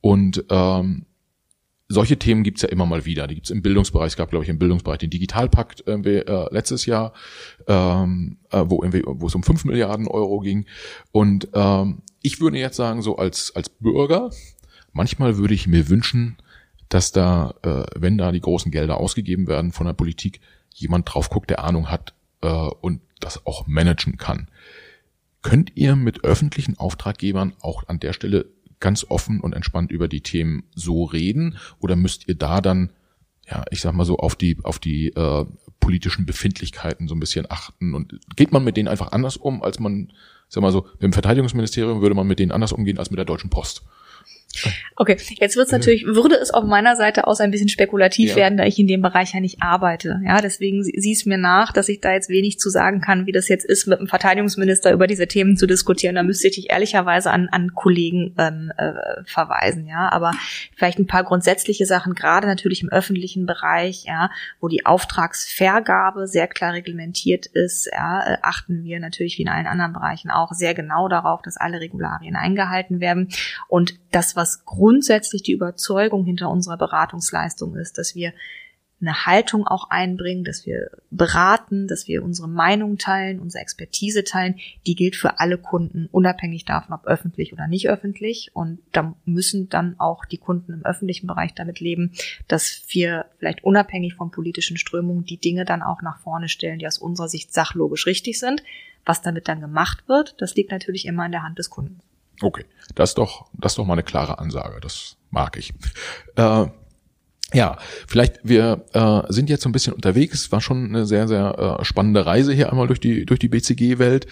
und 0.01 0.45
ähm, 0.49 1.05
solche 1.87 2.17
Themen 2.17 2.43
gibt's 2.43 2.61
ja 2.61 2.69
immer 2.69 2.85
mal 2.85 3.05
wieder. 3.05 3.27
Die 3.27 3.35
gibt's 3.35 3.49
im 3.49 3.61
Bildungsbereich. 3.61 4.07
Es 4.07 4.17
gab, 4.17 4.29
glaube 4.29 4.43
ich, 4.43 4.49
im 4.49 4.59
Bildungsbereich 4.59 4.99
den 4.99 5.09
Digitalpakt 5.09 5.83
irgendwie, 5.85 6.17
äh, 6.17 6.53
letztes 6.53 6.85
Jahr, 6.85 7.13
ähm, 7.67 8.37
äh, 8.51 8.63
wo, 8.65 8.81
irgendwie, 8.81 9.03
wo 9.05 9.27
es 9.27 9.35
um 9.35 9.43
fünf 9.43 9.65
Milliarden 9.65 10.07
Euro 10.07 10.39
ging. 10.39 10.65
Und 11.11 11.47
ähm, 11.53 12.01
ich 12.21 12.41
würde 12.41 12.57
jetzt 12.57 12.77
sagen, 12.77 13.01
so 13.01 13.17
als, 13.17 13.55
als 13.55 13.69
Bürger, 13.69 14.31
manchmal 14.93 15.37
würde 15.37 15.53
ich 15.53 15.67
mir 15.67 15.89
wünschen, 15.89 16.37
dass 16.89 17.11
da, 17.11 17.53
äh, 17.61 17.83
wenn 17.95 18.17
da 18.17 18.31
die 18.31 18.41
großen 18.41 18.71
Gelder 18.71 18.97
ausgegeben 18.97 19.47
werden 19.47 19.71
von 19.71 19.85
der 19.85 19.93
Politik, 19.93 20.39
jemand 20.73 21.13
drauf 21.13 21.29
guckt, 21.29 21.49
der 21.49 21.63
Ahnung 21.63 21.89
hat 21.89 22.13
äh, 22.41 22.47
und 22.47 23.01
das 23.19 23.45
auch 23.45 23.67
managen 23.67 24.17
kann. 24.17 24.49
Könnt 25.41 25.71
ihr 25.75 25.95
mit 25.95 26.23
öffentlichen 26.23 26.77
Auftraggebern 26.77 27.53
auch 27.61 27.87
an 27.87 27.99
der 27.99 28.13
Stelle 28.13 28.47
ganz 28.85 29.03
offen 29.09 29.41
und 29.41 29.53
entspannt 29.53 29.91
über 29.91 30.07
die 30.07 30.21
Themen 30.21 30.65
so 30.75 31.05
reden 31.05 31.57
oder 31.79 31.95
müsst 31.95 32.27
ihr 32.27 32.35
da 32.35 32.61
dann, 32.61 32.91
ja, 33.49 33.65
ich 33.71 33.81
sag 33.81 33.95
mal 33.95 34.05
so, 34.05 34.17
auf 34.17 34.35
die, 34.35 34.59
auf 34.61 34.77
die 34.77 35.07
äh, 35.07 35.45
politischen 35.79 36.27
Befindlichkeiten 36.27 37.07
so 37.07 37.15
ein 37.15 37.19
bisschen 37.19 37.49
achten 37.49 37.95
und 37.95 38.19
geht 38.35 38.51
man 38.51 38.63
mit 38.63 38.77
denen 38.77 38.87
einfach 38.87 39.11
anders 39.11 39.37
um, 39.37 39.63
als 39.63 39.79
man, 39.79 40.13
sag 40.49 40.61
mal 40.61 40.71
so, 40.71 40.83
mit 40.93 41.01
dem 41.01 41.13
Verteidigungsministerium 41.13 42.01
würde 42.01 42.13
man 42.13 42.27
mit 42.27 42.37
denen 42.37 42.51
anders 42.51 42.73
umgehen 42.73 42.99
als 42.99 43.09
mit 43.09 43.17
der 43.17 43.25
Deutschen 43.25 43.49
Post? 43.49 43.81
Okay, 44.95 45.17
jetzt 45.39 45.55
wird 45.55 45.65
es 45.65 45.71
natürlich, 45.71 46.05
würde 46.05 46.35
es 46.35 46.51
auf 46.51 46.63
meiner 46.63 46.95
Seite 46.95 47.27
aus 47.27 47.41
ein 47.41 47.51
bisschen 47.51 47.69
spekulativ 47.69 48.31
ja. 48.31 48.35
werden, 48.37 48.57
da 48.57 48.65
ich 48.65 48.79
in 48.79 48.87
dem 48.87 49.01
Bereich 49.01 49.33
ja 49.33 49.39
nicht 49.39 49.61
arbeite. 49.61 50.21
Ja, 50.25 50.41
deswegen 50.41 50.83
sieh 50.83 51.11
es 51.11 51.25
mir 51.25 51.37
nach, 51.37 51.73
dass 51.73 51.89
ich 51.89 51.99
da 51.99 52.13
jetzt 52.13 52.29
wenig 52.29 52.59
zu 52.59 52.69
sagen 52.69 53.01
kann, 53.01 53.25
wie 53.25 53.31
das 53.31 53.49
jetzt 53.49 53.65
ist, 53.65 53.87
mit 53.87 53.99
dem 53.99 54.07
Verteidigungsminister 54.07 54.93
über 54.93 55.07
diese 55.07 55.27
Themen 55.27 55.57
zu 55.57 55.67
diskutieren. 55.67 56.15
Da 56.15 56.23
müsste 56.23 56.47
ich 56.47 56.55
dich 56.55 56.71
ehrlicherweise 56.71 57.31
an, 57.31 57.49
an 57.51 57.73
Kollegen 57.73 58.33
ähm, 58.37 58.71
äh, 58.77 58.93
verweisen. 59.25 59.85
Ja, 59.87 60.09
aber 60.11 60.31
vielleicht 60.75 60.99
ein 60.99 61.07
paar 61.07 61.23
grundsätzliche 61.23 61.85
Sachen, 61.85 62.13
gerade 62.13 62.47
natürlich 62.47 62.81
im 62.81 62.89
öffentlichen 62.89 63.45
Bereich, 63.45 64.05
ja, 64.05 64.29
wo 64.61 64.67
die 64.67 64.85
Auftragsvergabe 64.85 66.27
sehr 66.27 66.47
klar 66.47 66.73
reglementiert 66.73 67.45
ist, 67.47 67.89
ja, 67.91 68.33
äh, 68.33 68.37
achten 68.41 68.83
wir 68.83 68.99
natürlich 68.99 69.37
wie 69.37 69.43
in 69.43 69.49
allen 69.49 69.67
anderen 69.67 69.93
Bereichen 69.93 70.31
auch 70.31 70.53
sehr 70.53 70.73
genau 70.73 71.09
darauf, 71.09 71.41
dass 71.41 71.57
alle 71.57 71.81
Regularien 71.81 72.35
eingehalten 72.35 72.99
werden 72.99 73.29
und 73.67 73.95
das, 74.11 74.35
was 74.35 74.44
grundsätzlich 74.65 75.43
die 75.43 75.53
Überzeugung 75.53 76.25
hinter 76.25 76.49
unserer 76.49 76.77
Beratungsleistung 76.77 77.75
ist, 77.75 77.97
dass 77.97 78.15
wir 78.15 78.33
eine 79.01 79.25
Haltung 79.25 79.67
auch 79.67 79.89
einbringen, 79.89 80.45
dass 80.45 80.65
wir 80.65 80.89
beraten, 81.11 81.87
dass 81.87 82.07
wir 82.07 82.23
unsere 82.23 82.47
Meinung 82.47 82.97
teilen, 82.97 83.39
unsere 83.39 83.61
Expertise 83.61 84.23
teilen, 84.23 84.55
die 84.87 84.95
gilt 84.95 85.15
für 85.15 85.39
alle 85.39 85.57
Kunden, 85.57 86.07
unabhängig 86.11 86.65
davon, 86.65 86.95
ob 86.95 87.05
öffentlich 87.05 87.51
oder 87.51 87.67
nicht 87.67 87.89
öffentlich. 87.89 88.51
Und 88.53 88.79
da 88.93 89.13
müssen 89.25 89.69
dann 89.69 89.99
auch 89.99 90.25
die 90.25 90.37
Kunden 90.37 90.73
im 90.73 90.85
öffentlichen 90.85 91.27
Bereich 91.27 91.53
damit 91.53 91.79
leben, 91.79 92.13
dass 92.47 92.83
wir 92.87 93.25
vielleicht 93.37 93.63
unabhängig 93.63 94.15
von 94.15 94.31
politischen 94.31 94.77
Strömungen 94.77 95.25
die 95.25 95.37
Dinge 95.37 95.65
dann 95.65 95.83
auch 95.83 96.01
nach 96.01 96.19
vorne 96.19 96.47
stellen, 96.47 96.79
die 96.79 96.87
aus 96.87 96.97
unserer 96.97 97.27
Sicht 97.27 97.53
sachlogisch 97.53 98.07
richtig 98.07 98.39
sind. 98.39 98.63
Was 99.05 99.21
damit 99.21 99.47
dann 99.47 99.61
gemacht 99.61 100.07
wird, 100.07 100.35
das 100.41 100.55
liegt 100.55 100.71
natürlich 100.71 101.05
immer 101.05 101.25
in 101.25 101.31
der 101.31 101.43
Hand 101.43 101.59
des 101.59 101.69
Kunden. 101.69 101.99
Okay, 102.41 102.65
das 102.95 103.11
ist 103.11 103.17
doch, 103.17 103.45
das 103.53 103.73
ist 103.73 103.77
doch 103.77 103.85
mal 103.85 103.93
eine 103.93 104.03
klare 104.03 104.39
Ansage. 104.39 104.79
Das 104.81 105.17
mag 105.29 105.57
ich. 105.57 105.73
Äh, 106.35 106.65
ja, 107.53 107.77
vielleicht 108.07 108.39
wir 108.43 108.85
äh, 108.93 109.21
sind 109.31 109.49
jetzt 109.49 109.63
so 109.63 109.69
ein 109.69 109.71
bisschen 109.71 109.93
unterwegs. 109.93 110.51
War 110.51 110.61
schon 110.61 110.85
eine 110.85 111.05
sehr 111.05 111.27
sehr 111.27 111.79
äh, 111.79 111.85
spannende 111.85 112.25
Reise 112.25 112.53
hier 112.53 112.69
einmal 112.69 112.87
durch 112.87 112.99
die 112.99 113.25
durch 113.25 113.39
die 113.39 113.47
BCG-Welt. 113.47 114.27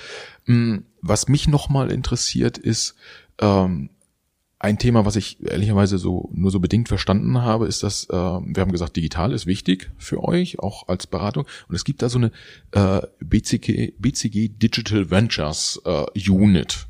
Hm, 0.45 0.85
was 1.01 1.27
mich 1.27 1.47
nochmal 1.47 1.91
interessiert 1.91 2.57
ist 2.57 2.95
ähm, 3.39 3.89
ein 4.63 4.79
Thema, 4.79 5.05
was 5.05 5.17
ich 5.17 5.43
ehrlicherweise 5.43 5.97
so 5.97 6.29
nur 6.33 6.49
so 6.49 6.61
bedingt 6.61 6.87
verstanden 6.87 7.41
habe, 7.41 7.67
ist, 7.67 7.83
dass 7.83 8.05
äh, 8.05 8.13
wir 8.13 8.61
haben 8.61 8.71
gesagt, 8.71 8.95
digital 8.95 9.33
ist 9.33 9.45
wichtig 9.45 9.91
für 9.97 10.23
euch, 10.23 10.59
auch 10.59 10.87
als 10.87 11.05
Beratung. 11.05 11.45
Und 11.67 11.75
es 11.75 11.83
gibt 11.83 12.01
da 12.01 12.07
so 12.07 12.17
eine 12.17 12.31
äh, 12.71 13.01
BCG, 13.19 13.93
BCG 13.99 14.47
Digital 14.57 15.11
Ventures 15.11 15.81
äh, 15.83 16.29
Unit. 16.29 16.87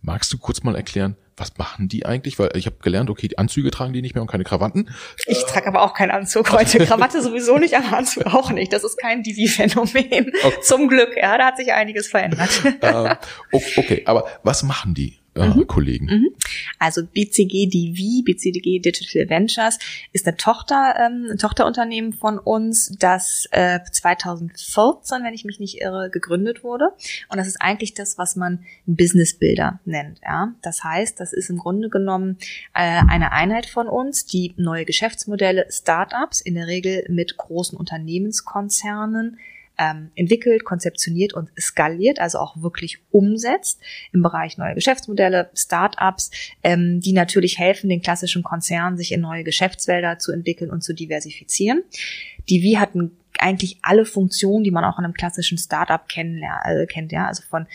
Magst 0.00 0.32
du 0.32 0.38
kurz 0.38 0.62
mal 0.62 0.76
erklären, 0.76 1.16
was 1.36 1.56
machen 1.56 1.88
die 1.88 2.06
eigentlich? 2.06 2.38
Weil 2.38 2.50
ich 2.54 2.66
habe 2.66 2.76
gelernt, 2.80 3.10
okay, 3.10 3.28
die 3.28 3.38
Anzüge 3.38 3.70
tragen 3.70 3.92
die 3.92 4.02
nicht 4.02 4.14
mehr 4.14 4.22
und 4.22 4.30
keine 4.30 4.44
Krawatten. 4.44 4.90
Ich 5.26 5.44
trage 5.44 5.66
aber 5.66 5.82
auch 5.82 5.94
keinen 5.94 6.10
Anzug 6.10 6.52
heute. 6.52 6.78
Krawatte 6.86 7.22
sowieso 7.22 7.58
nicht, 7.58 7.76
aber 7.76 7.96
Anzug 7.96 8.26
auch 8.26 8.50
nicht. 8.50 8.72
Das 8.72 8.84
ist 8.84 8.98
kein 8.98 9.22
Divi-Phänomen. 9.22 10.32
Okay. 10.42 10.60
Zum 10.62 10.88
Glück, 10.88 11.16
ja, 11.16 11.38
da 11.38 11.46
hat 11.46 11.56
sich 11.56 11.72
einiges 11.72 12.08
verändert. 12.08 12.50
Äh, 12.80 13.16
okay, 13.52 14.02
aber 14.06 14.26
was 14.42 14.62
machen 14.62 14.94
die? 14.94 15.17
Äh, 15.38 15.48
mhm. 15.48 15.66
Kollegen. 15.66 16.06
Mhm. 16.06 16.28
Also 16.78 17.02
BCG 17.04 17.66
DV, 17.66 18.24
BCG 18.24 18.80
Digital 18.80 19.28
Ventures, 19.28 19.78
ist 20.12 20.26
eine 20.26 20.36
Tochter, 20.36 20.94
ähm, 20.98 21.28
ein 21.30 21.38
Tochterunternehmen 21.38 22.12
von 22.12 22.38
uns, 22.38 22.94
das 22.98 23.48
äh, 23.50 23.80
2014, 23.90 25.24
wenn 25.24 25.34
ich 25.34 25.44
mich 25.44 25.60
nicht 25.60 25.80
irre, 25.80 26.10
gegründet 26.10 26.62
wurde. 26.62 26.90
Und 27.28 27.38
das 27.38 27.46
ist 27.46 27.60
eigentlich 27.60 27.94
das, 27.94 28.18
was 28.18 28.36
man 28.36 28.64
Business 28.86 29.38
Builder 29.38 29.80
nennt. 29.84 30.20
Ja? 30.22 30.54
Das 30.62 30.84
heißt, 30.84 31.18
das 31.20 31.32
ist 31.32 31.50
im 31.50 31.58
Grunde 31.58 31.88
genommen 31.88 32.38
äh, 32.74 33.02
eine 33.08 33.32
Einheit 33.32 33.66
von 33.66 33.88
uns, 33.88 34.26
die 34.26 34.54
neue 34.56 34.84
Geschäftsmodelle, 34.84 35.66
Startups, 35.70 36.40
in 36.40 36.54
der 36.54 36.66
Regel 36.66 37.04
mit 37.08 37.36
großen 37.36 37.76
Unternehmenskonzernen 37.78 39.38
ähm, 39.78 40.10
entwickelt, 40.14 40.64
konzeptioniert 40.64 41.34
und 41.34 41.50
skaliert, 41.58 42.20
also 42.20 42.38
auch 42.38 42.60
wirklich 42.60 42.98
umsetzt 43.10 43.80
im 44.12 44.22
Bereich 44.22 44.58
neue 44.58 44.74
Geschäftsmodelle, 44.74 45.50
Startups, 45.54 46.30
ähm, 46.62 47.00
die 47.00 47.12
natürlich 47.12 47.58
helfen, 47.58 47.88
den 47.88 48.02
klassischen 48.02 48.42
Konzernen 48.42 48.96
sich 48.96 49.12
in 49.12 49.20
neue 49.20 49.44
Geschäftsfelder 49.44 50.18
zu 50.18 50.32
entwickeln 50.32 50.70
und 50.70 50.82
zu 50.82 50.92
diversifizieren. 50.92 51.82
Die 52.48 52.62
wie 52.62 52.78
hatten 52.78 53.12
eigentlich 53.38 53.78
alle 53.82 54.04
Funktionen, 54.04 54.64
die 54.64 54.70
man 54.70 54.84
auch 54.84 54.98
in 54.98 55.04
einem 55.04 55.14
klassischen 55.14 55.58
Startup 55.58 56.02
äh, 56.16 56.86
kennt, 56.86 57.12
ja, 57.12 57.26
also 57.26 57.42
von 57.48 57.66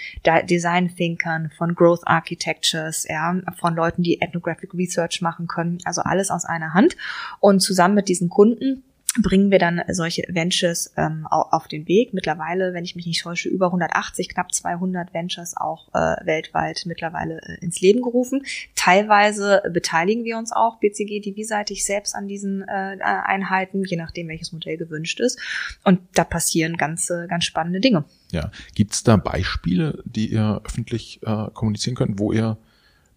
Design 0.49 0.93
Thinkern, 0.95 1.51
von 1.57 1.73
Growth 1.73 2.05
Architectures, 2.05 3.07
ja, 3.07 3.39
von 3.59 3.75
Leuten, 3.75 4.03
die 4.03 4.21
Ethnographic 4.21 4.73
Research 4.73 5.21
machen 5.21 5.47
können, 5.47 5.77
also 5.85 6.01
alles 6.01 6.31
aus 6.31 6.45
einer 6.45 6.73
Hand 6.73 6.97
und 7.39 7.61
zusammen 7.61 7.95
mit 7.95 8.09
diesen 8.09 8.29
Kunden 8.29 8.83
bringen 9.21 9.51
wir 9.51 9.59
dann 9.59 9.81
solche 9.89 10.23
Ventures 10.27 10.91
ähm, 10.97 11.27
auf 11.27 11.67
den 11.67 11.87
Weg. 11.87 12.13
Mittlerweile, 12.13 12.73
wenn 12.73 12.83
ich 12.83 12.95
mich 12.95 13.05
nicht 13.05 13.21
täusche, 13.21 13.49
über 13.49 13.67
180, 13.67 14.29
knapp 14.29 14.53
200 14.53 15.13
Ventures 15.13 15.55
auch 15.55 15.89
äh, 15.93 16.25
weltweit 16.25 16.83
mittlerweile 16.85 17.39
äh, 17.41 17.63
ins 17.63 17.79
Leben 17.81 18.01
gerufen. 18.01 18.43
Teilweise 18.75 19.61
beteiligen 19.71 20.23
wir 20.23 20.37
uns 20.37 20.51
auch 20.51 20.79
BCG 20.79 21.19
DV-seitig 21.21 21.85
selbst 21.85 22.15
an 22.15 22.27
diesen 22.27 22.63
äh, 22.63 22.97
Einheiten, 23.01 23.83
je 23.85 23.97
nachdem, 23.97 24.27
welches 24.29 24.51
Modell 24.51 24.77
gewünscht 24.77 25.19
ist. 25.19 25.39
Und 25.83 25.99
da 26.15 26.23
passieren 26.23 26.77
ganz, 26.77 27.11
ganz 27.29 27.45
spannende 27.45 27.79
Dinge. 27.79 28.05
Ja, 28.31 28.51
gibt's 28.73 29.03
da 29.03 29.17
Beispiele, 29.17 30.01
die 30.05 30.31
ihr 30.31 30.61
öffentlich 30.65 31.19
äh, 31.23 31.49
kommunizieren 31.53 31.95
könnt, 31.95 32.19
wo 32.19 32.31
ihr 32.31 32.57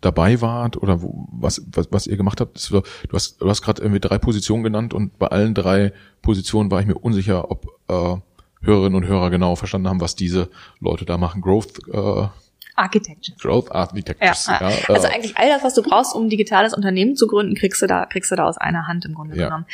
dabei 0.07 0.41
wart 0.41 0.77
oder 0.81 1.03
wo, 1.03 1.29
was, 1.33 1.63
was, 1.73 1.89
was 1.91 2.07
ihr 2.07 2.17
gemacht 2.17 2.41
habt. 2.41 2.71
Du 2.71 2.83
hast, 3.13 3.41
du 3.41 3.49
hast 3.49 3.61
gerade 3.61 3.83
irgendwie 3.83 4.01
drei 4.01 4.19
Positionen 4.19 4.63
genannt 4.63 4.95
und 4.95 5.19
bei 5.19 5.27
allen 5.27 5.55
drei 5.55 5.93
Positionen 6.23 6.71
war 6.71 6.81
ich 6.81 6.87
mir 6.87 6.95
unsicher, 6.95 7.51
ob 7.51 7.67
äh, 7.89 8.17
Hörerinnen 8.63 8.95
und 8.95 9.07
Hörer 9.07 9.31
genau 9.31 9.57
verstanden 9.57 9.89
haben, 9.89 10.01
was 10.01 10.17
diese 10.17 10.49
Leute 10.81 11.05
da 11.05 11.19
machen. 11.19 11.43
Growth 11.43 11.81
äh, 11.93 12.29
Architecture. 12.77 13.37
Growth 13.39 13.73
Architectures. 13.73 14.47
Ja, 14.47 14.71
ja. 14.71 14.77
Also 14.89 15.09
eigentlich 15.09 15.37
all 15.39 15.49
das, 15.49 15.65
was 15.65 15.75
du 15.75 15.83
brauchst, 15.83 16.15
um 16.15 16.27
ein 16.27 16.29
digitales 16.29 16.75
Unternehmen 16.75 17.17
zu 17.17 17.27
gründen, 17.27 17.55
kriegst 17.55 17.81
du 17.81 17.87
da, 17.87 18.05
kriegst 18.05 18.31
du 18.31 18.37
da 18.37 18.45
aus 18.45 18.59
einer 18.59 18.87
Hand 18.87 19.07
im 19.07 19.15
Grunde 19.15 19.35
ja. 19.35 19.47
genommen. 19.47 19.67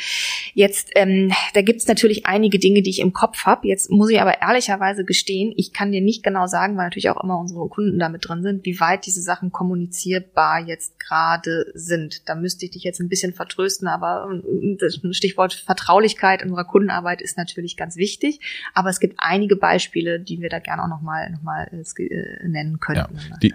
Jetzt, 0.53 0.91
ähm, 0.95 1.33
da 1.53 1.61
gibt's 1.61 1.85
natürlich 1.87 2.25
einige 2.25 2.59
Dinge, 2.59 2.81
die 2.81 2.89
ich 2.89 2.99
im 2.99 3.11
Kopf 3.11 3.45
habe. 3.45 3.67
Jetzt 3.67 3.91
muss 3.91 4.09
ich 4.09 4.21
aber 4.21 4.41
ehrlicherweise 4.41 5.03
gestehen, 5.03 5.53
ich 5.57 5.73
kann 5.73 5.91
dir 5.91 5.99
nicht 5.99 6.23
genau 6.23 6.47
sagen, 6.47 6.77
weil 6.77 6.85
natürlich 6.85 7.09
auch 7.09 7.21
immer 7.21 7.37
unsere 7.37 7.67
Kunden 7.67 7.99
damit 7.99 8.27
drin 8.27 8.41
sind, 8.41 8.65
wie 8.65 8.79
weit 8.79 9.05
diese 9.05 9.21
Sachen 9.21 9.51
kommunizierbar 9.51 10.61
jetzt 10.61 10.97
gerade 10.97 11.65
sind. 11.73 12.29
Da 12.29 12.35
müsste 12.35 12.65
ich 12.65 12.71
dich 12.71 12.83
jetzt 12.83 13.01
ein 13.01 13.09
bisschen 13.09 13.33
vertrösten, 13.33 13.89
aber 13.89 14.29
äh, 14.31 14.77
das 14.79 15.01
Stichwort 15.11 15.53
Vertraulichkeit 15.53 16.41
in 16.41 16.49
unserer 16.49 16.65
Kundenarbeit 16.65 17.21
ist 17.21 17.37
natürlich 17.37 17.75
ganz 17.75 17.97
wichtig. 17.97 18.39
Aber 18.73 18.89
es 18.89 19.01
gibt 19.01 19.15
einige 19.17 19.57
Beispiele, 19.57 20.21
die 20.21 20.39
wir 20.39 20.47
da 20.47 20.59
gerne 20.59 20.83
auch 20.83 20.87
nochmal 20.87 21.29
noch 21.31 21.41
mal, 21.41 21.67
äh, 21.73 22.47
nennen 22.47 22.79
können 22.79 22.92
könnten. 22.93 23.17
Ja, 23.29 23.37
die, 23.37 23.53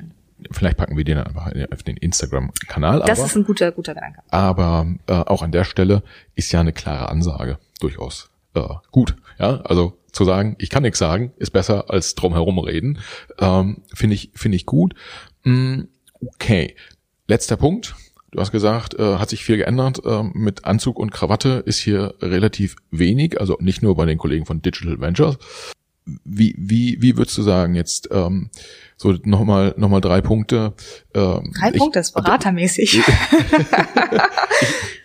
vielleicht 0.50 0.76
packen 0.76 0.96
wir 0.96 1.04
den 1.04 1.18
einfach 1.18 1.50
auf 1.72 1.82
den 1.82 1.96
Instagram-Kanal. 1.96 3.00
Das 3.06 3.18
aber, 3.18 3.26
ist 3.26 3.36
ein 3.36 3.44
guter, 3.44 3.72
guter 3.72 3.94
Gedanke. 3.94 4.20
Aber 4.30 4.86
äh, 5.06 5.12
auch 5.12 5.42
an 5.42 5.52
der 5.52 5.64
Stelle 5.64 6.02
ist 6.34 6.52
ja 6.52 6.60
eine 6.60 6.72
klare 6.72 7.08
Ansage 7.08 7.58
durchaus 7.80 8.30
äh, 8.54 8.74
gut. 8.90 9.16
Ja, 9.38 9.60
also 9.62 9.98
zu 10.12 10.24
sagen, 10.24 10.56
ich 10.58 10.70
kann 10.70 10.82
nichts 10.82 10.98
sagen, 10.98 11.32
ist 11.36 11.50
besser 11.50 11.90
als 11.90 12.14
drumherum 12.14 12.58
reden. 12.58 12.98
Ähm, 13.38 13.82
finde 13.94 14.14
ich, 14.14 14.30
finde 14.34 14.56
ich 14.56 14.66
gut. 14.66 14.94
Mm, 15.44 15.82
okay, 16.20 16.74
letzter 17.26 17.56
Punkt. 17.56 17.94
Du 18.30 18.40
hast 18.40 18.52
gesagt, 18.52 18.94
äh, 18.98 19.16
hat 19.16 19.30
sich 19.30 19.44
viel 19.44 19.56
geändert. 19.56 20.04
Äh, 20.04 20.22
mit 20.22 20.64
Anzug 20.64 20.98
und 20.98 21.12
Krawatte 21.12 21.62
ist 21.64 21.78
hier 21.78 22.14
relativ 22.20 22.76
wenig, 22.90 23.40
also 23.40 23.56
nicht 23.60 23.82
nur 23.82 23.96
bei 23.96 24.04
den 24.04 24.18
Kollegen 24.18 24.44
von 24.44 24.60
Digital 24.60 25.00
Ventures. 25.00 25.38
Wie, 26.24 26.54
wie, 26.58 27.00
wie 27.00 27.16
würdest 27.16 27.38
du 27.38 27.42
sagen 27.42 27.74
jetzt, 27.74 28.08
ähm, 28.10 28.50
so 28.96 29.12
nochmal 29.24 29.74
noch 29.76 29.88
mal 29.88 30.00
drei 30.00 30.20
Punkte. 30.20 30.74
Ähm, 31.14 31.52
drei 31.58 31.70
ich, 31.70 31.78
Punkte 31.78 32.00
ist 32.00 32.12
beratermäßig. 32.12 32.98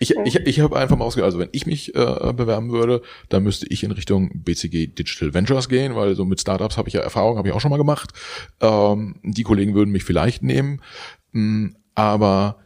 ich, 0.00 0.16
ich, 0.24 0.36
ich 0.36 0.60
habe 0.60 0.76
einfach 0.76 0.96
mal 0.96 1.04
ausgedacht, 1.04 1.26
also 1.26 1.38
wenn 1.38 1.50
ich 1.52 1.66
mich 1.66 1.94
äh, 1.94 2.32
bewerben 2.32 2.70
würde, 2.70 3.02
dann 3.28 3.42
müsste 3.42 3.66
ich 3.68 3.84
in 3.84 3.92
Richtung 3.92 4.42
BCG 4.42 4.88
Digital 4.88 5.32
Ventures 5.32 5.68
gehen, 5.68 5.94
weil 5.94 6.14
so 6.14 6.24
mit 6.24 6.40
Startups 6.40 6.76
habe 6.76 6.88
ich 6.88 6.94
ja 6.94 7.00
Erfahrung, 7.00 7.38
habe 7.38 7.48
ich 7.48 7.54
auch 7.54 7.60
schon 7.60 7.70
mal 7.70 7.76
gemacht. 7.76 8.12
Ähm, 8.60 9.16
die 9.22 9.44
Kollegen 9.44 9.74
würden 9.74 9.90
mich 9.90 10.04
vielleicht 10.04 10.42
nehmen, 10.42 10.80
mh, 11.32 11.40
hm, 11.40 11.76
aber 11.94 12.58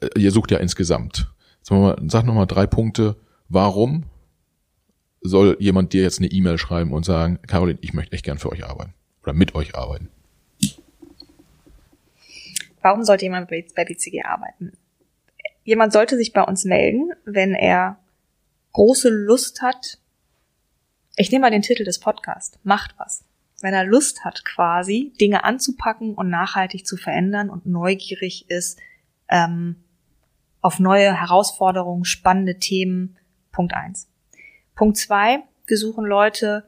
äh, 0.00 0.08
ihr 0.16 0.30
sucht 0.30 0.50
ja 0.50 0.58
insgesamt. 0.58 1.32
Sag 1.62 2.24
nochmal 2.24 2.46
drei 2.46 2.68
Punkte, 2.68 3.16
warum 3.48 4.04
soll 5.26 5.56
jemand 5.60 5.92
dir 5.92 6.02
jetzt 6.02 6.18
eine 6.18 6.28
E-Mail 6.28 6.58
schreiben 6.58 6.92
und 6.92 7.04
sagen, 7.04 7.38
Caroline, 7.46 7.78
ich 7.82 7.94
möchte 7.94 8.12
echt 8.12 8.24
gern 8.24 8.38
für 8.38 8.50
euch 8.50 8.64
arbeiten 8.64 8.94
oder 9.22 9.32
mit 9.32 9.54
euch 9.54 9.74
arbeiten. 9.74 10.08
Warum 12.82 13.02
sollte 13.02 13.24
jemand 13.24 13.48
bei 13.48 13.84
BCG 13.84 14.22
arbeiten? 14.24 14.72
Jemand 15.64 15.92
sollte 15.92 16.16
sich 16.16 16.32
bei 16.32 16.42
uns 16.42 16.64
melden, 16.64 17.10
wenn 17.24 17.54
er 17.54 17.98
große 18.72 19.08
Lust 19.08 19.62
hat. 19.62 19.98
Ich 21.16 21.32
nehme 21.32 21.42
mal 21.42 21.50
den 21.50 21.62
Titel 21.62 21.82
des 21.82 21.98
Podcasts. 21.98 22.58
Macht 22.62 22.94
was. 22.98 23.24
Wenn 23.60 23.74
er 23.74 23.84
Lust 23.84 24.24
hat, 24.24 24.44
quasi 24.44 25.12
Dinge 25.20 25.42
anzupacken 25.42 26.14
und 26.14 26.28
nachhaltig 26.28 26.86
zu 26.86 26.96
verändern 26.96 27.50
und 27.50 27.66
neugierig 27.66 28.48
ist, 28.48 28.78
ähm, 29.28 29.82
auf 30.60 30.78
neue 30.78 31.18
Herausforderungen, 31.18 32.04
spannende 32.04 32.58
Themen. 32.58 33.16
Punkt 33.50 33.74
eins. 33.74 34.08
Punkt 34.76 34.98
zwei, 34.98 35.42
wir 35.66 35.78
suchen 35.78 36.04
Leute, 36.04 36.64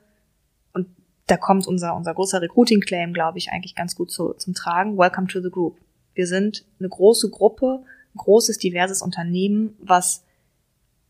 und 0.73 0.89
da 1.27 1.37
kommt 1.37 1.67
unser, 1.67 1.95
unser 1.95 2.15
großer 2.15 2.41
Recruiting-Claim, 2.41 3.13
glaube 3.13 3.37
ich, 3.37 3.53
eigentlich 3.53 3.75
ganz 3.75 3.95
gut 3.95 4.11
zu, 4.11 4.33
zum 4.33 4.55
Tragen. 4.55 4.97
Welcome 4.97 5.29
to 5.29 5.41
the 5.41 5.51
group. 5.51 5.77
Wir 6.15 6.27
sind 6.27 6.65
eine 6.81 6.89
große 6.89 7.31
Gruppe, 7.31 7.85
ein 8.15 8.19
großes, 8.19 8.59
diverses 8.59 9.03
Unternehmen, 9.03 9.77
was 9.79 10.25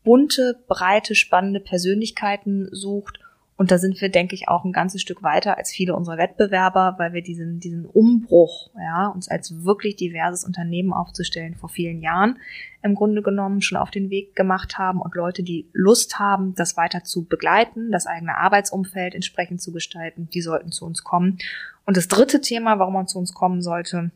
bunte, 0.03 0.61
breite, 0.67 1.15
spannende 1.15 1.61
Persönlichkeiten 1.61 2.67
sucht 2.71 3.18
und 3.59 3.71
da 3.71 3.77
sind 3.77 3.99
wir, 3.99 4.07
denke 4.07 4.35
ich, 4.35 4.47
auch 4.47 4.63
ein 4.63 4.71
ganzes 4.71 5.01
Stück 5.01 5.21
weiter 5.21 5.57
als 5.57 5.69
viele 5.69 5.93
unserer 5.93 6.17
Wettbewerber, 6.17 6.95
weil 6.97 7.11
wir 7.11 7.21
diesen, 7.21 7.59
diesen 7.59 7.85
Umbruch, 7.85 8.69
ja, 8.77 9.07
uns 9.07 9.27
als 9.27 9.65
wirklich 9.65 9.97
diverses 9.97 10.45
Unternehmen 10.45 10.93
aufzustellen 10.93 11.55
vor 11.55 11.67
vielen 11.67 12.01
Jahren 12.01 12.39
im 12.83 12.95
Grunde 12.95 13.21
genommen 13.21 13.61
schon 13.61 13.77
auf 13.77 13.91
den 13.91 14.09
Weg 14.09 14.33
gemacht 14.33 14.77
haben 14.77 15.01
und 15.01 15.13
Leute, 15.13 15.43
die 15.43 15.67
Lust 15.73 16.19
haben, 16.19 16.55
das 16.55 16.77
weiter 16.77 17.03
zu 17.03 17.25
begleiten, 17.25 17.91
das 17.91 18.07
eigene 18.07 18.37
Arbeitsumfeld 18.37 19.13
entsprechend 19.13 19.61
zu 19.61 19.73
gestalten, 19.73 20.29
die 20.33 20.41
sollten 20.41 20.71
zu 20.71 20.85
uns 20.85 21.03
kommen. 21.03 21.37
Und 21.85 21.97
das 21.97 22.07
dritte 22.07 22.39
Thema, 22.39 22.79
warum 22.79 22.93
man 22.93 23.07
zu 23.09 23.19
uns 23.19 23.33
kommen 23.33 23.61
sollte, 23.61 24.11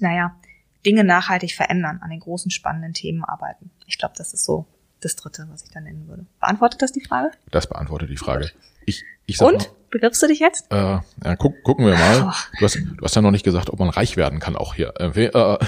naja, 0.00 0.34
Dinge 0.84 1.04
nachhaltig 1.04 1.54
verändern, 1.54 2.00
an 2.02 2.10
den 2.10 2.18
großen 2.18 2.50
spannenden 2.50 2.94
Themen 2.94 3.22
arbeiten. 3.22 3.70
Ich 3.86 3.98
glaube, 3.98 4.14
das 4.18 4.34
ist 4.34 4.44
so 4.44 4.66
das 5.00 5.14
dritte, 5.14 5.46
was 5.52 5.62
ich 5.62 5.70
da 5.70 5.80
nennen 5.80 6.08
würde. 6.08 6.26
Beantwortet 6.40 6.82
das 6.82 6.90
die 6.90 7.04
Frage? 7.04 7.30
Das 7.52 7.68
beantwortet 7.68 8.10
die 8.10 8.16
Frage. 8.16 8.50
Ich, 8.86 9.02
ich 9.26 9.36
sag 9.36 9.48
Und? 9.48 9.58
Mal, 9.58 9.76
Bewirbst 9.92 10.22
du 10.22 10.26
dich 10.26 10.40
jetzt? 10.40 10.72
Äh, 10.72 10.76
ja, 10.76 11.36
guck, 11.36 11.62
gucken 11.64 11.84
wir 11.84 11.92
mal. 11.92 12.32
Du 12.58 12.64
hast, 12.64 12.76
du 12.76 13.04
hast 13.04 13.14
ja 13.14 13.20
noch 13.20 13.30
nicht 13.30 13.44
gesagt, 13.44 13.68
ob 13.68 13.78
man 13.78 13.90
reich 13.90 14.16
werden 14.16 14.40
kann, 14.40 14.56
auch 14.56 14.74
hier. 14.74 14.94
Äh, 14.98 15.26
äh, 15.26 15.58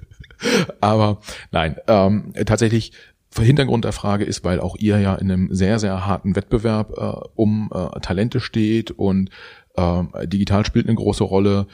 aber 0.80 1.20
nein, 1.52 1.76
ähm, 1.86 2.32
tatsächlich, 2.46 2.92
Hintergrund 3.38 3.84
der 3.84 3.92
Frage 3.92 4.24
ist, 4.24 4.42
weil 4.42 4.58
auch 4.58 4.74
ihr 4.76 4.98
ja 4.98 5.14
in 5.14 5.30
einem 5.30 5.54
sehr, 5.54 5.78
sehr 5.78 6.04
harten 6.04 6.34
Wettbewerb 6.34 6.98
äh, 6.98 7.28
um 7.36 7.70
äh, 7.72 8.00
Talente 8.00 8.40
steht 8.40 8.90
und 8.90 9.30
äh, 9.76 10.26
digital 10.26 10.66
spielt 10.66 10.88
eine 10.88 10.96
große 10.96 11.22
Rolle. 11.22 11.68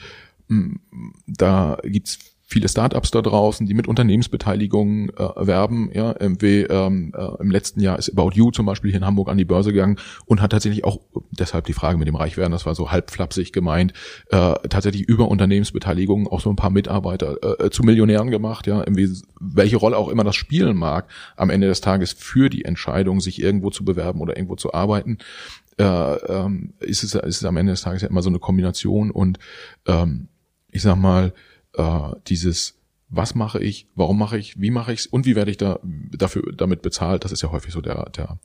Da 1.26 1.78
gibt's 1.82 2.36
viele 2.49 2.68
Startups 2.68 3.11
da 3.11 3.22
draußen, 3.22 3.66
die 3.66 3.74
mit 3.74 3.88
Unternehmensbeteiligung 3.88 5.11
äh, 5.11 5.47
werben. 5.47 5.90
Ja, 5.92 6.12
MW 6.12 6.62
ähm, 6.62 7.12
äh, 7.14 7.40
im 7.40 7.51
letzten 7.51 7.80
Jahr 7.80 7.99
ist 7.99 8.09
About 8.16 8.30
You 8.34 8.53
zum 8.53 8.66
Beispiel 8.66 8.92
hier 8.92 9.01
in 9.01 9.07
Hamburg 9.07 9.28
an 9.28 9.36
die 9.36 9.44
Börse 9.44 9.72
gegangen 9.72 9.99
und 10.26 10.40
hat 10.40 10.53
tatsächlich 10.53 10.84
auch, 10.84 11.01
deshalb 11.32 11.66
die 11.66 11.72
Frage 11.72 11.99
mit 11.99 12.07
dem 12.07 12.14
Reichwerden, 12.14 12.53
das 12.53 12.64
war 12.64 12.76
so 12.76 12.92
halb 12.92 13.11
flapsig 13.11 13.53
gemeint, 13.53 13.92
äh, 14.30 14.55
tatsächlich 14.68 15.03
über 15.03 15.28
Unternehmensbeteiligung 15.28 16.28
auch 16.28 16.40
so 16.40 16.49
ein 16.49 16.57
paar 16.57 16.70
Mitarbeiter 16.70 17.61
äh, 17.61 17.70
zu 17.70 17.82
Millionären 17.82 18.30
gemacht. 18.30 18.68
Ja, 18.68 18.84
MW, 18.88 19.09
welche 19.40 19.76
Rolle 19.76 19.97
auch 19.97 20.09
immer 20.09 20.22
das 20.22 20.36
spielen 20.36 20.76
mag, 20.76 21.11
am 21.36 21.51
Ende 21.51 21.66
des 21.66 21.80
Tages 21.80 22.12
für 22.12 22.49
die 22.49 22.64
Entscheidung, 22.64 23.20
sich 23.20 23.42
irgendwo 23.42 23.70
zu 23.70 23.84
bewerben 23.84 24.20
oder 24.20 24.36
irgendwo 24.36 24.55
zu 24.55 24.72
arbeiten. 24.72 25.18
Äh, 25.78 25.82
ähm, 25.82 26.74
ist, 26.78 27.03
es, 27.03 27.14
ist 27.16 27.38
es 27.38 27.44
am 27.44 27.57
Ende 27.57 27.72
des 27.72 27.82
Tages 27.82 28.03
ja 28.03 28.09
immer 28.09 28.22
so 28.22 28.30
eine 28.30 28.38
Kombination 28.38 29.11
und 29.11 29.40
ähm, 29.86 30.28
ich 30.70 30.82
sag 30.82 30.97
mal, 30.97 31.32
äh, 31.77 32.11
dieses 32.27 32.77
was 33.09 33.35
mache 33.35 33.62
ich, 33.62 33.87
warum 33.95 34.18
mache 34.18 34.37
ich, 34.37 34.61
wie 34.61 34.70
mache 34.70 34.93
ich 34.93 35.01
es 35.01 35.07
und 35.07 35.27
wie 35.27 35.37
werde 35.37 35.51
ich 35.51 35.57
da 35.57 35.79
dafür 35.83 36.53
damit 36.57 36.83
bezahlt, 36.83 37.24
das 37.24 37.31
ist 37.31 37.43
ja 37.43 37.53
häufig 37.53 37.72
so 37.72 37.81
der, 37.81 38.11
der, 38.11 38.39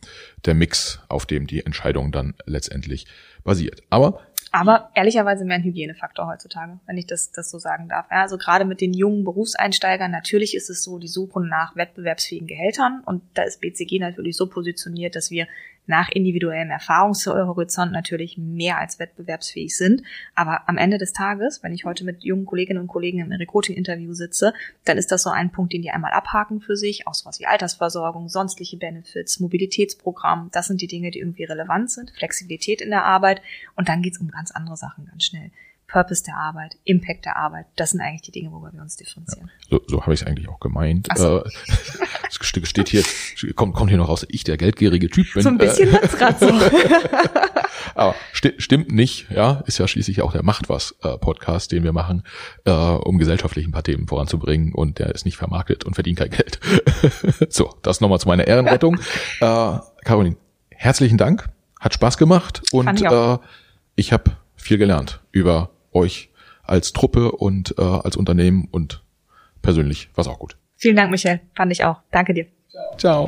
der 0.46 0.54
Mix, 0.54 1.00
auf 1.10 1.26
dem 1.26 1.48
die 1.48 1.66
Entscheidung 1.66 2.12
dann 2.12 2.36
letztendlich 2.46 3.08
basiert. 3.44 3.82
Aber 3.90 4.22
aber 4.54 4.90
ehrlicherweise 4.96 5.46
mehr 5.46 5.56
ein 5.56 5.64
Hygienefaktor 5.64 6.28
heutzutage, 6.28 6.82
wenn 6.86 6.98
ich 6.98 7.08
das, 7.08 7.32
das 7.32 7.50
so 7.50 7.58
sagen 7.58 7.88
darf. 7.88 8.08
Ja, 8.12 8.22
also 8.22 8.38
gerade 8.38 8.66
mit 8.66 8.82
den 8.82 8.94
jungen 8.94 9.24
Berufseinsteigern, 9.24 10.12
natürlich 10.12 10.56
ist 10.56 10.70
es 10.70 10.84
so, 10.84 11.00
die 11.00 11.08
suchen 11.08 11.48
nach 11.48 11.78
wettbewerbsfähigen 11.78 12.48
Gehältern 12.48 13.02
und 13.06 13.24
da 13.34 13.44
ist 13.44 13.62
BCG 13.62 14.00
natürlich 14.00 14.36
so 14.36 14.48
positioniert, 14.48 15.16
dass 15.16 15.32
wir 15.32 15.48
nach 15.92 16.10
individuellem 16.10 16.72
Erfahrungshorizont 16.72 17.92
natürlich 17.92 18.38
mehr 18.38 18.78
als 18.78 18.98
wettbewerbsfähig 18.98 19.76
sind. 19.76 20.04
Aber 20.36 20.70
am 20.70 20.78
Ende 20.78 20.98
des 20.98 21.12
Tages, 21.12 21.62
wenn 21.64 21.74
ich 21.74 21.84
heute 21.84 22.06
mit 22.06 22.24
jungen 22.24 22.46
Kolleginnen 22.46 22.80
und 22.80 22.88
Kollegen 22.88 23.20
im 23.20 23.32
Recruiting-Interview 23.32 24.14
sitze, 24.14 24.54
dann 24.86 24.98
ist 24.98 25.12
das 25.12 25.24
so 25.24 25.30
ein 25.30 25.52
Punkt, 25.52 25.74
den 25.74 25.82
die 25.82 25.92
einmal 25.92 26.14
abhaken 26.14 26.62
für 26.62 26.78
sich, 26.78 27.08
auch 27.08 27.14
sowas 27.14 27.42
wie 27.42 27.46
Altersversorgung, 27.46 28.30
sonstliche 28.30 28.78
Benefits, 28.78 29.42
Mobilitätsprogramm. 29.42 30.50
Das 30.54 30.68
sind 30.68 30.80
die 30.80 30.88
Dinge, 30.88 31.12
die 31.12 31.20
irgendwie 31.20 31.44
relevant 31.44 31.92
sind, 31.92 32.12
Flexibilität 32.12 32.80
in 32.80 32.90
der 32.90 33.04
Arbeit 33.04 33.42
und 33.76 33.90
dann 33.90 34.02
geht's 34.02 34.22
um 34.22 34.32
ganz 34.32 34.52
andere 34.52 34.78
Sachen 34.78 35.06
ganz 35.08 35.26
schnell. 35.26 35.52
Purpose 35.92 36.24
der 36.24 36.38
Arbeit, 36.38 36.78
Impact 36.86 37.26
der 37.26 37.36
Arbeit. 37.36 37.66
Das 37.76 37.92
sind 37.92 38.02
eigentlich 38.02 38.22
die 38.22 38.32
Dinge, 38.32 38.52
worüber 38.52 38.72
wir 38.74 38.82
uns 38.82 38.96
differenzieren. 38.96 39.52
Ja, 39.70 39.78
so 39.78 39.82
so 39.88 40.02
habe 40.02 40.14
ich 40.14 40.22
es 40.22 40.28
eigentlich 40.28 40.48
auch 40.48 40.60
gemeint. 40.60 41.08
So. 41.16 41.44
Äh, 41.44 41.50
steht 42.30 42.90
hier, 42.90 43.04
kommt, 43.56 43.76
kommt 43.76 43.90
hier 43.90 43.98
noch 43.98 44.08
raus, 44.08 44.26
ich 44.30 44.44
der 44.44 44.58
geldgierige 44.58 45.10
Typ 45.10 45.34
bin. 45.34 45.44
So 45.44 45.50
ein 45.50 45.58
bisschen 45.58 45.94
äh, 45.94 46.08
grad 46.08 46.40
so. 46.40 46.48
Aber 47.96 48.16
sti 48.32 48.54
stimmt 48.58 48.92
nicht, 48.92 49.30
ja, 49.32 49.64
ist 49.66 49.78
ja 49.80 49.88
schließlich 49.88 50.22
auch 50.22 50.32
der 50.32 50.44
Macht 50.44 50.70
was 50.70 50.96
äh, 51.04 51.18
Podcast, 51.18 51.72
den 51.72 51.84
wir 51.84 51.92
machen, 51.92 52.24
äh, 52.66 52.72
um 52.72 53.18
gesellschaftlich 53.18 53.68
ein 53.68 53.72
paar 53.72 53.84
Themen 53.84 54.08
voranzubringen 54.08 54.74
und 54.74 55.00
der 55.00 55.14
ist 55.14 55.26
nicht 55.26 55.38
vermarktet 55.38 55.84
und 55.84 55.96
verdient 55.96 56.20
kein 56.20 56.30
Geld. 56.30 56.60
so, 57.50 57.76
das 57.82 58.00
nochmal 58.00 58.20
zu 58.20 58.28
meiner 58.28 58.48
Ehrenrettung. 58.48 58.96
äh, 59.42 59.78
Caroline, 60.06 60.38
herzlichen 60.70 61.18
Dank, 61.18 61.50
hat 61.80 61.94
Spaß 61.94 62.18
gemacht 62.18 62.62
und 62.72 63.00
ich, 63.00 63.06
äh, 63.06 63.38
ich 63.96 64.14
habe 64.14 64.32
viel 64.56 64.78
gelernt 64.78 65.20
über 65.32 65.70
euch 65.94 66.30
als 66.64 66.94
Truppe 66.94 67.32
und 67.32 67.76
äh, 67.78 67.82
als 67.82 68.16
Unternehmen 68.16 68.68
und 68.72 69.04
persönlich 69.62 70.10
war 70.16 70.24
es 70.24 70.28
auch 70.28 70.40
gut. 70.40 70.58
Vielen 70.76 70.96
Dank, 70.96 71.12
Michel. 71.12 71.42
Fand 71.56 71.72
ich 71.72 71.84
auch. 71.84 72.02
Danke 72.12 72.34
dir. 72.34 72.48
Ciao. 72.98 73.28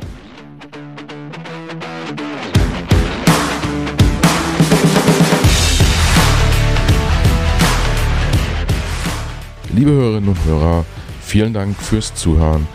Liebe 9.74 9.90
Hörerinnen 9.90 10.28
und 10.28 10.44
Hörer, 10.44 10.84
vielen 11.20 11.52
Dank 11.52 11.76
fürs 11.76 12.14
Zuhören. 12.14 12.68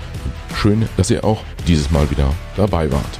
Schön, 0.53 0.89
dass 0.97 1.09
ihr 1.09 1.23
auch 1.23 1.45
dieses 1.65 1.91
Mal 1.91 2.11
wieder 2.11 2.33
dabei 2.57 2.91
wart. 2.91 3.19